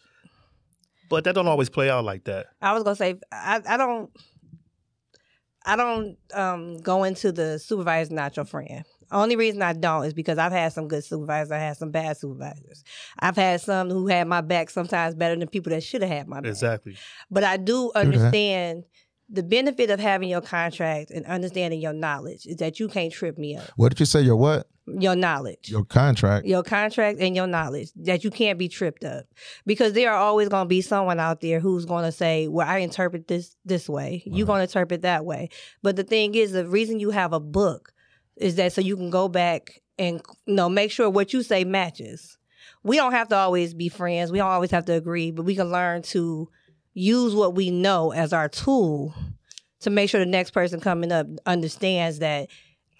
But 1.11 1.24
that 1.24 1.35
don't 1.35 1.49
always 1.49 1.69
play 1.69 1.91
out 1.91 2.05
like 2.05 2.24
that. 2.24 2.47
I 2.62 2.73
was 2.73 2.85
gonna 2.85 2.97
say 2.97 3.20
I, 3.31 3.61
I 3.69 3.77
don't 3.77 4.11
I 5.66 5.77
don't 5.77 6.16
um, 6.32 6.78
go 6.78 7.05
into 7.05 7.32
the 7.32 7.59
supervisor 7.59 8.15
not 8.15 8.37
your 8.37 8.47
friend. 8.47 8.85
Only 9.12 9.35
reason 9.35 9.61
I 9.61 9.73
don't 9.73 10.05
is 10.05 10.15
because 10.15 10.39
I've 10.39 10.53
had 10.53 10.73
some 10.73 10.87
good 10.87 11.05
supervisors, 11.05 11.51
I 11.51 11.59
had 11.59 11.77
some 11.77 11.91
bad 11.91 12.16
supervisors. 12.16 12.85
I've 13.19 13.37
had 13.37 13.61
some 13.61 13.91
who 13.91 14.07
had 14.07 14.28
my 14.28 14.41
back 14.41 14.70
sometimes 14.70 15.16
better 15.16 15.35
than 15.35 15.49
people 15.49 15.70
that 15.70 15.82
should 15.82 16.03
have 16.03 16.11
had 16.11 16.28
my 16.28 16.41
back. 16.41 16.51
Exactly. 16.51 16.97
But 17.28 17.43
I 17.43 17.57
do 17.57 17.91
that. 17.93 18.01
understand 18.01 18.85
the 19.32 19.43
benefit 19.43 19.90
of 19.90 20.01
having 20.01 20.28
your 20.28 20.40
contract 20.40 21.11
and 21.11 21.24
understanding 21.27 21.81
your 21.81 21.93
knowledge 21.93 22.47
is 22.47 22.57
that 22.57 22.81
you 22.81 22.89
can't 22.89 23.12
trip 23.12 23.39
me 23.39 23.57
up. 23.57 23.69
What 23.77 23.90
did 23.90 24.01
you 24.01 24.07
say? 24.07 24.20
Your 24.23 24.36
what? 24.36 24.69
Your 24.86 25.15
knowledge. 25.15 25.70
Your 25.70 25.85
contract. 25.85 26.47
your 26.47 26.65
contract 26.65 27.20
and 27.20 27.36
your 27.36 27.47
knowledge 27.47 27.90
that 27.94 28.24
you 28.24 28.31
can't 28.31 28.59
be 28.59 28.69
tripped 28.69 29.05
up 29.05 29.27
because 29.65 29.93
there 29.93 30.11
are 30.11 30.16
always 30.16 30.48
going 30.48 30.65
to 30.65 30.69
be 30.69 30.81
someone 30.81 31.20
out 31.20 31.40
there 31.40 31.61
who's 31.61 31.85
going 31.85 32.05
to 32.05 32.11
say 32.11 32.48
well 32.48 32.66
i 32.69 32.78
interpret 32.78 33.28
this 33.28 33.55
this 33.65 33.89
way 33.89 34.20
you're 34.27 34.47
going 34.47 34.59
to 34.59 34.65
interpret 34.65 35.02
that 35.02 35.24
way 35.24 35.48
but 35.82 35.94
the 35.94 36.02
thing 36.02 36.35
is 36.35 36.51
the 36.51 36.66
reason 36.66 36.98
you 36.98 37.11
have 37.11 37.32
a 37.32 37.39
book 37.39 37.93
is 38.36 38.57
that 38.57 38.73
so 38.73 38.81
you 38.81 38.97
can 38.97 39.11
go 39.11 39.28
back 39.28 39.81
and 39.97 40.20
you 40.47 40.55
know 40.55 40.69
make 40.69 40.90
sure 40.90 41.09
what 41.09 41.32
you 41.32 41.43
say 41.44 41.62
matches 41.62 42.36
we 42.82 42.97
don't 42.97 43.12
have 43.12 43.28
to 43.28 43.36
always 43.36 43.74
be 43.74 43.89
friends 43.89 44.32
we 44.32 44.39
don't 44.39 44.51
always 44.51 44.73
have 44.73 44.86
to 44.86 44.94
agree 44.94 45.31
but 45.31 45.44
we 45.44 45.55
can 45.55 45.70
learn 45.70 46.02
to 46.02 46.48
use 47.01 47.35
what 47.35 47.55
we 47.55 47.71
know 47.71 48.13
as 48.13 48.33
our 48.33 48.49
tool 48.49 49.15
to 49.81 49.91
make 49.91 50.11
sure 50.11 50.21
the 50.21 50.27
next 50.27 50.51
person 50.51 50.81
coming 50.81 51.11
up 51.11 51.27
understands 51.47 52.19
that 52.19 52.49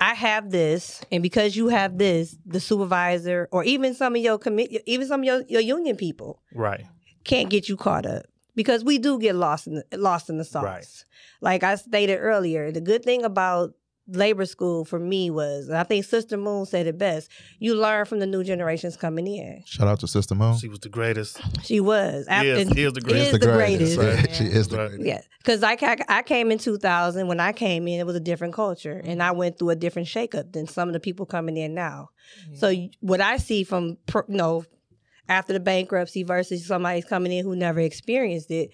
I 0.03 0.15
have 0.15 0.51
this, 0.51 1.03
and 1.13 1.23
because 1.23 1.55
you 1.55 1.69
have 1.69 1.99
this, 1.99 2.35
the 2.47 2.59
supervisor 2.61 3.49
or 3.53 3.65
even 3.65 3.93
some 3.95 4.17
of 4.17 4.23
your 4.23 4.39
commit, 4.39 4.83
even 4.87 5.07
some 5.07 5.21
of 5.21 5.25
your, 5.27 5.43
your 5.49 5.61
union 5.61 5.97
people 5.97 6.41
Right. 6.55 6.87
can't 7.25 7.51
get 7.51 7.69
you 7.69 7.77
caught 7.77 8.07
up 8.07 8.25
because 8.55 8.83
we 8.83 8.97
do 8.97 9.19
get 9.19 9.35
lost 9.35 9.67
in 9.67 9.75
the, 9.75 9.99
lost 9.99 10.31
in 10.31 10.39
the 10.39 10.45
sauce. 10.45 10.65
Right. 10.65 11.05
Like 11.43 11.63
I 11.63 11.75
stated 11.75 12.17
earlier, 12.17 12.73
the 12.73 12.81
good 12.81 13.05
thing 13.05 13.25
about 13.25 13.75
labor 14.09 14.45
school 14.45 14.85
for 14.85 14.99
me 14.99 15.31
was, 15.31 15.69
and 15.69 15.77
I 15.77 15.83
think 15.85 16.05
Sister 16.05 16.37
Moon 16.37 16.67
said 16.67 16.87
it 16.87 16.99
best. 16.99 17.31
You 17.59 17.75
learn 17.75 18.05
from 18.07 18.19
the 18.19 18.27
new 18.27 18.43
generations 18.43 18.97
coming 18.97 19.27
in. 19.27 19.63
Shout 19.67 19.89
out 19.89 20.01
to 20.01 20.07
Sister 20.07 20.35
Moon. 20.35 20.57
She 20.59 20.69
was 20.69 20.81
the 20.81 20.89
greatest. 20.89 21.41
She 21.63 21.81
was. 21.81 22.27
She 22.29 22.49
is, 22.49 22.69
she 22.71 22.83
is 22.83 22.93
the 22.93 23.01
is 23.01 23.05
greatest. 23.05 23.33
the 23.33 23.39
greatest. 23.39 23.99
Right. 23.99 24.35
she 24.35 24.45
is 24.45 24.69
the 24.69 24.77
greatest. 24.77 25.03
Yeah, 25.03 25.21
because 25.39 25.63
I, 25.63 25.77
I 26.09 26.23
came 26.23 26.51
in 26.51 26.59
2000. 26.59 27.29
When 27.29 27.41
I 27.41 27.53
came 27.53 27.87
in, 27.87 28.01
it 28.01 28.07
was 28.07 28.17
a 28.17 28.21
different 28.21 28.55
culture, 28.55 29.01
and 29.05 29.23
I 29.23 29.31
went 29.33 29.59
through 29.59 29.71
a 29.71 29.77
different 29.77 30.09
shakeup 30.09 30.53
than 30.53 30.67
some 30.67 30.89
of 30.89 30.93
the 30.93 31.01
people 31.01 31.27
coming 31.27 31.57
in 31.57 31.75
now. 31.75 32.11
So 32.55 32.75
what 33.01 33.21
I 33.21 33.37
see 33.37 33.65
from 33.65 33.99
pr- 34.07 34.21
you 34.29 34.37
know 34.37 34.65
after 35.29 35.53
the 35.53 35.61
bankruptcy 35.61 36.25
versus 36.25 36.67
somebody's 36.67 37.05
coming 37.05 37.33
in 37.33 37.45
who 37.45 37.55
never 37.55 37.81
experienced 37.81 38.51
it, 38.51 38.71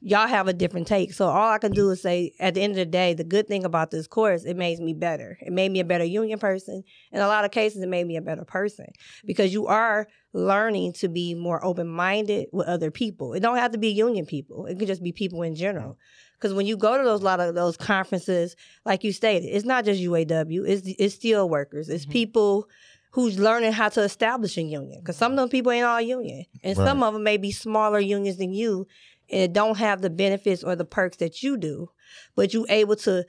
y'all 0.00 0.26
have 0.26 0.48
a 0.48 0.52
different 0.52 0.86
take. 0.86 1.12
So 1.12 1.26
all 1.26 1.50
I 1.50 1.58
can 1.58 1.72
do 1.72 1.90
is 1.90 2.02
say, 2.02 2.32
at 2.40 2.54
the 2.54 2.62
end 2.62 2.72
of 2.72 2.78
the 2.78 2.86
day, 2.86 3.14
the 3.14 3.24
good 3.24 3.46
thing 3.46 3.64
about 3.64 3.90
this 3.90 4.06
course, 4.06 4.44
it 4.44 4.56
makes 4.56 4.80
me 4.80 4.94
better. 4.94 5.38
It 5.40 5.52
made 5.52 5.70
me 5.70 5.80
a 5.80 5.84
better 5.84 6.04
union 6.04 6.38
person. 6.38 6.82
In 7.12 7.20
a 7.20 7.28
lot 7.28 7.44
of 7.44 7.50
cases, 7.50 7.82
it 7.82 7.88
made 7.88 8.06
me 8.06 8.16
a 8.16 8.22
better 8.22 8.44
person 8.44 8.86
because 9.24 9.52
you 9.52 9.66
are 9.66 10.08
learning 10.32 10.94
to 10.94 11.08
be 11.08 11.34
more 11.34 11.64
open 11.64 11.88
minded 11.88 12.48
with 12.52 12.66
other 12.66 12.90
people. 12.90 13.34
It 13.34 13.40
don't 13.40 13.58
have 13.58 13.72
to 13.72 13.78
be 13.78 13.88
union 13.88 14.26
people. 14.26 14.66
It 14.66 14.78
can 14.78 14.86
just 14.86 15.02
be 15.02 15.12
people 15.12 15.42
in 15.42 15.54
general. 15.54 15.98
Because 16.34 16.54
when 16.54 16.66
you 16.66 16.78
go 16.78 16.96
to 16.96 17.04
those 17.04 17.22
lot 17.22 17.40
of 17.40 17.54
those 17.54 17.76
conferences, 17.76 18.56
like 18.86 19.04
you 19.04 19.12
stated, 19.12 19.46
it's 19.48 19.66
not 19.66 19.84
just 19.84 20.00
UAW. 20.00 20.66
It's 20.66 20.88
it's 20.98 21.14
steel 21.16 21.48
workers. 21.48 21.90
It's 21.90 22.04
mm-hmm. 22.04 22.12
people 22.12 22.68
who's 23.12 23.38
learning 23.38 23.72
how 23.72 23.88
to 23.88 24.02
establish 24.02 24.56
a 24.56 24.62
union. 24.62 25.00
Because 25.00 25.16
some 25.16 25.32
of 25.32 25.36
those 25.36 25.50
people 25.50 25.72
ain't 25.72 25.84
all 25.84 26.00
union, 26.00 26.44
and 26.62 26.76
some 26.76 27.02
of 27.02 27.12
them 27.12 27.24
may 27.24 27.36
be 27.36 27.50
smaller 27.50 27.98
unions 27.98 28.38
than 28.38 28.52
you, 28.52 28.86
and 29.30 29.54
don't 29.54 29.78
have 29.78 30.02
the 30.02 30.10
benefits 30.10 30.62
or 30.62 30.76
the 30.76 30.84
perks 30.84 31.18
that 31.18 31.42
you 31.42 31.56
do. 31.56 31.90
But 32.34 32.54
you 32.54 32.66
able 32.68 32.96
to 32.96 33.24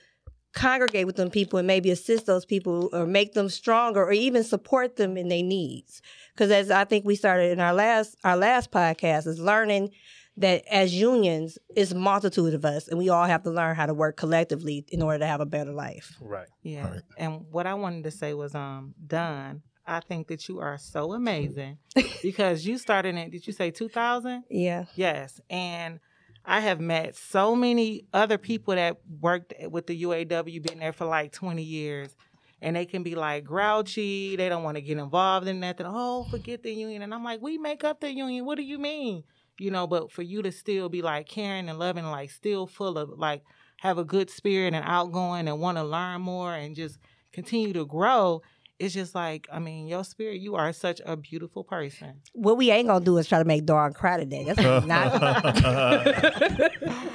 congregate 0.53 1.06
with 1.06 1.15
them 1.15 1.30
people 1.30 1.60
and 1.60 1.68
maybe 1.68 1.91
assist 1.91 2.26
those 2.26 2.45
people 2.45 2.90
or 2.91 3.06
make 3.06 3.34
them 3.34 3.49
stronger 3.49 4.03
or 4.03 4.11
even 4.11 4.44
support 4.44 4.98
them 4.98 5.18
in 5.18 5.30
their 5.30 5.44
needs. 5.44 6.02
Because 6.34 6.52
as 6.52 6.69
I 6.72 6.84
think 6.84 7.06
we 7.06 7.15
started 7.15 7.52
in 7.52 7.60
our 7.60 7.73
last 7.73 8.18
our 8.23 8.38
last 8.38 8.72
podcast 8.72 9.28
is 9.28 9.40
learning 9.40 9.91
that 10.38 10.64
as 10.72 10.94
unions, 10.94 11.57
it's 11.76 11.91
a 11.91 11.95
multitude 11.95 12.53
of 12.53 12.64
us, 12.64 12.88
and 12.88 12.98
we 12.98 13.10
all 13.10 13.26
have 13.26 13.44
to 13.44 13.52
learn 13.52 13.76
how 13.76 13.86
to 13.86 13.94
work 13.94 14.15
collectively 14.18 14.86
in 14.90 15.02
order 15.02 15.19
to 15.19 15.28
have 15.28 15.41
a 15.41 15.45
better 15.45 15.73
life. 15.73 16.15
Right. 16.22 16.48
Yeah. 16.64 16.90
Right. 16.90 17.02
And 17.18 17.45
what 17.52 17.68
I 17.68 17.73
wanted 17.73 18.06
to 18.06 18.11
say 18.11 18.34
was, 18.34 18.56
um, 18.56 18.94
Dawn, 19.06 19.61
I 19.91 19.99
think 19.99 20.27
that 20.30 20.47
you 20.47 20.59
are 20.59 20.77
so 20.77 21.13
amazing 21.13 21.77
because 22.23 22.65
you 22.65 22.77
started 22.77 23.15
in, 23.15 23.30
did 23.30 23.45
you 23.45 23.51
say 23.51 23.72
2000? 23.72 24.45
Yeah. 24.49 24.85
Yes. 24.95 25.41
And 25.49 25.99
I 26.45 26.61
have 26.61 26.80
met 26.80 27.18
so 27.18 27.55
many 27.55 28.05
other 28.13 28.38
people 28.38 28.73
that 28.76 28.97
worked 29.19 29.53
with 29.69 29.88
the 29.88 30.03
UAW, 30.03 30.63
been 30.63 30.80
there 30.80 30.93
for 30.93 31.05
like 31.05 31.34
20 31.34 31.61
years. 31.61 32.15
And 32.61 32.76
they 32.76 32.85
can 32.85 33.03
be 33.03 33.15
like 33.15 33.43
grouchy. 33.43 34.35
They 34.38 34.47
don't 34.47 34.63
want 34.63 34.77
to 34.77 34.81
get 34.81 34.97
involved 34.97 35.47
in 35.47 35.59
nothing. 35.59 35.88
Oh, 35.89 36.26
forget 36.30 36.63
the 36.63 36.72
union. 36.72 37.01
And 37.01 37.13
I'm 37.13 37.23
like, 37.23 37.41
we 37.41 37.57
make 37.57 37.84
up 37.84 37.99
the 37.99 38.13
union. 38.13 38.45
What 38.45 38.57
do 38.57 38.63
you 38.63 38.77
mean? 38.77 39.23
You 39.59 39.72
know, 39.72 39.88
but 39.88 40.11
for 40.11 40.22
you 40.22 40.41
to 40.43 40.51
still 40.51 40.88
be 40.88 41.01
like 41.01 41.27
caring 41.27 41.68
and 41.68 41.80
loving, 41.80 42.05
like 42.05 42.30
still 42.31 42.65
full 42.65 42.97
of 42.97 43.09
like 43.18 43.43
have 43.80 43.97
a 43.97 44.05
good 44.05 44.30
spirit 44.30 44.73
and 44.73 44.85
outgoing 44.88 45.47
and 45.47 45.59
want 45.59 45.77
to 45.80 45.84
learn 45.84 46.22
more 46.22 46.53
and 46.53 46.76
just 46.76 46.99
continue 47.34 47.73
to 47.73 47.85
grow, 47.85 48.41
it's 48.81 48.93
just 48.93 49.13
like, 49.15 49.47
I 49.51 49.59
mean, 49.59 49.87
your 49.87 50.03
spirit, 50.03 50.39
you 50.41 50.55
are 50.55 50.73
such 50.73 50.99
a 51.05 51.15
beautiful 51.15 51.63
person. 51.63 52.21
What 52.33 52.57
we 52.57 52.71
ain't 52.71 52.87
gonna 52.87 53.05
do 53.05 53.17
is 53.17 53.27
try 53.27 53.39
to 53.39 53.45
make 53.45 53.65
Dawn 53.65 53.93
cry 53.93 54.17
today. 54.17 54.43
That's 54.45 54.59
what 54.61 54.85
not. 54.85 55.11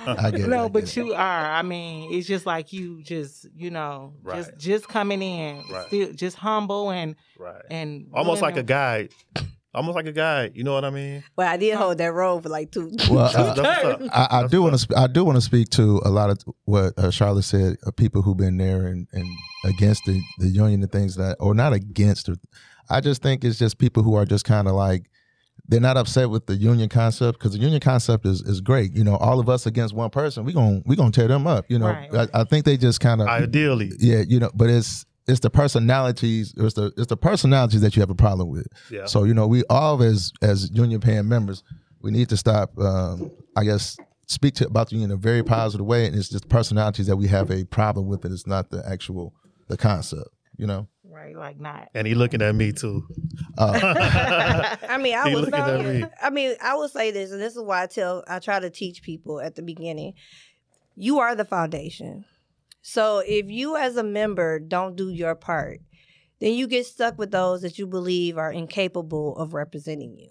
I 0.09 0.31
get 0.31 0.41
it. 0.41 0.49
no, 0.49 0.67
I 0.67 0.69
but 0.69 0.85
get 0.85 0.97
you 0.97 1.13
are. 1.15 1.45
I 1.53 1.63
mean, 1.63 2.13
it's 2.13 2.27
just 2.27 2.47
like 2.47 2.73
you 2.73 3.03
just, 3.03 3.47
you 3.57 3.71
know, 3.71 4.15
Right. 4.23 4.37
just 4.37 4.57
just 4.59 4.89
coming 4.89 5.23
in, 5.23 5.63
Right. 5.71 5.87
still 5.89 6.13
just 6.13 6.37
humble 6.37 6.91
and 6.91 7.17
Right. 7.39 7.63
and 7.71 8.09
Almost 8.15 8.43
like 8.43 8.57
a 8.57 8.63
guide. 8.63 9.13
Almost 9.77 9.95
like 9.95 10.07
a 10.07 10.13
guide. 10.13 10.53
You 10.55 10.65
know 10.65 10.73
what 10.73 10.85
I 10.85 10.91
mean? 10.91 11.23
Well, 11.37 11.47
I 11.49 11.57
did 11.57 11.75
hold 11.77 11.99
that 11.99 12.13
role 12.13 12.41
for 12.41 12.49
like 12.49 12.71
two. 12.73 12.91
it. 12.93 13.09
Well, 13.11 13.31
uh, 13.35 13.55
That's. 13.55 14.09
I, 14.13 14.41
I 14.43 14.47
do 14.49 14.63
want 14.63 14.79
to. 14.79 14.97
I 14.99 15.07
do 15.07 15.25
want 15.25 15.37
to 15.37 15.43
speak 15.43 15.69
to 15.71 16.01
a 16.05 16.11
lot 16.11 16.31
of 16.31 16.39
what 16.65 16.99
uh, 16.99 17.11
Charlotte 17.11 17.45
said. 17.45 17.77
Uh, 17.87 17.91
people 17.91 18.23
who've 18.23 18.37
been 18.37 18.57
there 18.57 18.87
and, 18.87 19.07
and 19.13 19.29
against 19.65 20.05
the, 20.07 20.21
the 20.39 20.49
union 20.49 20.83
and 20.83 20.91
things 20.91 21.17
that, 21.17 21.37
or 21.41 21.55
not 21.55 21.73
against 21.73 22.29
it. 22.29 22.39
I 22.89 23.01
just 23.01 23.23
think 23.23 23.45
it's 23.45 23.59
just 23.59 23.79
people 23.79 24.03
who 24.03 24.15
are 24.15 24.25
just 24.25 24.45
kind 24.45 24.67
of 24.67 24.75
like 24.75 25.11
they're 25.69 25.81
not 25.81 25.97
upset 25.97 26.31
with 26.31 26.47
the 26.47 26.55
union 26.55 26.89
concept 26.89 27.39
because 27.39 27.53
the 27.53 27.59
union 27.59 27.81
concept 27.81 28.25
is, 28.25 28.41
is 28.43 28.61
great. 28.61 28.93
You 28.95 29.03
know, 29.05 29.17
all 29.17 29.41
of 29.41 29.49
us 29.49 29.67
against 29.67 29.95
one 29.95 30.11
person, 30.11 30.45
we 30.45 30.53
gonna 30.53 30.83
we 30.87 30.95
gonna 30.97 31.11
tear 31.11 31.29
them 31.29 31.47
up. 31.47 31.65
You 31.69 31.79
know, 31.81 31.87
Right. 31.87 32.29
I, 32.33 32.41
I 32.41 32.45
think 32.45 32.65
they 32.65 32.77
just 32.77 33.01
kind 33.01 33.21
of 33.21 33.27
Ideally. 33.29 33.91
yeah. 33.99 34.23
You 34.27 34.39
know, 34.41 34.51
but 34.55 34.71
it's 34.71 35.05
it's 35.29 35.41
the 35.41 35.51
personalities. 35.51 36.55
It's 36.57 36.75
the 36.75 36.93
it's 36.97 37.09
the 37.09 37.17
personalities 37.17 37.81
that 37.81 37.97
you 37.97 38.01
have 38.01 38.11
a 38.11 38.15
problem 38.15 38.49
with. 38.49 38.67
Yeah. 38.91 39.07
So 39.07 39.25
you 39.25 39.35
know, 39.35 39.47
we 39.47 39.65
all 39.69 40.03
as 40.03 40.33
as 40.43 40.71
union 40.73 41.01
paying 41.01 41.29
members, 41.29 41.63
we 42.01 42.11
need 42.11 42.29
to 42.29 42.37
stop. 42.37 42.79
Um, 42.79 43.31
I 43.57 43.65
guess 43.65 43.97
speak 44.27 44.55
to 44.55 44.67
about 44.67 44.89
the 44.89 44.97
union 44.97 45.11
in 45.11 45.17
a 45.17 45.21
very 45.21 45.43
positive 45.43 45.87
way, 45.87 46.07
and 46.07 46.15
it's 46.15 46.29
just 46.29 46.49
personalities 46.49 47.07
that 47.09 47.17
we 47.17 47.27
have 47.29 47.51
a 47.51 47.65
problem 47.65 48.07
with. 48.07 48.25
It 48.25 48.33
it's 48.33 48.47
not 48.47 48.71
the 48.71 48.85
actual 48.89 49.35
the 49.69 49.77
concept. 49.77 50.29
You 50.59 50.67
know. 50.67 50.89
right, 51.05 51.37
like 51.37 51.61
not. 51.61 51.89
And 51.95 52.07
he 52.07 52.15
looking 52.15 52.41
at 52.41 52.55
me 52.55 52.73
too. 52.73 53.07
I 53.59 54.99
mean, 54.99 55.15
I 55.15 55.35
was. 55.35 55.51
me. 55.51 56.05
I 56.23 56.31
mean, 56.31 56.57
I 56.63 56.75
will 56.77 56.89
say 56.89 57.11
this, 57.11 57.33
and 57.33 57.41
this 57.41 57.57
is 57.57 57.63
why 57.63 57.83
I 57.83 57.87
tell, 57.87 58.25
I 58.27 58.39
try 58.39 58.59
to 58.61 58.71
teach 58.71 59.03
people 59.03 59.41
at 59.41 59.55
the 59.57 59.63
beginning. 59.63 60.15
You 60.95 61.19
are 61.19 61.35
the 61.35 61.45
foundation. 61.45 62.25
So 62.89 63.19
if 63.27 63.51
you, 63.51 63.77
as 63.77 63.97
a 63.97 64.05
member, 64.05 64.61
don't 64.61 64.95
do 64.95 65.11
your 65.11 65.35
part, 65.35 65.81
then 66.39 66.55
you 66.55 66.69
get 66.69 66.87
stuck 66.87 67.19
with 67.19 67.33
those 67.33 67.63
that 67.63 67.81
you 67.81 67.87
believe 67.89 68.39
are 68.39 68.53
incapable 68.53 69.37
of 69.39 69.55
representing 69.55 70.17
you. 70.17 70.29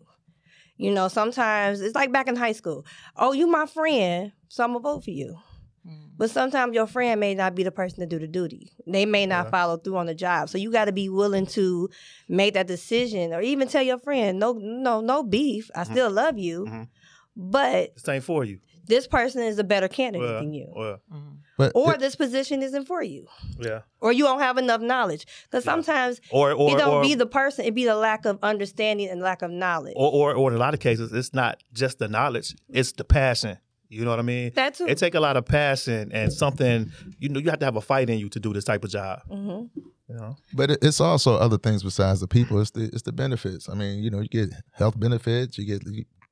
You 0.77 0.91
know, 0.91 1.09
sometimes 1.09 1.81
it's 1.81 1.95
like 1.95 2.13
back 2.13 2.29
in 2.29 2.37
high 2.37 2.53
school. 2.53 2.85
Oh, 3.17 3.33
you 3.33 3.45
my 3.47 3.65
friend, 3.65 4.31
so 4.47 4.63
I'm 4.63 4.69
gonna 4.69 4.79
vote 4.79 5.03
for 5.03 5.11
you. 5.11 5.37
Mm. 5.85 6.11
But 6.17 6.29
sometimes 6.31 6.73
your 6.73 6.87
friend 6.87 7.19
may 7.19 7.35
not 7.35 7.55
be 7.55 7.63
the 7.63 7.71
person 7.71 7.99
to 7.99 8.05
do 8.05 8.19
the 8.19 8.27
duty. 8.27 8.71
They 8.87 9.05
may 9.05 9.25
not 9.25 9.47
Yeah. 9.47 9.51
follow 9.51 9.75
through 9.75 9.97
on 9.97 10.05
the 10.05 10.15
job. 10.15 10.47
So 10.47 10.57
you 10.57 10.71
got 10.71 10.85
to 10.85 10.93
be 10.93 11.09
willing 11.09 11.47
to 11.47 11.89
make 12.29 12.53
that 12.53 12.67
decision, 12.67 13.33
or 13.33 13.41
even 13.41 13.67
tell 13.67 13.83
your 13.83 13.99
friend, 13.99 14.39
"No, 14.39 14.53
no, 14.53 15.01
no 15.01 15.23
beef. 15.23 15.69
I 15.75 15.83
still 15.83 16.09
love 16.09 16.37
you, 16.37 16.65
Mhm. 16.65 16.87
but 17.35 17.95
This 17.95 18.07
ain't 18.07 18.23
for 18.23 18.45
you. 18.45 18.59
this 18.87 19.07
person 19.07 19.43
is 19.43 19.59
a 19.59 19.63
better 19.65 19.89
candidate 19.89 20.25
Well, 20.29 20.39
than 20.39 20.53
you, 20.53 20.71
well, 20.73 21.01
Mm. 21.11 21.39
But 21.57 21.71
or 21.75 21.93
it- 21.93 21.99
this 21.99 22.15
position 22.15 22.61
isn't 22.61 22.85
for 22.85 23.01
you, 23.01 23.27
yeah. 23.59 23.81
or 24.01 24.11
you 24.11 24.23
don't 24.25 24.39
have 24.39 24.57
enough 24.57 24.81
knowledge." 24.81 25.25
Because 25.45 25.65
Yeah. 25.65 25.71
sometimes 25.73 26.19
Or 26.31 26.51
or 26.51 26.71
it 26.75 26.77
don't 26.79 26.95
or, 26.95 27.01
be 27.03 27.15
the 27.15 27.25
person; 27.25 27.65
it 27.65 27.73
be 27.75 27.85
the 27.85 27.95
lack 27.95 28.25
of 28.25 28.37
understanding 28.43 29.09
and 29.09 29.21
lack 29.21 29.41
of 29.41 29.51
knowledge. 29.51 29.93
or, 29.95 30.11
or 30.11 30.33
or 30.35 30.49
in 30.51 30.55
a 30.55 30.59
lot 30.59 30.73
of 30.73 30.79
cases, 30.79 31.11
it's 31.13 31.33
not 31.33 31.61
just 31.73 31.99
the 31.99 32.07
knowledge; 32.07 32.55
it's 32.69 32.91
the 32.93 33.03
passion. 33.03 33.57
You 33.87 34.03
know 34.03 34.09
what 34.09 34.19
I 34.19 34.23
mean? 34.23 34.51
that 34.55 34.73
too. 34.75 34.87
It 34.87 34.97
take 34.97 35.13
a 35.15 35.19
lot 35.19 35.37
of 35.37 35.45
passion 35.45 36.11
and 36.11 36.33
something. 36.33 36.91
You 37.19 37.29
know, 37.29 37.39
you 37.39 37.49
have 37.51 37.59
to 37.59 37.65
have 37.65 37.75
a 37.77 37.81
fight 37.81 38.09
in 38.09 38.17
you 38.19 38.29
to 38.29 38.39
do 38.39 38.51
this 38.51 38.63
type 38.65 38.83
of 38.83 38.89
job. 38.89 39.21
hmm 39.29 39.65
You 40.09 40.15
know, 40.15 40.35
But 40.53 40.71
it- 40.71 40.79
it's 40.83 40.99
also 40.99 41.35
other 41.35 41.57
things 41.57 41.81
besides 41.83 42.19
the 42.19 42.27
people. 42.27 42.59
It's 42.59 42.71
the 42.71 42.85
it's 42.93 43.03
the 43.03 43.11
benefits. 43.13 43.69
I 43.69 43.75
mean, 43.75 44.03
you 44.03 44.09
know, 44.09 44.19
you 44.19 44.27
get 44.27 44.49
health 44.73 44.99
benefits. 44.99 45.57
You 45.57 45.65
get 45.65 45.83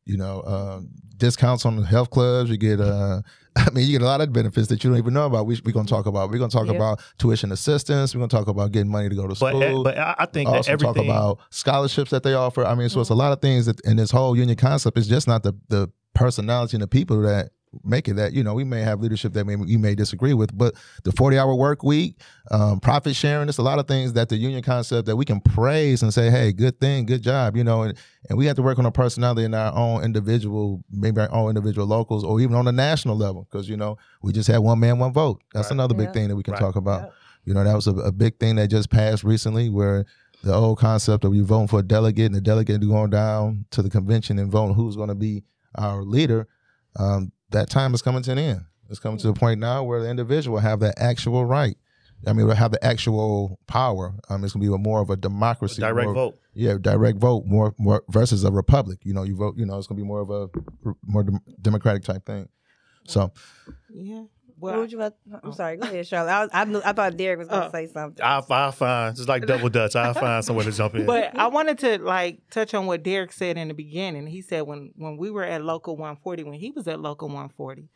you 0.05 0.17
know 0.17 0.41
um, 0.43 0.89
discounts 1.17 1.65
on 1.65 1.75
the 1.77 1.85
health 1.85 2.09
clubs. 2.09 2.49
You 2.49 2.57
get 2.57 2.79
uh, 2.81 3.21
I 3.55 3.69
mean, 3.69 3.85
you 3.85 3.91
get 3.93 4.01
a 4.01 4.05
lot 4.05 4.19
of 4.21 4.33
benefits 4.33 4.67
that 4.69 4.83
you 4.83 4.89
don't 4.89 4.97
even 4.97 5.13
know 5.13 5.25
about. 5.27 5.45
We 5.45 5.59
we're 5.63 5.71
gonna 5.73 5.87
talk 5.87 6.05
about. 6.07 6.29
We're 6.31 6.39
gonna 6.39 6.49
talk 6.49 6.67
Yeah. 6.67 6.73
about 6.73 7.01
tuition 7.19 7.51
assistance. 7.51 8.13
We're 8.15 8.19
gonna 8.19 8.29
talk 8.29 8.47
about 8.47 8.71
getting 8.71 8.91
money 8.91 9.09
to 9.09 9.15
go 9.15 9.27
to 9.27 9.35
school. 9.35 9.83
but 9.83 9.97
I 9.97 10.15
I 10.19 10.25
think 10.25 10.49
that 10.49 10.57
also 10.57 10.71
everything. 10.71 10.95
talk 10.95 11.03
about 11.05 11.39
scholarships 11.51 12.11
that 12.11 12.23
they 12.23 12.33
offer. 12.33 12.65
I 12.65 12.75
mean, 12.75 12.89
so 12.89 12.99
it's 13.01 13.09
a 13.11 13.15
lot 13.15 13.31
of 13.31 13.41
things 13.41 13.65
that 13.67 13.79
in 13.81 13.97
this 13.97 14.11
whole 14.11 14.35
union 14.35 14.57
concept. 14.57 14.97
It's 14.97 15.07
just 15.07 15.27
not 15.27 15.43
the 15.43 15.53
the 15.69 15.89
personality 16.15 16.75
and 16.75 16.83
the 16.83 16.87
people 16.87 17.21
that 17.21 17.49
make 17.83 18.07
it 18.07 18.13
that 18.15 18.33
you 18.33 18.43
know 18.43 18.53
we 18.53 18.63
may 18.63 18.81
have 18.81 18.99
leadership 19.01 19.33
that 19.33 19.45
may, 19.45 19.55
you 19.65 19.79
may 19.79 19.95
disagree 19.95 20.33
with 20.33 20.55
but 20.57 20.75
the 21.03 21.11
40 21.11 21.37
hour 21.37 21.55
work 21.55 21.83
week 21.83 22.19
um, 22.51 22.79
profit 22.79 23.15
sharing 23.15 23.49
it's 23.49 23.57
a 23.57 23.61
lot 23.63 23.79
of 23.79 23.87
things 23.87 24.13
that 24.13 24.29
the 24.29 24.35
union 24.37 24.61
concept 24.61 25.05
that 25.07 25.15
we 25.15 25.25
can 25.25 25.39
praise 25.41 26.03
and 26.03 26.13
say 26.13 26.29
hey 26.29 26.51
good 26.51 26.79
thing 26.79 27.05
good 27.05 27.21
job 27.23 27.55
you 27.57 27.63
know 27.63 27.83
and, 27.83 27.97
and 28.29 28.37
we 28.37 28.45
have 28.45 28.55
to 28.55 28.61
work 28.61 28.77
on 28.79 28.85
our 28.85 28.91
personality 28.91 29.43
in 29.43 29.53
our 29.53 29.73
own 29.75 30.03
individual 30.03 30.83
maybe 30.91 31.19
our 31.21 31.31
own 31.31 31.49
individual 31.49 31.87
locals 31.87 32.23
or 32.23 32.39
even 32.39 32.55
on 32.55 32.65
the 32.65 32.71
national 32.71 33.15
level 33.15 33.47
because 33.49 33.67
you 33.67 33.77
know 33.77 33.97
we 34.21 34.31
just 34.31 34.47
had 34.47 34.59
one 34.59 34.79
man 34.79 34.99
one 34.99 35.13
vote 35.13 35.41
that's 35.53 35.67
Right. 35.67 35.71
another 35.75 35.93
big 35.95 36.13
thing 36.13 36.27
that 36.29 36.35
we 36.35 36.43
can 36.43 36.53
Right. 36.53 36.59
talk 36.61 36.75
about 36.75 37.01
Yeah. 37.01 37.09
you 37.45 37.53
know 37.53 37.63
that 37.63 37.73
was 37.75 37.87
a, 37.87 37.93
a 37.95 38.11
big 38.11 38.39
thing 38.39 38.55
that 38.57 38.67
just 38.67 38.89
passed 38.89 39.23
recently 39.23 39.69
where 39.69 40.05
the 40.43 40.53
old 40.53 40.77
concept 40.77 41.23
of 41.23 41.33
you 41.33 41.45
voting 41.45 41.69
for 41.69 41.79
a 41.79 41.83
delegate 41.83 42.25
and 42.25 42.35
the 42.35 42.41
delegate 42.41 42.81
going 42.85 43.09
down 43.09 43.65
to 43.71 43.81
the 43.81 43.89
convention 43.89 44.37
and 44.37 44.51
voting 44.51 44.75
who's 44.75 44.97
going 44.97 45.07
to 45.07 45.15
be 45.15 45.41
our 45.75 46.03
leader, 46.03 46.49
um, 46.99 47.31
that 47.53 47.69
time 47.69 47.93
is 47.93 48.01
coming 48.01 48.21
to 48.23 48.31
an 48.33 48.37
end. 48.37 48.65
It's 48.89 48.99
coming 48.99 49.17
to 49.19 49.27
the 49.27 49.33
point 49.33 49.59
now 49.59 49.83
where 49.83 50.01
the 50.01 50.09
individual 50.09 50.59
have 50.59 50.81
that 50.81 50.95
actual 50.97 51.45
right. 51.45 51.77
I 52.25 52.31
mean, 52.33 52.45
will 52.47 52.55
have 52.55 52.71
the 52.71 52.83
actual 52.85 53.59
power. 53.67 54.13
Um, 54.29 54.43
it's 54.43 54.53
gonna 54.53 54.65
be 54.65 54.73
a 54.73 54.77
more 54.77 55.01
of 55.01 55.09
a 55.09 55.17
democracy, 55.17 55.81
direct 55.81 56.05
more- 56.05 56.13
vote. 56.13 56.39
Yeah, 56.53 56.77
direct 56.79 57.17
vote, 57.17 57.45
more 57.45 57.73
more 57.77 58.03
versus 58.09 58.43
a 58.43 58.51
republic. 58.51 58.99
You 59.03 59.13
know, 59.13 59.23
you 59.23 59.35
vote. 59.35 59.57
You 59.57 59.65
know, 59.65 59.77
it's 59.77 59.87
gonna 59.87 59.99
be 59.99 60.07
more 60.07 60.21
of 60.21 60.29
a 60.29 60.49
more 61.05 61.25
democratic 61.61 62.03
type 62.03 62.25
thing. 62.25 62.47
So, 63.07 63.31
Yeah. 63.93 64.23
What 64.59 64.77
would 64.77 64.91
you 64.91 64.97
about, 64.99 65.15
I'm 65.43 65.53
sorry. 65.53 65.77
Go 65.77 65.87
ahead, 65.87 66.07
Charlotte. 66.07 66.31
I, 66.31 66.41
was, 66.41 66.49
I, 66.53 66.65
knew, 66.65 66.81
I 66.85 66.93
thought 66.93 67.17
Derek 67.17 67.39
was 67.39 67.47
going 67.47 67.61
to 67.61 67.67
Oh. 67.67 67.71
say 67.71 67.87
something. 67.87 68.23
I'll, 68.23 68.45
I'll 68.49 68.71
find 68.71 69.15
just 69.15 69.27
like 69.27 69.45
double 69.45 69.69
dutch. 69.69 69.95
I'll 69.95 70.13
find 70.13 70.43
somewhere 70.43 70.65
to 70.65 70.71
jump 70.71 70.95
in. 70.95 71.05
but 71.05 71.37
I 71.37 71.47
wanted 71.47 71.79
to 71.79 71.97
like 71.99 72.39
touch 72.49 72.73
on 72.73 72.85
what 72.85 73.03
Derek 73.03 73.31
said 73.31 73.57
in 73.57 73.67
the 73.67 73.73
beginning. 73.73 74.27
He 74.27 74.41
said 74.41 74.61
when 74.61 74.91
when 74.95 75.17
we 75.17 75.29
were 75.31 75.43
at 75.43 75.63
Local 75.63 75.95
140, 75.97 76.43
when 76.43 76.53
he 76.59 76.71
was 76.71 76.87
at 76.87 76.99
Local 76.99 77.27
140, 77.27 77.89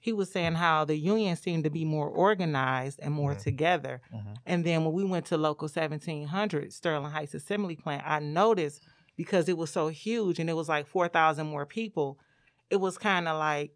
he 0.00 0.12
was 0.12 0.30
saying 0.30 0.54
how 0.54 0.84
the 0.84 0.96
union 0.96 1.34
seemed 1.36 1.64
to 1.64 1.70
be 1.70 1.84
more 1.84 2.08
organized 2.08 3.00
and 3.02 3.12
more 3.14 3.34
Mhm. 3.34 3.42
together. 3.42 4.02
Mhm. 4.14 4.36
And 4.46 4.64
then 4.64 4.84
when 4.84 4.92
we 4.94 5.04
went 5.04 5.26
to 5.26 5.36
Local 5.36 5.66
1700, 5.68 6.72
Sterling 6.72 7.10
Heights 7.10 7.34
Assembly 7.34 7.76
Plant, 7.76 8.02
I 8.06 8.18
noticed 8.20 8.82
because 9.16 9.48
it 9.48 9.56
was 9.56 9.70
so 9.70 9.88
huge 9.88 10.38
and 10.38 10.50
it 10.50 10.54
was 10.54 10.68
like 10.68 10.86
4,000 10.86 11.46
more 11.46 11.64
people, 11.64 12.18
it 12.70 12.76
was 12.76 12.98
kind 12.98 13.28
of 13.28 13.38
like 13.38 13.72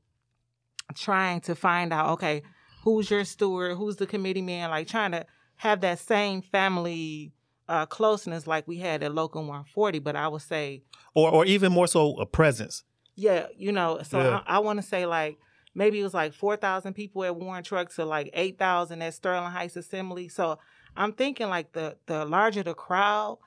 trying 0.95 1.41
to 1.43 1.55
find 1.55 1.93
out, 1.93 2.11
okay, 2.11 2.43
who's 2.85 3.11
your 3.11 3.25
steward, 3.25 3.77
who's 3.77 3.97
the 3.97 4.07
committee 4.07 4.43
man, 4.43 4.71
like 4.71 4.87
trying 4.89 5.13
to 5.13 5.27
have 5.57 5.81
that 5.81 5.99
same 5.99 6.43
family 6.43 7.33
uh, 7.69 7.87
closeness 7.87 8.47
like 8.47 8.67
we 8.67 8.79
had 8.79 9.03
at 9.03 9.15
Local 9.15 9.43
140. 9.43 9.99
But 9.99 10.17
I 10.17 10.29
would 10.29 10.43
say, 10.43 10.83
or 11.15 11.31
or 11.31 11.45
even 11.45 11.73
more 11.73 11.87
so 11.87 12.15
a 12.19 12.27
presence. 12.27 12.85
yeah, 13.17 13.47
you 13.57 13.73
know, 13.73 14.01
so 14.03 14.21
Yeah. 14.21 14.41
I, 14.47 14.57
I 14.57 14.59
want 14.61 14.79
to 14.81 14.87
say 14.87 15.05
like 15.07 15.39
maybe 15.75 16.01
it 16.01 16.03
was 16.03 16.15
like 16.15 16.33
4,000 16.33 16.95
people 16.95 17.25
at 17.25 17.37
Warren 17.37 17.63
Truck 17.63 17.93
to 17.95 18.05
like 18.05 18.31
8,000 18.33 19.03
at 19.03 19.15
Sterling 19.15 19.51
Heights 19.51 19.77
Assembly. 19.77 20.29
So 20.29 20.59
I'm 20.97 21.13
thinking 21.13 21.49
like 21.49 21.73
the 21.73 21.97
the 22.07 22.25
larger 22.25 22.63
the 22.63 22.75
crowd, 22.75 23.39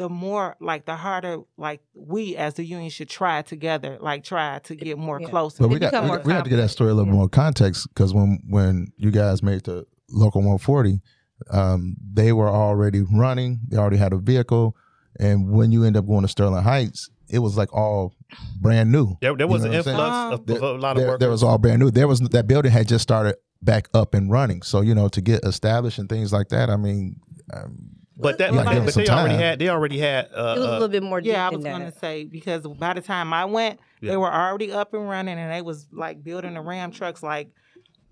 the 0.00 0.08
more 0.08 0.56
like 0.60 0.86
the 0.86 0.96
harder 0.96 1.36
like 1.58 1.80
we 1.94 2.34
as 2.36 2.54
the 2.54 2.64
union 2.64 2.88
should 2.90 3.10
try 3.10 3.42
together, 3.42 3.98
like 4.00 4.24
try 4.24 4.58
to 4.64 4.74
get 4.74 4.96
more 4.96 5.20
Yeah. 5.20 5.28
close. 5.28 5.58
But 5.58 5.68
we 5.68 5.78
got 5.78 5.92
we, 6.02 6.08
got- 6.08 6.24
we 6.24 6.32
have 6.32 6.44
to 6.44 6.50
get 6.50 6.56
that 6.56 6.70
story 6.70 6.90
a 6.90 6.94
little 6.94 7.12
Yeah. 7.12 7.18
more 7.18 7.28
context 7.28 7.86
because 7.88 8.14
when 8.14 8.38
when 8.48 8.86
you 8.96 9.10
guys 9.10 9.42
made 9.42 9.64
the 9.64 9.84
local 10.08 10.40
140, 10.40 11.02
um, 11.50 11.96
they 12.12 12.32
were 12.32 12.48
already 12.48 13.02
running. 13.12 13.60
They 13.68 13.76
already 13.76 13.98
had 13.98 14.12
a 14.14 14.18
vehicle, 14.18 14.74
and 15.18 15.50
when 15.50 15.70
you 15.72 15.84
end 15.84 15.96
up 15.98 16.06
going 16.06 16.22
to 16.22 16.28
Sterling 16.28 16.62
Heights, 16.64 17.10
it 17.28 17.40
was 17.40 17.56
like 17.58 17.72
all 17.74 18.14
brand 18.58 18.90
new. 18.90 19.16
There, 19.20 19.36
there 19.36 19.46
was 19.46 19.62
You 19.62 19.66
an 19.66 19.72
know 19.72 19.78
what 19.78 19.86
I'm 19.88 19.92
influx 19.92 20.16
saying? 20.16 20.32
of, 20.32 20.46
There- 20.46 20.70
a 20.76 20.80
lot 20.80 20.90
of 20.92 20.96
There, 21.02 21.06
workers. 21.08 21.20
there 21.20 21.30
was 21.30 21.42
all 21.42 21.58
brand 21.58 21.80
new. 21.80 21.90
There 21.90 22.08
was 22.08 22.20
that 22.20 22.46
building 22.46 22.72
had 22.72 22.88
just 22.88 23.02
started 23.02 23.36
back 23.62 23.88
up 23.92 24.14
and 24.14 24.30
running. 24.30 24.62
So 24.62 24.80
you 24.80 24.94
know 24.94 25.08
to 25.08 25.20
get 25.20 25.44
established 25.44 25.98
and 25.98 26.08
things 26.08 26.32
like 26.32 26.48
that. 26.48 26.70
I 26.70 26.76
mean, 26.76 27.20
um, 27.52 27.90
but 28.20 28.38
that, 28.38 28.52
Yeah, 28.52 28.64
but, 28.64 28.84
but 28.86 28.94
they 28.94 29.06
already 29.08 29.30
time. 29.34 29.38
had 29.40 29.58
they 29.58 29.68
already 29.68 29.98
had 29.98 30.26
uh, 30.26 30.54
it 30.56 30.60
was 30.60 30.66
a 30.66 30.68
uh, 30.68 30.72
little 30.72 30.88
bit 30.88 31.02
more 31.02 31.20
deep 31.20 31.32
Yeah, 31.32 31.46
I 31.46 31.50
was 31.50 31.64
going 31.64 31.90
to 31.92 31.98
say 31.98 32.24
because 32.24 32.66
by 32.66 32.94
the 32.94 33.00
time 33.00 33.32
I 33.32 33.44
went, 33.44 33.80
Yeah. 34.00 34.10
they 34.12 34.16
were 34.16 34.32
already 34.32 34.72
up 34.72 34.94
and 34.94 35.08
running, 35.08 35.38
and 35.38 35.52
they 35.52 35.62
was 35.62 35.86
like 35.92 36.22
building 36.22 36.54
the 36.54 36.60
Ram 36.60 36.90
trucks 36.90 37.22
like 37.22 37.50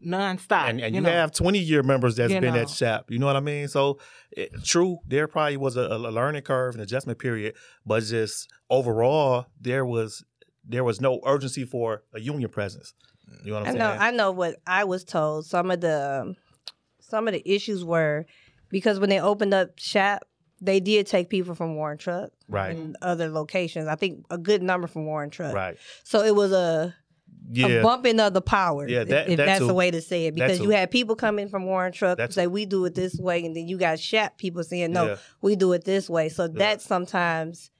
nonstop. 0.04 0.68
and, 0.68 0.80
and 0.80 0.94
you, 0.94 1.00
know. 1.00 1.10
have 1.10 1.32
20 1.32 1.58
year 1.58 1.82
members 1.82 2.16
that's 2.16 2.32
You 2.32 2.40
been 2.40 2.54
know. 2.54 2.60
at 2.60 2.70
SHAP. 2.70 3.10
You 3.10 3.18
know 3.18 3.26
what 3.26 3.36
I 3.36 3.40
mean? 3.40 3.68
So, 3.68 3.98
it, 4.30 4.52
true, 4.64 4.98
there 5.06 5.26
probably 5.26 5.56
was 5.56 5.76
a, 5.76 5.82
a 5.82 5.98
learning 5.98 6.42
curve, 6.42 6.74
and 6.74 6.82
adjustment 6.82 7.18
period, 7.18 7.54
but 7.84 8.02
just 8.04 8.48
overall, 8.70 9.46
there 9.60 9.84
was 9.84 10.24
there 10.70 10.84
was 10.84 11.00
no 11.00 11.20
urgency 11.24 11.64
for 11.64 12.02
a 12.14 12.20
union 12.20 12.50
presence. 12.50 12.92
You 13.44 13.52
know 13.52 13.58
what 13.60 13.66
I 13.66 13.70
I'm 13.70 13.78
know. 13.78 13.88
saying? 13.90 14.00
I 14.00 14.10
know 14.10 14.30
what 14.32 14.56
I 14.66 14.84
was 14.84 15.04
told. 15.04 15.46
Some 15.46 15.70
of 15.70 15.80
the 15.80 16.22
um, 16.22 16.36
some 17.00 17.26
of 17.26 17.32
the 17.34 17.42
issues 17.50 17.84
were 17.84 18.26
because 18.70 18.98
when 19.00 19.08
they 19.10 19.20
opened 19.20 19.54
up 19.54 19.78
shop, 19.78 20.22
they 20.60 20.80
did 20.80 21.06
take 21.06 21.28
people 21.30 21.54
from 21.54 21.76
Warren 21.76 21.98
Truck 21.98 22.30
right, 22.48 22.74
and 22.76 22.96
other 23.00 23.28
locations. 23.28 23.86
I 23.86 23.94
think 23.94 24.24
a 24.30 24.38
good 24.38 24.62
number 24.62 24.86
from 24.88 25.06
Warren 25.06 25.30
Truck. 25.30 25.54
right. 25.54 25.76
So 26.04 26.24
it 26.24 26.34
was 26.34 26.50
a, 26.52 26.56
a 26.56 26.94
Yeah, 27.52 27.80
bumping 27.82 28.18
of 28.18 28.34
the 28.34 28.40
power. 28.42 28.88
Yeah, 28.88 29.04
that- 29.04 29.28
if, 29.30 29.36
that 29.36 29.46
that's 29.46 29.60
too. 29.60 29.68
the 29.68 29.74
way 29.74 29.90
to 29.92 30.00
say 30.02 30.26
it, 30.26 30.34
because 30.34 30.58
you 30.60 30.70
had 30.70 30.90
people 30.90 31.14
coming 31.14 31.48
from 31.48 31.64
Warren 31.64 31.92
Truck 31.92 32.18
say 32.32 32.46
we 32.48 32.66
do 32.66 32.84
it 32.86 32.94
this 32.96 33.16
way, 33.18 33.44
and 33.44 33.54
then 33.54 33.68
you 33.68 33.78
got 33.78 34.00
shop 34.00 34.36
people 34.36 34.64
saying 34.64 34.92
no, 34.92 35.06
Yeah. 35.06 35.16
we 35.42 35.54
do 35.54 35.72
it 35.74 35.84
this 35.84 36.10
way. 36.10 36.28
So 36.28 36.48
that 36.48 36.80
sometimes 36.82 37.70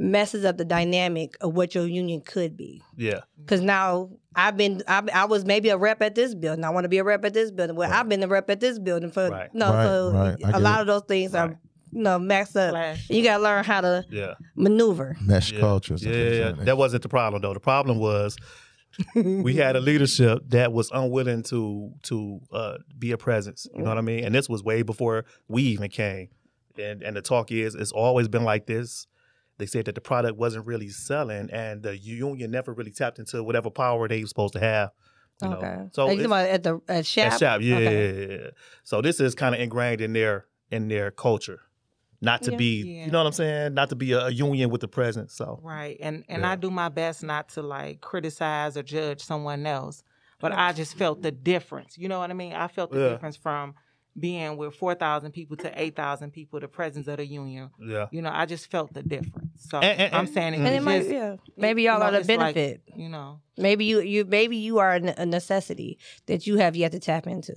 messes 0.00 0.44
up 0.44 0.56
the 0.56 0.64
dynamic 0.64 1.36
of 1.40 1.54
what 1.54 1.74
your 1.74 1.86
union 1.86 2.20
could 2.20 2.56
be. 2.56 2.80
yeah, 2.96 3.20
Because 3.38 3.60
now 3.60 4.10
I've 4.36 4.56
been, 4.56 4.82
I, 4.86 5.02
I 5.12 5.24
was 5.24 5.44
maybe 5.44 5.70
a 5.70 5.76
rep 5.76 6.00
at 6.02 6.14
this 6.14 6.34
building. 6.34 6.64
I 6.64 6.70
want 6.70 6.84
to 6.84 6.88
be 6.88 6.98
a 6.98 7.04
rep 7.04 7.24
at 7.24 7.34
this 7.34 7.50
building. 7.50 7.74
Well, 7.74 7.90
Right. 7.90 7.98
I've 7.98 8.08
been 8.08 8.22
a 8.22 8.28
rep 8.28 8.48
at 8.48 8.60
this 8.60 8.78
building 8.78 9.10
for 9.10 9.28
Right. 9.28 9.52
no. 9.52 9.72
Right, 9.72 9.84
so 9.84 10.12
right. 10.12 10.36
I 10.44 10.48
a 10.48 10.52
get 10.52 10.62
lot 10.62 10.78
it. 10.78 10.80
of 10.82 10.86
those 10.86 11.02
things 11.08 11.32
Right. 11.32 11.50
are, 11.50 11.58
you 11.90 12.02
know, 12.02 12.18
maxed 12.20 12.54
up. 12.56 12.70
Flash. 12.70 13.10
You 13.10 13.24
got 13.24 13.38
to 13.38 13.42
learn 13.42 13.64
how 13.64 13.80
to 13.80 14.04
yeah. 14.10 14.34
maneuver. 14.54 15.16
mesh 15.20 15.52
Yeah. 15.52 15.60
cultures. 15.60 16.04
Yeah, 16.04 16.12
yeah, 16.14 16.30
yeah. 16.30 16.52
That 16.64 16.78
wasn't 16.78 17.02
the 17.02 17.08
problem 17.08 17.42
though. 17.42 17.54
The 17.54 17.60
problem 17.60 17.98
was 17.98 18.36
we 19.14 19.54
had 19.56 19.74
a 19.76 19.80
leadership 19.80 20.42
that 20.48 20.72
was 20.72 20.90
unwilling 20.92 21.42
to 21.44 21.90
to 22.04 22.40
uh, 22.52 22.74
be 22.98 23.10
a 23.12 23.18
presence. 23.18 23.66
You 23.74 23.82
know 23.82 23.88
what 23.90 23.98
I 23.98 24.02
mean? 24.02 24.24
And 24.24 24.34
this 24.34 24.48
was 24.48 24.62
way 24.62 24.82
before 24.82 25.24
we 25.48 25.62
even 25.64 25.90
came. 25.90 26.28
And 26.78 27.02
and 27.02 27.16
the 27.16 27.22
talk 27.22 27.50
is 27.52 27.74
it's 27.74 27.92
always 27.92 28.28
been 28.28 28.44
like 28.44 28.66
this. 28.66 29.06
They 29.58 29.66
said 29.66 29.84
that 29.86 29.94
the 29.94 30.00
product 30.00 30.36
wasn't 30.38 30.66
really 30.66 30.88
selling, 30.88 31.50
and 31.50 31.82
the 31.82 31.96
union 31.98 32.50
never 32.50 32.72
really 32.72 32.92
tapped 32.92 33.18
into 33.18 33.42
whatever 33.42 33.70
power 33.70 34.06
they 34.08 34.20
were 34.20 34.26
supposed 34.28 34.52
to 34.54 34.60
have. 34.60 34.90
You 35.42 35.48
Okay. 35.50 35.66
Know? 35.66 35.90
So 35.92 36.06
So 36.06 36.10
you 36.12 36.16
talking 36.16 36.26
about 36.26 36.48
at 36.48 36.62
the 36.62 36.80
at 36.88 37.06
shop? 37.06 37.32
at 37.32 37.38
shop, 37.38 37.60
yeah, 37.60 37.76
Okay. 37.76 38.28
yeah, 38.28 38.36
yeah. 38.44 38.50
So 38.84 39.00
this 39.02 39.20
is 39.20 39.34
kind 39.34 39.54
of 39.54 39.60
ingrained 39.60 40.00
in 40.00 40.12
their 40.12 40.46
in 40.70 40.88
their 40.88 41.10
culture, 41.10 41.60
not 42.20 42.42
to 42.42 42.50
Yeah. 42.52 42.56
be, 42.56 42.82
Yeah. 42.82 43.06
you 43.06 43.10
know 43.10 43.18
what 43.18 43.26
I'm 43.26 43.32
saying, 43.32 43.74
not 43.74 43.88
to 43.88 43.96
be 43.96 44.12
a, 44.12 44.26
a 44.26 44.30
union 44.30 44.70
with 44.70 44.80
the 44.80 44.88
presence. 44.88 45.34
So 45.34 45.60
Right. 45.62 45.96
And 46.00 46.24
and. 46.28 46.44
I 46.46 46.54
do 46.56 46.70
my 46.70 46.88
best 46.88 47.22
not 47.22 47.48
to 47.50 47.62
like 47.62 48.00
criticize 48.00 48.76
or 48.76 48.82
judge 48.82 49.20
someone 49.22 49.66
else. 49.66 50.02
But 50.40 50.52
I 50.52 50.72
just 50.72 50.94
felt 50.96 51.22
the 51.22 51.32
difference. 51.32 51.98
You 51.98 52.08
know 52.08 52.20
what 52.20 52.30
I 52.30 52.34
mean? 52.34 52.52
I 52.52 52.68
felt 52.68 52.92
the 52.92 53.08
difference 53.08 53.36
from 53.36 53.74
being 54.20 54.56
with 54.56 54.74
4,000 54.74 55.32
people 55.32 55.56
to 55.58 55.80
8,000 55.80 56.30
people, 56.32 56.60
the 56.60 56.68
presence 56.68 57.06
of 57.08 57.16
the 57.18 57.26
union. 57.26 57.70
yeah, 57.80 58.06
You 58.10 58.22
know, 58.22 58.30
I 58.32 58.46
just 58.46 58.70
felt 58.70 58.92
the 58.94 59.02
difference. 59.02 59.66
So 59.70 59.78
And- 59.78 60.00
and- 60.00 60.14
I'm 60.14 60.26
saying 60.26 60.54
it 60.54 60.58
and 60.58 60.66
And 60.66 60.76
it 60.76 60.82
might, 60.82 60.98
just, 61.00 61.10
yeah. 61.10 61.36
Maybe 61.56 61.82
you 61.82 61.88
y'all 61.90 61.98
know, 62.00 62.06
are 62.06 62.10
the 62.12 62.18
it's 62.20 62.28
like, 62.28 62.54
benefit. 62.54 62.82
you 62.96 63.08
know. 63.08 63.40
maybe 63.56 63.84
you, 63.84 64.00
you, 64.00 64.24
maybe 64.24 64.56
you 64.56 64.78
are 64.78 64.94
a 64.94 65.26
necessity 65.26 65.98
that 66.26 66.46
you 66.46 66.56
have 66.58 66.76
yet 66.76 66.92
to 66.92 66.98
tap 67.00 67.26
into. 67.26 67.54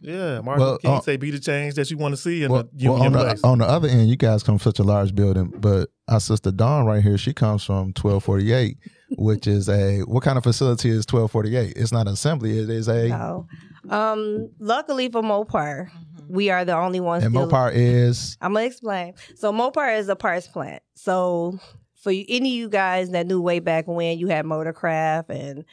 Yeah. 0.00 0.40
Martin 0.40 0.62
Well, 0.62 0.70
Luther 0.72 0.78
King 0.82 0.90
uh, 0.96 1.00
say 1.00 1.16
be 1.16 1.30
the 1.30 1.38
change 1.40 1.74
that 1.74 1.90
you 1.90 1.96
want 1.96 2.12
to 2.12 2.16
see 2.16 2.42
in 2.44 2.50
Well, 2.52 2.64
the 2.72 2.88
well, 2.88 2.98
union 2.98 3.16
on, 3.16 3.24
place. 3.26 3.40
the, 3.42 3.48
on 3.48 3.58
the 3.58 3.66
other 3.66 3.88
end, 3.88 4.08
you 4.08 4.16
guys 4.16 4.42
come 4.42 4.58
from 4.58 4.70
such 4.72 4.78
a 4.78 4.82
large 4.84 5.14
building, 5.14 5.52
but 5.58 5.90
our 6.08 6.20
sister 6.20 6.50
Dawn 6.50 6.86
right 6.86 7.02
here, 7.02 7.18
she 7.18 7.32
comes 7.32 7.64
from 7.64 7.92
1248, 7.94 8.78
which 9.16 9.46
is 9.46 9.68
a 9.68 10.00
what 10.00 10.22
kind 10.22 10.38
of 10.38 10.44
facility 10.44 10.88
is 10.90 11.04
1248? 11.08 11.74
It's 11.76 11.92
not 11.92 12.06
an 12.06 12.14
assembly, 12.14 12.58
it 12.58 12.70
is 12.70 12.88
a 12.88 13.08
No. 13.08 13.46
Um, 13.88 14.50
luckily 14.58 15.08
for 15.08 15.22
Mopar, 15.22 15.88
we 16.28 16.50
are 16.50 16.64
the 16.64 16.76
only 16.76 17.00
ones 17.00 17.24
and 17.24 17.32
still. 17.32 17.48
Mopar 17.48 17.72
is 17.74 18.36
I'm 18.40 18.52
gonna 18.52 18.66
explain. 18.66 19.14
So 19.36 19.52
Mopar 19.52 19.98
is 19.98 20.08
a 20.08 20.16
parts 20.16 20.46
plant. 20.46 20.82
So 20.94 21.58
for 21.96 22.10
you, 22.12 22.24
any 22.28 22.50
of 22.50 22.54
you 22.56 22.68
guys 22.68 23.10
that 23.10 23.26
knew 23.26 23.40
way 23.40 23.60
back 23.60 23.86
when 23.86 24.18
you 24.18 24.28
had 24.28 24.44
Motorcraft 24.44 25.30
and 25.30 25.64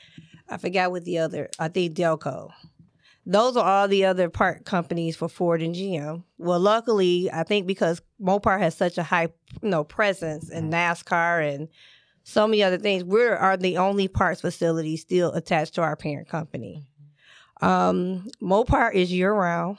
I 0.49 0.57
forgot 0.57 0.91
what 0.91 1.03
the 1.03 1.18
other, 1.19 1.49
I 1.60 1.68
think 1.68 1.95
Delco. 1.95 2.52
Those 3.26 3.57
are 3.57 3.65
all 3.65 3.88
the 3.88 4.06
other 4.06 4.30
part 4.30 4.65
companies 4.65 5.15
for 5.15 5.27
Ford 5.27 5.61
and 5.61 5.73
GM. 5.73 6.23
Well, 6.38 6.60
luckily, 6.60 7.31
I 7.31 7.43
think 7.43 7.65
because 7.65 8.02
Mopar 8.22 8.60
has 8.60 8.76
such 8.76 8.97
a 8.97 9.03
high, 9.03 9.30
you 9.64 9.69
know, 9.69 9.84
presence 9.84 10.49
in 10.52 10.69
NASCAR 10.69 11.53
and 11.53 11.68
so 12.23 12.47
many 12.47 12.61
other 12.61 12.77
things, 12.77 13.03
we 13.03 13.23
are 13.23 13.57
the 13.57 13.77
only 13.77 14.07
parts 14.07 14.41
facility 14.41 14.95
still 14.97 15.31
attached 15.34 15.76
to 15.76 15.81
our 15.81 15.95
parent 15.95 16.27
company. 16.30 16.88
Um, 17.61 18.27
Mopar 18.41 18.93
is 18.93 19.11
year 19.11 19.34
round, 19.34 19.77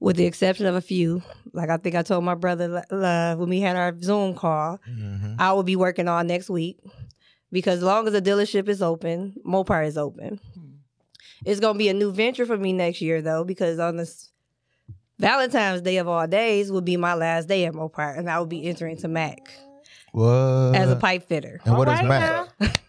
with 0.00 0.16
the 0.16 0.24
exception 0.24 0.66
of 0.66 0.74
a 0.74 0.80
few. 0.80 1.22
Like 1.52 1.70
I 1.70 1.76
think 1.76 1.94
I 1.94 2.02
told 2.02 2.24
my 2.24 2.34
brother 2.34 2.82
uh, 2.90 3.36
when 3.36 3.48
we 3.48 3.60
had 3.60 3.76
our 3.76 3.94
Zoom 4.00 4.34
call, 4.34 4.80
I 5.38 5.52
will 5.52 5.62
be 5.62 5.76
working 5.76 6.08
on 6.08 6.26
next 6.26 6.48
week 6.50 6.78
because 7.52 7.78
as 7.78 7.84
long 7.84 8.06
as 8.06 8.12
the 8.12 8.22
dealership 8.22 8.68
is 8.68 8.82
open, 8.82 9.34
Mopar 9.46 9.86
is 9.86 9.98
open. 9.98 10.40
It's 11.44 11.60
gonna 11.60 11.78
be 11.78 11.88
a 11.88 11.94
new 11.94 12.12
venture 12.12 12.46
for 12.46 12.56
me 12.56 12.72
next 12.72 13.00
year 13.00 13.22
though, 13.22 13.44
because 13.44 13.78
on 13.78 13.96
this 13.96 14.30
Valentine's 15.18 15.82
Day 15.82 15.98
of 15.98 16.08
all 16.08 16.26
days 16.26 16.70
will 16.72 16.80
be 16.80 16.96
my 16.96 17.14
last 17.14 17.48
day 17.48 17.64
at 17.66 17.74
Mopar, 17.74 18.18
and 18.18 18.28
I 18.30 18.38
will 18.38 18.46
be 18.46 18.64
entering 18.66 18.96
to 18.98 19.08
Mack 19.08 19.50
what 20.12 20.74
as 20.74 20.90
a 20.90 20.96
pipe 20.96 21.24
fitter. 21.28 21.60
and 21.64 21.76
what 21.76 21.88
is 21.88 22.00
All 22.00 22.06
right 22.06 22.48
Mack? 22.60 22.80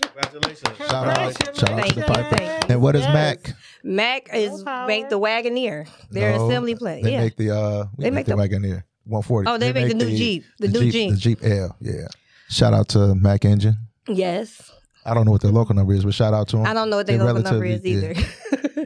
Congratulations. 0.00 0.76
Shout 0.78 0.92
out, 1.08 1.56
shout 1.56 1.70
out 1.70 1.88
to 1.88 1.94
the 1.94 2.02
pipe. 2.06 2.36
thank. 2.36 2.70
And 2.70 2.82
what 2.82 2.96
is 2.96 3.02
Yes. 3.02 3.12
Mack? 3.14 3.54
Mack 3.84 4.28
is 4.34 4.62
power. 4.62 4.86
make 4.86 5.08
the 5.08 5.18
Wagoneer. 5.18 5.86
They're 6.10 6.36
No, 6.36 6.48
assembly 6.48 6.74
plant. 6.74 7.04
They 7.04 7.12
Yeah. 7.12 7.20
make 7.22 7.36
the 7.36 7.50
uh 7.56 7.84
we 7.96 8.04
They 8.04 8.10
make, 8.10 8.26
make 8.26 8.26
the 8.26 8.36
the- 8.36 8.42
Wagoneer. 8.42 8.82
140. 9.04 9.48
Oh, 9.50 9.56
they 9.58 9.72
make 9.72 9.88
the 9.88 9.94
new 9.94 10.14
Jeep. 10.16 10.44
The 10.58 10.68
new 10.68 10.90
Jeep. 10.90 11.10
The 11.12 11.16
Jeep 11.16 11.38
L, 11.44 11.76
yeah. 11.80 12.08
Shout 12.50 12.74
out 12.74 12.88
to 12.90 13.14
Mack 13.14 13.44
Engine. 13.44 13.76
yes. 14.08 14.70
I 15.08 15.14
don't 15.14 15.24
know 15.24 15.32
what 15.32 15.42
their 15.42 15.50
local 15.50 15.74
number 15.74 15.92
is, 15.92 16.04
but 16.04 16.14
shout 16.14 16.34
out 16.34 16.48
to 16.48 16.56
them. 16.58 16.66
I 16.66 16.74
don't 16.74 16.90
know 16.90 16.96
what 16.96 17.06
their 17.06 17.18
They're 17.18 17.26
local 17.32 17.42
number 17.42 17.64
is 17.64 17.84
either. 17.84 18.14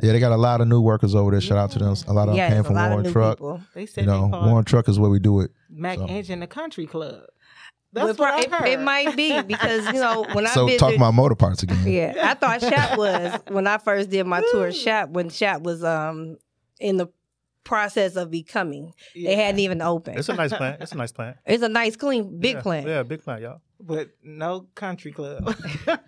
Yeah, 0.02 0.10
they 0.12 0.18
got 0.18 0.32
a 0.32 0.36
lot 0.36 0.60
of 0.60 0.66
new 0.66 0.80
workers 0.80 1.14
over 1.14 1.30
there. 1.30 1.40
Shout 1.40 1.58
out 1.58 1.70
to 1.72 1.78
them. 1.78 1.94
A 2.08 2.12
lot 2.12 2.22
of 2.22 2.28
them 2.28 2.36
yes, 2.36 2.52
came 2.52 2.64
from 2.64 2.74
Warren 2.74 3.12
Truck. 3.12 3.38
people. 3.38 3.60
They 3.72 3.86
said 3.86 4.00
You 4.00 4.10
know, 4.10 4.30
they 4.32 4.38
Warren 4.38 4.64
Truck 4.64 4.88
is 4.88 4.98
where 4.98 5.08
we 5.10 5.20
do 5.20 5.42
it. 5.42 5.52
Mack 5.70 5.98
so. 5.98 6.06
Engine 6.06 6.40
the 6.40 6.48
Country 6.48 6.86
Club. 6.86 7.22
That's 7.92 8.18
Well, 8.18 8.34
what 8.34 8.64
it, 8.64 8.68
it 8.72 8.80
might 8.80 9.14
be 9.14 9.40
because 9.46 9.86
you 9.92 10.00
know 10.00 10.26
when 10.32 10.46
I 10.46 10.50
So 10.50 10.64
visited, 10.64 10.80
talking 10.80 10.96
about 10.96 11.14
motor 11.14 11.36
parts 11.36 11.62
again. 11.62 11.86
yeah, 11.86 12.14
I 12.20 12.34
thought 12.34 12.62
Shap 12.62 12.98
was 12.98 13.40
when 13.48 13.68
I 13.68 13.78
first 13.78 14.10
did 14.10 14.26
my 14.26 14.42
tour. 14.50 14.72
Shap 14.72 15.10
when 15.10 15.28
Shap 15.28 15.60
was 15.60 15.84
um 15.84 16.36
in 16.80 16.96
the 16.96 17.06
process 17.64 18.16
of 18.16 18.30
becoming, 18.30 18.92
they 19.14 19.36
hadn't 19.36 19.60
even 19.60 19.82
opened. 19.82 20.18
It's 20.18 20.28
a 20.28 20.34
nice 20.34 20.52
plant. 20.52 20.82
It's 20.82 20.92
a 20.92 20.96
nice 20.96 21.12
plant. 21.12 21.36
It's 21.46 21.62
a 21.62 21.68
nice, 21.68 21.94
clean, 21.94 22.40
big 22.40 22.56
yeah. 22.56 22.62
plant. 22.62 22.88
Yeah, 22.88 23.02
big 23.04 23.22
plant, 23.22 23.42
y'all. 23.42 23.60
But 23.84 24.10
no 24.22 24.66
country 24.74 25.12
club. 25.12 25.56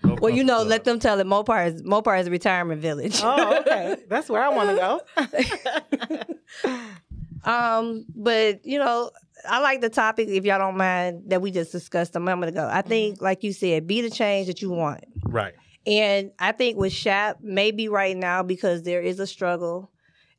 No 0.05 0.17
Well, 0.21 0.31
you 0.33 0.45
know, 0.45 0.55
problem. 0.55 0.69
let 0.69 0.85
them 0.85 0.99
tell 0.99 1.19
it. 1.21 1.27
Mopar 1.27 1.67
is 1.75 1.83
Mopar 1.83 2.19
is 2.21 2.27
a 2.27 2.31
retirement 2.31 2.81
village. 2.81 3.21
oh, 3.23 3.59
okay. 3.61 3.97
That's 4.09 4.29
where 4.29 4.43
I 4.43 4.49
want 4.49 4.71
to 4.71 4.77
go. 4.77 6.25
Um, 7.45 8.07
but 8.15 8.65
you 8.65 8.79
know, 8.79 9.11
I 9.47 9.61
like 9.61 9.83
the 9.83 9.91
topic. 9.91 10.29
If 10.29 10.47
y'all 10.47 10.59
don't 10.59 10.79
mind 10.79 11.25
that 11.27 11.43
we 11.43 11.51
just 11.51 11.73
discussed 11.73 12.17
a 12.17 12.21
moment 12.21 12.49
ago, 12.51 12.67
I 12.73 12.81
think, 12.81 13.21
like 13.21 13.43
you 13.43 13.53
said, 13.53 13.87
be 13.87 14.01
the 14.01 14.09
change 14.09 14.47
that 14.47 14.63
you 14.63 14.71
want. 14.71 15.05
Right. 15.25 15.53
And 15.87 16.31
I 16.39 16.53
think 16.53 16.79
with 16.79 16.95
Shap, 16.95 17.39
maybe 17.43 17.89
right 17.89 18.17
now 18.17 18.43
because 18.43 18.83
there 18.85 19.03
is 19.03 19.21
a 19.21 19.27
struggle, 19.27 19.91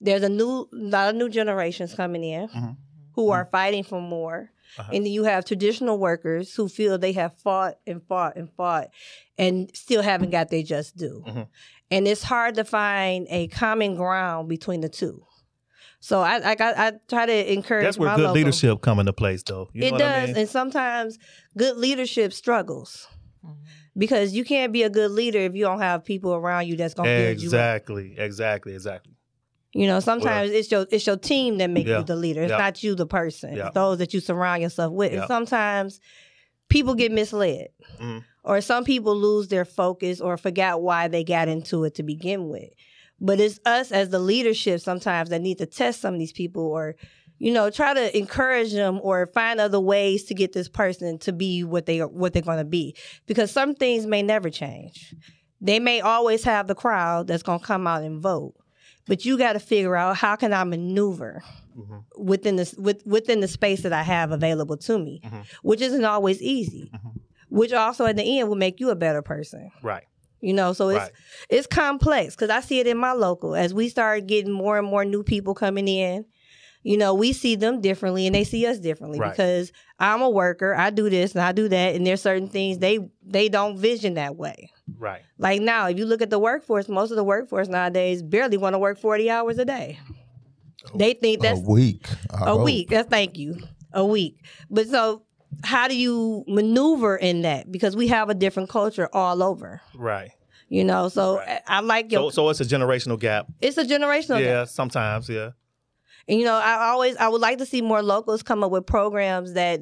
there's 0.02 0.24
a 0.24 0.30
new, 0.30 0.68
lot 0.72 1.10
of 1.10 1.16
new 1.16 1.30
generations 1.30 1.94
coming 1.94 2.24
in 2.24 2.48
Mhm. 2.48 2.78
who 3.14 3.30
are 3.30 3.46
fighting 3.52 3.84
for 3.84 4.02
more. 4.02 4.50
Uh-huh. 4.78 4.92
And 4.94 5.06
then 5.06 5.12
you 5.12 5.24
have 5.24 5.46
traditional 5.46 5.98
workers 5.98 6.54
who 6.54 6.68
feel 6.68 6.98
they 6.98 7.14
have 7.14 7.34
fought 7.40 7.76
and 7.88 8.02
fought 8.04 8.36
and 8.36 8.50
fought 8.52 8.90
and 9.38 9.70
still 9.76 10.02
haven't 10.02 10.32
got 10.32 10.50
their 10.50 10.64
just 10.64 10.96
due. 10.98 11.24
Mhm. 11.26 11.48
And 11.92 12.08
it's 12.08 12.24
hard 12.24 12.56
to 12.56 12.64
find 12.66 13.28
a 13.30 13.48
common 13.48 13.96
ground 13.96 14.50
between 14.50 14.82
the 14.82 14.90
two. 14.90 15.26
So 16.00 16.20
I 16.22 16.52
I, 16.52 16.56
got, 16.56 16.78
I 16.78 16.94
try 17.08 17.26
to 17.26 17.54
encourage 17.54 17.86
That's 17.86 17.98
where 17.98 18.10
my 18.10 18.16
good 18.16 18.22
local- 18.24 18.36
leadership 18.36 18.82
come 18.82 19.00
into 19.00 19.14
place, 19.14 19.44
though. 19.44 19.70
You 19.74 19.82
know 19.82 19.88
it 19.88 19.92
what 19.94 20.00
does, 20.00 20.24
I 20.24 20.26
mean? 20.28 20.38
and 20.38 20.50
sometimes 20.50 21.18
good 21.58 21.78
leadership 21.78 22.32
struggles 22.34 23.08
because 23.98 24.34
you 24.34 24.44
can't 24.44 24.74
be 24.74 24.84
a 24.84 24.90
good 24.90 25.12
leader 25.12 25.40
if 25.40 25.56
you 25.56 25.64
don't 25.64 25.80
have 25.80 26.04
people 26.04 26.34
around 26.34 26.68
you 26.68 26.76
that's 26.76 26.94
gonna 26.94 27.10
build 27.10 27.40
you. 27.40 27.48
up. 27.50 27.54
Exactly. 27.54 28.16
Exactly. 28.18 28.74
Exactly. 28.74 29.14
You 29.78 29.88
know, 29.88 30.00
sometimes 30.00 30.52
it's 30.52 30.72
your 30.72 30.88
it's 30.90 31.06
your 31.06 31.18
team 31.18 31.58
that 31.58 31.70
make 31.70 31.86
Yeah. 31.86 31.98
you 32.00 32.06
the 32.06 32.16
leader. 32.16 32.42
It's 32.44 32.50
Yeah. 32.52 32.58
not 32.58 32.82
you, 32.82 32.96
the 32.96 33.06
person. 33.06 33.58
Yeah. 33.58 33.66
It's 33.68 33.76
those 33.76 33.98
that 33.98 34.14
you 34.14 34.22
surround 34.22 34.62
yourself 34.62 34.94
with. 34.94 35.12
And 35.12 35.26
sometimes 35.28 36.00
people 36.70 36.96
get 36.96 37.12
misled, 37.12 37.68
Mhm. 38.02 38.24
or 38.46 38.62
some 38.62 38.86
people 38.86 39.14
lose 39.18 39.50
their 39.50 39.66
focus 39.66 40.22
or 40.22 40.38
forgot 40.38 40.82
why 40.82 41.10
they 41.10 41.26
got 41.26 41.50
into 41.50 41.84
it 41.84 41.96
to 41.96 42.04
begin 42.04 42.48
with. 42.48 42.70
But 43.20 43.42
it's 43.42 43.60
us 43.66 43.92
as 43.92 44.10
the 44.10 44.20
leadership 44.20 44.80
sometimes 44.80 45.30
that 45.30 45.42
need 45.42 45.58
to 45.58 45.66
test 45.66 46.00
some 46.00 46.14
of 46.14 46.20
these 46.22 46.32
people, 46.34 46.64
or 46.64 46.96
you 47.38 47.52
know, 47.52 47.70
try 47.70 47.94
to 47.94 48.18
encourage 48.18 48.72
them 48.72 48.98
or 49.04 49.28
find 49.28 49.60
other 49.60 49.80
ways 49.80 50.24
to 50.24 50.34
get 50.34 50.54
this 50.54 50.70
person 50.70 51.18
to 51.20 51.34
be 51.34 51.66
what 51.66 51.86
they 51.86 52.00
what 52.00 52.32
they're 52.32 52.42
going 52.42 52.60
to 52.60 52.64
be. 52.64 52.96
Because 53.28 53.52
some 53.52 53.76
things 53.76 54.06
may 54.06 54.24
never 54.24 54.50
change. 54.50 55.14
They 55.60 55.80
may 55.80 56.00
always 56.00 56.46
have 56.46 56.68
the 56.68 56.76
crowd 56.76 57.28
that's 57.28 57.44
going 57.44 57.60
to 57.60 57.66
come 57.66 57.88
out 57.88 58.04
and 58.04 58.22
vote 58.22 58.54
but 59.08 59.26
you 59.26 59.38
got 59.38 59.54
to 59.54 59.60
figure 59.60 59.96
out 59.96 60.18
how 60.18 60.36
can 60.36 60.54
I 60.54 60.64
maneuver 60.64 61.44
Mhm. 61.78 62.04
within 62.18 62.56
this 62.56 62.74
with, 62.76 63.06
within 63.06 63.40
the 63.42 63.48
space 63.48 63.82
that 63.84 63.94
I 63.94 64.04
have 64.04 64.32
available 64.32 64.78
to 64.78 64.98
me, 64.98 65.22
Mhm. 65.24 65.46
which 65.64 65.82
isn't 65.82 66.06
always 66.06 66.42
easy. 66.42 66.90
Mhm. 66.94 67.20
Which 67.50 67.74
also 67.74 68.06
at 68.06 68.16
the 68.16 68.40
end 68.40 68.50
will 68.50 68.56
make 68.56 68.80
you 68.80 68.90
a 68.90 68.96
better 68.96 69.22
person. 69.22 69.72
Right. 69.84 70.04
You 70.42 70.54
know, 70.54 70.74
so 70.74 70.90
it's 70.90 71.00
Right. 71.00 71.12
it's 71.50 71.68
complex 71.68 72.36
because 72.36 72.50
I 72.50 72.60
see 72.62 72.80
it 72.80 72.88
in 72.88 72.98
my 72.98 73.14
local 73.14 73.56
as 73.56 73.74
we 73.74 73.90
start 73.90 74.28
getting 74.28 74.52
more 74.52 74.78
and 74.78 74.88
more 74.88 75.06
new 75.06 75.24
people 75.24 75.54
coming 75.54 75.88
in. 75.88 76.26
You 76.88 76.98
know, 76.98 77.16
we 77.16 77.34
see 77.34 77.56
them 77.56 77.82
differently 77.82 78.28
and 78.28 78.36
they 78.36 78.44
see 78.44 78.64
us 78.68 78.78
differently 78.78 79.20
Right. 79.20 79.32
because 79.32 79.72
I'm 80.00 80.22
a 80.22 80.30
worker. 80.30 80.76
I 80.76 80.92
do 80.92 81.10
this 81.10 81.32
and 81.34 81.42
I 81.42 81.52
do 81.52 81.68
that, 81.68 81.96
and 81.96 82.06
there's 82.06 82.22
certain 82.22 82.48
things 82.48 82.78
they 82.78 83.00
they 83.26 83.50
don't 83.50 83.76
vision 83.78 84.14
that 84.14 84.36
way. 84.36 84.70
Right. 84.96 85.24
Like 85.40 85.62
now, 85.62 85.88
if 85.88 85.98
you 85.98 86.06
look 86.06 86.22
at 86.22 86.30
the 86.30 86.38
workforce, 86.38 86.88
most 86.88 87.10
of 87.10 87.18
the 87.18 87.24
workforce 87.24 87.68
nowadays 87.68 88.22
barely 88.22 88.58
want 88.58 88.76
to 88.76 88.80
work 88.80 89.00
40 89.00 89.32
hours 89.32 89.58
a 89.58 89.66
day. 89.66 90.00
Oh, 90.86 90.98
they 90.98 91.14
think 91.14 91.42
that's 91.42 91.60
a 91.60 91.64
week. 91.64 92.06
I 92.32 92.42
a 92.44 92.46
hope. 92.54 92.66
week. 92.66 92.90
That's 92.92 93.10
thank 93.10 93.36
you. 93.40 93.58
A 93.92 94.06
week. 94.06 94.46
But 94.70 94.88
so 94.88 95.24
how 95.64 95.88
do 95.88 95.98
you 95.98 96.44
maneuver 96.48 97.16
in 97.18 97.42
that? 97.42 97.72
Because 97.72 97.96
we 97.96 98.10
have 98.10 98.30
a 98.30 98.36
different 98.36 98.70
culture 98.70 99.10
all 99.12 99.42
over. 99.42 99.82
Right. 99.96 100.30
You 100.70 100.84
know, 100.84 101.10
so 101.10 101.38
Right. 101.38 101.62
I 101.68 101.78
I 101.78 101.80
like 101.80 102.12
So, 102.12 102.22
your 102.24 102.32
so 102.32 102.50
it's 102.50 102.60
a 102.60 102.66
generational 102.66 103.20
gap. 103.20 103.48
it's 103.60 103.78
a 103.78 103.86
generational 103.86 104.40
yeah. 104.40 104.66
gap. 104.66 104.68
Sometimes. 104.68 105.28
Yeah. 105.30 105.52
And 106.28 106.40
you 106.40 106.46
know, 106.46 106.56
I 106.56 106.90
always 106.90 107.16
I 107.18 107.28
would 107.28 107.42
like 107.42 107.58
to 107.60 107.66
see 107.66 107.82
more 107.82 108.02
locals 108.02 108.42
come 108.44 108.64
up 108.64 108.72
with 108.72 108.86
programs 108.86 109.54
that 109.54 109.80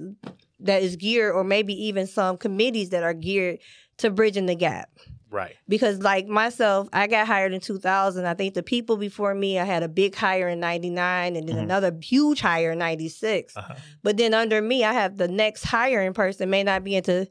that 0.60 0.82
is 0.84 0.96
geared 0.96 1.34
or 1.36 1.44
maybe 1.44 1.74
even 1.88 2.08
some 2.08 2.38
committees 2.38 2.90
that 2.90 3.04
are 3.04 3.14
geared 3.14 3.60
to 3.98 4.10
bridging 4.10 4.46
the 4.46 4.56
gap. 4.56 4.90
Right. 5.30 5.56
because 5.68 5.98
like 5.98 6.28
myself 6.28 6.88
i 6.94 7.08
got 7.08 7.26
hired 7.26 7.54
in 7.54 7.60
2000 7.60 8.24
i 8.28 8.36
think 8.36 8.54
the 8.54 8.62
people 8.62 8.98
before 8.98 9.34
me 9.34 9.58
i 9.58 9.64
had 9.64 9.82
a 9.82 9.88
big 9.88 10.14
hire 10.14 10.48
in 10.48 10.60
99 10.60 11.36
and 11.36 11.50
then 11.50 11.56
Mhm. 11.56 11.64
another 11.64 11.92
huge 12.04 12.40
hire 12.40 12.74
in 12.74 12.78
96 12.78 13.58
Uh-huh. 13.58 13.74
but 14.04 14.18
then 14.18 14.36
under 14.36 14.62
me 14.62 14.84
i 14.84 14.94
have 14.94 15.18
the 15.18 15.28
next 15.28 15.64
hiring 15.64 16.14
person 16.14 16.52
may 16.52 16.62
not 16.62 16.84
be 16.84 16.96
into 16.96 17.28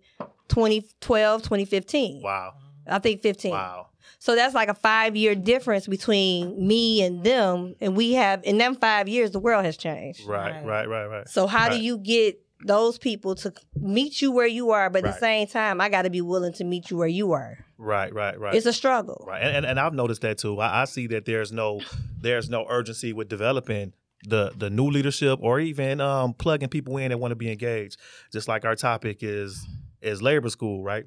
2012 0.48 1.42
2015 1.42 2.22
Wow. 2.22 2.54
i 2.88 2.98
think 2.98 3.22
15 3.22 3.52
Wow. 3.52 3.86
So 4.24 4.36
that's 4.36 4.54
like 4.54 4.68
a 4.68 4.74
five 4.74 5.16
year 5.16 5.34
difference 5.34 5.88
between 5.88 6.64
me 6.66 7.02
and 7.02 7.24
them 7.24 7.74
and 7.80 7.96
we 7.96 8.12
have 8.12 8.40
in 8.44 8.56
them 8.56 8.76
five 8.76 9.08
years 9.08 9.32
the 9.32 9.40
world 9.40 9.64
has 9.64 9.76
changed 9.76 10.20
Right. 10.26 10.52
Right. 10.64 10.64
Right. 10.64 10.86
Right. 10.88 11.06
Right. 11.06 11.28
so 11.28 11.46
how 11.48 11.66
Right. 11.68 11.72
do 11.72 11.78
you 11.80 11.98
get 11.98 12.40
those 12.64 12.96
people 12.98 13.34
to 13.34 13.52
meet 13.80 14.22
you 14.22 14.30
where 14.30 14.46
you 14.46 14.70
are 14.70 14.88
but 14.88 14.98
at 14.98 15.04
Right. 15.04 15.14
the 15.14 15.18
same 15.20 15.46
time 15.48 15.80
i 15.80 15.88
got 15.88 16.02
to 16.02 16.10
be 16.10 16.20
willing 16.20 16.52
to 16.54 16.64
meet 16.64 16.90
you 16.90 16.96
where 16.96 17.08
you 17.08 17.32
are 17.32 17.58
Right. 17.78 18.14
Right. 18.14 18.38
Right. 18.38 18.54
it's 18.54 18.66
a 18.66 18.72
struggle 18.72 19.24
Right, 19.26 19.42
and, 19.42 19.56
and 19.56 19.66
and 19.66 19.80
I've 19.80 19.92
noticed 19.94 20.20
that 20.22 20.38
too. 20.38 20.60
I, 20.60 20.82
I 20.82 20.84
see 20.84 21.08
that 21.08 21.24
there's 21.24 21.50
no 21.50 21.80
there's 22.20 22.48
no 22.48 22.64
urgency 22.68 23.12
with 23.12 23.28
developing 23.28 23.92
the 24.28 24.52
the 24.56 24.70
new 24.70 24.88
leadership 24.88 25.40
or 25.42 25.58
even 25.58 26.00
um, 26.00 26.32
plugging 26.34 26.68
people 26.68 26.96
in 26.98 27.08
that 27.08 27.18
want 27.18 27.32
to 27.32 27.36
be 27.36 27.50
engaged. 27.50 27.96
Just 28.32 28.46
like 28.46 28.64
our 28.64 28.76
topic 28.76 29.18
is 29.22 29.66
is 30.00 30.22
labor 30.22 30.48
school, 30.48 30.84
right? 30.84 31.06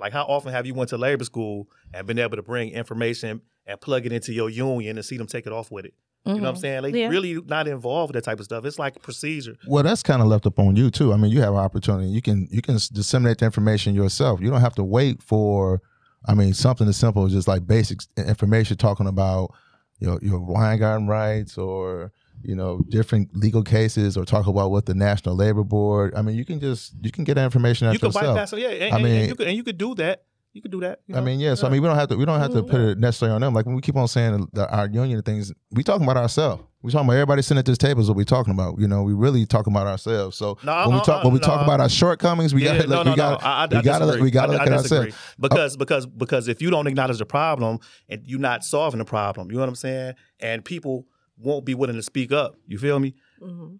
Like 0.00 0.12
how 0.12 0.24
often 0.24 0.52
have 0.52 0.66
you 0.66 0.74
went 0.74 0.90
to 0.90 0.98
labor 0.98 1.24
school 1.24 1.68
and 1.94 2.06
been 2.06 2.18
able 2.18 2.36
to 2.36 2.42
bring 2.42 2.70
information 2.70 3.42
and 3.66 3.80
plug 3.80 4.06
it 4.06 4.12
into 4.12 4.32
your 4.32 4.50
union 4.50 4.96
and 4.96 5.04
see 5.04 5.16
them 5.16 5.26
take 5.26 5.46
it 5.46 5.52
off 5.52 5.70
with 5.70 5.84
it? 5.84 5.94
You 6.26 6.34
know 6.34 6.40
what 6.42 6.48
I'm 6.50 6.54
Mhm. 6.56 6.58
saying? 6.58 6.82
Like 6.82 6.94
Yeah. 6.94 7.08
really 7.08 7.34
not 7.46 7.66
involved 7.66 8.14
with 8.14 8.22
that 8.22 8.28
type 8.30 8.38
of 8.40 8.44
stuff. 8.44 8.64
It's 8.66 8.78
like 8.78 9.00
procedure. 9.02 9.56
Well, 9.66 9.82
that's 9.82 10.02
kind 10.02 10.20
of 10.20 10.28
left 10.28 10.44
up 10.46 10.58
on 10.58 10.76
you 10.76 10.90
too. 10.90 11.12
I 11.14 11.16
mean, 11.16 11.30
you 11.30 11.40
have 11.40 11.54
an 11.54 11.58
opportunity. 11.60 12.08
You 12.10 12.20
can 12.20 12.46
you 12.50 12.60
can 12.60 12.74
disseminate 12.92 13.38
the 13.38 13.46
information 13.46 13.94
yourself. 13.94 14.40
You 14.40 14.50
don't 14.50 14.60
have 14.60 14.74
to 14.76 14.84
wait 14.84 15.22
for. 15.22 15.80
I 16.26 16.34
mean, 16.34 16.52
something 16.52 16.86
as 16.86 16.98
simple 16.98 17.24
as 17.24 17.32
just 17.32 17.48
like 17.48 17.66
basic 17.66 18.00
information 18.18 18.76
talking 18.76 19.06
about 19.06 19.54
your 19.98 20.18
your 20.22 20.40
Weingarten 20.40 21.06
rights 21.06 21.56
or 21.56 22.12
you 22.42 22.54
know 22.54 22.84
different 22.88 23.34
legal 23.36 23.62
cases 23.62 24.16
or 24.16 24.24
talk 24.24 24.46
about 24.46 24.70
what 24.70 24.86
the 24.86 24.94
National 24.94 25.34
Labor 25.36 25.64
Board. 25.64 26.14
I 26.14 26.22
mean, 26.22 26.36
you 26.36 26.44
can 26.44 26.60
just 26.60 26.94
you 27.02 27.10
can 27.10 27.24
get 27.24 27.34
that 27.34 27.44
information 27.44 27.86
out 27.88 27.92
You 27.92 27.98
could 27.98 28.14
yourself. 28.14 28.34
bypass 28.36 28.52
it, 28.52 28.60
yeah. 28.60 28.68
And, 28.68 28.94
I 28.94 28.98
mean- 29.02 29.16
and 29.20 29.28
you 29.28 29.34
could 29.36 29.46
and 29.48 29.56
you 29.56 29.64
could 29.64 29.78
do 29.78 29.94
that. 29.96 30.24
You 30.52 30.60
could 30.60 30.72
do 30.72 30.80
that. 30.80 30.98
you 31.06 31.14
I 31.14 31.20
mean, 31.20 31.38
yeah. 31.38 31.54
So 31.54 31.68
I 31.68 31.70
mean, 31.70 31.80
we 31.80 31.86
don't 31.86 31.96
have 31.96 32.08
to. 32.08 32.16
We 32.16 32.24
don't 32.24 32.40
have 32.40 32.52
to 32.54 32.64
put 32.64 32.80
it 32.80 32.98
necessarily 32.98 33.36
on 33.36 33.40
them. 33.40 33.54
Like 33.54 33.66
when 33.66 33.76
we 33.76 33.80
keep 33.80 33.94
on 33.94 34.08
saying 34.08 34.48
the, 34.52 34.68
our 34.68 34.88
union 34.88 35.22
things, 35.22 35.52
we 35.70 35.84
talking 35.84 36.02
about 36.02 36.16
ourselves. 36.16 36.64
We 36.82 36.90
talking 36.90 37.06
about 37.06 37.12
everybody 37.14 37.42
sitting 37.42 37.58
at 37.60 37.66
this 37.66 37.78
table 37.78 38.00
is 38.00 38.08
what 38.08 38.16
we 38.16 38.24
talking 38.24 38.52
about. 38.52 38.80
You 38.80 38.88
know, 38.88 39.04
we 39.04 39.12
really 39.12 39.46
talking 39.46 39.72
about 39.72 39.86
ourselves. 39.86 40.36
So 40.36 40.58
No, 40.64 40.74
when 40.88 40.94
we 40.94 41.00
uh, 41.00 41.04
talk 41.04 41.20
uh, 41.24 41.28
when 41.28 41.34
we 41.34 41.38
talk 41.38 41.62
about 41.62 41.78
our 41.78 41.88
shortcomings, 41.88 42.52
we 42.52 42.64
Yeah, 42.64 42.78
gotta 42.78 42.88
look, 42.88 43.04
no, 43.06 43.12
we 43.12 43.16
gotta 43.16 43.44
no. 43.44 43.48
I, 43.48 43.62
I, 43.62 43.66
we 43.70 43.76
I 43.76 43.82
gotta 43.82 44.04
disagree. 44.06 44.22
we 44.24 44.30
gotta 44.32 44.52
look 44.52 44.60
at 44.62 44.68
disagree. 44.70 44.98
ourselves. 44.98 45.16
because 45.38 45.76
because 45.76 46.06
because 46.06 46.48
if 46.48 46.60
you 46.60 46.70
don't 46.70 46.88
acknowledge 46.88 47.18
the 47.18 47.26
problem 47.26 47.78
and 48.08 48.22
you're 48.26 48.40
not 48.40 48.64
solving 48.64 48.98
the 48.98 49.04
problem, 49.04 49.50
you 49.52 49.54
know 49.56 49.60
what 49.60 49.68
I'm 49.68 49.74
saying, 49.76 50.14
and 50.40 50.64
people 50.64 51.06
won't 51.40 51.64
be 51.64 51.74
willing 51.74 51.96
to 51.96 52.02
speak 52.02 52.32
up. 52.32 52.56
You 52.66 52.78
feel 52.78 52.98
me? 52.98 53.14
Mhm. 53.42 53.78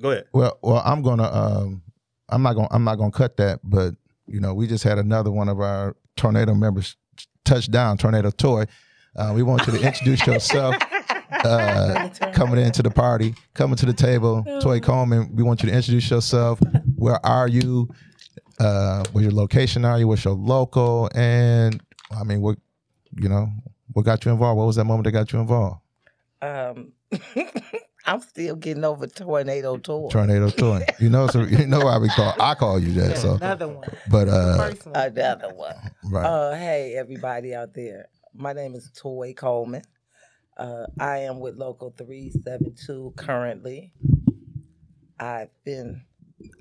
Go 0.00 0.10
ahead. 0.10 0.24
Well, 0.32 0.58
well, 0.62 0.82
I'm 0.84 1.02
gonna 1.02 1.30
um, 1.32 1.82
I'm 2.28 2.42
not 2.42 2.54
gonna 2.54 2.68
I'm 2.70 2.84
not 2.84 2.96
gonna 2.96 3.10
cut 3.10 3.36
that, 3.38 3.60
but 3.62 3.94
you 4.26 4.40
know, 4.40 4.54
we 4.54 4.66
just 4.66 4.84
had 4.84 4.98
another 4.98 5.30
one 5.30 5.48
of 5.48 5.60
our 5.60 5.96
tornado 6.16 6.54
members 6.54 6.96
touch 7.44 7.70
down, 7.70 7.98
tornado 7.98 8.30
toy. 8.30 8.64
Uh, 9.16 9.32
we 9.34 9.42
want 9.42 9.66
you 9.66 9.72
to 9.78 9.84
introduce 9.86 10.26
yourself. 10.26 10.76
Uh, 11.44 12.08
coming 12.34 12.58
into 12.62 12.82
the 12.82 12.90
party, 12.90 13.34
coming 13.54 13.76
to 13.76 13.86
the 13.86 13.92
table. 13.94 14.44
Toy 14.60 14.78
Coleman, 14.78 15.30
we 15.34 15.42
want 15.42 15.62
you 15.62 15.70
to 15.70 15.74
introduce 15.74 16.10
yourself. 16.10 16.60
Where 16.96 17.24
are 17.24 17.48
you? 17.48 17.88
Uh, 18.58 19.04
where 19.12 19.22
your 19.22 19.32
location 19.32 19.84
are 19.86 19.98
you? 19.98 20.06
What's 20.08 20.24
your 20.24 20.34
local? 20.34 21.08
And 21.14 21.80
I 22.10 22.24
mean, 22.24 22.42
what 22.42 22.58
you 23.18 23.28
know, 23.28 23.48
what 23.92 24.04
got 24.04 24.22
you 24.24 24.32
involved? 24.32 24.58
What 24.58 24.66
was 24.66 24.76
that 24.76 24.84
moment 24.84 25.04
that 25.04 25.12
got 25.12 25.32
you 25.32 25.38
involved? 25.38 25.79
Um, 26.42 26.92
I'm 28.06 28.20
still 28.22 28.56
getting 28.56 28.84
over 28.84 29.06
tornado 29.06 29.76
tour. 29.76 30.10
Tornado 30.10 30.50
toy. 30.50 30.84
You 30.98 31.10
know, 31.10 31.26
so 31.26 31.42
you 31.42 31.66
know 31.66 31.80
why 31.80 31.98
we 31.98 32.08
call 32.08 32.34
I 32.40 32.54
call 32.54 32.78
you 32.78 32.92
that. 32.92 33.18
So, 33.18 33.34
Another 33.34 33.68
one. 33.68 33.88
but 34.10 34.28
uh, 34.28 34.56
one. 34.56 34.96
Another 34.96 35.54
one. 35.54 35.74
right. 36.04 36.24
Uh, 36.24 36.54
hey, 36.54 36.94
everybody 36.96 37.54
out 37.54 37.74
there. 37.74 38.08
My 38.34 38.52
name 38.52 38.74
is 38.74 38.90
Toy 38.96 39.34
Coleman. 39.34 39.82
Uh, 40.56 40.86
I 40.98 41.18
am 41.18 41.40
with 41.40 41.56
Local 41.56 41.94
372 41.96 43.14
currently. 43.16 43.92
I've 45.18 45.50
been 45.64 46.02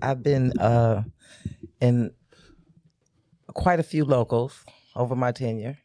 I've 0.02 0.22
been 0.22 0.58
uh, 0.60 1.04
in 1.80 2.12
quite 3.54 3.80
a 3.80 3.84
few 3.84 4.04
locals 4.06 4.66
over 4.96 5.16
my 5.16 5.32
tenure. 5.32 5.78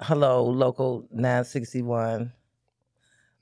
Hello, 0.00 0.44
local 0.44 1.08
961, 1.10 2.32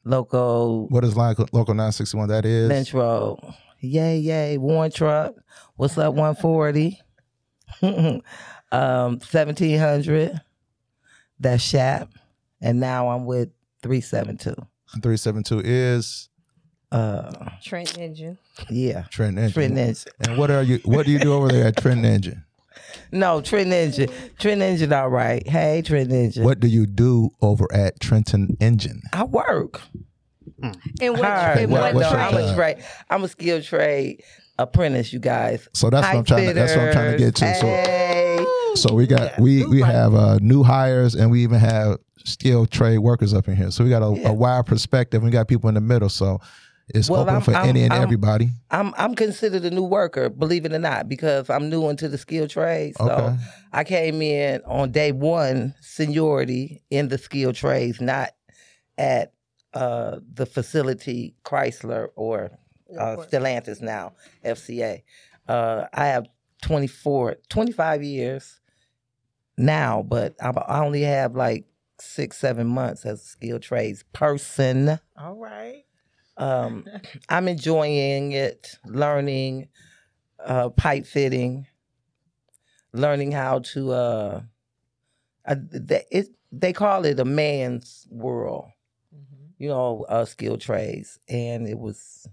local 0.04 0.86
What 0.88 1.04
is 1.04 1.16
like 1.16 1.38
local 1.52 1.74
961? 1.74 2.28
That 2.28 2.44
is 2.44 2.68
Lynch 2.68 2.92
Road. 2.94 3.38
Yay, 3.80 4.18
yay, 4.18 4.56
Warren 4.58 4.90
Truck. 4.90 5.34
What's 5.76 5.98
up, 5.98 6.14
140? 6.14 7.00
um, 7.82 8.22
1700. 8.70 10.40
That's 11.40 11.62
Shap. 11.62 12.08
And 12.60 12.80
now 12.80 13.08
I'm 13.08 13.26
with 13.26 13.50
372. 13.82 14.54
372 15.02 15.62
is 15.64 16.28
Uh, 16.92 17.50
Trent 17.62 17.98
Engine. 17.98 18.38
yeah, 18.70 19.02
Trent 19.10 19.36
Engine. 19.36 19.52
Trent 19.52 19.76
Engine. 19.78 20.12
And 20.20 20.38
what 20.38 20.50
are 20.50 20.62
you? 20.62 20.78
What 20.84 21.04
do 21.06 21.12
you 21.12 21.18
do 21.18 21.34
over 21.34 21.48
there 21.48 21.66
at 21.66 21.76
Trent 21.76 22.04
Engine? 22.04 22.43
No, 23.12 23.40
Trent 23.40 23.72
Engine. 23.72 24.08
Trent 24.38 24.60
Engine, 24.62 24.92
all 24.92 25.08
right. 25.08 25.46
Hey, 25.46 25.82
Trent 25.82 26.10
Engine. 26.12 26.44
What 26.44 26.60
do 26.60 26.66
you 26.68 26.86
do 26.86 27.30
over 27.40 27.66
at 27.72 28.00
Trenton 28.00 28.56
Engine? 28.60 29.02
I 29.12 29.24
work. 29.24 29.80
And 31.00 31.12
what, 31.18 31.24
hard. 31.24 31.58
and 31.58 31.72
What- 31.72 31.82
what, 31.82 31.94
what's 31.94 32.10
no, 32.10 32.16
your 32.16 32.20
I'm 32.20 32.32
trade? 32.32 32.44
a 32.50 32.54
trade. 32.54 32.76
I'm 33.10 33.24
a 33.24 33.28
skilled 33.28 33.64
trade 33.64 34.22
apprentice, 34.58 35.12
you 35.12 35.18
guys. 35.18 35.68
So 35.74 35.90
that's 35.90 36.06
what 36.06 36.16
I'm 36.16 36.24
trying 36.24 36.46
to. 36.48 36.52
That's 36.54 36.74
what 36.76 36.86
I'm 36.86 36.92
trying 36.92 37.12
to 37.12 37.18
get 37.18 37.34
to. 37.36 37.54
So 37.56 37.66
Hey. 37.66 38.46
So 38.76 38.94
we 38.94 39.06
got 39.06 39.38
we 39.38 39.64
we 39.66 39.80
have 39.80 40.14
uh, 40.14 40.38
new 40.40 40.62
hires 40.62 41.14
and 41.14 41.30
we 41.30 41.42
even 41.42 41.58
have 41.60 41.98
skilled 42.24 42.70
trade 42.70 42.98
workers 42.98 43.34
up 43.34 43.46
in 43.48 43.56
here. 43.56 43.70
So 43.70 43.84
we 43.84 43.90
got 43.90 44.02
a, 44.02 44.18
Yeah. 44.18 44.28
a 44.28 44.32
wide 44.32 44.66
perspective. 44.66 45.22
We 45.22 45.30
got 45.30 45.46
people 45.48 45.68
in 45.68 45.74
the 45.74 45.80
middle. 45.80 46.08
So 46.08 46.40
it's 46.88 47.08
Well, 47.08 47.22
open 47.22 47.34
I'm- 47.34 47.42
for 47.42 47.54
I'm- 47.54 47.68
any 47.68 47.82
and 47.84 47.92
I'm- 47.92 48.02
everybody. 48.02 48.50
I'm 48.70 48.92
I'm 48.96 49.14
considered 49.14 49.64
a 49.64 49.70
new 49.70 49.84
worker, 49.84 50.28
believe 50.28 50.64
it 50.66 50.72
or 50.72 50.78
not, 50.78 51.08
because 51.08 51.48
I'm 51.48 51.68
new 51.70 51.88
into 51.88 52.08
the 52.08 52.18
skilled 52.18 52.50
trades. 52.50 52.96
So 52.98 53.10
Okay. 53.10 53.36
I 53.72 53.84
came 53.84 54.20
in 54.22 54.60
on 54.66 54.90
day 54.92 55.12
one 55.12 55.74
seniority 55.80 56.82
in 56.90 57.08
the 57.08 57.18
skilled 57.18 57.54
trades, 57.54 58.00
not 58.00 58.30
at 58.98 59.32
uh, 59.72 60.20
the 60.32 60.46
facility 60.46 61.34
Chrysler 61.44 62.08
or 62.14 62.52
uh, 62.96 63.16
Stellantis 63.16 63.80
now, 63.82 64.12
FCA. 64.44 65.02
Uh, 65.48 65.86
I 65.92 66.06
have 66.06 66.26
24, 66.62 67.36
25 67.48 68.02
years 68.04 68.60
now, 69.58 70.02
but 70.06 70.34
I 70.40 70.50
I 70.50 70.84
only 70.84 71.02
have 71.02 71.34
like 71.34 71.64
six, 72.00 72.36
seven 72.38 72.66
months 72.66 73.04
as 73.06 73.20
a 73.20 73.24
skilled 73.24 73.62
trades 73.62 74.04
person. 74.12 74.98
All 75.16 75.34
right. 75.34 75.83
Um, 76.36 76.84
I'm 77.28 77.48
enjoying 77.48 78.32
it, 78.32 78.78
learning 78.86 79.68
uh, 80.44 80.70
pipe 80.70 81.06
fitting, 81.06 81.66
learning 82.92 83.32
how 83.32 83.60
to. 83.60 83.92
Uh, 83.92 84.42
uh, 85.46 85.56
they, 85.70 86.04
it, 86.10 86.28
they 86.50 86.72
call 86.72 87.04
it 87.04 87.20
a 87.20 87.24
man's 87.24 88.06
world, 88.10 88.70
you 89.58 89.68
know, 89.68 90.06
uh, 90.08 90.24
skilled 90.24 90.60
trades, 90.60 91.18
and 91.28 91.68
it 91.68 91.78
was 91.78 92.26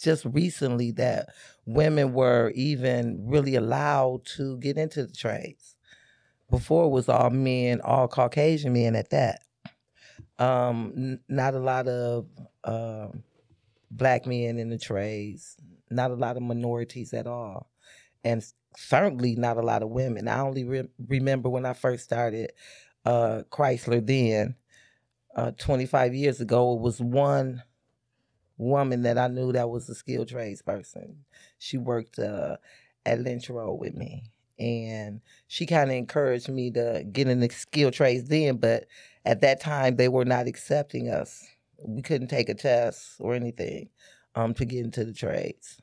just 0.00 0.24
recently 0.26 0.90
that 0.92 1.28
women 1.66 2.12
were 2.12 2.50
even 2.54 3.26
really 3.26 3.54
allowed 3.54 4.24
to 4.24 4.58
get 4.58 4.76
into 4.76 5.06
the 5.06 5.12
trades. 5.12 5.76
Before 6.50 6.84
it 6.84 6.90
was 6.90 7.08
all 7.08 7.30
men, 7.30 7.80
all 7.80 8.06
Caucasian 8.06 8.74
men 8.74 8.94
at 8.96 9.10
that. 9.10 9.42
Um, 10.38 10.92
n- 10.96 11.20
not 11.28 11.54
a 11.54 11.58
lot 11.58 11.88
of. 11.88 12.26
Um, 12.64 13.22
black 13.96 14.26
men 14.26 14.58
in 14.58 14.70
the 14.70 14.78
trades, 14.78 15.56
not 15.90 16.10
a 16.10 16.14
lot 16.14 16.36
of 16.36 16.42
minorities 16.42 17.12
at 17.14 17.26
all, 17.26 17.70
and 18.24 18.44
certainly 18.76 19.36
not 19.36 19.56
a 19.56 19.62
lot 19.62 19.82
of 19.82 19.90
women. 19.90 20.28
I 20.28 20.40
only 20.40 20.64
re- 20.64 20.88
remember 21.08 21.48
when 21.48 21.66
I 21.66 21.72
first 21.72 22.04
started 22.04 22.52
uh, 23.04 23.42
Chrysler 23.50 24.04
then, 24.04 24.56
uh, 25.36 25.52
25 25.52 26.14
years 26.14 26.40
ago, 26.40 26.74
it 26.74 26.80
was 26.80 27.00
one 27.00 27.62
woman 28.56 29.02
that 29.02 29.18
I 29.18 29.28
knew 29.28 29.52
that 29.52 29.68
was 29.68 29.88
a 29.88 29.94
skilled 29.94 30.28
trades 30.28 30.62
person. 30.62 31.24
She 31.58 31.76
worked 31.76 32.18
uh, 32.18 32.56
at 33.04 33.20
Lynch 33.20 33.50
Road 33.50 33.74
with 33.74 33.94
me. 33.94 34.24
And 34.58 35.20
she 35.48 35.66
kind 35.66 35.90
of 35.90 35.96
encouraged 35.96 36.48
me 36.48 36.70
to 36.72 37.04
get 37.10 37.26
in 37.26 37.40
the 37.40 37.50
skilled 37.50 37.94
trades 37.94 38.28
then, 38.28 38.56
but 38.58 38.86
at 39.24 39.40
that 39.40 39.60
time 39.60 39.96
they 39.96 40.08
were 40.08 40.24
not 40.24 40.46
accepting 40.46 41.08
us 41.08 41.44
we 41.84 42.02
couldn't 42.02 42.28
take 42.28 42.48
a 42.48 42.54
test 42.54 43.16
or 43.20 43.34
anything 43.34 43.88
um, 44.34 44.54
to 44.54 44.64
get 44.64 44.84
into 44.84 45.04
the 45.04 45.12
trades. 45.12 45.80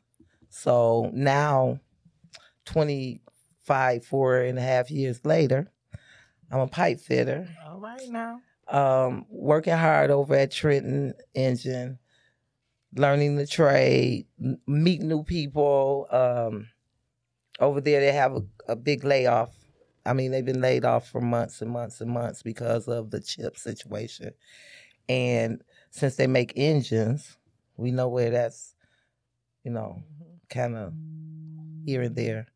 So 0.49 1.09
now, 1.13 1.79
25, 2.65 4.05
four 4.05 4.41
and 4.41 4.57
a 4.57 4.61
half 4.61 4.91
years 4.91 5.23
later, 5.25 5.71
I'm 6.51 6.59
a 6.59 6.67
pipe 6.67 6.99
fitter, 6.99 7.47
All 7.65 7.79
right 7.79 8.07
now. 8.09 8.41
um, 8.67 9.25
working 9.29 9.73
hard 9.73 10.11
over 10.11 10.35
at 10.35 10.51
Trenton 10.51 11.13
Engine, 11.33 11.97
learning 12.95 13.37
the 13.37 13.47
trade, 13.47 14.27
meet 14.67 15.01
new 15.01 15.23
people. 15.23 16.07
Um, 16.11 16.67
over 17.59 17.79
there, 17.79 18.01
they 18.01 18.11
have 18.11 18.35
a, 18.35 18.41
a 18.67 18.75
big 18.75 19.03
layoff. 19.03 19.55
I 20.05 20.13
mean, 20.13 20.31
they've 20.31 20.43
been 20.43 20.61
laid 20.61 20.83
off 20.83 21.09
for 21.09 21.21
months 21.21 21.61
and 21.61 21.71
months 21.71 22.01
and 22.01 22.09
months 22.11 22.41
because 22.41 22.87
of 22.87 23.11
the 23.11 23.21
chip 23.21 23.57
situation. 23.57 24.33
And 25.07 25.61
since 25.91 26.15
they 26.15 26.27
make 26.27 26.53
engines, 26.55 27.37
we 27.77 27.91
know 27.91 28.07
where 28.07 28.31
that's, 28.31 28.73
you 29.63 29.71
know, 29.71 30.01
mm-hmm. 30.01 30.33
kind 30.49 30.75
of 30.75 30.93
here 31.85 32.01
and 32.01 32.15
there 32.15 32.47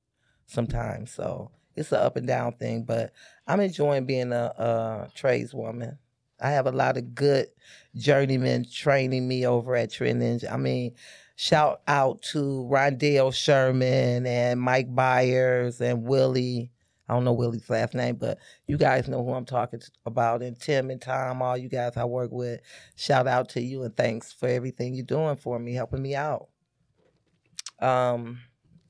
sometimes. 0.48 1.12
So 1.12 1.52
it's 1.76 1.92
an 1.92 2.00
up 2.00 2.16
and 2.16 2.26
down 2.26 2.54
thing, 2.54 2.84
but 2.84 3.12
I'm 3.46 3.60
enjoying 3.60 4.06
being 4.06 4.32
a, 4.32 4.54
a 4.58 5.10
tradeswoman. 5.14 5.98
I 6.42 6.52
have 6.52 6.68
a 6.68 6.72
lot 6.72 6.98
of 6.98 7.14
good 7.14 7.48
journeymen 7.96 8.66
training 8.72 9.28
me 9.28 9.46
over 9.46 9.76
at 9.76 9.92
Trenton 9.92 10.22
Engine. 10.22 10.52
I 10.52 10.58
mean, 10.58 10.96
shout 11.36 11.82
out 11.88 12.22
to 12.34 12.68
Rondell 12.72 13.34
Sherman 13.34 14.26
and 14.26 14.60
Mike 14.60 14.94
Byers 14.94 15.82
and 15.82 16.04
Willie. 16.04 16.72
I 17.08 17.14
don't 17.14 17.24
know 17.24 17.34
Willie's 17.34 17.70
last 17.70 17.94
name, 17.94 18.16
but 18.16 18.40
you 18.68 18.78
guys 18.78 19.08
know 19.08 19.24
who 19.24 19.34
I'm 19.34 19.46
talking 19.46 19.82
about. 20.06 20.42
And 20.42 20.60
Tim 20.60 20.90
and 20.90 21.02
Tom, 21.02 21.42
all 21.42 21.58
you 21.58 21.70
guys 21.70 21.98
I 21.98 22.06
work 22.06 22.32
with, 22.32 22.62
shout 22.96 23.28
out 23.28 23.50
to 23.50 23.62
you 23.62 23.84
and 23.84 23.96
thanks 23.96 24.34
for 24.34 24.48
everything 24.48 24.96
you're 24.96 25.06
doing 25.06 25.36
for 25.36 25.60
me, 25.60 25.74
helping 25.74 26.02
me 26.02 26.16
out. 26.16 26.48
Um, 27.80 28.40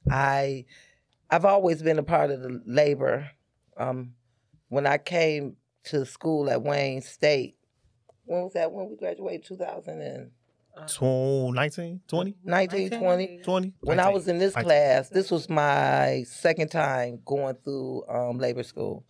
I 0.09 0.65
I've 1.29 1.45
always 1.45 1.81
been 1.81 1.99
a 1.99 2.03
part 2.03 2.31
of 2.31 2.41
the 2.41 2.61
labor. 2.65 3.29
Um, 3.77 4.13
when 4.69 4.87
I 4.87 4.97
came 4.97 5.57
to 5.85 6.05
school 6.05 6.49
at 6.49 6.61
Wayne 6.61 7.01
State, 7.01 7.57
when 8.25 8.43
was 8.43 8.53
that? 8.53 8.71
When 8.71 8.89
we 8.89 8.95
graduated? 8.95 9.45
2019, 9.45 10.31
19, 10.77 12.02
20, 12.07 12.35
19, 12.43 12.89
20? 12.99 13.39
20? 13.43 13.73
When 13.81 13.99
I 13.99 14.10
was 14.10 14.27
in 14.27 14.38
this 14.38 14.56
19. 14.56 14.68
class, 14.68 15.10
this 15.10 15.31
was 15.31 15.49
my 15.49 16.23
second 16.27 16.69
time 16.69 17.19
going 17.26 17.56
through 17.64 18.03
um, 18.07 18.38
labor 18.38 18.64
school. 18.64 19.06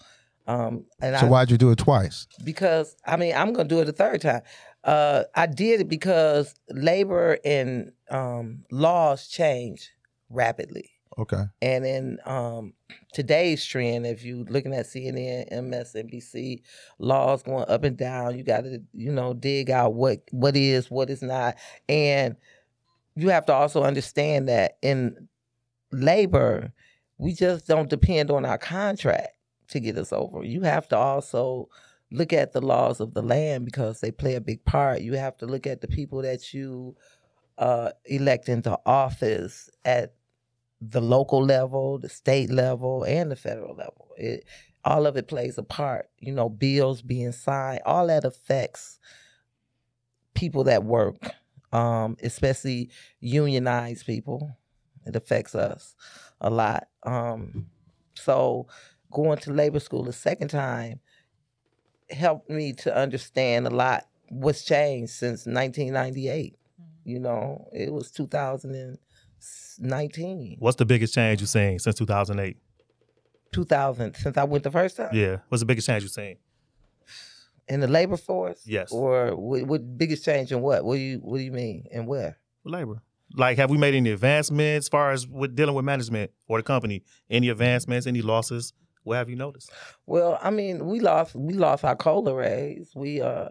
Um, 0.47 0.85
and 1.01 1.17
So 1.17 1.25
I, 1.25 1.29
why'd 1.29 1.49
you 1.51 1.57
do 1.57 1.71
it 1.71 1.77
twice? 1.79 2.27
because 2.43 2.95
I 3.05 3.17
mean 3.17 3.33
I'm 3.35 3.51
gonna 3.51 3.67
do 3.67 3.79
it 3.79 3.89
a 3.89 3.93
third 3.93 4.21
time. 4.21 4.41
Uh, 4.83 5.23
I 5.33 5.47
did 5.47 5.81
it 5.81 5.89
because 5.89 6.53
labor 6.69 7.39
and 7.43 7.91
um, 8.11 8.63
laws 8.71 9.27
change 9.27 9.89
rapidly, 10.29 10.91
Okay. 11.17 11.43
and 11.61 11.85
in 11.85 12.17
um, 12.25 12.73
today's 13.13 13.65
trend, 13.65 14.05
if 14.05 14.23
you 14.23 14.45
looking 14.49 14.73
at 14.73 14.85
CNN, 14.85 15.51
MSNBC, 15.51 16.61
laws 16.99 17.43
going 17.43 17.65
up 17.67 17.83
and 17.83 17.97
down, 17.97 18.37
you 18.37 18.43
got 18.43 18.65
to 18.65 18.81
you 18.93 19.11
know 19.11 19.33
dig 19.33 19.69
out 19.69 19.93
what 19.93 20.19
what 20.31 20.55
is 20.55 20.91
what 20.91 21.09
is 21.09 21.21
not, 21.21 21.55
and 21.87 22.35
you 23.15 23.29
have 23.29 23.45
to 23.45 23.53
also 23.53 23.83
understand 23.83 24.49
that 24.49 24.77
in 24.81 25.27
labor, 25.91 26.73
we 27.17 27.33
just 27.33 27.67
don't 27.67 27.89
depend 27.89 28.29
on 28.29 28.45
our 28.45 28.57
contract 28.57 29.29
to 29.69 29.79
get 29.79 29.97
us 29.97 30.11
over. 30.11 30.43
You 30.43 30.61
have 30.61 30.87
to 30.89 30.97
also 30.97 31.69
look 32.11 32.33
at 32.33 32.53
the 32.53 32.61
laws 32.61 32.99
of 32.99 33.13
the 33.13 33.21
land 33.21 33.65
because 33.65 33.99
they 33.99 34.11
play 34.11 34.35
a 34.35 34.41
big 34.41 34.63
part. 34.65 35.01
You 35.01 35.13
have 35.13 35.37
to 35.37 35.45
look 35.45 35.65
at 35.65 35.81
the 35.81 35.87
people 35.87 36.21
that 36.21 36.53
you 36.53 36.95
uh, 37.57 37.91
elect 38.05 38.49
into 38.49 38.77
office 38.85 39.69
at 39.85 40.13
the 40.81 41.01
local 41.01 41.43
level, 41.43 41.97
the 41.99 42.09
state 42.09 42.49
level, 42.49 43.03
and 43.03 43.31
the 43.31 43.35
federal 43.35 43.75
level. 43.75 44.09
It 44.17 44.45
all 44.83 45.07
of 45.07 45.17
it 45.17 45.27
plays 45.27 45.57
a 45.57 45.63
part. 45.63 46.09
You 46.19 46.33
know, 46.33 46.49
bills 46.49 47.01
being 47.01 47.31
signed, 47.31 47.81
all 47.85 48.07
that 48.07 48.23
affects 48.23 48.99
people 50.35 50.65
that 50.65 50.83
work, 50.83 51.31
um, 51.71 52.17
especially 52.21 52.89
unionized 53.19 54.05
people. 54.05 54.55
It 55.05 55.15
affects 55.15 55.55
us 55.55 55.95
a 56.41 56.49
lot. 56.49 56.87
Um, 57.03 57.67
so 58.15 58.67
going 59.11 59.37
to 59.39 59.53
labor 59.53 59.79
school 59.79 60.03
the 60.03 60.13
second 60.13 60.49
time 60.49 60.99
helped 62.09 62.49
me 62.49 62.73
to 62.73 62.95
understand 62.95 63.65
a 63.65 63.69
lot 63.69 64.05
what's 64.29 64.63
changed 64.63 65.13
since 65.13 65.45
1998. 65.45 66.57
You 67.03 67.19
know, 67.19 67.67
it 67.71 67.93
was 67.93 68.11
2006 68.11 69.04
19, 69.79 70.57
What's 70.59 70.77
the 70.77 70.85
biggest 70.85 71.13
change 71.13 71.41
you've 71.41 71.49
seen 71.49 71.79
since 71.79 71.95
2008? 71.95 72.57
2000, 73.51 74.15
since 74.15 74.37
I 74.37 74.43
went 74.43 74.63
the 74.63 74.71
first 74.71 74.97
time 74.97 75.09
Yeah. 75.13 75.37
What's 75.49 75.61
the 75.61 75.65
biggest 75.65 75.87
change 75.87 76.03
you've 76.03 76.11
seen? 76.11 76.37
in 77.67 77.79
the 77.79 77.87
labor 77.87 78.15
force. 78.17 78.61
Yes. 78.65 78.91
Or 78.91 79.35
what, 79.35 79.63
what 79.63 79.97
biggest 79.97 80.23
change 80.23 80.51
in 80.51 80.61
what? 80.61 80.85
What 80.85 80.95
do 80.95 81.01
you 81.01 81.17
What 81.17 81.37
do 81.39 81.43
you 81.43 81.51
mean 81.51 81.87
and 81.91 82.07
where? 82.07 82.37
Labor. 82.63 83.01
Like, 83.33 83.57
have 83.57 83.71
we 83.71 83.77
made 83.77 83.95
any 83.95 84.11
advancements 84.11 84.85
as 84.85 84.89
far 84.89 85.11
as 85.11 85.27
with 85.27 85.55
dealing 85.55 85.73
with 85.75 85.83
management 85.83 86.29
or 86.47 86.59
the 86.59 86.63
company? 86.63 87.03
Any 87.29 87.49
advancements? 87.49 88.05
Any 88.05 88.21
losses? 88.21 88.71
What 89.03 89.15
have 89.17 89.29
you 89.29 89.35
noticed? 89.35 89.71
Well, 90.05 90.37
I 90.41 90.51
mean, 90.51 90.85
we 90.85 90.99
lost 90.99 91.35
we 91.35 91.53
lost 91.53 91.83
our 91.83 91.95
cola 91.95 92.35
raise. 92.35 92.91
We 92.95 93.21
uh 93.21 93.49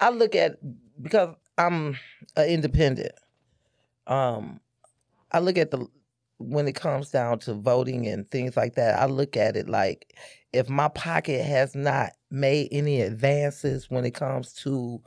I 0.00 0.08
look 0.10 0.34
at 0.34 0.56
because 1.02 1.34
I'm 1.58 1.98
an 2.36 2.48
independent. 2.48 3.12
Um 4.06 4.60
I 5.34 5.40
look 5.40 5.58
at 5.58 5.70
the 5.72 5.86
when 6.38 6.68
it 6.68 6.74
comes 6.74 7.10
down 7.10 7.38
to 7.40 7.54
voting 7.54 8.06
and 8.06 8.28
things 8.30 8.56
like 8.56 8.74
that, 8.74 8.98
I 9.00 9.06
look 9.06 9.36
at 9.36 9.56
it 9.56 9.68
like 9.68 10.16
if 10.52 10.68
my 10.68 10.88
pocket 10.88 11.44
has 11.44 11.74
not 11.74 12.12
made 12.30 12.68
any 12.72 13.00
advances 13.00 13.90
when 13.90 14.04
it 14.04 14.14
comes 14.14 14.52
to 14.54 15.02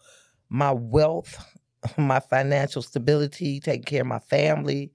my 0.50 0.72
wealth, 0.72 1.44
my 1.98 2.20
financial 2.20 2.82
stability, 2.82 3.60
taking 3.60 3.84
care 3.84 4.02
of 4.02 4.08
my 4.08 4.20
family, 4.20 4.92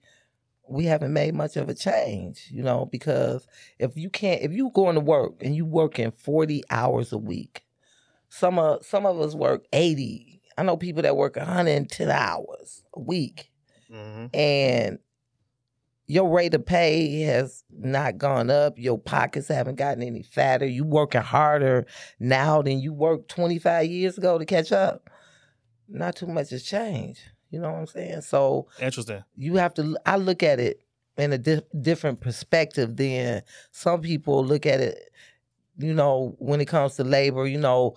we 0.69 0.85
haven't 0.85 1.13
made 1.13 1.35
much 1.35 1.57
of 1.57 1.69
a 1.69 1.75
change, 1.75 2.49
you 2.51 2.63
know, 2.63 2.87
because 2.87 3.47
if 3.79 3.97
you 3.97 4.11
can't 4.11 4.43
if 4.43 4.53
you 4.53 4.71
going 4.75 4.95
to 4.95 5.01
work 5.01 5.43
and 5.43 5.57
you 5.57 5.65
working 5.65 6.11
40 6.13 6.63
hours 6.71 7.13
a 7.13 7.19
week 7.19 7.65
some 8.31 8.59
of 8.59 8.85
some 8.85 9.07
of 9.07 9.21
us 9.21 9.35
work 9.35 9.67
80 9.73 10.43
i 10.57 10.63
know 10.63 10.77
people 10.77 11.03
that 11.03 11.17
work 11.17 11.37
110 11.37 12.11
hours 12.11 12.85
a 12.95 13.01
week 13.01 13.51
Mm-hmm. 13.91 14.27
and 14.35 14.99
your 16.07 16.29
rate 16.29 16.55
of 16.55 16.67
pay 16.67 17.21
has 17.23 17.65
not 17.71 18.19
gone 18.19 18.51
up. 18.51 18.79
Your 18.79 18.99
pockets 18.99 19.49
haven't 19.49 19.77
gotten 19.77 20.03
any 20.03 20.23
fatter. 20.23 20.67
You 20.67 20.85
working 20.85 21.23
harder 21.23 21.87
now 22.19 22.63
than 22.63 22.81
you 22.81 22.93
worked 22.93 23.29
25 23.31 23.87
years 23.87 24.19
ago 24.19 24.39
to 24.39 24.45
catch 24.45 24.73
up. 24.73 25.09
Not 25.89 26.17
too 26.17 26.27
much 26.27 26.51
has 26.51 26.63
changed. 26.63 27.21
You 27.51 27.61
know 27.61 27.71
what 27.71 27.79
i'm 27.81 27.87
saying? 27.87 28.23
So 28.23 28.69
Interesting. 28.81 29.23
you 29.37 29.57
have 29.57 29.75
to 29.75 29.97
i 30.07 30.17
look 30.17 30.43
at 30.43 30.59
it 30.59 30.81
in 31.19 31.35
a 31.35 31.39
di- 31.39 31.61
different 31.81 32.21
perspective 32.21 32.97
than 32.97 33.43
some 33.73 34.01
people 34.01 34.43
look 34.43 34.65
at 34.65 34.81
it 34.81 34.99
you 35.77 35.93
know 35.93 36.35
when 36.39 36.63
it 36.63 36.65
comes 36.65 36.97
to 36.97 37.05
labor 37.05 37.47
you 37.47 37.59
know 37.59 37.95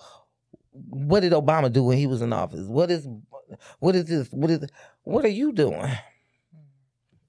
what 0.90 1.20
did 1.20 1.32
obama 1.32 1.72
do 1.72 1.84
when 1.84 1.98
he 1.98 2.06
was 2.06 2.22
in 2.22 2.32
office? 2.32 2.66
What 2.66 2.90
is 2.90 3.08
what 3.78 3.94
is 3.94 4.06
this? 4.06 4.28
What 4.30 4.50
is 4.50 4.66
what 5.04 5.24
are 5.24 5.28
you 5.28 5.52
doing 5.52 5.90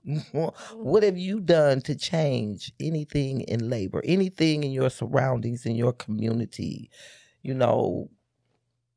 what 0.73 1.03
have 1.03 1.17
you 1.17 1.39
done 1.39 1.81
to 1.81 1.95
change 1.95 2.71
anything 2.79 3.41
in 3.41 3.69
labor 3.69 4.01
anything 4.05 4.63
in 4.63 4.71
your 4.71 4.89
surroundings 4.89 5.65
in 5.65 5.75
your 5.75 5.91
community 5.93 6.89
you 7.41 7.53
know 7.53 8.09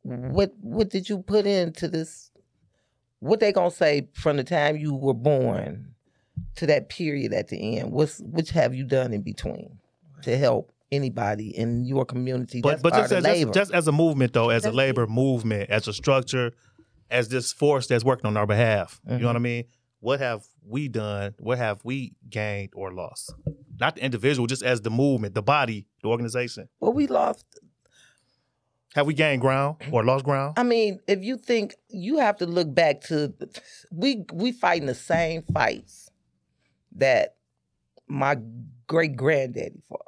what 0.02 0.52
what 0.60 0.88
did 0.88 1.08
you 1.08 1.18
put 1.18 1.46
into 1.46 1.88
this 1.88 2.30
what 3.18 3.40
they 3.40 3.52
gonna 3.52 3.70
say 3.70 4.08
from 4.14 4.36
the 4.36 4.44
time 4.44 4.76
you 4.76 4.94
were 4.94 5.14
born 5.14 5.94
to 6.54 6.66
that 6.66 6.88
period 6.88 7.32
at 7.32 7.48
the 7.48 7.78
end 7.78 7.90
what's 7.90 8.20
which 8.20 8.50
have 8.50 8.74
you 8.74 8.84
done 8.84 9.12
in 9.12 9.22
between 9.22 9.78
to 10.22 10.36
help 10.38 10.72
anybody 10.92 11.56
in 11.56 11.84
your 11.84 12.04
community 12.04 12.60
But 12.60 12.70
That's 12.70 12.82
but 12.82 12.92
part 12.92 13.02
just 13.04 13.12
of 13.12 13.18
as, 13.18 13.24
labor. 13.24 13.52
just, 13.52 13.70
just 13.70 13.72
as 13.72 13.88
a 13.88 13.92
movement 13.92 14.32
though, 14.32 14.50
as 14.50 14.62
a 14.64 14.70
That's- 14.70 14.76
labor 14.76 15.06
movement, 15.06 15.70
as 15.70 15.86
a 15.88 15.92
structure, 15.92 16.52
as 17.10 17.28
this 17.28 17.52
force 17.52 17.86
that's 17.86 18.04
working 18.04 18.26
on 18.26 18.36
our 18.36 18.46
behalf. 18.46 19.00
You 19.08 19.18
know 19.18 19.26
what 19.26 19.36
mm-hmm. 19.36 19.36
I 19.36 19.40
mean? 19.40 19.64
What 20.00 20.20
have 20.20 20.44
we 20.66 20.88
done? 20.88 21.34
What 21.38 21.58
have 21.58 21.80
we 21.84 22.14
gained 22.28 22.70
or 22.74 22.92
lost? 22.92 23.34
Not 23.78 23.96
the 23.96 24.04
individual, 24.04 24.46
just 24.46 24.62
as 24.62 24.80
the 24.80 24.90
movement, 24.90 25.34
the 25.34 25.42
body, 25.42 25.86
the 26.02 26.08
organization. 26.08 26.68
well 26.80 26.92
we 26.92 27.06
lost 27.06 27.44
Have 28.94 29.06
we 29.06 29.14
gained 29.14 29.40
ground 29.42 29.76
or 29.92 30.02
lost 30.04 30.24
ground? 30.24 30.54
I 30.58 30.62
mean, 30.64 31.00
if 31.06 31.22
you 31.22 31.36
think 31.36 31.74
you 31.88 32.18
have 32.18 32.38
to 32.38 32.46
look 32.46 32.74
back 32.74 33.02
to 33.02 33.32
we 33.92 34.24
we 34.32 34.52
fighting 34.52 34.86
the 34.86 34.94
same 34.94 35.42
fights 35.52 36.10
that 36.96 37.36
my 38.08 38.36
great 38.88 39.14
granddaddy 39.16 39.80
fought. 39.88 40.00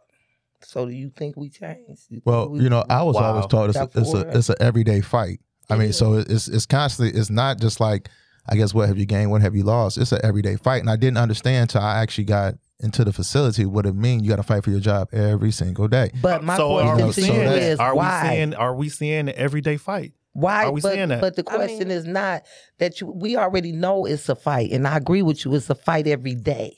So 0.63 0.87
do 0.87 0.93
you 0.93 1.11
think 1.11 1.37
we 1.37 1.49
changed? 1.51 2.03
You 2.09 2.23
Well, 2.25 2.49
we- 2.51 2.61
you 2.61 2.69
know, 2.71 2.85
I 2.89 3.03
was 3.03 3.17
Wow. 3.17 3.31
always 3.31 3.47
taught 3.47 3.69
it's 3.71 3.79
a, 3.79 3.89
it's 3.95 4.15
a 4.15 4.37
it's 4.39 4.49
an 4.49 4.57
everyday 4.61 5.01
fight. 5.01 5.41
I 5.71 5.77
mean, 5.77 5.93
so 5.93 6.15
it's 6.15 6.49
it's 6.49 6.67
constantly. 6.67 7.19
It's 7.19 7.31
not 7.31 7.61
just 7.61 7.79
like 7.81 8.09
I 8.49 8.57
guess 8.57 8.75
what 8.75 8.89
have 8.89 8.99
you 8.99 9.07
gained, 9.07 9.31
what 9.31 9.43
have 9.43 9.55
you 9.55 9.63
lost. 9.63 9.99
It's 9.99 10.13
an 10.13 10.21
everyday 10.25 10.57
fight, 10.57 10.81
and 10.81 10.91
I 10.91 10.97
didn't 10.97 11.19
understand 11.19 11.63
until 11.71 11.83
I 11.83 12.01
actually 12.01 12.25
got 12.25 12.55
into 12.81 13.05
the 13.05 13.13
facility 13.13 13.65
what 13.65 13.87
it 13.87 13.95
mean. 13.95 14.25
You 14.25 14.31
got 14.31 14.37
to 14.37 14.43
fight 14.43 14.65
for 14.65 14.71
your 14.71 14.81
job 14.81 15.09
every 15.13 15.53
single 15.53 15.87
day. 15.89 16.11
But 16.21 16.43
my 16.43 16.57
so 16.57 16.79
are 16.79 16.97
question 16.97 17.07
we 17.07 17.13
to 17.13 17.21
seeing 17.21 17.35
you 17.35 17.45
that? 17.49 17.63
is 17.63 17.79
Are 17.79 17.95
why? 17.95 18.23
we 18.23 18.29
seeing 18.29 18.55
are 18.55 18.75
we 18.75 18.89
seeing 18.89 19.29
an 19.29 19.35
everyday 19.37 19.77
fight? 19.77 20.13
Why? 20.33 20.65
Are 20.65 20.73
we 20.73 20.81
but, 20.81 20.95
seeing 20.95 21.09
that? 21.11 21.21
but 21.21 21.37
the 21.37 21.45
I 21.49 21.55
question 21.55 21.89
mean- 21.89 21.97
is 21.97 22.05
not 22.05 22.43
that 22.79 23.01
you. 23.01 23.07
We 23.09 23.37
already 23.37 23.71
know 23.73 24.07
it's 24.07 24.29
a 24.29 24.35
fight, 24.35 24.73
and 24.73 24.89
I 24.89 24.97
agree 24.97 25.23
with 25.23 25.45
you. 25.45 25.55
It's 25.55 25.71
a 25.71 25.75
fight 25.75 26.07
every 26.09 26.35
day. 26.35 26.77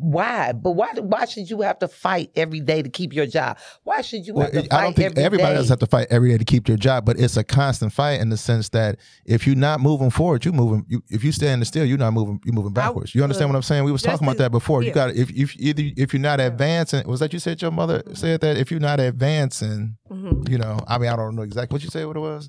Why? 0.00 0.52
But 0.52 0.72
why? 0.72 0.92
Why 0.94 1.24
should 1.24 1.50
you 1.50 1.60
have 1.62 1.80
to 1.80 1.88
fight 1.88 2.30
every 2.36 2.60
day 2.60 2.82
to 2.82 2.88
keep 2.88 3.12
your 3.12 3.26
job? 3.26 3.58
Why 3.82 4.00
should 4.00 4.24
you 4.26 4.34
Well, 4.34 4.44
have 4.44 4.52
to 4.52 4.68
fight 4.68 4.72
I 4.72 4.82
don't 4.84 4.94
think 4.94 5.10
every 5.12 5.24
everybody 5.24 5.50
day? 5.50 5.56
doesn't 5.56 5.68
have 5.72 5.78
to 5.80 5.86
fight 5.86 6.06
every 6.10 6.30
day 6.30 6.38
to 6.38 6.44
keep 6.44 6.66
their 6.66 6.76
job, 6.76 7.04
but 7.04 7.18
it's 7.18 7.36
a 7.36 7.42
constant 7.42 7.92
fight 7.92 8.20
in 8.20 8.28
the 8.28 8.36
sense 8.36 8.68
that 8.68 8.98
if 9.26 9.44
you're 9.46 9.56
not 9.56 9.80
moving 9.80 10.10
forward, 10.10 10.44
you're 10.44 10.54
moving. 10.54 10.84
You, 10.88 11.02
if 11.08 11.24
you 11.24 11.32
stand 11.32 11.66
still, 11.66 11.84
you're 11.84 11.98
not 11.98 12.12
moving. 12.12 12.40
You're 12.44 12.54
moving 12.54 12.72
backwards. 12.72 13.12
You 13.14 13.24
understand 13.24 13.46
uh, 13.46 13.54
what 13.54 13.56
I'm 13.56 13.62
saying? 13.62 13.82
We 13.84 13.92
was 13.92 14.02
talking 14.02 14.26
about 14.26 14.38
that 14.38 14.52
before. 14.52 14.82
You 14.84 14.92
got 14.92 15.16
if 15.16 15.30
if 15.30 15.58
either 15.58 15.82
if 15.96 16.12
you're 16.12 16.20
not 16.22 16.38
advancing, 16.38 17.06
was 17.08 17.18
that 17.20 17.32
you 17.32 17.40
said 17.40 17.60
your 17.60 17.72
mother 17.72 18.02
said 18.14 18.40
that 18.42 18.56
if 18.56 18.70
you're 18.70 18.78
not 18.80 19.00
advancing, 19.00 19.96
Mhm. 20.10 20.48
you 20.48 20.58
know, 20.58 20.78
I 20.86 20.98
mean, 20.98 21.10
I 21.10 21.16
don't 21.16 21.34
know 21.34 21.42
exactly 21.42 21.74
what 21.74 21.82
you 21.82 21.90
said. 21.90 22.06
What 22.06 22.16
it 22.16 22.20
was, 22.20 22.48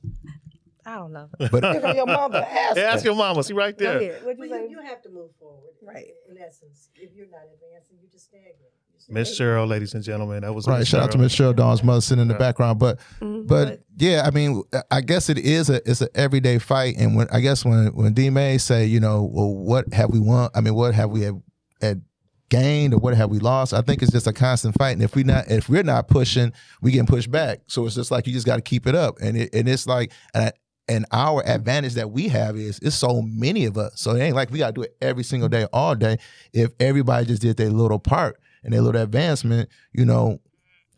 I 0.90 0.96
don't 0.96 1.14
know. 1.14 1.30
but 1.52 1.96
your 1.96 2.06
mother. 2.06 2.40
Ask 2.50 2.76
Hey, 2.76 2.82
her. 2.82 2.88
ask 2.88 3.06
your 3.06 3.16
mama. 3.16 3.44
See 3.44 3.54
right 3.66 3.78
there. 3.78 3.98
ahead. 4.00 4.24
What'd 4.24 4.40
Well, 4.40 4.48
you 4.50 4.56
you, 4.56 4.70
you 4.72 4.82
have 4.82 5.02
to 5.04 5.10
move 5.10 5.30
forward. 5.40 5.72
Right. 5.82 6.08
In 6.30 6.38
essence, 6.38 6.90
if 6.96 7.12
you're 7.16 7.28
not 7.28 7.42
advancing, 7.54 7.98
you 8.02 8.08
just 8.12 8.26
stagnate. 8.26 8.56
You 8.94 9.00
stay- 9.00 9.14
Miss 9.14 9.40
Cheryl, 9.40 9.68
ladies 9.68 9.94
and 9.94 10.04
gentlemen. 10.04 10.42
That 10.42 10.54
was 10.54 10.68
right. 10.68 10.80
Miss 10.80 10.88
Shout 10.88 11.02
out 11.04 11.12
to 11.12 11.18
Cheryl. 11.18 11.22
Miss 11.22 11.36
Cheryl 11.36 11.56
Dawn's 11.56 11.84
mother 11.84 12.02
sitting 12.02 12.22
in 12.24 12.28
the 12.28 12.34
Yeah. 12.34 12.40
background, 12.40 12.80
but 12.80 13.00
Mhm. 13.22 13.48
But 13.48 13.82
yeah, 13.98 14.24
I 14.26 14.32
mean, 14.32 14.64
I 14.92 15.02
guess 15.02 15.30
it 15.30 15.38
is 15.38 15.70
a 15.70 15.76
it's 15.90 16.02
an 16.02 16.10
everyday 16.16 16.58
fight, 16.60 16.96
and 16.98 17.16
when 17.16 17.28
I 17.32 17.40
guess 17.40 17.64
when 17.64 17.88
when 17.96 18.14
D 18.14 18.30
May 18.30 18.58
say, 18.58 18.86
you 18.86 19.00
know, 19.00 19.30
well, 19.32 19.54
what 19.54 19.94
have 19.94 20.10
we 20.12 20.20
won? 20.20 20.50
I 20.56 20.62
mean, 20.62 20.74
what 20.76 20.94
have 20.96 21.10
we 21.12 21.22
had, 21.22 21.42
had 21.82 22.02
gained, 22.50 22.94
or 22.96 22.98
what 22.98 23.16
have 23.16 23.30
we 23.30 23.38
lost? 23.40 23.74
I 23.74 23.82
think 23.82 24.02
it's 24.02 24.12
just 24.12 24.26
a 24.28 24.34
constant 24.34 24.76
fight, 24.76 24.92
and 24.94 25.04
if 25.04 25.16
we 25.16 25.24
not 25.24 25.50
if 25.52 25.70
we're 25.70 25.84
not 25.84 26.08
pushing, 26.08 26.52
we 26.82 26.92
getting 26.92 27.06
pushed 27.08 27.30
back. 27.32 27.60
So 27.68 27.86
it's 27.86 27.96
just 27.96 28.10
like 28.12 28.26
you 28.28 28.34
just 28.34 28.46
got 28.46 28.56
to 28.58 28.62
keep 28.62 28.88
it 28.88 28.96
up, 28.96 29.18
and 29.22 29.38
it, 29.38 29.54
and 29.54 29.68
it's 29.70 29.86
like. 29.88 30.12
And 30.34 30.46
I, 30.46 30.52
and 30.90 31.06
our 31.12 31.42
advantage 31.48 31.94
that 31.94 32.12
we 32.12 32.28
have 32.30 32.58
is 32.58 32.80
it's 32.80 32.96
so 32.96 33.22
many 33.22 33.66
of 33.66 33.78
us. 33.78 33.94
So 34.02 34.16
it 34.16 34.22
ain't 34.22 34.36
like 34.36 34.52
we 34.52 34.60
gotta 34.60 34.74
do 34.74 34.82
it 34.82 34.98
every 35.02 35.24
single 35.24 35.48
day, 35.48 35.66
all 35.72 35.96
day. 35.96 36.18
If 36.52 36.72
everybody 36.80 37.26
just 37.28 37.42
did 37.42 37.56
their 37.58 37.70
little 37.70 38.00
part 38.00 38.40
and 38.64 38.74
their 38.74 38.82
little 38.82 39.02
advancement, 39.02 39.70
you 39.94 40.04
know, 40.06 40.42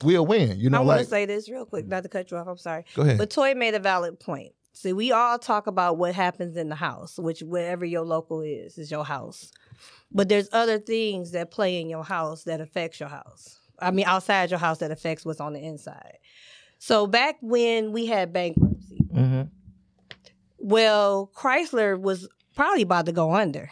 we'll 0.03 0.25
win. 0.25 0.57
You 0.59 0.69
know, 0.69 0.77
I 0.77 0.81
want 0.81 0.97
like 0.99 1.05
to 1.05 1.09
say 1.09 1.25
this 1.25 1.49
real 1.49 1.65
quick, 1.65 1.87
not 1.87 2.03
to 2.03 2.09
cut 2.09 2.31
you 2.31 2.37
off. 2.37 2.47
I'm 2.47 2.57
sorry. 2.57 2.85
go 2.95 3.03
ahead. 3.03 3.17
But 3.17 3.29
Toy 3.29 3.53
made 3.53 3.75
a 3.75 3.79
valid 3.79 4.19
point. 4.19 4.53
See, 4.73 4.93
we 4.93 5.11
all 5.11 5.37
talk 5.37 5.67
about 5.67 5.97
what 5.97 6.15
happens 6.15 6.55
in 6.55 6.69
the 6.69 6.75
house, 6.75 7.19
which 7.19 7.41
wherever 7.41 7.83
your 7.85 8.05
local 8.05 8.41
is, 8.41 8.77
is 8.77 8.89
your 8.89 9.03
house. 9.03 9.51
But 10.13 10.29
there's 10.29 10.47
other 10.53 10.79
things 10.79 11.31
that 11.31 11.51
play 11.51 11.81
in 11.81 11.89
your 11.89 12.03
house 12.05 12.45
that 12.45 12.61
affects 12.61 12.99
your 12.99 13.09
house. 13.09 13.59
I 13.79 13.91
mean, 13.91 14.05
outside 14.05 14.49
your 14.49 14.59
house 14.59 14.77
that 14.77 14.89
affects 14.91 15.25
what's 15.25 15.41
on 15.41 15.53
the 15.53 15.59
inside. 15.59 16.17
So 16.79 17.05
back 17.05 17.35
when 17.41 17.91
we 17.91 18.05
had 18.05 18.31
bankruptcy, 18.31 18.97
Mhm. 19.13 19.49
Well, 20.61 21.31
Chrysler 21.35 21.99
was 21.99 22.27
probably 22.55 22.81
about 22.83 23.05
to 23.07 23.11
go 23.11 23.33
under. 23.33 23.69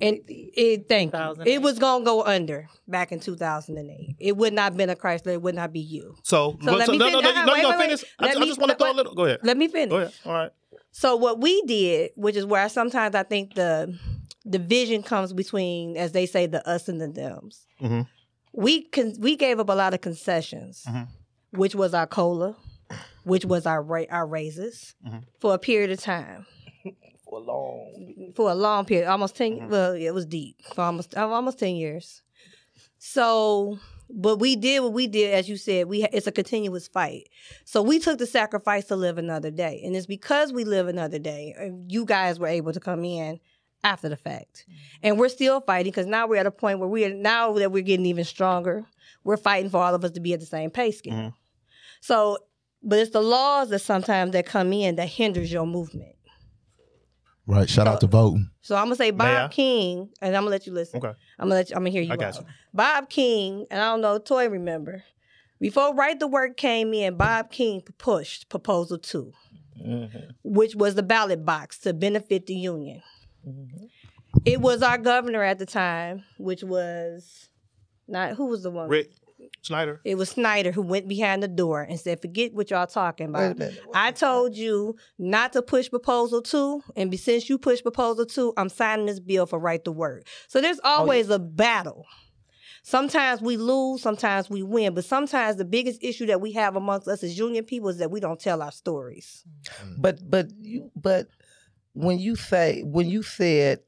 And 0.00 0.18
it 0.26 0.88
thank 0.88 1.14
you. 1.14 1.34
It 1.44 1.62
was 1.62 1.78
gonna 1.78 2.04
go 2.04 2.24
under 2.24 2.68
back 2.88 3.12
in 3.12 3.20
2008. 3.20 4.16
It 4.18 4.36
would 4.36 4.52
not 4.52 4.64
have 4.64 4.76
been 4.76 4.90
a 4.90 4.96
Chrysler. 4.96 5.34
It 5.34 5.42
would 5.42 5.54
not 5.54 5.72
be 5.72 5.78
you. 5.78 6.16
So, 6.24 6.58
So 6.64 6.72
let 6.72 6.86
so 6.86 6.92
me 6.92 6.98
no, 6.98 7.06
no, 7.08 7.20
fin- 7.22 7.22
no, 7.22 7.28
uh-uh, 7.30 7.44
no, 7.46 7.52
wait, 7.52 7.62
no, 7.62 7.68
wait, 7.70 7.78
wait. 7.78 7.78
I, 7.78 7.86
Let 7.86 7.90
just- 7.90 8.04
I 8.18 8.40
me- 8.40 8.46
just 8.48 8.58
want 8.58 8.70
to 8.70 8.72
let- 8.72 8.78
throw 8.78 8.86
a 8.86 8.90
wait. 8.90 8.96
little. 8.96 9.14
Go 9.14 9.24
ahead. 9.26 9.40
Let 9.44 9.56
me 9.56 9.68
finish. 9.68 9.90
Go 9.90 9.96
ahead. 9.98 10.12
All 10.24 10.32
right. 10.32 10.50
So 10.90 11.14
what 11.14 11.40
we 11.40 11.62
did, 11.62 12.10
which 12.16 12.34
is 12.34 12.44
where 12.44 12.68
sometimes 12.68 13.14
I 13.14 13.22
think 13.22 13.54
the 13.54 13.96
division 14.48 15.04
comes 15.04 15.32
between, 15.32 15.96
as 15.96 16.10
they 16.10 16.26
say, 16.26 16.46
the 16.46 16.66
us 16.68 16.88
and 16.88 17.00
the 17.00 17.06
them's. 17.06 17.66
Mhm. 17.80 18.08
We 18.52 18.82
can 18.82 19.14
we 19.20 19.36
gave 19.36 19.60
up 19.60 19.68
a 19.68 19.74
lot 19.74 19.94
of 19.94 20.00
concessions, 20.00 20.82
Mhm. 20.88 21.06
which 21.52 21.74
was 21.76 21.94
our 21.94 22.06
cola, 22.08 22.56
which 23.26 23.44
was 23.44 23.66
our 23.66 23.82
ra- 23.82 24.10
our 24.10 24.26
raises 24.26 24.94
Mhm. 25.06 25.22
for 25.40 25.52
a 25.54 25.58
period 25.58 25.90
of 25.90 26.00
time, 26.00 26.46
For 27.28 27.38
a 27.38 27.42
long. 27.42 28.32
for 28.36 28.50
a 28.50 28.54
long 28.54 28.84
period, 28.84 29.08
almost 29.08 29.34
10 29.36 29.58
Mhm. 29.58 29.68
Well, 29.68 29.92
it 29.94 30.12
was 30.12 30.26
deep 30.26 30.56
for 30.74 30.82
almost 30.82 31.16
uh, 31.16 31.28
almost 31.28 31.58
ten 31.58 31.74
years. 31.76 32.22
So, 32.98 33.78
but 34.08 34.36
we 34.38 34.56
did 34.56 34.80
what 34.82 34.92
we 34.92 35.06
did, 35.06 35.34
as 35.34 35.48
you 35.48 35.56
said. 35.56 35.88
We 35.88 36.04
it's 36.04 36.26
a 36.26 36.32
continuous 36.32 36.88
fight. 36.88 37.28
So 37.64 37.82
we 37.82 37.98
took 37.98 38.18
the 38.18 38.26
sacrifice 38.26 38.86
to 38.86 38.96
live 38.96 39.18
another 39.18 39.50
day, 39.50 39.82
and 39.84 39.94
it's 39.96 40.06
because 40.06 40.52
we 40.52 40.64
live 40.64 40.86
another 40.88 41.18
day. 41.18 41.54
You 41.88 42.04
guys 42.04 42.38
were 42.38 42.46
able 42.46 42.72
to 42.72 42.80
come 42.80 43.04
in 43.04 43.40
after 43.84 44.08
the 44.08 44.16
fact. 44.16 44.66
And 45.02 45.18
we're 45.18 45.28
still 45.28 45.60
fighting 45.60 45.90
because 45.92 46.06
now 46.06 46.26
we're 46.26 46.40
at 46.40 46.46
a 46.46 46.50
point 46.50 46.78
where 46.78 46.88
we 46.88 47.04
are 47.04 47.14
now 47.14 47.52
that 47.54 47.70
we're 47.72 47.82
getting 47.82 48.06
even 48.06 48.24
stronger, 48.24 48.84
we're 49.24 49.36
fighting 49.36 49.70
for 49.70 49.78
all 49.82 49.94
of 49.94 50.04
us 50.04 50.12
to 50.12 50.20
be 50.20 50.32
at 50.32 50.40
the 50.40 50.46
same 50.46 50.70
pay 50.70 50.90
scale. 50.92 51.14
Mhm. 51.14 51.34
So, 52.00 52.38
but 52.86 52.98
it's 52.98 53.10
the 53.10 53.20
laws 53.20 53.68
that 53.70 53.80
sometimes 53.80 54.30
that 54.32 54.46
come 54.46 54.72
in 54.72 54.96
that 54.96 55.08
hinders 55.08 55.52
your 55.52 55.66
movement. 55.66 56.14
Right. 57.48 57.68
Shout 57.68 57.86
out 57.86 58.00
to 58.00 58.06
voting. 58.08 58.50
So 58.62 58.74
I'm 58.74 58.86
gonna 58.86 58.96
say 58.96 59.10
Bob 59.12 59.52
King, 59.52 60.08
and 60.20 60.34
I'm 60.34 60.42
gonna 60.42 60.50
let 60.50 60.66
you 60.66 60.72
listen. 60.72 60.98
Okay. 60.98 61.12
I'm 61.38 61.44
gonna 61.46 61.54
let 61.56 61.70
you, 61.70 61.76
I'm 61.76 61.82
gonna 61.82 61.90
hear 61.90 62.02
you. 62.02 62.12
I 62.12 62.16
got 62.16 62.36
out. 62.36 62.40
you. 62.40 62.46
Bob 62.74 63.08
King, 63.08 63.66
and 63.70 63.80
I 63.80 63.90
don't 63.92 64.00
know, 64.00 64.18
Toy 64.18 64.48
remember. 64.48 65.04
Before 65.60 65.94
Right 65.94 66.18
the 66.18 66.26
Work 66.26 66.56
came 66.56 66.92
in, 66.92 67.16
Bob 67.16 67.50
King 67.50 67.82
pushed 67.98 68.48
Proposal 68.48 68.98
2, 68.98 69.32
Mhm. 69.80 70.30
which 70.42 70.74
was 70.74 70.96
the 70.96 71.02
ballot 71.04 71.44
box 71.44 71.78
to 71.80 71.92
benefit 71.94 72.46
the 72.46 72.54
union. 72.54 73.00
Mhm. 73.46 73.88
It 74.44 74.60
was 74.60 74.82
our 74.82 74.98
governor 74.98 75.42
at 75.42 75.58
the 75.58 75.66
time, 75.66 76.24
which 76.38 76.62
was 76.64 77.48
not 78.08 78.34
who 78.34 78.46
was 78.46 78.64
the 78.64 78.70
one? 78.70 78.88
Rick 78.88 79.12
Snyder. 79.62 80.00
It 80.04 80.16
was 80.16 80.30
Snyder 80.30 80.72
who 80.72 80.82
went 80.82 81.08
behind 81.08 81.42
the 81.42 81.48
door 81.48 81.82
and 81.82 81.98
said, 81.98 82.20
"Forget 82.20 82.54
what 82.54 82.70
y'all 82.70 82.86
talking 82.86 83.28
about." 83.28 83.58
minute. 83.58 83.80
I 83.94 84.12
told 84.12 84.56
you 84.56 84.96
not 85.18 85.52
to 85.54 85.62
push 85.62 85.90
proposal 85.90 86.42
two, 86.42 86.82
and 86.94 87.18
since 87.18 87.48
you 87.48 87.58
push 87.58 87.82
proposal 87.82 88.26
two, 88.26 88.52
I'm 88.56 88.68
signing 88.68 89.06
this 89.06 89.20
bill 89.20 89.46
for 89.46 89.58
right 89.58 89.84
to 89.84 89.92
work. 89.92 90.26
So 90.48 90.60
there's 90.60 90.80
oh, 90.84 90.98
always 91.00 91.30
a 91.30 91.38
battle. 91.38 92.06
Sometimes 92.82 93.42
we 93.42 93.56
lose, 93.56 94.00
sometimes 94.00 94.48
we 94.48 94.62
win, 94.62 94.94
but 94.94 95.04
sometimes 95.04 95.56
the 95.56 95.64
biggest 95.64 96.04
issue 96.04 96.26
that 96.26 96.40
we 96.40 96.52
have 96.52 96.76
amongst 96.76 97.08
us 97.08 97.24
as 97.24 97.36
union 97.36 97.64
people 97.64 97.88
is 97.88 97.98
that 97.98 98.12
we 98.12 98.20
don't 98.20 98.38
tell 98.38 98.62
our 98.62 98.70
stories. 98.70 99.44
But 99.98 100.20
but 100.30 100.52
you 100.60 100.92
but 100.94 101.26
when 101.94 102.20
you 102.20 102.36
say 102.36 102.82
when 102.84 103.08
you 103.08 103.24
said 103.24 103.80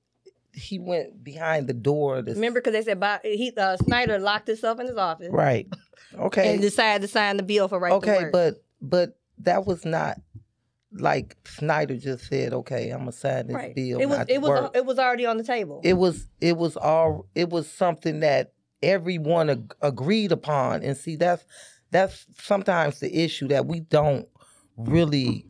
he 0.59 0.79
went 0.79 1.23
behind 1.23 1.67
the 1.67 1.75
door 1.75 2.23
to 2.23 2.33
Remember, 2.33 2.61
because 2.61 2.73
they 2.73 2.83
said 2.83 3.01
Bob, 3.01 3.21
he 3.23 3.53
uh, 3.57 3.77
Snyder 3.79 4.19
locked 4.19 4.49
himself 4.49 4.81
in 4.81 4.87
his 4.87 4.97
office 4.97 5.29
right. 5.31 5.67
Okay. 6.19 6.53
and 6.53 6.63
decided 6.63 7.03
to 7.03 7.09
sign 7.09 7.37
the 7.37 7.43
bill 7.43 7.69
for 7.69 7.79
right 7.79 7.93
okay, 7.93 8.31
but 8.33 8.63
but 8.81 9.19
that 9.41 9.67
was 9.67 9.85
not 9.85 10.17
like 10.93 11.37
Snyder 11.47 11.97
just 11.97 12.29
said, 12.29 12.55
okay, 12.55 12.91
I'm 12.91 13.01
gonna 13.01 13.13
sign 13.13 13.49
this 13.49 13.55
right. 13.55 13.75
bill. 13.75 14.01
it 14.01 14.07
was 14.07 14.25
it 14.29 14.41
was 14.41 14.49
work. 14.49 14.77
it 14.77 14.87
was 14.87 14.99
already 14.99 15.27
on 15.27 15.37
the 15.37 15.45
table. 15.45 15.81
it 15.85 15.95
was 15.95 16.27
it 16.41 16.57
was 16.57 16.77
all 16.77 17.27
it 17.35 17.51
was 17.51 17.69
something 17.71 18.21
that 18.21 18.53
everyone 18.83 19.51
ag- 19.51 19.75
agreed 19.83 20.33
upon 20.33 20.83
and 20.83 20.97
see 20.97 21.17
that's 21.17 21.45
that's 21.91 22.27
sometimes 22.41 23.01
the 23.01 23.23
issue 23.23 23.49
that 23.49 23.67
we 23.67 23.81
don't 23.81 24.27
really 24.77 25.45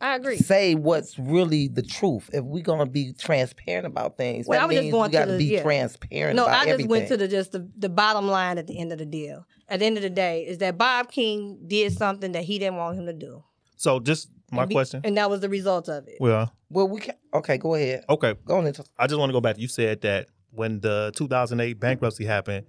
I 0.00 0.14
agree. 0.16 0.36
say 0.36 0.74
what's 0.74 1.18
really 1.18 1.66
the 1.68 1.82
truth 1.82 2.30
if 2.32 2.44
we're 2.44 2.62
going 2.62 2.78
to 2.78 2.86
be 2.90 3.12
transparent 3.12 3.86
about 3.86 4.16
things 4.16 4.46
Well, 4.46 4.58
that 4.58 4.64
I 4.64 4.66
was 4.66 4.76
just 4.76 4.90
going 4.90 5.02
we 5.02 5.08
to 5.08 5.12
got 5.18 5.24
to 5.26 5.32
the- 5.32 5.38
be 5.38 5.44
yeah. 5.46 5.62
transparent 5.62 6.36
No, 6.36 6.44
about 6.44 6.54
I 6.54 6.58
just 6.60 6.68
everything. 6.74 6.90
went 6.90 7.08
to 7.08 7.16
the 7.16 7.26
just 7.28 7.52
the, 7.52 7.68
the 7.76 7.88
bottom 7.88 8.28
line 8.28 8.58
at 8.58 8.66
the 8.66 8.78
end 8.78 8.92
of 8.92 8.98
the 8.98 9.06
deal. 9.06 9.44
At 9.68 9.80
the 9.80 9.86
end 9.86 9.96
of 9.96 10.02
the 10.02 10.10
day, 10.10 10.46
is 10.46 10.58
that 10.58 10.78
Bob 10.78 11.10
King 11.10 11.58
did 11.66 11.92
something 11.92 12.32
that 12.32 12.44
he 12.44 12.58
didn't 12.58 12.76
want 12.76 12.96
him 12.98 13.06
to 13.06 13.12
do. 13.12 13.42
So 13.76 13.98
just 14.00 14.28
my 14.50 14.62
And 14.62 14.68
be- 14.68 14.74
question. 14.74 15.00
and 15.04 15.16
that 15.16 15.28
was 15.30 15.40
the 15.40 15.48
result 15.48 15.88
of 15.88 16.06
it. 16.08 16.16
Well, 16.20 16.52
well 16.70 16.88
we 16.88 17.00
can 17.00 17.14
okay 17.34 17.58
go 17.58 17.74
ahead 17.74 18.04
okay. 18.08 18.34
go 18.44 18.58
on 18.58 18.66
into 18.66 18.84
I 18.98 19.06
just 19.06 19.18
want 19.18 19.30
to 19.30 19.34
go 19.34 19.40
back. 19.40 19.58
You 19.58 19.68
said 19.68 20.00
that 20.02 20.28
when 20.52 20.80
the 20.80 21.12
2008 21.16 21.78
bankruptcy 21.80 22.24
happened, 22.24 22.66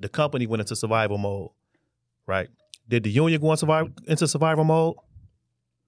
the 0.00 0.08
company 0.08 0.46
went 0.46 0.60
into 0.60 0.76
survival 0.76 1.16
mode, 1.16 1.50
right? 2.26 2.48
Did 2.88 3.04
the 3.04 3.10
union 3.10 3.40
go 3.40 3.48
into 3.50 3.58
survival, 3.58 3.90
into 4.06 4.26
survival 4.28 4.64
mode? 4.64 4.96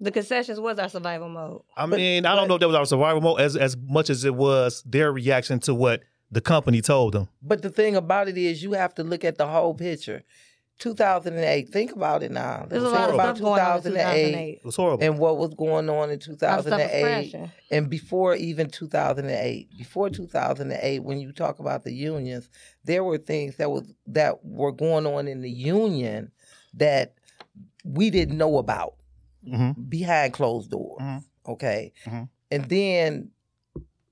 The 0.05 0.11
concessions 0.13 0.61
was 0.61 0.79
our 0.79 0.89
survival 0.89 1.29
mode. 1.29 1.63
I 1.77 1.87
But- 1.87 1.99
mean, 1.99 2.27
I 2.27 2.35
don't 2.37 2.47
know 2.49 2.55
if 2.55 2.61
that 2.61 2.69
was 2.69 2.77
our 2.77 2.87
survival 2.87 3.21
mode 3.21 3.41
as 3.41 3.57
as 3.57 3.77
much 3.77 4.11
as 4.11 4.25
it 4.25 4.35
was 4.35 4.83
their 4.87 5.11
reaction 5.13 5.59
to 5.61 5.75
what 5.75 6.03
the 6.31 6.41
company 6.41 6.81
told 6.81 7.13
them. 7.15 7.29
but 7.43 7.63
the 7.63 7.71
thing 7.71 7.95
about 7.97 8.29
it 8.29 8.37
is 8.37 8.63
you 8.63 8.73
have 8.73 8.95
to 8.95 9.03
look 9.05 9.25
at 9.25 9.39
the 9.39 9.47
whole 9.47 9.73
picture 9.75 10.23
2008 10.79 11.69
think 11.69 11.93
about 11.93 12.23
it 12.25 12.33
now 12.33 12.67
There's 12.69 12.83
a 12.83 12.87
Think 12.87 12.99
lot 12.99 13.09
of 13.11 13.15
about 13.15 13.37
stuff 13.37 13.45
going 13.45 13.61
on 13.61 13.77
in 13.77 13.83
2008 13.83 13.93
2008. 13.93 14.59
It 14.59 14.65
was 14.67 14.77
horrible. 14.77 15.05
and 15.05 15.19
what 15.19 15.39
was 15.39 15.55
going 15.55 15.89
on 15.89 16.11
in 16.11 16.19
A 16.27 16.31
lot 16.31 16.31
of 16.31 16.37
stuff 16.39 16.65
was 16.65 16.65
2008 16.65 17.51
and 17.71 17.89
before 17.89 18.35
even 18.35 18.69
2008 18.69 19.69
before 19.79 20.11
2008 20.11 21.05
when 21.05 21.21
you 21.21 21.31
talk 21.33 21.61
about 21.61 21.85
the 21.85 21.93
unions 21.93 22.49
there 22.85 23.05
were 23.05 23.19
things 23.19 23.57
that 23.57 23.71
was 23.71 23.85
that 24.09 24.45
were 24.45 24.73
going 24.73 25.07
on 25.07 25.29
in 25.29 25.41
the 25.41 25.51
union 25.51 26.33
that 26.75 27.15
we 27.85 28.11
didn't 28.11 28.37
know 28.37 28.59
about 28.59 28.95
hmm 29.49 29.71
behind 29.89 30.33
closed 30.33 30.71
doors 30.71 31.01
Mhm. 31.01 31.25
okay 31.47 31.93
Mhm. 32.07 32.29
and 32.51 32.65
then 32.69 33.31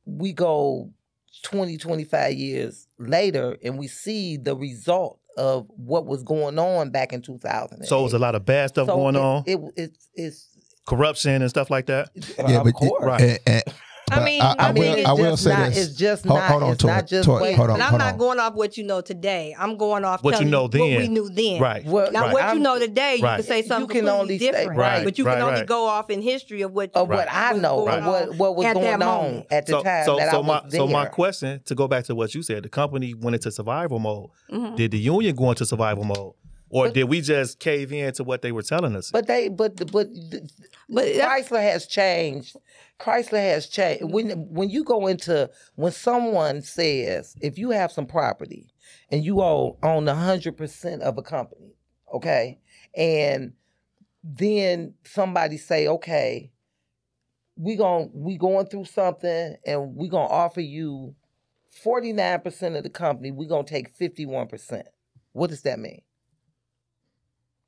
we 0.04 0.32
go 0.32 0.90
20 1.42 1.76
25 1.76 2.34
years 2.34 2.86
later 2.98 3.56
and 3.64 3.78
we 3.78 3.86
see 3.88 4.36
the 4.36 4.54
result 4.56 5.18
of 5.36 5.66
what 5.76 6.04
was 6.06 6.22
going 6.22 6.58
on 6.58 6.90
back 6.90 7.12
in 7.12 7.22
2000 7.22 7.84
So 7.86 8.00
it 8.00 8.02
was 8.02 8.12
a 8.12 8.18
lot 8.18 8.34
of 8.34 8.44
bad 8.44 8.68
stuff 8.68 8.86
going 8.86 9.16
on, 9.16 9.44
it, 9.46 9.58
it, 9.76 9.96
it's 10.14 10.48
corruption 10.86 11.40
and 11.40 11.48
stuff 11.48 11.70
like 11.70 11.86
that. 11.86 12.10
Yeah, 12.38 12.58
of 12.58 12.64
but 12.64 12.74
course. 12.74 13.02
Right. 13.04 13.20
and- 13.22 13.38
and- 13.46 13.74
I 14.10 14.24
mean, 14.24 14.42
I, 14.42 14.54
I 14.58 14.68
I 14.68 14.72
mean, 14.72 14.82
will. 14.82 14.94
it's 14.98 15.08
I 15.08 15.12
will 15.12 15.30
just 15.30 15.44
say 15.44 15.50
not- 15.50 15.68
this. 15.70 15.86
it's 15.88 15.96
just 15.96 16.26
hold, 16.26 16.40
not- 16.40 16.50
hold 16.50 16.62
on, 16.64 16.72
it's 16.72 16.82
Toy, 16.82 16.88
not 16.88 17.06
just 17.06 17.24
Toy, 17.26 17.40
wait. 17.40 17.56
hold 17.56 17.70
on, 17.70 17.74
and 17.76 17.82
I'm 17.82 17.88
hold 17.90 17.98
not 18.00 18.12
on. 18.12 18.18
going 18.18 18.40
off 18.40 18.54
what 18.54 18.76
you 18.76 18.84
know 18.84 19.00
today. 19.00 19.54
I'm 19.58 19.76
going 19.76 20.04
off 20.04 20.22
What 20.22 20.32
you 20.32 20.38
telling 20.38 20.50
know 20.50 20.62
what 20.64 20.74
we 20.74 21.08
knew 21.08 21.30
then. 21.30 21.60
Right. 21.60 21.84
Well, 21.84 22.10
Now, 22.12 22.22
right, 22.24 22.32
what 22.32 22.42
I'm- 22.42 22.56
you 22.58 22.62
know 22.62 22.78
today, 22.78 23.16
you 23.16 23.22
Right. 23.22 23.36
can 23.36 23.44
say 23.46 23.58
You 23.58 23.62
something 23.64 23.88
can 23.88 24.04
completely 24.06 24.20
only 24.20 24.38
say- 24.38 24.50
different. 24.52 24.78
Right, 24.78 25.04
But 25.04 25.18
you 25.18 25.24
can 25.24 25.40
only 25.40 25.60
right. 25.60 25.66
go 25.66 25.86
off 25.86 26.10
in 26.10 26.20
history 26.20 26.62
of 26.62 26.72
what 26.72 26.90
of 26.94 27.08
Right. 27.08 27.16
what 27.18 27.28
I 27.30 27.52
know, 27.54 27.84
going 27.84 28.02
of 28.02 28.06
what 28.06 28.34
what 28.36 28.56
was 28.56 28.72
going 28.74 28.86
on 28.94 28.98
moment. 28.98 29.46
at 29.50 29.66
the 29.66 29.72
So, 29.72 29.82
time 29.82 30.04
so, 30.04 30.16
that 30.16 30.30
so 30.30 30.36
I 30.36 30.40
was 30.40 30.46
my 30.46 30.60
there. 30.68 30.80
so 30.80 30.86
my 30.88 31.04
question 31.06 31.60
to 31.64 31.74
go 31.74 31.88
back 31.88 32.04
to 32.04 32.14
what 32.14 32.34
you 32.34 32.42
said, 32.42 32.64
the 32.64 32.68
company 32.68 33.14
went 33.14 33.34
into 33.36 33.50
survival 33.50 33.98
mode. 33.98 34.30
Mhm. 34.52 34.76
Did 34.76 34.90
the 34.90 34.98
union 34.98 35.34
go 35.34 35.48
into 35.50 35.64
survival 35.64 36.04
mode, 36.04 36.32
or 36.72 36.86
But- 36.86 36.94
did 36.94 37.04
we 37.04 37.20
just 37.20 37.60
cave 37.60 37.92
in 37.92 38.12
to 38.14 38.24
what 38.24 38.42
they 38.42 38.50
were 38.50 38.62
telling 38.62 38.96
us? 38.96 39.10
but 39.10 39.26
they, 39.28 39.48
but 39.48 39.76
but 39.92 40.08
But 40.88 41.06
Chrysler 41.06 41.62
has 41.62 41.86
changed. 41.86 42.56
Chrysler 42.98 43.38
has 43.38 43.66
changed. 43.68 44.04
When 44.04 44.30
when 44.52 44.70
you 44.70 44.82
go 44.82 45.06
into 45.06 45.50
when 45.76 45.92
someone 45.92 46.62
says 46.62 47.36
if 47.40 47.58
you 47.58 47.70
have 47.70 47.92
some 47.92 48.06
property 48.06 48.72
and 49.10 49.24
you 49.24 49.40
own 49.42 49.76
own 49.82 50.06
hundred 50.06 50.56
percent 50.56 51.02
of 51.02 51.18
a 51.18 51.22
company, 51.22 51.74
okay, 52.12 52.58
and 52.96 53.52
then 54.24 54.94
somebody 55.04 55.56
say, 55.58 55.88
okay, 55.88 56.52
we 57.56 57.76
gon' 57.76 58.10
we 58.14 58.38
going 58.38 58.66
through 58.66 58.84
something 58.86 59.56
and 59.66 59.94
we 59.96 60.08
gonna 60.08 60.28
offer 60.32 60.60
you 60.60 61.14
forty 61.70 62.12
nine 62.12 62.40
percent 62.40 62.76
of 62.76 62.82
the 62.82 62.90
company. 62.90 63.30
we're 63.30 63.48
gonna 63.48 63.64
take 63.64 63.88
fifty 63.96 64.24
one 64.26 64.46
percent. 64.46 64.86
What 65.32 65.50
does 65.50 65.62
that 65.62 65.78
mean? 65.78 66.02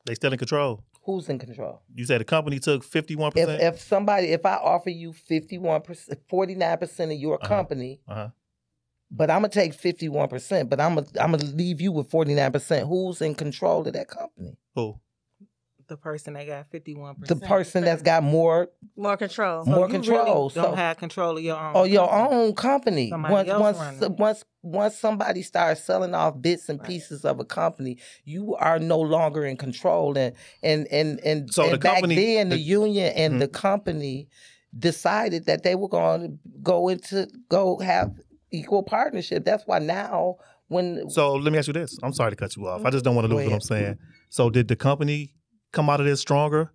They 0.06 0.14
still 0.14 0.32
in 0.32 0.38
control. 0.38 0.84
Who's 1.02 1.28
in 1.28 1.38
control? 1.38 1.82
You 1.94 2.04
said 2.06 2.20
the 2.20 2.24
company 2.24 2.58
took 2.58 2.82
fifty 2.82 3.14
one 3.16 3.32
If 3.34 3.46
percent. 3.46 3.62
if 3.62 3.80
somebody 3.80 4.28
if 4.28 4.44
I 4.46 4.54
offer 4.54 4.90
you 4.90 5.12
fifty 5.12 5.58
one 5.58 5.80
percent, 5.82 6.18
forty 6.28 6.54
nine 6.54 6.78
percent 6.78 7.12
of 7.12 7.18
your 7.18 7.34
Uh-huh. 7.36 7.46
company, 7.48 8.00
Uh-huh. 8.08 8.28
but 9.10 9.30
I'm 9.30 9.38
gonna 9.42 9.48
take 9.50 9.74
fifty 9.74 10.08
one 10.08 10.28
percent, 10.28 10.70
but 10.70 10.80
I'm 10.80 10.94
gonna 10.94 11.06
I'm 11.20 11.30
gonna 11.32 11.44
leave 11.44 11.80
you 11.80 11.92
with 11.92 12.08
forty 12.10 12.34
nine 12.34 12.52
percent. 12.52 12.88
Who's 12.88 13.20
in 13.20 13.34
control 13.34 13.86
of 13.86 13.92
that 13.92 14.08
company? 14.08 14.56
Who? 14.74 14.98
The 15.86 15.96
person 15.96 16.34
that 16.34 16.46
got 16.46 16.66
fifty 16.70 16.94
one 16.94 17.14
percent. 17.16 17.40
The 17.40 17.46
person 17.46 17.84
that's 17.84 18.02
got 18.02 18.22
more 18.22 18.68
more 18.96 19.16
control. 19.16 19.64
more 19.66 19.88
control. 19.88 20.48
don't 20.48 20.76
have 20.76 20.96
control 20.96 21.36
of 21.36 21.42
your 21.44 21.56
own. 21.58 21.76
or 21.76 21.86
your 21.86 22.10
own 22.12 22.54
company. 22.54 23.10
Somebody 23.10 23.32
once 23.34 23.48
else 23.50 23.60
once 23.60 23.78
running 23.78 24.16
once 24.16 24.44
once 24.62 24.96
somebody 24.96 25.42
starts 25.42 25.82
selling 25.84 26.14
off 26.14 26.40
bits 26.40 26.68
and 26.70 26.78
Right. 26.80 26.88
pieces 26.88 27.24
of 27.24 27.38
a 27.40 27.44
company, 27.44 27.98
you 28.24 28.54
are 28.56 28.78
no 28.78 28.98
longer 28.98 29.44
in 29.44 29.56
control. 29.58 30.16
And 30.16 30.34
and 30.62 30.86
and 30.90 31.20
and, 31.20 31.52
So 31.52 31.64
and 31.64 31.74
the 31.74 31.78
back 31.78 31.94
company- 31.96 32.14
then, 32.14 32.48
the, 32.48 32.56
the- 32.56 32.62
union 32.62 33.12
and 33.14 33.34
Mhm. 33.34 33.38
the 33.40 33.48
company 33.48 34.28
decided 34.78 35.46
that 35.46 35.62
they 35.62 35.74
were 35.74 35.88
going 35.88 36.20
to 36.22 36.38
go 36.62 36.88
into 36.88 37.28
go 37.48 37.78
have 37.78 38.12
equal 38.50 38.82
partnership. 38.82 39.44
That's 39.44 39.64
why 39.66 39.78
now 39.80 40.36
when 40.68 41.08
So 41.10 41.34
let 41.34 41.52
me 41.52 41.58
ask 41.58 41.66
you 41.66 41.72
this. 41.74 41.98
I'm 42.02 42.12
sorry 42.12 42.30
to 42.32 42.36
cut 42.36 42.56
you 42.56 42.66
off. 42.68 42.84
I 42.84 42.90
just 42.90 43.04
don't 43.04 43.14
want 43.14 43.28
to 43.28 43.34
lose 43.34 43.44
what 43.44 43.54
I'm 43.54 43.60
saying. 43.60 43.98
So 44.30 44.50
did 44.50 44.68
the 44.68 44.76
company 44.76 45.34
come 45.74 45.90
out 45.90 46.00
of 46.00 46.06
this 46.06 46.20
stronger, 46.20 46.70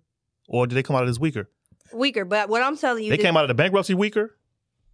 or 0.48 0.66
did 0.66 0.74
they 0.76 0.82
come 0.82 0.94
out 0.96 1.02
of 1.02 1.08
this 1.08 1.18
weaker? 1.18 1.48
Weaker. 1.92 2.24
But 2.24 2.48
what 2.48 2.62
I'm 2.62 2.76
telling 2.76 3.02
you, 3.04 3.10
They 3.10 3.18
came 3.18 3.36
out 3.36 3.44
of 3.44 3.48
the 3.48 3.54
bankruptcy 3.54 3.94
weaker. 3.94 4.36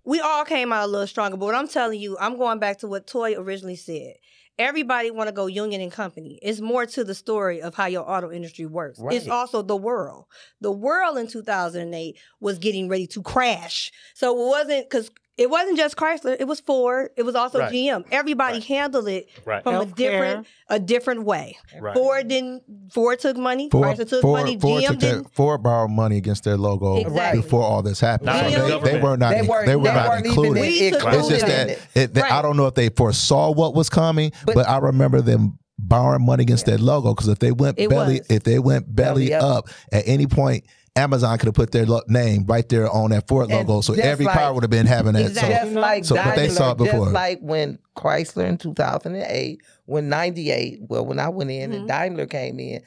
we 0.04 0.20
all 0.20 0.44
came 0.44 0.72
out 0.72 0.84
a 0.84 0.86
little 0.86 1.06
stronger. 1.06 1.36
But 1.36 1.46
what 1.46 1.54
I'm 1.54 1.68
telling 1.68 2.00
you, 2.00 2.16
I'm 2.18 2.38
going 2.38 2.58
back 2.58 2.78
to 2.78 2.88
what 2.88 3.06
Toy 3.06 3.34
originally 3.36 3.76
said. 3.76 4.14
Everybody 4.58 5.10
want 5.10 5.28
to 5.28 5.32
go 5.32 5.46
union 5.46 5.82
and 5.82 5.92
company. 5.92 6.38
It's 6.42 6.60
more 6.62 6.86
to 6.86 7.04
the 7.04 7.14
story 7.14 7.60
of 7.60 7.74
how 7.74 7.86
your 7.86 8.10
auto 8.10 8.32
industry 8.32 8.64
works. 8.64 8.98
It's 9.10 9.28
also 9.28 9.60
the 9.60 9.76
world. 9.76 10.24
The 10.62 10.72
world 10.72 11.18
in 11.18 11.26
2008 11.26 12.16
was 12.40 12.58
getting 12.58 12.88
ready 12.88 13.06
to 13.08 13.22
crash. 13.22 13.92
So 14.14 14.32
it 14.32 14.48
wasn't 14.48 14.88
because 14.88 15.10
It 15.38 15.50
wasn't 15.50 15.76
just 15.76 15.96
Chrysler. 15.96 16.34
It 16.40 16.46
was 16.48 16.60
Ford. 16.60 17.10
It 17.16 17.22
was 17.22 17.34
also 17.34 17.58
Right. 17.58 17.70
GM. 17.72 18.04
Everybody 18.10 18.54
Right. 18.54 18.64
handled 18.64 19.06
it 19.06 19.28
Right. 19.44 19.62
from 19.62 19.74
a 19.74 19.84
different 19.84 20.46
a 20.68 20.80
different 20.80 21.24
way. 21.24 21.56
Right. 21.80 21.94
Ford 21.94 22.26
didn't. 22.28 22.62
Ford 22.90 23.20
took 23.20 23.36
money. 23.36 23.68
Ford, 23.70 23.96
Chrysler 23.96 24.08
took 24.08 24.22
Ford, 24.22 24.40
money. 24.44 24.58
Ford 24.58 24.82
GM 24.82 24.88
took 24.92 25.00
their, 25.00 25.12
didn't. 25.16 25.34
Ford 25.34 25.62
borrowed 25.62 25.90
money 25.90 26.16
against 26.16 26.44
their 26.44 26.56
logo 26.56 26.96
Exactly. 26.96 27.42
before 27.42 27.62
all 27.62 27.82
this 27.82 28.00
happened. 28.00 28.26
Not 28.26 28.50
So 28.50 28.80
they, 28.80 28.92
they 28.92 29.00
were 29.00 29.16
not. 29.18 29.30
They 29.34 29.42
weren't- 29.42 29.66
they 29.66 29.76
were 29.76 29.84
they 29.84 29.94
not 29.94 30.08
weren't 30.08 30.26
even 30.26 30.38
included. 30.38 30.60
We 30.62 30.68
It's 30.68 31.28
just 31.28 31.46
that, 31.46 31.68
it. 31.68 31.78
it, 31.94 32.14
that 32.14 32.32
I 32.32 32.40
don't 32.42 32.56
know 32.56 32.66
if 32.66 32.74
they 32.74 32.88
foresaw 32.88 33.52
what 33.52 33.74
was 33.74 33.88
coming, 33.90 34.32
but, 34.46 34.54
But- 34.54 34.68
I 34.68 34.78
remember 34.78 35.20
them 35.20 35.58
borrowing 35.78 36.24
money 36.24 36.42
against 36.42 36.64
their 36.64 36.78
logo 36.78 37.14
because 37.14 37.28
if 37.28 37.38
they 37.38 37.52
went 37.52 37.78
It 37.78 37.90
belly, 37.90 38.20
was. 38.20 38.26
if 38.30 38.42
they 38.44 38.58
went 38.58 38.92
belly, 38.92 39.28
Belly 39.28 39.34
up. 39.34 39.66
up. 39.66 39.68
at 39.92 40.04
any 40.08 40.26
point, 40.26 40.64
Amazon 40.96 41.36
could 41.38 41.46
have 41.46 41.54
put 41.54 41.70
their 41.72 41.86
lo- 41.86 42.02
name 42.08 42.44
right 42.46 42.68
there 42.68 42.88
on 42.90 43.10
that 43.10 43.28
Ford 43.28 43.50
And 43.50 43.68
logo, 43.68 43.80
so 43.82 43.94
every 43.94 44.24
like- 44.26 44.36
car 44.38 44.54
would 44.54 44.62
have 44.62 44.70
been 44.70 44.86
having 44.86 45.12
that. 45.14 45.26
Exactly. 45.26 45.54
So, 45.54 45.62
Just 45.64 45.74
like 45.74 46.04
So, 46.04 46.14
but 46.16 46.36
they 46.36 46.48
saw 46.48 46.72
it 46.72 46.78
before. 46.78 47.04
just 47.06 47.12
like 47.12 47.38
when 47.40 47.78
Chrysler 47.96 48.46
in 48.48 48.58
2008, 48.58 49.60
when 49.84 50.08
98, 50.08 50.80
well, 50.88 51.04
when 51.06 51.18
I 51.18 51.28
went 51.28 51.50
in 51.50 51.70
Mm-hmm. 51.70 51.80
and 51.80 51.88
Daimler 51.88 52.26
came 52.26 52.58
in, 52.60 52.82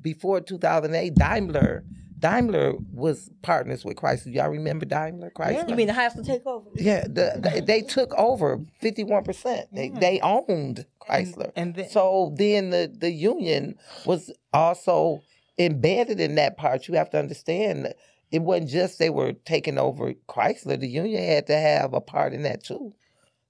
before 0.00 0.40
2008, 0.40 1.14
Daimler, 1.14 1.84
Daimler 2.18 2.74
was 2.92 3.30
partners 3.42 3.84
with 3.84 3.96
Chrysler. 3.96 4.32
Y'all 4.34 4.48
remember 4.48 4.86
Daimler, 4.86 5.30
Chrysler? 5.30 5.68
You 5.68 5.74
mean 5.76 5.88
the 5.88 5.92
Hassel 5.92 6.22
takeover? 6.24 6.64
Yeah, 6.74 7.02
the, 7.06 7.38
they, 7.38 7.60
they 7.60 7.80
took 7.82 8.14
over 8.14 8.58
51%. 8.82 9.64
They, 9.72 9.88
they 9.90 10.20
owned 10.20 10.86
Chrysler. 11.00 11.50
and 11.56 11.74
then- 11.74 11.88
so 11.90 12.34
then 12.36 12.70
the, 12.70 12.90
the 12.96 13.10
union 13.10 13.76
was 14.06 14.30
also 14.52 15.22
embedded 15.58 16.20
in 16.20 16.34
that 16.36 16.56
part. 16.56 16.88
You 16.88 16.94
have 16.94 17.10
to 17.10 17.18
understand 17.18 17.84
that 17.84 17.96
it 18.30 18.42
wasn't 18.42 18.70
just 18.70 18.98
they 18.98 19.10
were 19.10 19.32
taking 19.32 19.78
over 19.78 20.14
Chrysler. 20.28 20.78
The 20.78 20.88
union 20.88 21.22
had 21.22 21.46
to 21.48 21.56
have 21.56 21.94
a 21.94 22.00
part 22.00 22.32
in 22.32 22.42
that 22.42 22.64
too. 22.64 22.92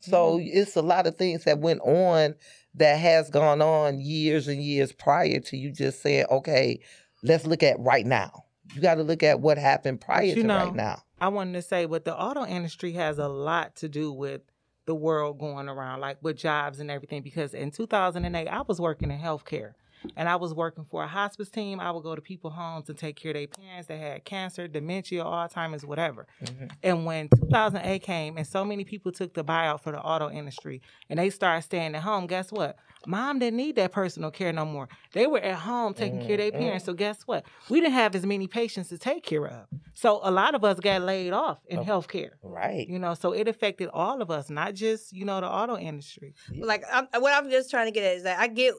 So 0.00 0.38
mm-hmm. 0.38 0.48
it's 0.52 0.76
a 0.76 0.82
lot 0.82 1.06
of 1.06 1.16
things 1.16 1.44
that 1.44 1.60
went 1.60 1.80
on 1.80 2.34
that 2.74 2.96
has 2.96 3.30
gone 3.30 3.62
on 3.62 4.00
years 4.00 4.48
and 4.48 4.62
years 4.62 4.92
prior 4.92 5.40
to 5.40 5.56
you 5.56 5.70
just 5.70 6.02
saying, 6.02 6.26
okay, 6.30 6.80
let's 7.22 7.46
look 7.46 7.62
at 7.62 7.78
right 7.80 8.04
now. 8.04 8.44
You 8.74 8.82
got 8.82 8.96
to 8.96 9.02
look 9.02 9.22
at 9.22 9.40
what 9.40 9.56
happened 9.56 10.00
prior 10.00 10.34
to 10.34 10.42
know, 10.42 10.66
right 10.66 10.74
now. 10.74 11.02
I 11.20 11.28
wanted 11.28 11.54
to 11.54 11.62
say, 11.62 11.86
but 11.86 12.04
the 12.04 12.16
auto 12.16 12.44
industry 12.44 12.92
has 12.92 13.18
a 13.18 13.28
lot 13.28 13.76
to 13.76 13.88
do 13.88 14.12
with 14.12 14.42
the 14.86 14.94
world 14.94 15.38
going 15.38 15.68
around, 15.68 16.00
like 16.00 16.18
with 16.22 16.36
jobs 16.36 16.80
and 16.80 16.90
everything. 16.90 17.22
Because 17.22 17.54
in 17.54 17.70
2008, 17.70 18.48
I 18.48 18.62
was 18.62 18.80
working 18.80 19.10
in 19.10 19.18
healthcare 19.18 19.72
and 20.16 20.28
I 20.28 20.36
was 20.36 20.54
working 20.54 20.84
for 20.84 21.02
a 21.02 21.06
hospice 21.06 21.50
team. 21.50 21.80
I 21.80 21.90
would 21.90 22.02
go 22.02 22.14
to 22.14 22.20
people's 22.20 22.54
homes 22.54 22.88
and 22.88 22.98
take 22.98 23.16
care 23.16 23.30
of 23.30 23.34
their 23.34 23.46
parents 23.46 23.88
that 23.88 23.98
had 23.98 24.24
cancer, 24.24 24.68
dementia, 24.68 25.24
Alzheimer's, 25.24 25.84
whatever. 25.84 26.26
Mm-hmm. 26.44 26.66
And 26.82 27.06
when 27.06 27.28
2008 27.28 28.02
came 28.02 28.36
and 28.36 28.46
so 28.46 28.64
many 28.64 28.84
people 28.84 29.12
took 29.12 29.34
the 29.34 29.44
buyout 29.44 29.80
for 29.80 29.92
the 29.92 30.00
auto 30.00 30.30
industry 30.30 30.82
and 31.08 31.18
they 31.18 31.30
started 31.30 31.62
staying 31.62 31.94
at 31.94 32.02
home, 32.02 32.26
guess 32.26 32.50
what? 32.52 32.76
Mom 33.06 33.38
didn't 33.38 33.56
need 33.56 33.76
that 33.76 33.92
personal 33.92 34.30
care 34.30 34.52
no 34.52 34.64
more. 34.64 34.88
They 35.12 35.26
were 35.26 35.40
at 35.40 35.56
home 35.56 35.94
taking 35.94 36.20
care 36.20 36.32
of 36.32 36.38
their 36.38 36.50
mm-hmm. 36.50 36.60
parents. 36.60 36.84
So 36.86 36.94
guess 36.94 37.22
what? 37.26 37.44
We 37.68 37.80
didn't 37.80 37.94
have 37.94 38.14
as 38.14 38.24
many 38.24 38.46
patients 38.46 38.88
to 38.88 38.98
take 38.98 39.24
care 39.24 39.46
of. 39.46 39.66
So 39.92 40.20
a 40.22 40.30
lot 40.30 40.54
of 40.54 40.64
us 40.64 40.80
got 40.80 41.02
laid 41.02 41.32
off 41.32 41.60
in 41.68 41.80
healthcare. 41.80 42.30
Right. 42.42 42.88
You 42.88 42.98
know, 42.98 43.14
so 43.14 43.32
it 43.32 43.46
affected 43.46 43.90
all 43.92 44.22
of 44.22 44.30
us, 44.30 44.50
not 44.50 44.74
just, 44.74 45.12
you 45.12 45.24
know, 45.24 45.40
the 45.40 45.48
auto 45.48 45.76
industry. 45.76 46.34
Like 46.56 46.82
I'm, 46.90 47.06
what 47.20 47.32
I'm 47.32 47.50
just 47.50 47.70
trying 47.70 47.86
to 47.86 47.92
get 47.92 48.04
at 48.04 48.16
is 48.16 48.22
that 48.22 48.38
I 48.38 48.46
get 48.48 48.74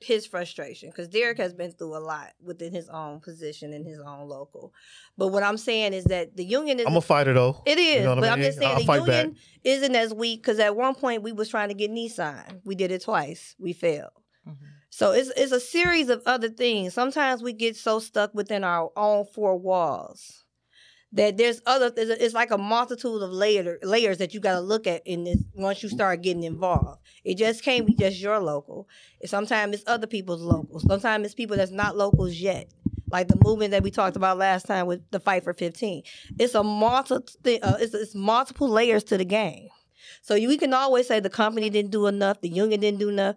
his 0.00 0.26
frustration 0.26 0.88
because 0.90 1.08
Derek 1.08 1.36
has 1.38 1.52
been 1.52 1.72
through 1.72 1.96
a 1.96 1.98
lot 2.00 2.32
within 2.42 2.72
his 2.72 2.88
own 2.88 3.20
position 3.20 3.72
in 3.72 3.84
his 3.84 4.00
own 4.00 4.28
local. 4.28 4.72
But 5.18 5.28
what 5.28 5.42
I'm 5.42 5.56
saying 5.58 5.92
is 5.92 6.04
that 6.04 6.36
the 6.36 6.44
union 6.44 6.80
is 6.80 6.86
I'm 6.86 6.96
a 6.96 7.00
fighter 7.02 7.34
though. 7.34 7.62
It 7.66 7.78
is, 7.78 7.96
You 7.96 8.04
know 8.04 8.14
but 8.16 8.24
I 8.24 8.32
I'm 8.32 8.38
mean? 8.40 8.48
just 8.48 8.58
saying 8.58 8.70
I'll 8.70 8.84
the 8.84 9.10
union 9.12 9.30
back. 9.32 9.40
isn't 9.64 9.94
as 9.94 10.14
weak 10.14 10.40
because 10.42 10.58
at 10.58 10.74
one 10.74 10.94
point 10.94 11.22
we 11.22 11.32
was 11.32 11.48
trying 11.48 11.68
to 11.68 11.74
get 11.74 11.90
Nissan. 11.90 12.60
We 12.64 12.74
did 12.74 12.90
it 12.90 13.02
twice. 13.02 13.54
We 13.58 13.72
failed. 13.74 14.12
Mm-hmm. 14.48 14.64
So 14.88 15.12
it's 15.12 15.30
it's 15.36 15.52
a 15.52 15.60
series 15.60 16.08
of 16.08 16.22
other 16.26 16.48
things. 16.48 16.94
Sometimes 16.94 17.42
we 17.42 17.52
get 17.52 17.76
so 17.76 17.98
stuck 17.98 18.34
within 18.34 18.64
our 18.64 18.90
own 18.96 19.26
four 19.26 19.56
walls 19.56 20.44
that 21.12 21.36
there's 21.36 21.60
other. 21.66 21.92
It's, 21.96 22.22
it's 22.22 22.34
like 22.34 22.50
a 22.50 22.58
multitude 22.58 23.22
of 23.22 23.30
layer, 23.30 23.78
layers 23.82 24.18
that 24.18 24.34
you 24.34 24.40
got 24.40 24.54
to 24.54 24.60
look 24.60 24.86
at 24.86 25.06
in 25.06 25.24
this 25.24 25.38
once 25.54 25.82
you 25.82 25.88
start 25.88 26.22
getting 26.22 26.44
involved. 26.44 27.00
It 27.24 27.36
just 27.36 27.64
can't 27.64 27.86
be 27.86 27.94
just 27.94 28.20
your 28.20 28.38
local. 28.38 28.88
Sometimes 29.24 29.74
it's 29.74 29.84
other 29.86 30.06
people's 30.06 30.42
locals. 30.42 30.84
Sometimes 30.86 31.26
it's 31.26 31.34
people 31.34 31.56
that's 31.56 31.72
not 31.72 31.96
locals 31.96 32.34
yet. 32.34 32.70
Like 33.10 33.26
the 33.26 33.40
movement 33.44 33.72
that 33.72 33.82
we 33.82 33.90
talked 33.90 34.16
about 34.16 34.38
last 34.38 34.66
time 34.66 34.86
with 34.86 35.02
the 35.10 35.18
fight 35.18 35.42
for 35.42 35.52
15. 35.52 36.04
It's 36.38 36.54
a 36.54 36.62
multi, 36.62 37.16
uh, 37.60 37.76
it's, 37.80 37.92
it's 37.92 38.14
multiple 38.14 38.68
layers 38.68 39.02
to 39.04 39.18
the 39.18 39.24
game. 39.24 39.68
So 40.22 40.34
you, 40.34 40.48
we 40.48 40.56
can 40.56 40.72
always 40.72 41.08
say 41.08 41.18
the 41.18 41.28
company 41.28 41.70
didn't 41.70 41.90
do 41.90 42.06
enough, 42.06 42.40
the 42.40 42.48
union 42.48 42.80
didn't 42.80 43.00
do 43.00 43.08
enough. 43.08 43.36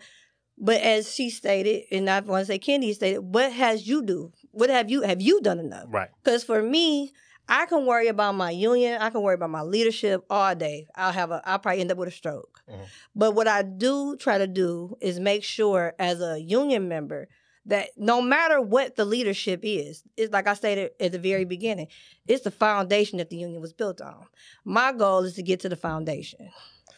But 0.57 0.81
as 0.81 1.13
she 1.13 1.31
stated, 1.31 1.85
and 1.91 2.09
I 2.09 2.19
want 2.19 2.45
to 2.45 2.53
say 2.53 2.59
Kendi 2.59 2.93
stated, 2.93 3.19
what 3.19 3.51
has 3.51 3.87
you 3.87 4.03
do? 4.03 4.31
What 4.51 4.69
have 4.69 4.91
you 4.91 5.01
have 5.01 5.21
you 5.21 5.41
done 5.41 5.59
enough? 5.59 5.85
Right. 5.89 6.09
Because 6.23 6.43
for 6.43 6.61
me, 6.61 7.11
I 7.47 7.65
can 7.65 7.85
worry 7.85 8.07
about 8.07 8.35
my 8.35 8.51
union, 8.51 9.01
I 9.01 9.09
can 9.09 9.21
worry 9.21 9.35
about 9.35 9.49
my 9.49 9.61
leadership 9.61 10.23
all 10.29 10.55
day. 10.55 10.87
I'll 10.95 11.11
have 11.11 11.31
a 11.31 11.41
I'll 11.45 11.59
probably 11.59 11.81
end 11.81 11.91
up 11.91 11.97
with 11.97 12.09
a 12.09 12.11
stroke. 12.11 12.61
Mhm. 12.69 12.85
But 13.15 13.35
what 13.35 13.47
I 13.47 13.61
do 13.63 14.15
try 14.15 14.37
to 14.37 14.47
do 14.47 14.97
is 15.01 15.19
make 15.19 15.43
sure 15.43 15.93
as 15.99 16.21
a 16.21 16.39
union 16.39 16.87
member 16.87 17.27
that 17.65 17.89
no 17.97 18.21
matter 18.21 18.59
what 18.59 18.95
the 18.95 19.05
leadership 19.05 19.61
is, 19.63 20.03
it's 20.17 20.33
like 20.33 20.47
I 20.47 20.53
stated 20.53 20.91
at 20.99 21.11
the 21.11 21.19
very 21.19 21.45
beginning, 21.45 21.87
it's 22.27 22.43
the 22.43 22.51
foundation 22.51 23.19
that 23.19 23.29
the 23.29 23.37
union 23.37 23.61
was 23.61 23.73
built 23.73 24.01
on. 24.01 24.25
My 24.65 24.91
goal 24.91 25.23
is 25.23 25.35
to 25.35 25.43
get 25.43 25.59
to 25.61 25.69
the 25.69 25.75
foundation. 25.77 26.49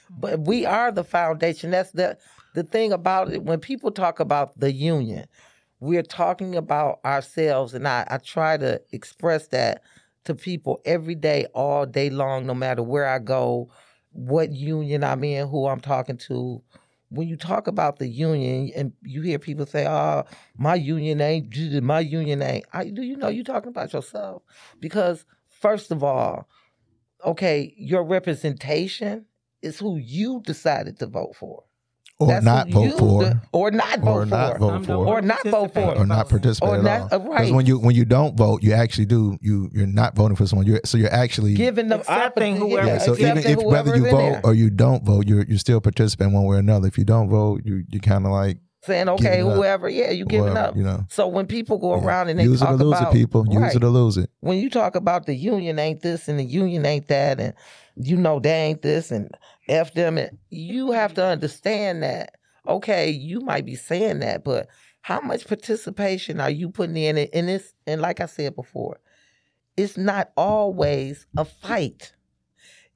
But 0.09 0.41
we 0.41 0.65
are 0.65 0.91
the 0.91 1.03
foundation. 1.03 1.72
That's 1.72 1.91
the 1.91 2.17
the 2.53 2.63
thing 2.63 2.93
about 2.93 3.31
it. 3.34 3.43
When 3.43 3.59
people 3.59 3.91
talk 3.91 4.19
about 4.19 4.59
the 4.59 4.72
union, 4.72 5.26
we're 5.80 6.03
talking 6.03 6.55
about 6.55 6.99
ourselves, 7.03 7.73
and 7.73 7.88
I, 7.88 8.07
I 8.09 8.17
try 8.17 8.57
to 8.57 8.81
express 8.91 9.47
that 9.47 9.81
to 10.26 10.35
people 10.35 10.81
every 10.85 11.15
day, 11.15 11.45
all 11.53 11.85
day 11.85 12.10
long, 12.10 12.45
no 12.45 12.53
matter 12.53 12.84
where 12.84 13.07
I 13.07 13.19
go, 13.19 13.69
what 14.11 14.52
union 14.52 15.03
I'm 15.03 15.23
in, 15.23 15.47
who 15.47 15.68
I'm 15.68 15.80
talking 15.80 16.18
to. 16.18 16.61
When 17.10 17.27
you 17.27 17.38
talk 17.38 17.68
about 17.68 17.99
the 17.99 18.07
union, 18.07 18.72
and 18.76 18.93
you 19.03 19.22
hear 19.22 19.39
people 19.39 19.65
say, 19.65 19.88
"Oh, 19.88 20.26
my 20.57 20.76
union 20.76 21.22
ain't, 21.22 21.56
my 21.84 21.99
union 21.99 22.41
ain't," 22.41 22.65
I, 22.73 22.89
do 22.89 23.03
you 23.03 23.15
know 23.15 23.30
you're 23.30 23.43
talking 23.43 23.69
about 23.69 23.93
yourself? 23.93 24.41
Because 24.80 25.26
first 25.47 25.91
of 25.91 26.03
all, 26.03 26.47
okay, 27.23 27.73
your 27.77 28.03
representation 28.03 29.26
is 29.61 29.80
who 29.80 29.97
you 29.97 30.41
decided 30.45 30.99
to 30.99 31.07
vote 31.07 31.35
for. 31.35 31.64
Or 32.18 32.28
That's 32.28 32.46
not 32.46 32.70
vote 32.70 32.98
for, 32.98 33.24
de- 33.24 33.42
or 33.52 33.72
not 33.72 34.00
vote 34.00 34.08
or 34.10 34.20
for, 34.22 34.26
not 34.26 34.58
vote 34.58 34.86
for, 34.86 34.94
or 34.96 35.22
not 35.22 35.44
vote 35.44 35.74
for, 35.74 35.96
or 35.98 36.06
not 36.06 36.30
participate 36.30 36.70
Or 36.70 36.76
at 36.78 36.84
not- 36.84 37.02
all. 37.02 37.06
uh, 37.12 37.20
Because 37.20 37.30
right. 37.30 37.54
when 37.54 37.66
you 37.66 37.78
when 37.78 37.94
you 37.94 38.06
don't 38.06 38.38
vote, 38.38 38.64
you 38.64 38.72
actually 38.72 39.06
do 39.06 39.38
you 39.42 39.70
you're 39.74 39.86
not 39.86 40.16
voting 40.16 40.38
for 40.38 40.48
someone. 40.48 40.66
You're 40.66 40.80
so 40.86 40.98
you're 40.98 41.12
actually 41.14 41.56
giving 41.56 41.90
them 41.90 42.00
Accepting 42.00 42.56
whoever- 42.56 42.88
yeah. 42.88 42.98
So 43.00 43.18
even 43.18 43.40
if 43.40 43.58
whether 43.62 43.98
you 43.98 44.04
vote 44.10 44.18
there. 44.18 44.42
or 44.46 44.54
you 44.54 44.70
don't 44.70 45.04
vote, 45.04 45.28
you're 45.28 45.44
you're 45.44 45.58
still 45.58 45.82
participating 45.82 46.34
one 46.34 46.46
way 46.46 46.56
or 46.56 46.60
another. 46.60 46.88
If 46.88 46.98
you 46.98 47.04
don't 47.04 47.28
vote, 47.30 47.64
you 47.66 47.84
you 47.92 48.00
kind 48.00 48.26
of 48.26 48.32
like 48.32 48.60
saying, 48.84 49.10
okay, 49.10 49.38
giving 49.38 49.48
up. 49.50 49.56
whoever, 49.58 49.90
yeah, 49.90 50.12
you 50.12 50.26
giving 50.26 50.52
whoever, 50.52 50.60
up. 50.70 50.76
you 50.78 50.84
know. 50.84 51.04
So 51.10 51.28
when 51.28 51.48
people 51.48 51.80
go 51.80 51.96
Yeah. 51.98 52.06
around 52.06 52.30
and 52.30 52.40
they 52.40 52.44
use 52.44 52.62
it 52.62 52.66
talk 52.66 52.76
or 52.80 52.84
lose 52.84 52.98
about 53.00 53.14
it, 53.14 53.18
people. 53.18 53.46
Use 53.50 53.58
right, 53.62 53.76
it 53.76 53.84
or 53.84 53.90
lose 53.90 54.16
it. 54.18 54.30
when 54.42 54.60
you 54.60 54.70
talk 54.70 54.96
about 54.96 55.26
the 55.26 55.34
union 55.36 55.80
ain't 55.80 56.02
this 56.02 56.28
and 56.30 56.40
the 56.40 56.44
union 56.46 56.86
ain't 56.86 57.08
that, 57.10 57.40
and 57.42 57.54
you 57.98 58.16
know 58.16 58.40
they 58.40 58.52
ain't 58.52 58.82
this 58.84 59.10
and 59.12 59.30
f 59.68 59.94
them, 59.94 60.20
you 60.50 60.92
have 60.92 61.14
to 61.16 61.24
understand 61.26 62.04
that. 62.04 62.36
Okay, 62.68 63.10
you 63.10 63.42
might 63.42 63.66
be 63.66 63.76
saying 63.76 64.20
that, 64.20 64.44
but 64.44 64.68
how 65.02 65.22
much 65.22 65.48
participation 65.48 66.40
are 66.40 66.50
you 66.50 66.70
putting 66.70 66.98
in 66.98 67.18
it? 67.18 67.30
And 67.34 67.48
this, 67.48 67.74
and 67.86 68.02
like 68.02 68.20
I 68.22 68.26
said 68.26 68.56
before, 68.56 69.00
it's 69.78 69.98
not 69.98 70.32
always 70.36 71.28
a 71.38 71.46
fight. 71.46 72.14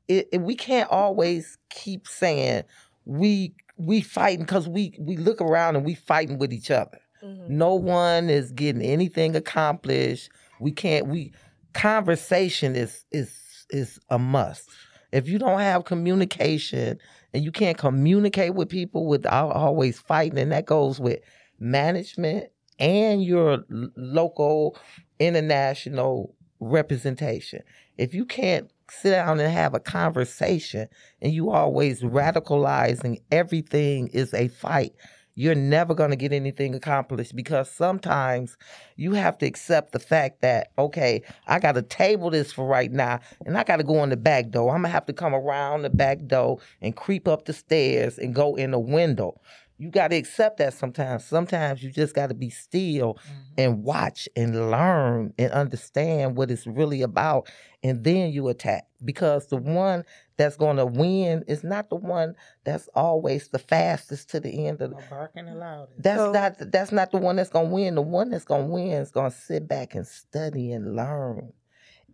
It, 0.08 0.28
it- 0.32 0.42
we 0.42 0.56
can't 0.56 0.90
always 0.90 1.58
keep 1.70 2.08
saying 2.08 2.64
we 3.06 3.54
we 3.78 4.02
fighting 4.02 4.46
because 4.46 4.68
we 4.68 4.94
we 5.00 5.18
look 5.18 5.40
around 5.42 5.76
and 5.76 5.86
we 5.86 5.94
fighting 5.96 6.38
with 6.40 6.52
each 6.52 6.72
other. 6.72 7.00
Mm-hmm. 7.24 7.58
No 7.58 7.76
one 7.76 8.30
is 8.30 8.52
getting 8.52 8.82
anything 8.82 9.36
accomplished. 9.36 10.30
We 10.60 10.72
can't. 10.72 11.08
We 11.08 11.34
conversation 11.74 12.76
is 12.76 13.06
is 13.12 13.32
is 13.70 14.00
a 14.10 14.18
must. 14.20 14.70
If 15.12 15.28
you 15.28 15.40
don't 15.40 15.60
have 15.60 15.86
communication 15.86 17.00
and 17.34 17.44
you 17.44 17.52
can't 17.52 17.78
communicate 17.78 18.54
with 18.54 18.70
people 18.70 19.08
without 19.08 19.52
always 19.52 20.00
fighting, 20.00 20.40
and 20.40 20.52
that 20.52 20.66
goes 20.66 21.00
with 21.00 21.20
management 21.60 22.52
and 22.80 23.24
your 23.24 23.66
local, 23.70 24.78
international 25.20 26.36
representation. 26.60 27.62
If 27.98 28.14
you 28.14 28.26
can't 28.26 28.70
sit 28.90 29.12
down 29.12 29.40
and 29.40 29.52
have 29.52 29.74
a 29.74 29.80
conversation 29.80 30.88
and 31.22 31.34
you 31.34 31.52
always 31.52 32.02
radicalizing 32.02 33.22
everything 33.32 34.08
is 34.08 34.34
a 34.34 34.48
fight, 34.48 34.94
you're 35.40 35.56
never 35.56 35.96
going 35.96 36.10
to 36.10 36.18
get 36.18 36.34
anything 36.34 36.76
accomplished 36.76 37.34
because 37.34 37.72
sometimes 37.72 38.58
you 38.98 39.14
have 39.14 39.38
to 39.38 39.46
accept 39.46 39.94
the 39.94 40.00
fact 40.00 40.42
that 40.42 40.70
okay 40.78 41.22
i 41.48 41.58
got 41.58 41.72
to 41.72 41.82
table 41.82 42.30
this 42.30 42.52
for 42.52 42.66
right 42.66 42.92
now 42.92 43.18
and 43.46 43.58
i 43.58 43.64
got 43.64 43.78
to 43.78 43.84
go 43.84 44.04
in 44.04 44.10
the 44.10 44.18
back 44.18 44.50
door. 44.50 44.70
I'm 44.76 44.82
going 44.82 44.90
to 44.90 44.94
have 44.94 45.06
to 45.06 45.14
come 45.14 45.34
around 45.34 45.84
the 45.84 45.90
back 45.90 46.26
door 46.28 46.60
and 46.82 46.94
creep 46.94 47.26
up 47.26 47.46
the 47.46 47.54
stairs 47.54 48.18
and 48.18 48.36
go 48.36 48.56
in 48.56 48.72
the 48.72 48.80
window 48.80 49.40
you 49.80 49.90
got 49.90 50.10
to 50.10 50.18
accept 50.18 50.58
that 50.58 50.74
sometimes 50.74 51.26
sometimes 51.26 51.82
you 51.82 51.90
just 51.90 52.14
got 52.14 52.28
to 52.28 52.36
be 52.36 52.50
still 52.50 53.16
mm-hmm. 53.16 53.34
and 53.58 53.84
watch 53.84 54.30
and 54.36 54.70
learn 54.70 55.34
and 55.40 55.52
understand 55.52 56.36
what 56.36 56.52
it's 56.52 56.68
really 56.68 57.02
about 57.02 57.50
and 57.82 58.04
then 58.04 58.32
you 58.32 58.50
attack 58.50 58.88
because 59.04 59.48
the 59.48 59.56
one 59.58 60.04
that's 60.38 60.58
going 60.58 60.78
to 60.78 60.86
win 60.86 61.44
is 61.48 61.64
not 61.64 61.90
the 61.90 61.96
one 61.96 62.36
that's 62.66 62.90
always 62.94 63.48
the 63.50 63.60
fastest 63.60 64.30
to 64.30 64.40
the 64.40 64.68
end 64.68 64.82
of 64.82 64.92
the 64.92 64.98
No 64.98 65.04
barking 65.10 65.46
the 65.46 65.56
loudest. 65.56 66.02
that's 66.02 66.20
So- 66.20 66.32
not 66.32 66.56
that's 66.72 66.92
not 66.92 67.12
the 67.12 67.18
one 67.18 67.38
that's 67.38 67.50
gonna 67.50 67.70
win. 67.70 67.96
The 67.96 68.02
one 68.02 68.30
that's 68.30 68.46
gonna 68.46 68.66
win 68.66 68.92
is 68.92 69.12
gonna 69.12 69.32
sit 69.32 69.68
back 69.68 69.96
and 69.96 70.06
study 70.06 70.72
and 70.72 70.96
learn 70.96 71.54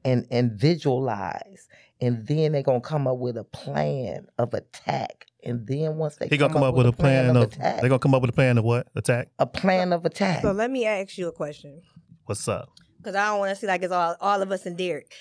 and 0.04 0.28
and 0.32 0.52
visualize. 0.52 1.68
And 2.02 2.28
then 2.28 2.52
they're 2.52 2.64
gonna 2.64 2.82
come 2.82 3.08
up 3.08 3.18
with 3.18 3.38
a 3.38 3.44
plan 3.44 4.28
of 4.38 4.54
attack. 4.54 5.26
And 5.46 5.66
then 5.68 5.96
once 5.98 6.16
they 6.16 6.28
He 6.28 6.38
gonna 6.38 6.52
come 6.54 6.64
up 6.64 6.76
with 6.76 6.88
a 6.88 6.92
plan 6.92 7.36
of. 7.38 7.44
attack, 7.54 7.82
They 7.82 7.88
gonna 7.88 8.00
come 8.00 8.16
up 8.16 8.22
with 8.22 8.32
a 8.32 8.34
plan 8.34 8.58
of 8.58 8.64
what 8.64 8.88
attack? 8.96 9.30
a 9.40 9.46
plan 9.46 9.94
of 9.94 10.06
attack. 10.06 10.42
So 10.42 10.52
let 10.52 10.72
me 10.72 10.86
ask 10.86 11.18
you 11.18 11.28
a 11.28 11.32
question. 11.32 11.82
What's 12.26 12.48
up? 12.48 12.70
because 12.98 13.16
I 13.16 13.28
don't 13.28 13.38
want 13.38 13.52
to 13.52 13.56
see 13.56 13.68
like 13.68 13.84
it's 13.84 13.92
all 13.94 14.16
all 14.20 14.42
of 14.42 14.52
us 14.52 14.66
and 14.66 14.76
Derek. 14.76 15.12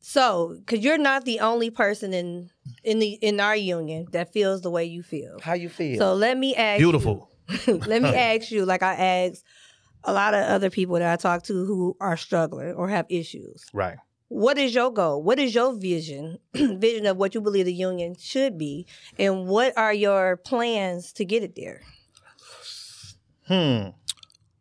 So, 0.00 0.56
because 0.58 0.80
you're 0.82 0.96
not 0.98 1.24
the 1.26 1.40
only 1.40 1.68
person 1.70 2.14
in 2.14 2.48
in 2.82 2.98
the 2.98 3.10
in 3.20 3.38
our 3.38 3.54
union 3.56 4.06
that 4.12 4.32
feels 4.32 4.62
the 4.62 4.70
way 4.70 4.84
you 4.84 5.02
feel. 5.02 5.38
How 5.42 5.52
you 5.52 5.68
feel? 5.68 5.98
So 5.98 6.14
let 6.14 6.38
me 6.38 6.56
ask. 6.56 6.78
Beautiful. 6.78 7.28
You, 7.66 7.74
let 7.86 8.00
me 8.02 8.08
ask 8.14 8.50
you, 8.50 8.64
like 8.64 8.82
I 8.82 8.94
asked 8.94 9.44
a 10.04 10.12
lot 10.12 10.32
of 10.34 10.40
other 10.44 10.70
people 10.70 10.94
that 10.98 11.12
I 11.12 11.16
talk 11.16 11.44
to 11.44 11.64
who 11.66 11.96
are 12.00 12.16
struggling 12.16 12.72
or 12.72 12.88
have 12.88 13.06
issues. 13.10 13.62
Right. 13.74 13.98
What 14.32 14.56
is 14.56 14.74
your 14.74 14.90
goal? 14.90 15.22
What 15.22 15.38
is 15.38 15.54
your 15.54 15.74
vision? 15.74 16.38
vision 16.54 17.04
of 17.04 17.18
what 17.18 17.34
you 17.34 17.42
believe 17.42 17.66
the 17.66 17.74
union 17.74 18.16
should 18.18 18.56
be, 18.56 18.86
and 19.18 19.46
what 19.46 19.76
are 19.76 19.92
your 19.92 20.38
plans 20.38 21.12
to 21.14 21.26
get 21.26 21.42
it 21.42 21.54
there? 21.54 21.82
Hmm. 23.46 23.88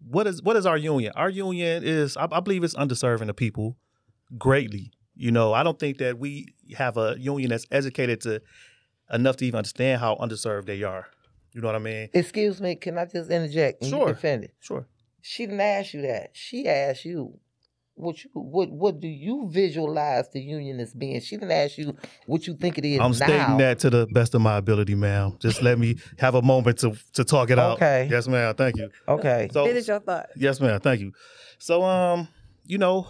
What 0.05 0.27
is 0.27 0.43
what 0.43 0.57
is 0.57 0.65
our 0.65 0.75
union? 0.75 1.13
Our 1.15 1.29
union 1.29 1.85
is 1.85 2.17
I, 2.17 2.27
I 2.29 2.41
believe 2.41 2.65
it's 2.65 2.75
underserving 2.75 3.27
the 3.27 3.33
people 3.33 3.77
greatly. 4.37 4.91
You 5.15 5.31
know, 5.31 5.53
I 5.53 5.63
don't 5.63 5.79
think 5.79 5.99
that 5.99 6.19
we 6.19 6.53
have 6.75 6.97
a 6.97 7.15
union 7.17 7.49
that's 7.49 7.65
educated 7.71 8.19
to 8.21 8.41
enough 9.13 9.37
to 9.37 9.45
even 9.45 9.59
understand 9.59 10.01
how 10.01 10.15
underserved 10.15 10.65
they 10.65 10.83
are. 10.83 11.07
You 11.53 11.61
know 11.61 11.67
what 11.67 11.75
I 11.75 11.79
mean? 11.79 12.09
Excuse 12.13 12.59
me, 12.59 12.75
can 12.75 12.97
I 12.97 13.05
just 13.05 13.31
interject? 13.31 13.83
And 13.83 13.89
Sure. 13.89 13.99
You 13.99 14.05
can 14.07 14.15
finish. 14.15 14.51
Sure. 14.59 14.85
She 15.21 15.45
didn't 15.45 15.61
ask 15.61 15.93
you 15.93 16.01
that. 16.01 16.31
She 16.33 16.67
asked 16.67 17.05
you 17.05 17.39
what 18.01 18.23
you 18.23 18.29
what 18.33 18.69
what 18.71 18.99
do 18.99 19.07
you 19.07 19.47
visualize 19.49 20.29
the 20.31 20.41
union 20.41 20.79
as 20.79 20.93
being? 20.93 21.19
She 21.21 21.37
didn't 21.37 21.51
ask 21.51 21.77
you 21.77 21.95
what 22.25 22.47
you 22.47 22.55
think 22.55 22.77
it 22.77 22.85
is 22.85 22.99
I'm 22.99 23.11
now. 23.11 23.17
stating 23.27 23.57
that 23.57 23.79
to 23.79 23.89
the 23.89 24.07
best 24.11 24.33
of 24.35 24.41
my 24.41 24.57
ability, 24.57 24.95
ma'am. 24.95 25.37
Just 25.39 25.61
let 25.61 25.77
me 25.79 25.97
have 26.19 26.35
a 26.35 26.41
moment 26.41 26.79
to 26.79 26.95
to 27.13 27.23
talk 27.23 27.49
it 27.49 27.59
out. 27.59 27.73
Okay. 27.77 28.07
Yes, 28.11 28.27
ma'am. 28.27 28.53
Thank 28.55 28.77
you. 28.77 28.89
Okay. 29.07 29.49
So 29.51 29.65
Finish 29.65 29.87
your 29.87 29.99
thought. 29.99 30.27
yes, 30.35 30.59
ma'am. 30.59 30.79
Thank 30.79 31.01
you. 31.01 31.11
So 31.59 31.83
um, 31.83 32.27
you 32.65 32.77
know, 32.77 33.07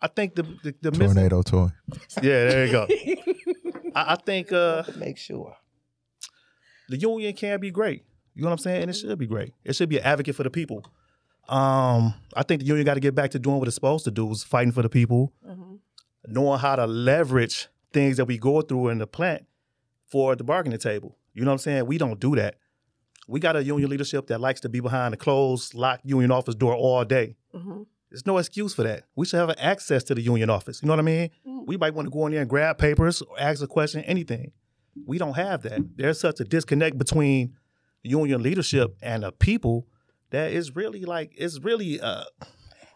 I 0.00 0.08
think 0.08 0.34
the 0.34 0.42
the, 0.64 0.74
the 0.82 0.90
missing- 0.90 1.06
Tornado 1.14 1.42
toy. 1.42 1.68
Yeah, 2.22 2.48
there 2.48 2.66
you 2.66 2.72
go. 2.72 2.86
I, 3.94 4.12
I 4.12 4.16
think 4.16 4.52
uh 4.52 4.82
Make 4.96 5.16
sure. 5.18 5.54
the 6.88 6.96
union 6.98 7.32
can 7.34 7.60
be 7.60 7.70
great. 7.70 8.04
You 8.34 8.42
know 8.42 8.48
what 8.48 8.52
I'm 8.52 8.58
saying? 8.58 8.82
And 8.82 8.90
it 8.90 8.94
should 8.94 9.18
be 9.18 9.26
great. 9.26 9.52
It 9.64 9.74
should 9.76 9.88
be 9.90 9.98
an 9.98 10.04
advocate 10.04 10.34
for 10.34 10.42
the 10.42 10.50
people. 10.50 10.84
Um, 11.52 12.14
I 12.34 12.42
think 12.42 12.60
the 12.62 12.66
union 12.66 12.86
got 12.86 12.94
to 12.94 13.00
get 13.00 13.14
back 13.14 13.30
to 13.32 13.38
doing 13.38 13.58
what 13.58 13.68
it's 13.68 13.74
supposed 13.74 14.04
to 14.04 14.10
do, 14.10 14.30
is 14.30 14.42
fighting 14.42 14.72
for 14.72 14.82
the 14.82 14.88
people, 14.88 15.32
knowing 16.26 16.58
how 16.58 16.76
to 16.76 16.86
leverage 16.86 17.68
things 17.92 18.16
that 18.16 18.24
we 18.24 18.38
go 18.38 18.62
through 18.62 18.88
in 18.88 18.98
the 18.98 19.06
plant 19.06 19.44
for 20.06 20.34
the 20.34 20.44
bargaining 20.44 20.78
table. 20.78 21.18
You 21.34 21.44
know 21.44 21.50
what 21.50 21.54
I'm 21.54 21.58
saying? 21.58 21.86
We 21.86 21.98
don't 21.98 22.18
do 22.18 22.34
that. 22.36 22.56
We 23.28 23.38
got 23.38 23.54
a 23.56 23.62
union 23.62 23.90
leadership 23.90 24.26
that 24.28 24.40
likes 24.40 24.60
to 24.60 24.68
be 24.68 24.80
behind 24.80 25.12
the 25.12 25.16
closed, 25.18 25.74
locked 25.74 26.04
union 26.06 26.30
office 26.30 26.54
door 26.54 26.74
all 26.74 27.04
day. 27.04 27.36
Mhm. 27.54 27.86
There's 28.10 28.26
no 28.26 28.38
excuse 28.38 28.74
for 28.74 28.82
that. 28.82 29.04
We 29.14 29.26
should 29.26 29.38
have 29.38 29.54
access 29.58 30.02
to 30.04 30.14
the 30.14 30.20
union 30.22 30.50
office. 30.50 30.82
You 30.82 30.86
know 30.86 30.92
what 30.92 30.98
I 31.00 31.02
mean? 31.02 31.30
We 31.66 31.76
might 31.76 31.94
want 31.94 32.06
to 32.06 32.10
go 32.10 32.26
in 32.26 32.32
there 32.32 32.40
and 32.40 32.50
grab 32.50 32.78
papers 32.78 33.22
or 33.22 33.38
ask 33.38 33.62
a 33.62 33.66
question, 33.66 34.02
anything. 34.04 34.52
We 35.06 35.18
don't 35.18 35.34
have 35.34 35.62
that. 35.62 35.80
There's 35.96 36.18
such 36.20 36.40
a 36.40 36.44
disconnect 36.44 36.98
between 36.98 37.54
union 38.02 38.42
leadership 38.42 38.96
and 39.02 39.22
the 39.22 39.32
people 39.32 39.86
that 40.32 40.52
is 40.52 40.74
really 40.74 41.04
like 41.04 41.32
it's 41.36 41.60
really 41.60 42.00
uh 42.00 42.24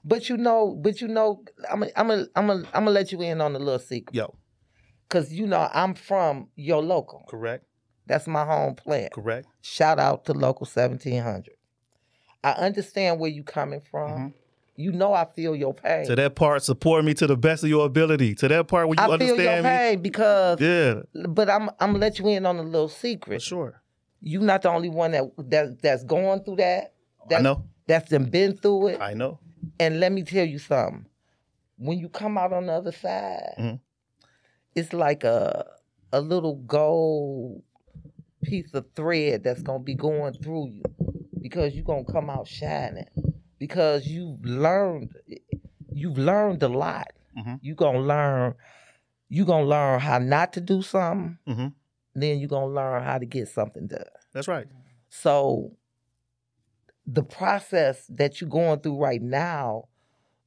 But 0.04 0.28
you 0.28 0.36
know, 0.36 0.74
but 0.84 1.00
you 1.00 1.08
know, 1.08 1.42
I'm 1.70 1.82
i 1.84 1.90
I'm 1.96 2.10
i 2.10 2.24
I'm 2.36 2.50
i 2.50 2.54
I'm 2.54 2.64
gonna 2.84 2.90
let 2.90 3.12
you 3.12 3.20
in 3.22 3.40
on 3.40 3.54
a 3.54 3.58
little 3.58 3.78
secret. 3.78 4.14
yo 4.14 4.34
Cause 5.08 5.32
you 5.32 5.46
know 5.46 5.68
I'm 5.72 5.94
from 5.94 6.48
your 6.56 6.82
local. 6.82 7.24
correct 7.28 7.64
That's 8.06 8.26
my 8.26 8.44
home 8.44 8.74
plant. 8.74 9.12
correct 9.12 9.46
Shout 9.62 9.98
out 9.98 10.24
to 10.26 10.32
local 10.32 10.66
1700. 10.66 11.54
I 12.44 12.50
understand 12.52 13.18
where 13.20 13.30
you 13.30 13.42
coming 13.42 13.80
from. 13.90 14.10
Mm-hmm. 14.10 14.28
You 14.78 14.92
know 14.92 15.12
I 15.14 15.24
feel 15.24 15.56
your 15.56 15.72
pain. 15.74 16.06
to 16.06 16.14
that 16.16 16.34
part 16.36 16.62
support 16.62 17.04
me 17.04 17.14
to 17.14 17.26
the 17.26 17.36
best 17.36 17.62
of 17.64 17.70
your 17.70 17.86
ability 17.86 18.34
to 18.36 18.48
that 18.48 18.68
part 18.68 18.88
where 18.88 18.96
you 18.98 19.02
I 19.14 19.18
feel 19.18 19.26
your 19.26 19.30
understand 19.50 19.64
me 19.64 19.70
pain 19.70 20.02
because, 20.02 20.60
yeah 20.60 21.02
but 21.28 21.48
I'm 21.48 21.70
I'm 21.80 21.92
gonna 21.92 21.98
let 21.98 22.18
you 22.18 22.28
in 22.28 22.44
on 22.46 22.56
a 22.58 22.62
little 22.62 22.88
for 22.88 22.94
secret. 22.94 23.42
sure 23.42 23.82
You're 24.20 24.42
not 24.42 24.62
the 24.62 24.70
only 24.70 24.88
one 24.90 25.12
that 25.12 25.24
that 25.50 25.82
that's 25.82 26.04
going 26.04 26.42
through 26.44 26.56
that. 26.56 26.92
I 27.34 27.40
know 27.40 27.64
That's 27.86 28.10
done 28.10 28.24
been 28.30 28.56
through 28.56 28.88
it. 28.88 29.00
I 29.00 29.14
know 29.14 29.38
And 29.80 30.00
let 30.00 30.12
me 30.12 30.22
tell 30.22 30.44
you 30.46 30.58
something. 30.58 31.06
When 31.78 31.98
you 31.98 32.08
come 32.08 32.38
out 32.38 32.52
on 32.52 32.66
the 32.66 32.72
other 32.72 32.92
side, 32.92 33.54
Mhm. 33.58 33.80
it's 34.74 34.92
like 34.92 35.24
a 35.24 35.66
a 36.12 36.20
little 36.20 36.56
gold 36.56 37.62
piece 38.42 38.72
of 38.74 38.86
thread 38.94 39.42
that's 39.42 39.62
gonna 39.62 39.82
be 39.82 39.94
going 39.94 40.32
through 40.34 40.68
you 40.68 40.82
because 41.40 41.74
you're 41.74 41.84
gonna 41.84 42.04
come 42.04 42.30
out 42.30 42.46
shining 42.46 43.08
because 43.58 44.06
you've 44.06 44.44
learned 44.44 45.10
you've 45.92 46.18
learned 46.18 46.62
a 46.62 46.68
lot. 46.68 47.08
Mhm. 47.36 47.58
You're 47.62 47.76
gonna 47.76 48.00
learn 48.00 48.54
you're 49.28 49.46
gonna 49.46 49.66
learn 49.66 49.98
how 50.00 50.18
not 50.18 50.52
to 50.52 50.60
do 50.60 50.80
something, 50.82 51.38
Mhm. 51.46 51.72
then 52.14 52.38
you're 52.38 52.48
gonna 52.48 52.72
learn 52.72 53.02
how 53.02 53.18
to 53.18 53.26
get 53.26 53.48
something 53.48 53.86
done. 53.88 54.04
that's 54.32 54.48
right 54.48 54.66
So 55.08 55.72
the 57.06 57.22
process 57.22 58.06
that 58.08 58.40
you're 58.40 58.50
going 58.50 58.80
through 58.80 58.98
right 58.98 59.22
now 59.22 59.88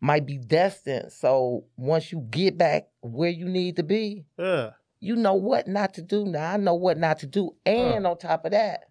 might 0.01 0.25
be 0.25 0.37
destined. 0.37 1.11
So 1.11 1.65
once 1.77 2.11
you 2.11 2.25
get 2.29 2.57
back 2.57 2.87
where 3.01 3.29
you 3.29 3.45
need 3.45 3.75
to 3.77 3.83
be, 3.83 4.25
yeah 4.37 4.71
you 4.99 5.15
know 5.15 5.33
what 5.33 5.67
not 5.67 5.93
to 5.95 6.01
do 6.01 6.25
now. 6.25 6.53
I 6.53 6.57
know 6.57 6.75
what 6.75 6.97
not 6.97 7.19
to 7.19 7.27
do. 7.27 7.55
And 7.65 8.05
on 8.05 8.17
top 8.17 8.45
of 8.45 8.51
that, 8.51 8.81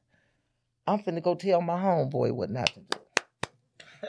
I'm 0.87 1.01
finna 1.01 1.23
go 1.23 1.35
tell 1.35 1.61
my 1.61 1.77
homeboy 1.79 2.33
what 2.33 2.51
not 2.51 2.67
to 2.75 2.81
do. 2.81 2.99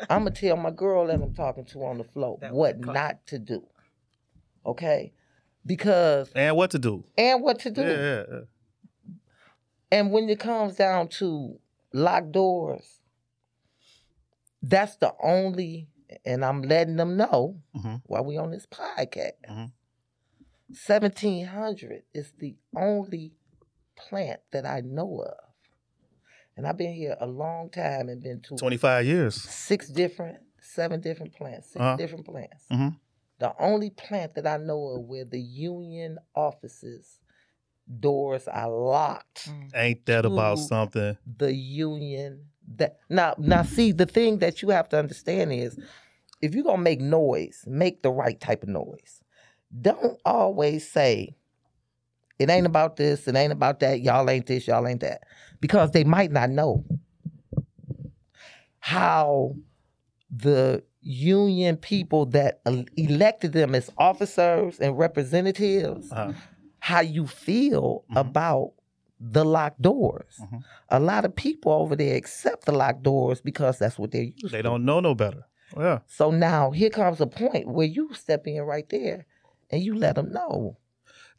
I'm 0.10 0.24
gonna 0.24 0.32
tell 0.32 0.56
my 0.56 0.72
girl 0.72 1.08
that 1.08 1.16
I'm 1.16 1.34
talking 1.34 1.66
to 1.66 1.84
on 1.84 1.98
the 1.98 2.04
floor 2.04 2.38
That 2.42 2.54
what 2.54 2.80
not 2.80 3.26
to 3.28 3.40
do. 3.40 3.66
Okay? 4.66 5.14
Because 5.66 6.32
and 6.36 6.56
what 6.56 6.72
to 6.72 6.80
do 6.80 7.04
and 7.18 7.42
what 7.42 7.60
to 7.60 7.72
do. 7.72 7.82
yeah, 7.82 7.90
yeah, 7.90 8.24
yeah. 8.32 8.40
And 9.92 10.12
when 10.12 10.30
it 10.30 10.40
comes 10.40 10.76
down 10.76 11.10
to 11.10 11.60
locked 11.92 12.32
doors, 12.32 12.99
that's 14.62 14.96
the 14.98 15.14
only, 15.24 15.88
and 16.26 16.44
I'm 16.44 16.62
letting 16.62 16.96
them 16.98 17.18
know 17.18 17.62
Mhm. 17.76 18.02
while 18.06 18.26
we 18.26 18.38
on 18.38 18.52
this 18.52 18.66
podcast. 18.66 19.34
Mhm. 19.50 19.72
1700 20.72 22.04
is 22.14 22.32
the 22.40 22.56
only 22.76 23.34
plant 23.96 24.42
that 24.52 24.66
I 24.66 24.82
know 24.82 25.22
of. 25.24 25.38
And 26.56 26.68
I've 26.68 26.78
been 26.78 26.94
here 26.94 27.16
a 27.20 27.26
long 27.26 27.70
time 27.70 28.10
and 28.10 28.22
been 28.22 28.42
to 28.42 28.56
25 28.56 29.06
years 29.06 29.36
six 29.36 29.88
different, 29.90 30.40
seven 30.62 31.00
different 31.00 31.34
plants, 31.34 31.68
6 31.70 31.82
Uh-huh. 31.82 31.96
different 31.96 32.26
plants. 32.26 32.66
Mhm. 32.70 33.00
The 33.40 33.54
only 33.62 33.90
plant 33.90 34.36
that 34.36 34.46
I 34.46 34.58
know 34.58 34.88
of 34.90 35.06
where 35.06 35.24
the 35.26 35.40
union 35.40 36.20
offices 36.36 37.20
doors 38.00 38.48
are 38.48 38.70
locked 38.70 39.50
ain't 39.74 40.06
that 40.06 40.24
about 40.26 40.60
something 40.60 41.18
the 41.26 41.52
union 41.54 42.46
that 42.76 42.98
now 43.10 43.34
now 43.38 43.64
see 43.64 43.92
the 43.92 44.06
thing 44.06 44.38
that 44.40 44.62
you 44.62 44.70
have 44.70 44.88
to 44.90 44.98
understand 44.98 45.52
is 45.52 45.78
if 46.42 46.54
you're 46.54 46.64
gonna 46.64 46.82
make 46.82 47.02
noise 47.02 47.64
make 47.68 48.02
the 48.04 48.12
right 48.12 48.40
type 48.40 48.64
of 48.64 48.70
noise 48.70 49.22
don't 49.82 50.20
always 50.26 50.90
say 50.90 51.36
it 52.38 52.50
ain't 52.50 52.66
about 52.68 52.96
this 52.96 53.28
it 53.28 53.36
ain't 53.36 53.52
about 53.52 53.80
that 53.80 54.02
y'all 54.02 54.30
ain't 54.30 54.46
this 54.46 54.68
y'all 54.68 54.88
ain't 54.88 55.02
that 55.02 55.24
because 55.62 55.92
they 55.92 56.04
might 56.04 56.32
not 56.32 56.50
know 56.50 56.84
how 58.80 59.56
the 60.32 60.84
union 61.02 61.76
people 61.78 62.26
that 62.28 62.62
elected 62.98 63.54
them 63.54 63.74
as 63.74 63.90
officers 63.98 64.80
and 64.80 64.98
representatives 64.98 66.12
uh, 66.12 66.34
how 66.80 67.00
you 67.02 67.26
feel 67.26 68.04
Mhm. 68.12 68.18
about 68.18 68.74
the 69.20 69.44
locked 69.44 69.82
doors. 69.82 70.40
Mhm. 70.42 70.64
A 70.90 71.00
lot 71.00 71.26
of 71.26 71.36
people 71.36 71.72
over 71.74 71.96
there 71.96 72.16
accept 72.16 72.66
the 72.66 72.72
locked 72.72 73.04
doors 73.04 73.42
because 73.42 73.78
that's 73.80 74.00
what 74.00 74.12
they're 74.12 74.24
used 74.24 74.52
They 74.52 74.58
to. 74.60 74.64
don't 74.64 74.86
know 74.86 75.00
no 75.00 75.14
better. 75.16 75.46
Yeah. 75.78 76.00
So 76.08 76.32
now 76.32 76.72
here 76.72 76.90
comes 76.90 77.20
a 77.22 77.28
point 77.28 77.68
where 77.68 77.86
you 77.86 78.14
step 78.14 78.48
in 78.48 78.62
right 78.62 78.88
there 78.90 79.26
and 79.70 79.82
you 79.84 79.94
let 79.96 80.16
them 80.16 80.32
know. 80.32 80.78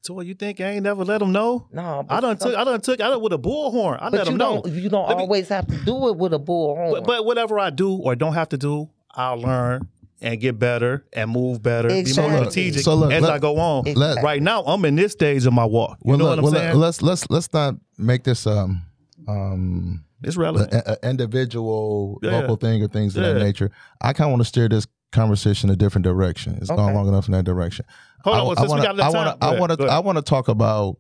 So 0.03 0.15
what 0.15 0.25
you 0.27 0.35
think 0.35 0.61
I 0.61 0.65
ain't 0.71 0.83
never 0.85 1.05
let 1.05 1.19
them 1.19 1.33
know? 1.33 1.69
No, 1.73 2.07
I 2.09 2.21
done 2.21 2.37
took 2.39 2.55
I 2.55 2.65
done 2.65 2.81
took 2.81 3.01
I 3.01 3.09
done 3.09 3.21
with 3.21 3.33
a 3.35 3.39
bullhorn. 3.39 3.99
I 4.01 4.09
let 4.09 4.25
them 4.27 4.37
know. 4.37 4.63
don't. 4.63 4.73
You 4.75 4.89
don't 4.89 5.09
Let 5.09 5.17
me- 5.19 5.23
always 5.25 5.49
have 5.49 5.67
to 5.67 5.77
do 5.85 6.09
it 6.09 6.17
with 6.17 6.33
a 6.33 6.39
bullhorn. 6.39 6.93
But, 6.93 7.05
but 7.05 7.25
whatever 7.27 7.59
I 7.59 7.71
do 7.71 7.93
or 7.97 8.15
don't 8.15 8.33
have 8.35 8.49
to 8.51 8.57
do, 8.59 8.89
I'll 9.11 9.37
learn 9.39 9.89
and 10.23 10.41
get 10.41 10.59
better 10.59 11.05
and 11.13 11.31
move 11.31 11.63
better, 11.63 11.89
be 11.89 11.95
more 11.95 12.01
Exactly. 12.01 12.37
strategic 12.41 12.83
So 12.83 12.95
look, 12.95 13.13
as 13.13 13.23
let- 13.23 13.33
I 13.33 13.39
go 13.39 13.57
on. 13.59 13.87
Exactly. 13.87 14.23
Right 14.23 14.43
now, 14.43 14.63
I'm 14.65 14.85
in 14.85 14.97
this 14.97 15.13
stage 15.13 15.47
of 15.47 15.53
my 15.53 15.65
walk. 15.65 15.99
You 16.05 16.11
Well, 16.11 16.19
know 16.19 16.25
look, 16.25 16.31
what 16.31 16.39
I'm 16.39 16.45
well, 16.45 16.53
saying? 16.53 16.77
let's 16.79 17.03
let's 17.03 17.31
let's 17.31 17.53
not 17.53 17.75
make 17.99 18.25
this 18.25 18.47
um 18.47 18.83
um 19.29 20.05
it's 20.23 20.37
relevant. 20.37 20.73
an 20.75 20.97
individual 21.03 22.19
Yeah. 22.23 22.33
local 22.41 22.57
thing 22.57 22.83
or 22.83 22.89
things 22.89 23.17
of 23.17 23.23
that 23.23 23.37
nature. 23.39 23.71
I 24.01 24.13
kind 24.13 24.29
of 24.29 24.33
want 24.33 24.41
to 24.43 24.45
steer 24.49 24.69
this 24.69 24.87
conversation 25.13 25.71
a 25.71 25.77
different 25.77 26.05
direction. 26.05 26.57
It's 26.61 26.69
gone 26.71 26.95
long 26.95 27.09
enough 27.09 27.27
in 27.27 27.33
that 27.33 27.45
direction. 27.45 27.85
Hold 28.25 28.37
I, 28.37 28.41
on, 28.41 28.47
I 28.47 28.55
since 28.61 28.69
wanna, 28.71 28.83
we 28.83 28.87
got 28.87 28.95
enough 28.97 29.07
I 29.09 29.13
time. 29.13 29.25
wanna, 29.25 29.37
I 29.41 29.59
want 29.61 29.79
to. 29.81 29.87
I 29.87 29.99
want 30.01 30.17
to 30.19 30.23
talk 30.23 30.49
about 30.49 30.99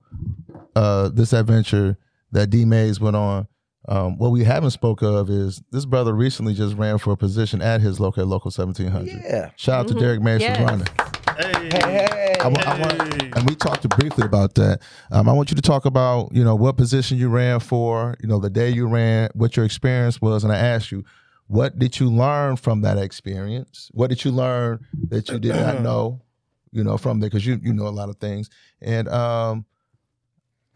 uh, 0.74 1.10
this 1.10 1.32
adventure 1.34 1.98
that 2.32 2.48
D 2.48 2.64
Mays 2.64 2.98
went 2.98 3.14
on. 3.16 3.46
Um, 3.88 4.18
what 4.18 4.30
we 4.30 4.44
haven't 4.44 4.70
spoke 4.70 5.02
of 5.02 5.30
is 5.30 5.62
this 5.72 5.84
brother 5.86 6.12
recently 6.14 6.52
just 6.54 6.76
ran 6.76 6.98
for 6.98 7.12
a 7.12 7.16
position 7.16 7.62
at 7.62 7.80
his 7.80 7.98
local 7.98 8.24
local 8.26 8.50
seventeen 8.50 8.88
hundred. 8.88 9.20
yeah. 9.24 9.50
Shout 9.56 9.80
out 9.80 9.88
to 9.88 9.94
Derek 9.94 10.20
Mays 10.20 10.40
Yes. 10.42 10.58
for 10.58 10.64
running. 10.64 10.86
Hey, 11.38 11.68
Hey, 11.72 12.36
I 12.40 12.44
I 12.44 12.48
want, 12.48 13.22
Hey. 13.22 13.30
and 13.34 13.48
we 13.48 13.54
talked 13.54 13.88
briefly 13.88 14.26
about 14.26 14.54
that. 14.56 14.80
Um, 15.10 15.28
I 15.28 15.32
want 15.32 15.50
you 15.50 15.54
to 15.56 15.62
talk 15.62 15.86
about, 15.86 16.28
you 16.32 16.44
know, 16.44 16.54
what 16.54 16.76
position 16.76 17.16
you 17.16 17.30
ran 17.30 17.60
for, 17.60 18.16
you 18.20 18.28
know, 18.28 18.38
the 18.38 18.50
day 18.50 18.68
you 18.68 18.86
ran, 18.86 19.30
what 19.34 19.56
your 19.56 19.64
experience 19.64 20.20
was, 20.20 20.44
and 20.44 20.52
I 20.52 20.56
asked 20.58 20.92
you, 20.92 21.02
what 21.46 21.78
did 21.78 21.98
you 21.98 22.10
learn 22.10 22.56
from 22.56 22.82
that 22.82 22.98
experience? 22.98 23.90
What 23.94 24.08
did 24.10 24.24
you 24.24 24.30
learn 24.30 24.84
that 25.08 25.28
you 25.30 25.38
did 25.38 25.56
not 25.56 25.80
know, 25.82 26.20
you 26.72 26.84
know, 26.84 26.98
from 26.98 27.20
there? 27.20 27.30
Because 27.30 27.46
you 27.46 27.58
you 27.62 27.72
know 27.72 27.86
a 27.86 27.88
lot 27.88 28.10
of 28.10 28.16
things, 28.18 28.50
and 28.82 29.08
um, 29.08 29.64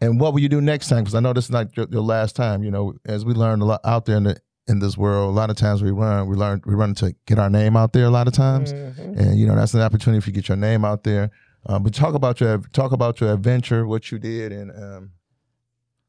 and 0.01 0.19
what 0.19 0.33
will 0.33 0.41
you 0.41 0.49
do 0.49 0.61
next 0.61 0.87
time? 0.89 1.03
Because 1.03 1.15
I 1.15 1.19
know 1.19 1.33
this 1.33 1.45
is 1.45 1.51
not 1.51 1.75
your, 1.77 1.87
your 1.89 2.01
last 2.01 2.35
time. 2.35 2.63
You 2.63 2.71
know, 2.71 2.93
as 3.05 3.23
we 3.25 3.33
learn 3.33 3.61
a 3.61 3.65
lot 3.65 3.81
out 3.83 4.05
there 4.05 4.17
in 4.17 4.23
the 4.23 4.37
in 4.67 4.79
this 4.79 4.97
world, 4.97 5.29
a 5.29 5.35
lot 5.35 5.49
of 5.51 5.55
times 5.55 5.83
we 5.83 5.91
run, 5.91 6.27
we 6.27 6.35
learn, 6.35 6.59
we 6.65 6.73
run 6.73 6.95
to 6.95 7.13
get 7.27 7.37
our 7.37 7.49
name 7.51 7.77
out 7.77 7.93
there. 7.93 8.05
A 8.05 8.09
lot 8.09 8.27
of 8.27 8.33
times, 8.33 8.73
Mhm. 8.73 9.17
and 9.17 9.39
you 9.39 9.45
know 9.45 9.55
that's 9.55 9.73
an 9.73 9.81
opportunity 9.81 10.19
for 10.21 10.29
you 10.29 10.33
to 10.33 10.41
get 10.41 10.49
your 10.49 10.57
name 10.57 10.83
out 10.83 11.03
there. 11.03 11.29
Um, 11.67 11.83
but 11.83 11.93
talk 11.93 12.13
about 12.15 12.39
your 12.41 12.57
talk 12.73 12.91
about 12.91 13.19
your 13.21 13.33
adventure, 13.33 13.85
what 13.87 14.11
you 14.11 14.19
did, 14.19 14.51
and 14.51 14.71
um, 14.71 15.11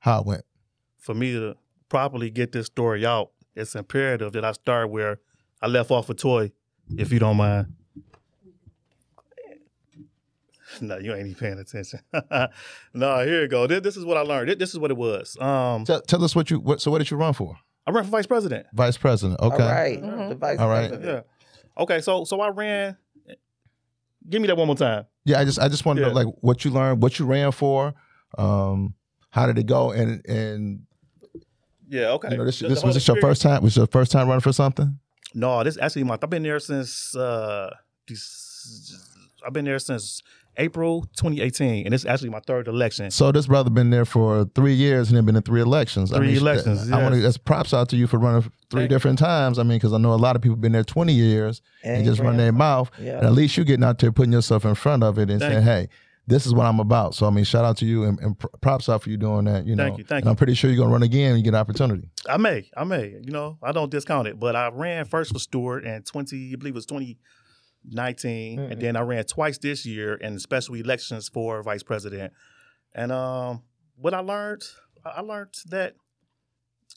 how 0.01 0.21
it 0.21 0.27
went. 0.27 0.45
For 0.99 1.15
me 1.15 1.33
to 1.33 1.57
properly 1.89 2.31
get 2.31 2.53
this 2.53 2.67
story 2.67 3.07
out, 3.07 3.31
it's 3.55 3.75
imperative 3.75 4.33
that 4.33 4.45
I 4.45 4.53
start 4.53 4.91
where 4.91 5.19
I 5.63 5.69
left 5.69 5.91
off 5.91 6.09
with 6.09 6.19
Toy, 6.19 6.53
if 6.97 7.13
you 7.13 7.19
don't 7.19 7.37
mind. 7.37 7.75
No, 10.83 10.99
you 10.99 11.13
ain't 11.15 11.27
even 11.27 11.35
paying 11.35 11.59
attention. 11.59 12.01
no, 12.95 13.25
here 13.25 13.43
you 13.43 13.49
go. 13.49 13.67
This, 13.67 13.81
this 13.83 13.97
is 13.97 14.05
what 14.05 14.17
I 14.17 14.21
learned. 14.21 14.49
This, 14.51 14.57
this 14.59 14.71
is 14.71 14.79
what 14.79 14.91
it 14.91 14.97
was. 14.97 15.37
Um, 15.41 15.85
Tell, 15.85 16.01
tell 16.03 16.23
us 16.25 16.35
what 16.37 16.51
you 16.51 16.59
what, 16.61 16.81
so 16.81 16.91
what 16.91 16.99
did 16.99 17.11
you 17.11 17.17
run 17.17 17.33
for? 17.33 17.57
I 17.87 17.91
ran 17.93 18.05
for 18.05 18.11
vice 18.11 18.27
president. 18.27 18.67
Vice 18.73 18.97
president. 18.97 19.41
Okay. 19.41 19.63
All 19.63 19.69
right. 19.71 20.03
Mhm. 20.03 20.29
The 20.31 20.35
vice 20.35 20.59
All 20.59 20.69
right. 20.69 20.89
president. 20.89 21.25
Yeah. 21.27 21.83
Okay, 21.83 22.01
so 22.01 22.25
so 22.25 22.41
I 22.41 22.49
ran. 22.49 22.97
Give 24.29 24.41
me 24.43 24.49
that 24.49 24.57
one 24.57 24.67
more 24.67 24.77
time. 24.77 25.07
Yeah, 25.25 25.39
I 25.39 25.45
just 25.45 25.59
I 25.61 25.69
just 25.69 25.85
want 25.85 25.99
to 25.99 26.03
Yeah. 26.03 26.09
know 26.09 26.15
like 26.15 26.27
what 26.41 26.65
you 26.65 26.71
learned, 26.73 27.03
what 27.03 27.19
you 27.19 27.27
ran 27.27 27.53
for, 27.53 27.95
um, 28.39 28.95
how 29.31 29.47
did 29.47 29.57
it 29.59 29.67
go, 29.67 29.93
and 29.93 30.25
and 30.27 30.81
Yeah. 31.89 32.11
Okay. 32.13 32.31
you 32.33 32.37
know 32.39 32.45
this 32.45 32.59
The- 32.59 32.69
this 32.69 32.81
the 32.81 32.87
was 32.87 32.97
this 32.97 33.07
your 33.07 33.21
first 33.21 33.41
time? 33.43 33.63
Was 33.63 33.77
your 33.77 33.87
first 33.87 34.11
time 34.11 34.27
running 34.29 34.41
for 34.41 34.53
something? 34.53 34.99
No, 35.35 35.63
this 35.63 35.79
actually 35.81 36.05
my. 36.05 36.19
I've 36.21 36.31
been 36.31 36.43
there 36.43 36.59
since. 36.61 37.15
uh 37.15 37.71
Dec- 38.09 38.93
I've 39.47 39.53
been 39.53 39.65
there 39.65 39.79
since 39.79 40.23
April 40.59 41.03
2018, 41.17 41.85
and 41.85 41.95
it's 41.95 42.05
actually 42.05 42.31
my 42.31 42.41
third 42.41 42.69
election. 42.69 43.11
So 43.11 43.31
this 43.33 43.47
brother 43.47 43.71
been 43.71 43.91
there 43.91 44.05
for 44.05 44.45
three 44.55 44.75
years 44.75 45.09
and 45.09 45.17
then 45.17 45.25
been 45.25 45.37
in 45.37 45.43
three 45.43 45.61
elections. 45.61 46.11
Three 46.11 46.35
sh- 46.35 46.41
elections, 46.41 46.91
I 46.91 47.03
want 47.03 47.15
to 47.15 47.21
that's 47.21 47.37
props 47.37 47.75
out 47.75 47.89
to 47.91 47.97
you 47.97 48.07
for 48.07 48.19
running 48.19 48.43
three 48.43 48.51
Thank 48.71 48.83
you. 48.83 48.89
different 48.89 49.19
times. 49.19 49.59
I 49.59 49.63
mean, 49.63 49.79
because 49.79 49.93
I 49.93 49.99
know 49.99 50.13
a 50.13 50.17
lot 50.17 50.37
of 50.37 50.43
people 50.43 50.57
been 50.57 50.73
there 50.73 50.85
twenty 50.85 51.13
years 51.13 51.63
and, 51.83 52.05
just 52.05 52.21
run 52.21 52.37
their 52.37 52.53
mouth. 52.53 52.91
Yeah. 52.99 53.19
And 53.19 53.27
at 53.27 53.33
least 53.33 53.57
you 53.57 53.65
getting 53.65 53.85
out 53.85 53.99
there 53.99 54.13
putting 54.13 54.33
yourself 54.33 54.65
in 54.65 54.75
front 54.75 55.03
of 55.03 55.19
it 55.19 55.31
and 55.31 55.41
Thank 55.41 55.53
saying, 55.53 55.65
"Hey, 55.65 55.89
this 56.27 56.47
is 56.47 56.55
what 56.55 56.67
I'm 56.67 56.81
about." 56.81 57.15
So 57.15 57.27
I 57.27 57.31
mean, 57.31 57.45
shout 57.45 57.65
out 57.65 57.77
to 57.79 57.87
you 57.87 58.05
and, 58.05 58.19
and 58.21 58.39
props 58.61 58.89
out 58.89 59.03
for 59.03 59.11
you 59.11 59.17
doing 59.17 59.45
that. 59.45 59.67
You 59.67 59.77
know, 59.77 59.85
Thank 59.85 59.99
you, 59.99 60.05
thank 60.05 60.23
and 60.23 60.31
I'm 60.31 60.37
pretty 60.37 60.55
sure 60.55 60.71
you're 60.71 60.79
gonna 60.79 60.93
run 60.93 61.03
again 61.03 61.31
when 61.31 61.39
you 61.39 61.45
get 61.45 61.55
an 61.55 61.61
opportunity. 61.61 62.09
I 62.29 62.37
may, 62.39 62.69
I 62.77 62.85
may, 62.85 63.09
you 63.23 63.31
know, 63.31 63.59
I 63.63 63.73
don't 63.73 63.91
discount 63.91 64.27
it, 64.29 64.39
but 64.41 64.57
I 64.57 64.69
ran 64.73 65.05
first 65.05 65.33
for 65.33 65.39
steward 65.39 65.85
in 65.85 66.03
20, 66.03 66.53
I 66.53 66.57
believe 66.57 66.73
it 66.73 66.75
was 66.75 66.87
2019, 67.91 68.59
and 68.59 68.81
then 68.81 68.97
I 68.97 69.01
ran 69.01 69.25
twice 69.25 69.59
this 69.59 69.87
year 69.87 70.15
in 70.15 70.39
special 70.39 70.75
elections 70.75 71.29
for 71.29 71.63
vice 71.63 71.83
president. 71.83 72.33
And 72.95 73.13
um, 73.13 73.63
what 73.97 74.15
I 74.15 74.21
learned, 74.21 74.63
I 75.05 75.21
learned 75.21 75.55
that 75.67 75.95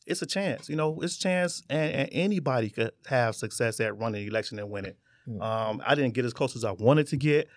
it's 0.05 0.21
a 0.21 0.25
chance, 0.25 0.69
you 0.69 0.75
know, 0.75 0.99
it's 1.01 1.17
a 1.17 1.19
chance, 1.19 1.61
and, 1.69 1.93
and 1.93 2.09
anybody 2.11 2.69
could 2.69 2.91
have 3.07 3.35
success 3.35 3.79
at 3.79 3.97
running 3.97 4.23
an 4.23 4.27
election 4.29 4.57
and 4.59 4.69
winning. 4.69 4.95
Mm. 5.27 5.41
Um, 5.41 5.81
I 5.85 5.95
didn't 5.95 6.13
get 6.13 6.25
as 6.25 6.33
close 6.33 6.55
as 6.55 6.65
I 6.65 6.71
wanted 6.71 7.07
to 7.07 7.17
get, 7.17 7.47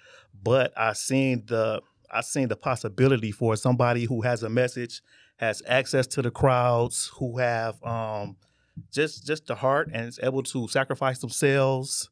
but 0.43 0.73
I 0.77 0.93
seen 0.93 1.45
the 1.47 1.81
I 2.11 2.21
seen 2.21 2.49
the 2.49 2.57
possibility 2.57 3.33
for 3.33 3.57
somebody 3.57 4.05
who 4.05 4.21
has 4.21 4.43
a 4.43 4.51
message, 4.51 5.01
has 5.39 5.63
access 5.67 6.07
to 6.09 6.21
the 6.21 6.31
crowds, 6.31 7.11
who 7.19 7.39
have 7.39 7.83
um, 7.83 8.37
just 8.93 9.27
just 9.27 9.47
the 9.47 9.55
heart 9.55 9.89
and 9.93 10.09
is 10.09 10.21
able 10.23 10.43
to 10.43 10.69
sacrifice 10.69 11.21
themselves 11.21 12.11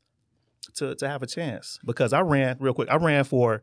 to 0.77 0.95
to 0.95 1.09
have 1.09 1.23
a 1.23 1.27
chance. 1.27 1.79
Because 1.85 2.13
I 2.13 2.21
ran 2.21 2.57
real 2.61 2.75
quick, 2.75 2.89
I 2.91 2.97
ran 2.97 3.25
for 3.25 3.63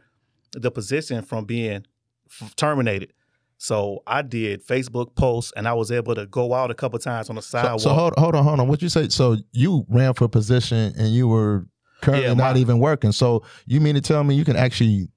the 0.54 0.72
position 0.72 1.22
from 1.24 1.46
being 1.46 1.86
f- 2.30 2.56
terminated. 2.56 3.14
So 3.60 4.04
I 4.06 4.22
did 4.22 4.66
Facebook 4.66 5.16
posts, 5.16 5.52
and 5.56 5.68
I 5.68 5.74
was 5.74 5.92
able 5.92 6.14
to 6.16 6.28
go 6.28 6.54
out 6.54 6.70
a 6.70 6.76
couple 6.76 7.00
times 7.00 7.30
on 7.30 7.36
the 7.38 7.42
sidewalk. 7.42 7.80
so 7.80 7.90
hold 7.90 8.14
hold 8.18 8.36
on, 8.36 8.44
hold 8.44 8.60
on. 8.60 8.68
What 8.68 8.82
you 8.82 8.90
say? 8.90 9.10
So 9.10 9.38
you 9.52 9.86
ran 9.90 10.14
for 10.14 10.26
a 10.26 10.30
position 10.30 10.94
and 10.98 11.10
you 11.14 11.28
were 11.28 11.66
currently 12.02 12.28
Yeah, 12.28 12.34
not 12.36 12.58
even 12.58 12.78
working. 12.80 13.12
So 13.12 13.44
you 13.66 13.82
mean 13.82 13.96
to 13.96 14.02
tell 14.02 14.24
me 14.24 14.36
you 14.36 14.46
can 14.46 14.56
actually 14.56 15.10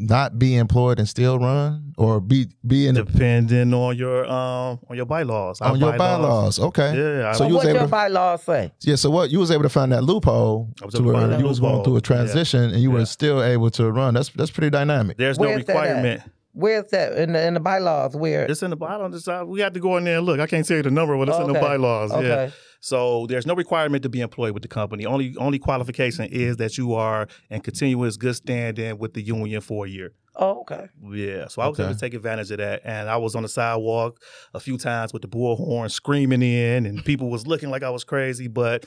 not 0.00 0.38
be 0.38 0.56
employed 0.56 0.98
and 1.00 1.08
still 1.08 1.38
run, 1.40 1.92
or 1.98 2.20
be 2.20 2.46
be 2.66 2.86
in 2.86 2.94
the, 2.94 3.02
depending 3.04 3.74
on 3.74 3.96
your 3.96 4.24
um 4.26 4.78
on 4.88 4.96
your 4.96 5.06
bylaws. 5.06 5.60
On 5.60 5.78
your 5.78 5.96
bylaws? 5.96 6.58
Okay. 6.60 6.96
Yeah, 6.96 7.30
I- 7.30 7.32
So 7.32 7.38
So 7.38 7.48
you 7.48 7.54
was 7.54 7.64
what 7.64 7.70
able 7.70 7.78
your 7.80 7.86
to- 7.86 7.90
bylaws 7.90 8.42
say? 8.44 8.72
Yeah, 8.82 8.94
so 8.94 9.10
what 9.10 9.30
you 9.30 9.40
was 9.40 9.50
able 9.50 9.64
to 9.64 9.68
find 9.68 9.90
that 9.92 10.04
loophole 10.04 10.72
to 10.92 11.02
where 11.02 11.14
find 11.14 11.32
that 11.32 11.40
you 11.40 11.46
was 11.46 11.58
going 11.60 11.82
through 11.82 11.94
a 11.94 11.96
Yeah. 11.96 12.00
transition 12.00 12.62
and 12.70 12.80
you 12.80 12.90
Yeah. 12.92 12.98
were 12.98 13.06
still 13.06 13.42
able 13.42 13.70
to 13.72 13.90
run. 13.90 14.14
That's 14.14 14.28
that's 14.30 14.50
pretty 14.52 14.70
dynamic. 14.70 15.16
There's 15.16 15.38
no 15.38 15.48
Where's 15.48 15.64
that 15.64 15.76
at? 15.76 15.82
requirement. 15.82 16.22
Where's 16.52 16.90
that 16.90 17.12
in 17.14 17.32
the 17.32 17.46
in 17.46 17.54
the 17.54 17.60
bylaws? 17.60 18.14
Where? 18.16 18.44
It's 18.46 18.62
in 18.62 18.70
the 18.70 18.76
bylaws. 18.76 19.28
We 19.46 19.60
have 19.60 19.72
to 19.74 19.80
go 19.80 19.96
in 19.96 20.04
there 20.04 20.18
and 20.18 20.26
look. 20.26 20.38
I 20.40 20.46
can't 20.46 20.66
tell 20.66 20.76
you 20.76 20.82
the 20.84 20.90
number, 20.90 21.16
but 21.18 21.28
it's 21.28 21.38
in 21.38 21.46
the 21.52 21.58
Okay. 21.58 21.60
bylaws. 21.60 22.10
Yeah. 22.22 22.50
Okay. 22.80 22.84
So 22.88 23.26
there's 23.26 23.46
no 23.46 23.54
requirement 23.54 24.02
to 24.04 24.08
be 24.08 24.20
employed 24.20 24.52
with 24.52 24.62
the 24.62 24.68
company. 24.68 25.04
Only 25.04 25.34
only 25.38 25.58
qualification 25.58 26.26
is 26.26 26.56
that 26.58 26.78
you 26.78 26.94
are 26.94 27.26
in 27.50 27.60
continuous 27.60 28.16
good 28.16 28.36
standing 28.36 28.98
with 28.98 29.14
the 29.14 29.22
union 29.22 29.60
for 29.60 29.86
a 29.86 29.88
year. 29.88 30.12
Oh, 30.36 30.60
okay. 30.60 30.86
Yeah, 31.10 31.48
so 31.48 31.62
I 31.62 31.66
was 31.68 31.74
Okay. 31.80 31.82
able 31.88 31.94
to 31.94 32.00
take 32.00 32.14
advantage 32.14 32.52
of 32.52 32.58
that, 32.58 32.82
and 32.84 33.08
I 33.10 33.16
was 33.16 33.34
on 33.34 33.42
the 33.42 33.48
sidewalk 33.48 34.20
a 34.54 34.60
few 34.60 34.78
times 34.78 35.12
with 35.12 35.22
the 35.22 35.28
bullhorn 35.28 35.90
screaming 35.90 36.42
in, 36.42 36.86
and 36.86 37.04
people 37.04 37.28
was 37.28 37.44
looking 37.48 37.70
like 37.70 37.82
I 37.82 37.90
was 37.90 38.04
crazy, 38.04 38.46
but 38.46 38.86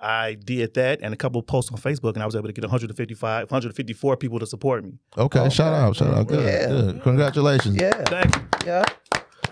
I 0.00 0.34
did 0.34 0.74
that 0.74 1.00
and 1.02 1.12
a 1.12 1.16
couple 1.16 1.40
of 1.40 1.46
posts 1.48 1.72
on 1.72 1.78
Facebook, 1.78 2.14
and 2.14 2.22
I 2.22 2.26
was 2.26 2.36
able 2.36 2.46
to 2.46 2.52
get 2.52 2.62
155, 2.62 3.50
154 3.50 4.16
people 4.16 4.38
to 4.38 4.46
support 4.46 4.84
me. 4.84 4.92
Okay, 5.18 5.40
Okay. 5.40 5.50
shout 5.50 5.72
out, 5.74 5.96
shout 5.96 6.14
out. 6.14 6.28
Good, 6.28 6.44
Yeah. 6.46 6.66
good. 6.68 7.02
Congratulations. 7.02 7.74
Yeah. 7.76 8.04
Thank 8.04 8.36
you. 8.36 8.42
Yeah. 8.66 8.84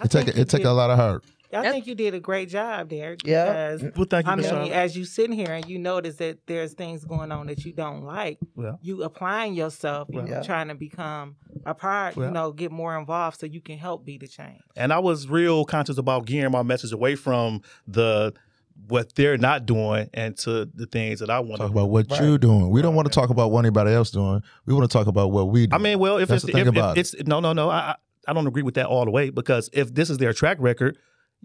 I 0.01 0.05
It 0.05 0.11
take 0.13 0.27
think 0.27 0.39
it 0.39 0.49
take 0.49 0.65
a 0.65 0.71
lot 0.71 0.91
of 0.91 0.99
heart. 0.99 1.25
I 1.51 1.57
That's- 1.57 1.73
think 1.73 1.87
you 1.87 1.95
did 1.95 2.13
a 2.15 2.21
great 2.21 2.49
job, 2.51 2.89
Derek. 2.91 3.21
Yeah. 3.25 3.73
Because 3.77 3.97
Well, 3.97 4.07
thank 4.11 4.27
you, 4.27 4.33
I 4.33 4.37
Miss 4.37 4.45
mean, 4.47 4.55
Charlotte. 4.55 4.73
as 4.73 4.97
you 4.97 5.05
sitting 5.07 5.35
here 5.35 5.51
and 5.51 5.65
you 5.67 5.79
notice 5.79 6.17
that 6.17 6.39
there's 6.47 6.75
things 6.75 7.05
going 7.07 7.33
on 7.33 7.47
that 7.47 7.65
you 7.65 7.73
don't 7.73 8.05
like, 8.05 8.39
Well. 8.55 8.79
you 8.83 9.03
applying 9.03 9.55
yourself, 9.55 10.09
you 10.13 10.25
Yeah. 10.29 10.43
trying 10.43 10.69
to 10.69 10.75
become 10.75 11.37
a 11.65 11.75
part, 11.75 12.17
Well. 12.17 12.27
you 12.29 12.33
know, 12.35 12.53
get 12.53 12.71
more 12.71 12.99
involved 12.99 13.41
so 13.41 13.47
you 13.47 13.61
can 13.63 13.79
help 13.79 14.05
be 14.05 14.19
the 14.19 14.29
change. 14.29 14.61
And 14.77 14.93
I 14.93 14.99
was 14.99 15.27
real 15.29 15.65
conscious 15.65 15.97
about 15.97 16.27
gearing 16.27 16.53
my 16.53 16.63
message 16.63 16.93
away 16.93 17.15
from 17.15 17.63
the 17.87 18.35
what 18.87 19.15
they're 19.17 19.37
not 19.37 19.67
doing 19.67 20.09
and 20.15 20.37
to 20.39 20.65
the 20.67 20.87
things 20.87 21.19
that 21.19 21.29
I 21.31 21.41
want 21.41 21.57
Talk 21.57 21.57
to 21.57 21.63
talk 21.65 21.71
about 21.73 21.91
what 21.91 22.11
Right. 22.13 22.21
you're 22.23 22.39
doing. 22.39 22.71
We 22.71 22.81
don't 22.81 22.95
want 22.95 23.11
to 23.11 23.13
talk 23.13 23.29
about 23.29 23.51
what 23.51 23.61
anybody 23.61 23.91
else 23.91 24.11
doing. 24.13 24.41
We 24.67 24.75
want 24.75 24.89
to 24.89 24.93
talk 24.97 25.09
about 25.09 25.33
what 25.33 25.49
we 25.51 25.67
do. 25.67 25.75
I 25.75 25.79
mean, 25.79 25.99
well, 25.99 26.19
if 26.19 26.29
That's 26.29 26.45
it's 26.45 26.53
the 26.53 26.59
thing 26.59 26.69
if, 26.69 26.77
if 26.77 26.97
it. 26.97 27.17
it's 27.17 27.27
no, 27.27 27.41
no, 27.41 27.53
no, 27.53 27.71
I 27.71 27.79
I- 27.79 27.95
I 28.29 28.35
don't 28.35 28.47
agree 28.47 28.63
with 28.63 28.75
that 28.75 28.87
all 28.87 29.05
the 29.07 29.11
way 29.11 29.31
because 29.31 29.69
if 29.73 29.95
this 29.95 30.11
is 30.11 30.19
their 30.19 30.33
track 30.35 30.59
record, 30.61 30.97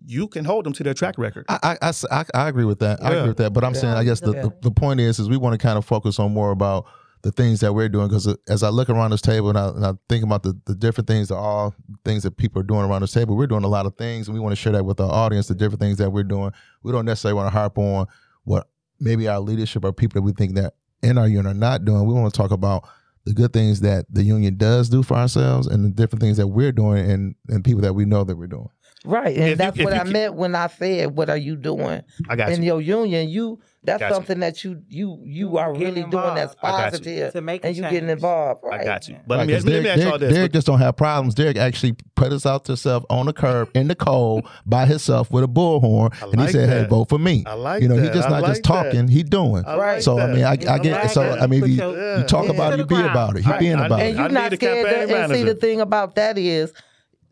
you 0.05 0.27
can 0.27 0.43
hold 0.45 0.65
them 0.65 0.73
to 0.73 0.83
their 0.83 0.93
track 0.93 1.17
record. 1.17 1.45
I, 1.49 1.59
I, 1.63 1.77
I 1.81 1.87
s- 1.89 2.05
I- 2.11 2.25
I 2.33 2.47
agree 2.49 2.65
with 2.65 2.79
that. 2.79 3.03
I 3.03 3.11
agree 3.13 3.29
with 3.29 3.37
that. 3.37 3.53
But 3.53 3.63
I'm 3.63 3.73
saying, 3.73 3.93
I 3.93 4.03
guess 4.03 4.19
the, 4.19 4.33
Yeah. 4.33 4.41
the, 4.43 4.53
the 4.63 4.71
point 4.71 4.99
is, 4.99 5.19
is 5.19 5.29
we 5.29 5.37
want 5.37 5.53
to 5.53 5.57
kind 5.57 5.77
of 5.77 5.85
focus 5.85 6.19
on 6.19 6.33
more 6.33 6.51
about 6.51 6.85
the 7.21 7.31
things 7.31 7.61
that 7.61 7.71
we're 7.73 7.87
doing. 7.87 8.07
Because 8.09 8.27
uh, 8.27 8.35
as 8.49 8.63
I 8.63 8.69
look 8.69 8.89
around 8.89 9.11
this 9.11 9.21
table 9.21 9.49
and 9.49 9.57
I, 9.57 9.67
and 9.69 9.85
I 9.85 9.93
think 10.09 10.23
about 10.25 10.43
the, 10.43 10.59
the 10.65 10.75
different 10.75 11.07
things, 11.07 11.29
that 11.29 11.35
all 11.37 11.73
things 12.03 12.23
that 12.23 12.35
people 12.35 12.59
are 12.59 12.65
doing 12.65 12.81
around 12.81 13.01
this 13.01 13.13
table, 13.13 13.37
we're 13.37 13.47
doing 13.47 13.63
a 13.63 13.67
lot 13.69 13.85
of 13.85 13.95
things, 13.95 14.27
and 14.27 14.33
we 14.35 14.41
want 14.41 14.51
to 14.51 14.57
share 14.57 14.73
that 14.73 14.83
with 14.83 14.99
our 14.99 15.09
audience. 15.11 15.47
The 15.47 15.55
different 15.55 15.79
things 15.79 15.97
that 15.99 16.09
we're 16.11 16.23
doing. 16.23 16.51
We 16.83 16.91
don't 16.91 17.05
necessarily 17.05 17.37
want 17.37 17.47
to 17.47 17.57
harp 17.57 17.77
on 17.77 18.07
what 18.43 18.67
maybe 18.99 19.27
our 19.29 19.39
leadership 19.39 19.85
or 19.85 19.93
people 19.93 20.19
that 20.19 20.25
we 20.25 20.33
think 20.33 20.55
that 20.55 20.73
in 21.01 21.17
our 21.17 21.27
union 21.27 21.47
are 21.47 21.53
not 21.53 21.85
doing. 21.85 22.05
We 22.05 22.13
want 22.13 22.33
to 22.33 22.37
talk 22.37 22.51
about 22.51 22.87
the 23.25 23.33
good 23.33 23.53
things 23.53 23.79
that 23.81 24.05
the 24.09 24.23
union 24.23 24.57
does 24.57 24.89
do 24.89 25.01
for 25.01 25.15
ourselves 25.15 25.65
and 25.67 25.85
the 25.85 25.89
different 25.89 26.21
things 26.21 26.35
that 26.37 26.47
we're 26.47 26.73
doing 26.73 27.09
and, 27.09 27.35
and 27.47 27.63
people 27.63 27.81
that 27.81 27.93
we 27.93 28.03
know 28.03 28.25
that 28.25 28.35
we're 28.35 28.47
doing. 28.47 28.67
Right, 29.05 29.35
and 29.35 29.49
If 29.49 29.57
that's 29.57 29.77
if 29.77 29.83
what 29.83 29.93
I 29.93 30.03
can- 30.03 30.13
meant 30.13 30.33
when 30.35 30.55
I 30.55 30.67
said, 30.67 31.11
"What 31.15 31.29
are 31.29 31.35
you 31.37 31.57
doing 31.57 32.01
I 32.29 32.35
got 32.37 32.51
in 32.53 32.61
you. 32.63 32.67
your 32.67 32.81
union?" 32.81 33.27
You 33.27 33.59
that's 33.83 33.99
Got 33.99 34.07
you. 34.09 34.13
something 34.15 34.39
that 34.39 34.63
you 34.63 34.81
you 34.87 35.19
you 35.25 35.57
are 35.57 35.73
Getting 35.73 35.87
really 35.95 36.09
doing 36.09 36.35
that's 36.35 36.53
involved. 36.53 36.57
I 36.63 36.85
you. 36.85 36.91
positive, 36.91 37.33
To 37.33 37.41
make 37.41 37.65
and 37.65 37.75
you 37.75 37.81
getting 37.83 38.07
involved. 38.09 38.61
Right. 38.63 38.79
I 38.79 38.83
got 38.85 39.09
you. 39.09 39.17
But 39.27 39.39
Right, 39.39 39.39
let 39.39 39.47
me, 39.47 39.53
'cause 39.55 39.65
let 39.65 39.69
me, 39.69 39.73
let 39.73 39.79
me 39.79 39.83
Derek, 39.83 39.97
ask 39.97 40.01
y'all 40.09 40.17
Derek- 40.19 40.29
this. 40.29 40.37
Derek 40.37 40.51
just 40.53 40.67
don't 40.67 40.79
have 40.79 40.95
problems. 40.95 41.35
Derek 41.35 41.57
actually 41.57 41.95
put 42.15 42.31
us 42.31 42.45
out 42.45 42.65
himself 42.65 43.03
on 43.09 43.25
the 43.25 43.33
curb 43.33 43.67
in 43.75 43.89
the 43.89 43.95
cold 43.95 44.47
by 44.65 44.85
himself 44.85 45.29
with 45.31 45.43
a 45.43 45.47
bullhorn, 45.47 46.13
I 46.21 46.25
and 46.27 46.35
he 46.35 46.37
like 46.37 46.49
said, 46.51 46.69
"Hey, 46.69 46.85
vote 46.89 47.09
for 47.09 47.19
me." 47.19 47.43
I 47.45 47.55
like 47.55 47.81
you 47.81 47.89
know, 47.89 47.95
he 47.95 48.03
that. 48.03 48.13
just 48.13 48.29
not 48.29 48.41
like 48.41 48.51
just 48.53 48.63
talking; 48.63 49.09
he 49.09 49.23
doing. 49.23 49.65
I 49.67 49.75
like 49.75 50.01
so 50.01 50.17
I 50.17 50.27
mean, 50.27 50.45
I, 50.45 50.51
I 50.51 50.51
I 50.51 50.55
get. 50.79 50.91
like 50.93 51.09
so 51.09 51.23
that. 51.23 51.41
I 51.41 51.47
mean, 51.47 51.61
if 51.63 51.69
you, 51.71 51.75
you 52.19 52.23
talk 52.23 52.47
about 52.47 52.71
it, 52.73 52.79
you 52.79 52.85
be 52.85 52.95
about 53.01 53.35
it. 53.35 53.43
He 53.43 53.51
I- 53.51 53.57
being 53.59 53.75
I- 53.75 53.85
about 53.87 53.99
And 53.99 54.15
you're 54.17 54.29
not 54.29 54.53
scared. 54.53 55.09
To, 55.09 55.17
and 55.23 55.33
see, 55.33 55.43
the 55.43 55.55
thing 55.55 55.81
about 55.81 56.15
that 56.15 56.37
is 56.37 56.71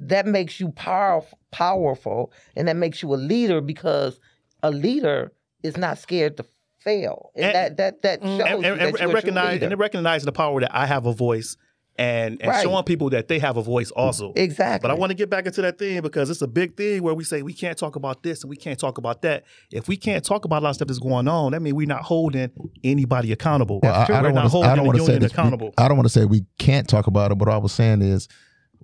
that 0.01 0.25
makes 0.25 0.59
you 0.59 0.69
powerful, 0.69 1.37
powerful, 1.51 2.31
and 2.55 2.67
that 2.67 2.75
makes 2.75 3.01
you 3.01 3.13
a 3.13 3.15
leader 3.15 3.61
because 3.61 4.19
a 4.63 4.71
leader 4.71 5.31
is 5.63 5.77
not 5.77 5.97
scared 5.97 6.37
to 6.37 6.45
fail, 6.79 7.31
and, 7.35 7.45
And- 7.45 7.55
that 7.55 7.77
that 7.77 8.01
that 8.01 8.21
mm, 8.21 8.37
shows 8.37 8.47
and, 8.47 8.63
you 8.63 8.71
and, 8.71 8.81
that 8.81 8.87
and, 8.87 8.99
and 8.99 9.13
recognize 9.13 9.61
and 9.61 9.79
recognize 9.79 10.23
the 10.23 10.31
power 10.31 10.59
that 10.61 10.75
I 10.75 10.85
have 10.85 11.05
a 11.05 11.13
voice 11.13 11.55
and, 11.97 12.41
and 12.41 12.49
Right. 12.49 12.63
showing 12.63 12.83
people 12.85 13.09
that 13.11 13.27
they 13.27 13.37
have 13.37 13.57
a 13.57 13.61
voice 13.61 13.91
mm, 13.91 13.97
also. 14.01 14.33
exactly. 14.35 14.87
But 14.87 14.91
I 14.95 14.99
want 14.99 15.11
to 15.11 15.13
get 15.13 15.29
back 15.29 15.45
into 15.45 15.61
that 15.61 15.77
thing 15.77 16.01
because 16.01 16.29
it's 16.29 16.41
a 16.41 16.47
big 16.47 16.75
thing 16.75 17.03
where 17.03 17.13
we 17.13 17.23
say 17.23 17.41
we 17.43 17.53
can't 17.53 17.77
talk 17.77 17.95
about 17.95 18.23
this 18.23 18.41
and 18.43 18.49
we 18.49 18.55
can't 18.55 18.79
talk 18.79 18.97
about 18.97 19.21
that. 19.23 19.43
If 19.71 19.87
we 19.87 19.97
can't 19.97 20.23
talk 20.25 20.45
about 20.45 20.61
a 20.61 20.63
lot 20.63 20.69
of 20.69 20.75
stuff 20.77 20.87
that's 20.87 20.99
going 20.99 21.27
on, 21.27 21.51
that 21.51 21.61
means 21.61 21.75
we're 21.75 21.87
not 21.87 22.03
holding 22.03 22.49
anybody 22.83 23.31
accountable. 23.31 23.81
Well, 23.83 23.93
I, 23.93 24.03
I 24.03 24.21
don't 24.21 24.33
want 24.33 24.51
to. 24.51 24.57
I 24.59 24.75
don't 24.75 24.85
want 24.87 24.97
to 24.97 25.05
say 25.05 25.17
this. 25.19 25.31
accountable. 25.31 25.73
I 25.77 25.87
don't 25.87 25.97
want 25.97 26.05
to 26.07 26.13
say 26.13 26.25
we 26.25 26.45
can't 26.57 26.87
talk 26.87 27.07
about 27.07 27.31
it. 27.31 27.37
But 27.37 27.49
what 27.49 27.55
I 27.55 27.59
was 27.59 27.73
saying 27.73 28.01
is, 28.01 28.27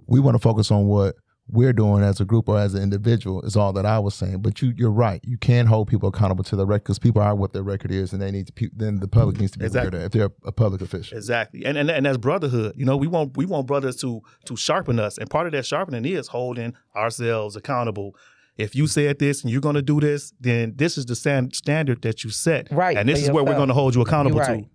we 0.07 0.19
want 0.19 0.35
to 0.35 0.39
focus 0.39 0.71
on 0.71 0.87
what 0.87 1.15
we're 1.49 1.71
doing 1.71 2.03
as 2.03 2.19
a 2.19 2.25
group 2.25 2.49
or 2.49 2.59
as 2.59 2.73
an 2.73 2.83
individual. 2.83 3.41
Is 3.43 3.55
all 3.55 3.71
that 3.73 3.85
I 3.85 3.99
was 3.99 4.13
saying. 4.15 4.41
But 4.41 4.61
you, 4.61 4.73
you're 4.75 4.91
right. 4.91 5.21
You 5.23 5.37
can 5.37 5.65
hold 5.65 5.87
people 5.87 6.09
accountable 6.09 6.43
to 6.45 6.55
the 6.57 6.65
record 6.65 6.83
because 6.83 6.99
people 6.99 7.21
are 7.21 7.33
what 7.35 7.53
their 7.53 7.63
record 7.63 7.89
is, 7.91 8.11
and 8.11 8.21
they 8.21 8.31
need 8.31 8.47
to. 8.47 8.53
pe- 8.53 8.69
Then 8.75 8.99
the 8.99 9.07
public 9.07 9.39
needs 9.39 9.51
to 9.53 9.59
be 9.59 9.65
Exactly. 9.65 9.87
aware 9.97 10.05
of 10.05 10.11
that 10.11 10.17
if 10.23 10.29
they're 10.29 10.37
a 10.47 10.51
public 10.51 10.81
official. 10.81 11.17
Exactly, 11.17 11.63
and, 11.65 11.77
and 11.77 11.89
and 11.89 12.05
that's 12.05 12.17
brotherhood. 12.17 12.73
You 12.75 12.83
know, 12.85 12.97
we 12.97 13.07
want 13.07 13.37
we 13.37 13.45
want 13.45 13.65
brothers 13.67 13.95
to 13.97 14.21
to 14.45 14.55
sharpen 14.57 14.99
us, 14.99 15.17
and 15.17 15.29
part 15.29 15.45
of 15.47 15.53
that 15.53 15.65
sharpening 15.65 16.03
is 16.05 16.27
holding 16.27 16.73
ourselves 16.95 17.55
accountable. 17.55 18.15
If 18.57 18.75
you 18.75 18.87
said 18.87 19.19
this 19.19 19.43
and 19.43 19.51
you're 19.51 19.61
going 19.61 19.75
to 19.75 19.83
do 19.83 19.99
this, 19.99 20.33
then 20.41 20.73
this 20.77 20.97
is 20.97 21.05
the 21.05 21.15
stand, 21.15 21.55
standard 21.55 22.01
that 22.01 22.23
you 22.23 22.31
set, 22.31 22.67
Right, 22.71 22.97
And 22.97 23.07
this 23.07 23.19
for 23.19 23.25
is 23.25 23.31
where 23.31 23.43
we're 23.43 23.53
going 23.55 23.67
to 23.67 23.75
hold 23.75 23.93
you 23.93 24.01
accountable 24.01 24.39
right. 24.39 24.63
to. 24.63 24.69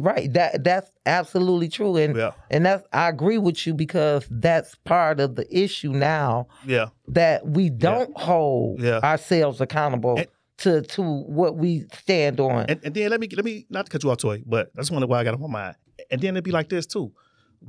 Right. 0.00 0.32
That 0.32 0.64
that's 0.64 0.90
absolutely 1.06 1.68
true. 1.68 1.96
And 1.96 2.16
Yeah. 2.16 2.30
and 2.50 2.64
that's 2.66 2.86
I 2.92 3.08
agree 3.08 3.38
with 3.38 3.66
you 3.66 3.74
because 3.74 4.26
that's 4.30 4.74
part 4.84 5.20
of 5.20 5.34
the 5.34 5.46
issue 5.56 5.92
now 5.92 6.46
Yeah, 6.66 6.86
that 7.08 7.46
we 7.46 7.68
don't 7.70 8.16
hold 8.18 8.80
Yeah. 8.80 9.00
ourselves 9.02 9.60
accountable 9.60 10.16
And- 10.18 10.28
to 10.58 10.82
to 10.82 11.02
what 11.02 11.56
we 11.56 11.86
stand 11.92 12.40
on. 12.40 12.66
and, 12.68 12.80
and 12.84 12.94
then 12.94 13.10
let 13.10 13.20
me 13.20 13.28
let 13.34 13.44
me 13.44 13.66
not 13.68 13.86
to 13.86 13.90
cut 13.92 14.02
you 14.04 14.10
off, 14.10 14.18
Toy, 14.18 14.42
but 14.46 14.70
that's 14.74 14.90
one 14.90 15.02
of 15.02 15.08
the 15.08 15.10
why 15.10 15.20
I 15.20 15.24
got 15.24 15.34
on 15.34 15.40
my 15.40 15.46
mind. 15.48 15.76
And 16.10 16.20
then 16.20 16.34
it'd 16.34 16.44
be 16.44 16.50
like 16.52 16.68
this 16.68 16.86
too. 16.86 17.12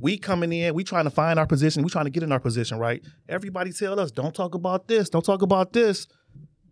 We 0.00 0.16
coming 0.18 0.52
in, 0.52 0.74
we 0.74 0.82
trying 0.82 1.04
to 1.04 1.10
find 1.10 1.38
our 1.38 1.46
position, 1.46 1.82
we 1.82 1.90
trying 1.90 2.06
to 2.06 2.10
get 2.10 2.22
in 2.22 2.32
our 2.32 2.40
position, 2.40 2.78
right? 2.78 3.02
Everybody 3.28 3.72
tell 3.72 3.98
us, 4.00 4.10
don't 4.10 4.34
talk 4.34 4.54
about 4.54 4.88
this, 4.88 5.08
don't 5.08 5.24
talk 5.24 5.42
about 5.42 5.72
this. 5.72 6.06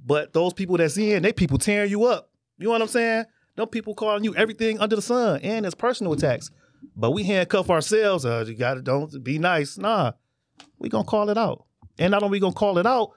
But 0.04 0.32
those 0.32 0.52
people 0.52 0.76
that's 0.76 0.96
in, 0.98 1.22
they 1.22 1.32
people 1.32 1.58
tearing 1.58 1.90
you 1.90 2.04
up. 2.04 2.30
You 2.58 2.64
know 2.66 2.72
what 2.72 2.82
I'm 2.82 2.88
saying? 2.88 3.24
Them 3.56 3.68
people 3.68 3.94
calling 3.94 4.24
you 4.24 4.34
everything 4.34 4.78
under 4.78 4.96
the 4.96 5.02
sun, 5.02 5.40
and 5.42 5.66
it's 5.66 5.74
personal 5.74 6.12
attacks. 6.12 6.50
But 6.96 7.12
we 7.12 7.22
handcuff 7.24 7.70
ourselves. 7.70 8.24
Uh, 8.24 8.44
you 8.46 8.54
gotta 8.54 8.82
don't 8.82 9.22
be 9.22 9.38
nice. 9.38 9.78
Nah, 9.78 10.12
we 10.78 10.88
gonna 10.88 11.04
call 11.04 11.28
it 11.30 11.38
out. 11.38 11.64
And 11.98 12.10
not 12.10 12.22
only 12.22 12.36
we 12.36 12.40
gonna 12.40 12.54
call 12.54 12.78
it 12.78 12.86
out, 12.86 13.10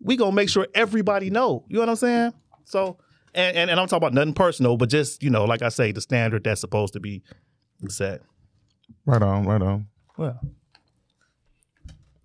we 0.00 0.16
gonna 0.16 0.32
make 0.32 0.48
sure 0.48 0.66
everybody 0.74 1.30
know. 1.30 1.64
You 1.68 1.76
know 1.76 1.82
what 1.82 1.88
I'm 1.88 1.96
saying? 1.96 2.32
So, 2.64 2.98
and, 3.34 3.56
and 3.56 3.70
and 3.70 3.80
I'm 3.80 3.86
talking 3.86 3.98
about 3.98 4.14
nothing 4.14 4.34
personal, 4.34 4.76
but 4.76 4.88
just 4.88 5.22
you 5.22 5.30
know, 5.30 5.44
like 5.44 5.62
I 5.62 5.68
say, 5.68 5.92
the 5.92 6.00
standard 6.00 6.44
that's 6.44 6.60
supposed 6.60 6.92
to 6.92 7.00
be 7.00 7.22
set. 7.88 8.22
Right 9.06 9.22
on. 9.22 9.46
Right 9.46 9.62
on. 9.62 9.86
Well, 10.16 10.38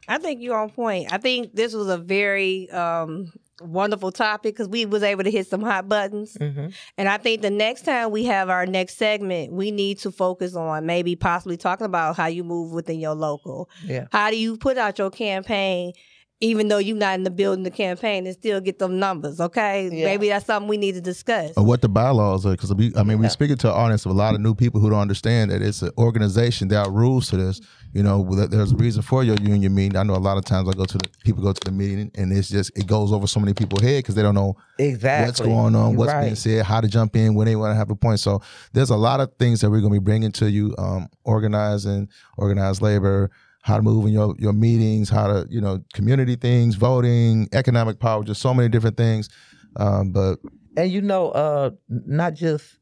I 0.07 0.18
think 0.18 0.41
you're 0.41 0.57
on 0.57 0.69
point. 0.69 1.11
I 1.11 1.18
think 1.18 1.53
this 1.53 1.74
was 1.74 1.88
a 1.88 1.98
very 1.98 2.69
um, 2.72 3.32
wonderful 3.62 4.12
topic 4.12 4.56
because 4.56 4.68
we 4.68 4.86
was 4.86 5.04
able 5.04 5.24
to 5.24 5.32
hit 5.32 5.48
some 5.48 5.62
hot 5.62 5.90
buttons. 5.90 6.38
Mhm. 6.40 6.74
And 6.98 7.10
I 7.10 7.18
think 7.18 7.42
the 7.42 7.50
next 7.50 7.84
time 7.84 8.12
we 8.12 8.26
have 8.26 8.50
our 8.50 8.66
next 8.66 8.98
segment, 8.98 9.52
we 9.52 9.72
need 9.72 9.98
to 10.00 10.12
focus 10.12 10.56
on 10.56 10.86
maybe 10.86 11.16
possibly 11.16 11.58
talking 11.58 11.86
about 11.86 12.16
how 12.18 12.28
you 12.28 12.44
move 12.44 12.72
within 12.72 13.00
your 13.00 13.16
local. 13.16 13.70
Yeah. 13.84 14.08
How 14.12 14.30
do 14.30 14.38
you 14.38 14.58
put 14.58 14.78
out 14.78 15.00
your 15.00 15.10
campaign, 15.10 15.94
even 16.39 16.68
though 16.68 16.77
you're 16.77 16.95
not 16.95 17.15
in 17.15 17.23
the 17.23 17.31
building 17.31 17.64
the 17.64 17.72
campaign, 17.72 18.26
and 18.27 18.35
still 18.35 18.61
get 18.61 18.77
them 18.80 18.99
numbers? 18.99 19.39
Okay, 19.41 19.89
Yeah. 19.91 20.05
maybe 20.05 20.30
that's 20.30 20.45
something 20.45 20.68
we 20.68 20.77
need 20.77 20.93
to 20.93 21.01
discuss. 21.01 21.51
Or 21.57 21.64
what 21.65 21.81
the 21.81 21.89
bylaws 21.89 22.45
are, 22.45 22.51
because 22.51 22.73
we, 22.76 22.93
I 22.95 23.03
mean, 23.03 23.18
we're 23.18 23.26
Yeah. 23.26 23.30
speaking 23.30 23.57
to 23.57 23.68
an 23.73 23.80
audience 23.80 24.05
of 24.05 24.11
a 24.11 24.15
lot 24.15 24.35
of 24.35 24.41
new 24.41 24.53
people 24.53 24.80
who 24.80 24.89
don't 24.89 24.99
understand 24.99 25.49
that 25.51 25.61
it's 25.61 25.81
an 25.81 25.91
organization. 25.97 26.68
There 26.68 26.80
are 26.80 26.91
rules 26.91 27.30
to 27.30 27.38
this. 27.38 27.59
You 27.93 28.03
know, 28.03 28.23
there's 28.47 28.73
a 28.73 28.76
reason 28.76 29.01
for 29.01 29.23
your 29.23 29.38
union 29.38 29.73
meeting. 29.73 29.97
I 29.97 30.03
know 30.03 30.14
a 30.15 30.18
lot 30.18 30.38
of 30.38 30.45
times 30.45 30.69
I 30.69 30.73
go 30.73 30.85
to 30.85 30.97
the 30.99 31.09
people 31.23 31.41
go 31.41 31.53
to 31.53 31.65
the 31.65 31.72
meeting, 31.72 32.11
and 32.15 32.31
it's 32.31 32.49
just 32.49 32.77
it 32.77 32.85
goes 32.85 33.11
over 33.11 33.26
so 33.26 33.39
many 33.39 33.53
people's 33.53 33.81
head 33.81 33.99
because 34.03 34.14
they 34.14 34.22
don't 34.22 34.35
know 34.35 34.55
Exactly. 34.77 35.26
what's 35.27 35.39
going 35.41 35.76
on, 35.76 35.95
what's 35.95 36.11
right. 36.14 36.22
being 36.23 36.35
said, 36.35 36.64
how 36.65 36.81
to 36.81 36.88
jump 36.88 37.15
in, 37.15 37.34
when 37.34 37.47
they 37.47 37.55
want 37.55 37.72
to 37.72 37.76
have 37.76 37.89
a 37.89 37.95
point. 37.95 38.19
So 38.19 38.41
there's 38.73 38.91
a 38.91 38.95
lot 38.97 39.19
of 39.22 39.31
things 39.39 39.61
that 39.61 39.72
we're 39.72 39.80
going 39.81 39.93
to 39.93 39.99
be 39.99 40.03
bringing 40.03 40.31
to 40.34 40.51
you, 40.51 40.76
um, 40.77 41.07
organizing, 41.23 42.09
organized 42.38 42.81
labor, 42.84 43.31
how 43.68 43.76
to 43.76 43.81
move 43.81 44.06
in 44.06 44.14
your, 44.14 44.34
your 44.39 44.53
meetings, 44.53 45.10
how 45.10 45.27
to, 45.27 45.45
you 45.49 45.60
know, 45.60 45.84
community 45.94 46.38
things, 46.38 46.76
voting, 46.76 47.49
economic 47.52 47.99
power, 47.99 48.23
just 48.23 48.41
so 48.41 48.53
many 48.53 48.69
different 48.69 48.95
things. 48.95 49.27
Um, 49.76 50.14
but 50.14 50.39
And 50.77 50.89
you 50.89 51.02
know, 51.02 51.31
uh, 51.31 51.72
not 51.89 52.34
just 52.34 52.80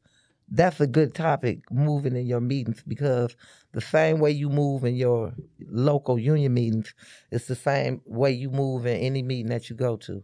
that's 0.48 0.80
a 0.80 0.86
good 0.86 1.12
topic 1.12 1.58
moving 1.72 2.14
in 2.14 2.24
your 2.24 2.40
meetings 2.40 2.84
because 2.86 3.36
the 3.72 3.80
same 3.80 4.20
way 4.20 4.30
you 4.30 4.48
move 4.48 4.84
in 4.84 4.94
your 4.94 5.34
local 5.68 6.20
union 6.20 6.54
meetings, 6.54 6.94
it's 7.32 7.48
the 7.48 7.56
same 7.56 8.00
way 8.06 8.30
you 8.30 8.48
move 8.48 8.86
in 8.86 8.96
any 8.96 9.22
meeting 9.22 9.48
that 9.48 9.68
you 9.68 9.74
go 9.74 9.96
to. 9.96 10.22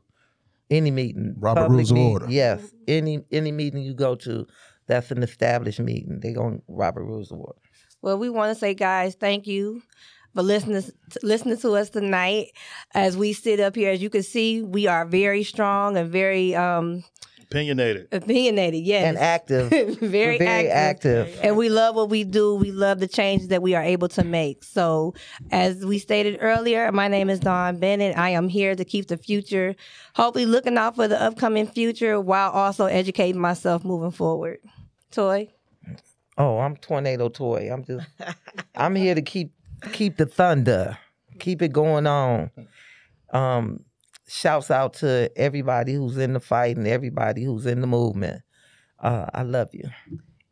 Any 0.70 0.92
meeting. 0.92 1.34
Robert 1.38 1.62
public 1.62 1.78
Rules 1.78 1.90
of 1.90 1.98
Order. 1.98 2.26
Yes. 2.30 2.72
Any 2.86 3.24
any 3.32 3.50
meeting 3.50 3.82
you 3.82 3.94
go 3.94 4.14
to, 4.14 4.46
that's 4.86 5.10
an 5.10 5.24
established 5.24 5.80
meeting. 5.80 6.20
They 6.20 6.32
going 6.32 6.58
to 6.58 6.62
Robert 6.68 7.02
Rules 7.02 7.32
of 7.32 7.40
Order. 7.40 7.58
Well, 8.00 8.16
we 8.16 8.30
want 8.30 8.54
to 8.54 8.58
say, 8.58 8.74
guys, 8.74 9.16
thank 9.16 9.46
you 9.46 9.82
for 10.34 10.42
listening 10.42 10.82
listening 11.22 11.58
to 11.58 11.72
us 11.72 11.90
tonight. 11.90 12.48
As 12.94 13.16
we 13.16 13.32
sit 13.32 13.60
up 13.60 13.74
here, 13.76 13.90
as 13.90 14.02
you 14.02 14.10
can 14.10 14.22
see, 14.22 14.62
we 14.62 14.86
are 14.86 15.04
very 15.04 15.44
strong 15.44 15.96
and 15.96 16.10
very 16.10 16.54
um, 16.54 17.04
opinionated. 17.40 18.08
opinionated. 18.12 18.82
Yes, 18.82 19.06
And 19.06 19.18
active. 19.18 19.68
very, 20.00 20.38
very 20.38 20.68
active. 20.70 21.28
active. 21.28 21.40
And 21.44 21.56
we 21.56 21.68
love 21.68 21.94
what 21.94 22.08
we 22.08 22.24
do. 22.24 22.54
We 22.54 22.72
love 22.72 22.98
the 23.00 23.08
changes 23.08 23.48
that 23.48 23.62
we 23.62 23.74
are 23.74 23.82
able 23.82 24.08
to 24.08 24.24
make. 24.24 24.64
So, 24.64 25.14
as 25.50 25.84
we 25.84 25.98
stated 25.98 26.38
earlier, 26.40 26.90
my 26.92 27.08
name 27.08 27.28
is 27.28 27.40
Dawn 27.40 27.78
Bennett. 27.78 28.16
I 28.16 28.30
am 28.30 28.48
here 28.48 28.74
to 28.74 28.84
keep 28.84 29.08
the 29.08 29.16
future, 29.18 29.74
hopefully 30.14 30.46
looking 30.46 30.78
out 30.78 30.96
for 30.96 31.08
the 31.08 31.20
upcoming 31.20 31.66
future 31.66 32.20
while 32.20 32.50
also 32.50 32.86
educating 32.86 33.40
myself 33.40 33.84
moving 33.84 34.10
forward. 34.12 34.58
Toy. 35.10 35.48
Oh, 36.38 36.58
I'm 36.58 36.76
tornado 36.78 37.28
toy. 37.28 37.68
I'm 37.70 37.84
just 37.84 38.06
I'm 38.74 38.94
here 38.94 39.14
to 39.14 39.20
keep 39.20 39.52
keep 39.92 40.16
the 40.16 40.26
thunder. 40.26 40.98
Keep 41.38 41.62
it 41.62 41.72
going 41.72 42.06
on. 42.06 42.50
Um 43.32 43.84
shouts 44.28 44.70
out 44.70 44.94
to 44.94 45.30
everybody 45.36 45.94
who's 45.94 46.16
in 46.16 46.32
the 46.32 46.40
fight 46.40 46.76
and 46.76 46.86
everybody 46.86 47.44
who's 47.44 47.66
in 47.66 47.80
the 47.80 47.86
movement. 47.86 48.42
Uh, 48.98 49.26
I 49.34 49.42
love 49.42 49.68
you. 49.72 49.90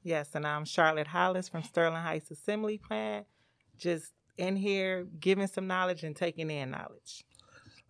Yes, 0.03 0.35
and 0.35 0.47
I'm 0.47 0.65
Charlotte 0.65 1.07
Hollis 1.07 1.49
from 1.49 1.63
Sterling 1.63 2.03
Heights 2.03 2.31
Assembly 2.31 2.79
Plant. 2.79 3.27
Just 3.79 4.13
in 4.37 4.57
here 4.57 5.07
giving 5.19 5.47
some 5.47 5.67
knowledge 5.67 6.03
and 6.03 6.17
taking 6.17 6.51
in 6.51 6.73
knowledge. 6.73 7.25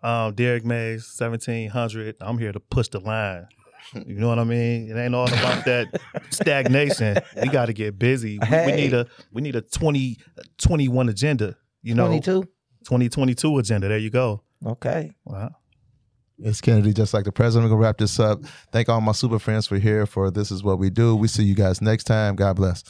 Um, 0.03 0.35
Derek 0.35 0.65
Mays, 0.65 1.07
seventeen 1.07 1.71
hundred. 1.71 2.17
I'm 2.21 2.39
here 2.39 2.53
to 2.53 2.61
push 2.61 2.89
the 2.89 3.01
line. 3.01 3.47
You 3.95 4.15
know 4.15 4.29
what 4.29 4.39
I 4.39 4.45
mean? 4.45 4.91
It 4.91 4.97
ain't 4.97 5.15
all 5.15 5.27
about 5.27 5.65
that 5.65 6.01
stagnation. 6.31 7.19
We 7.41 7.49
got 7.49 7.67
to 7.67 7.73
get 7.73 7.99
busy. 7.99 8.39
We, 8.51 8.67
we 8.67 8.73
need 8.73 8.95
a 8.95 9.07
we 9.33 9.43
need 9.43 9.57
a 9.57 9.63
20, 9.63 10.17
21 10.59 11.09
agenda. 11.09 11.57
You 11.83 11.95
know, 11.95 12.07
22? 12.07 12.43
2022 12.85 13.59
agenda. 13.59 13.89
There 13.89 13.99
you 13.99 14.11
go. 14.11 14.43
Okay. 14.65 15.13
Wow. 15.25 15.51
it's 16.39 16.61
Kennedy, 16.61 16.93
just 16.93 17.15
like 17.15 17.25
the 17.25 17.33
president. 17.33 17.65
We're 17.65 17.71
going 17.71 17.81
to 17.81 17.87
wrap 17.87 17.99
this 17.99 18.21
up. 18.21 18.41
Thank 18.73 18.89
all 18.89 19.01
my 19.01 19.13
super 19.13 19.39
friends 19.39 19.67
for 19.67 19.79
here 19.79 20.07
for 20.07 20.31
This 20.31 20.51
Is 20.51 20.63
What 20.63 20.79
We 20.79 20.91
Do. 20.91 21.17
We 21.17 21.29
see 21.29 21.45
you 21.45 21.55
guys 21.55 21.81
next 21.81 22.05
time. 22.05 22.37
God 22.37 22.57
bless. 22.57 22.85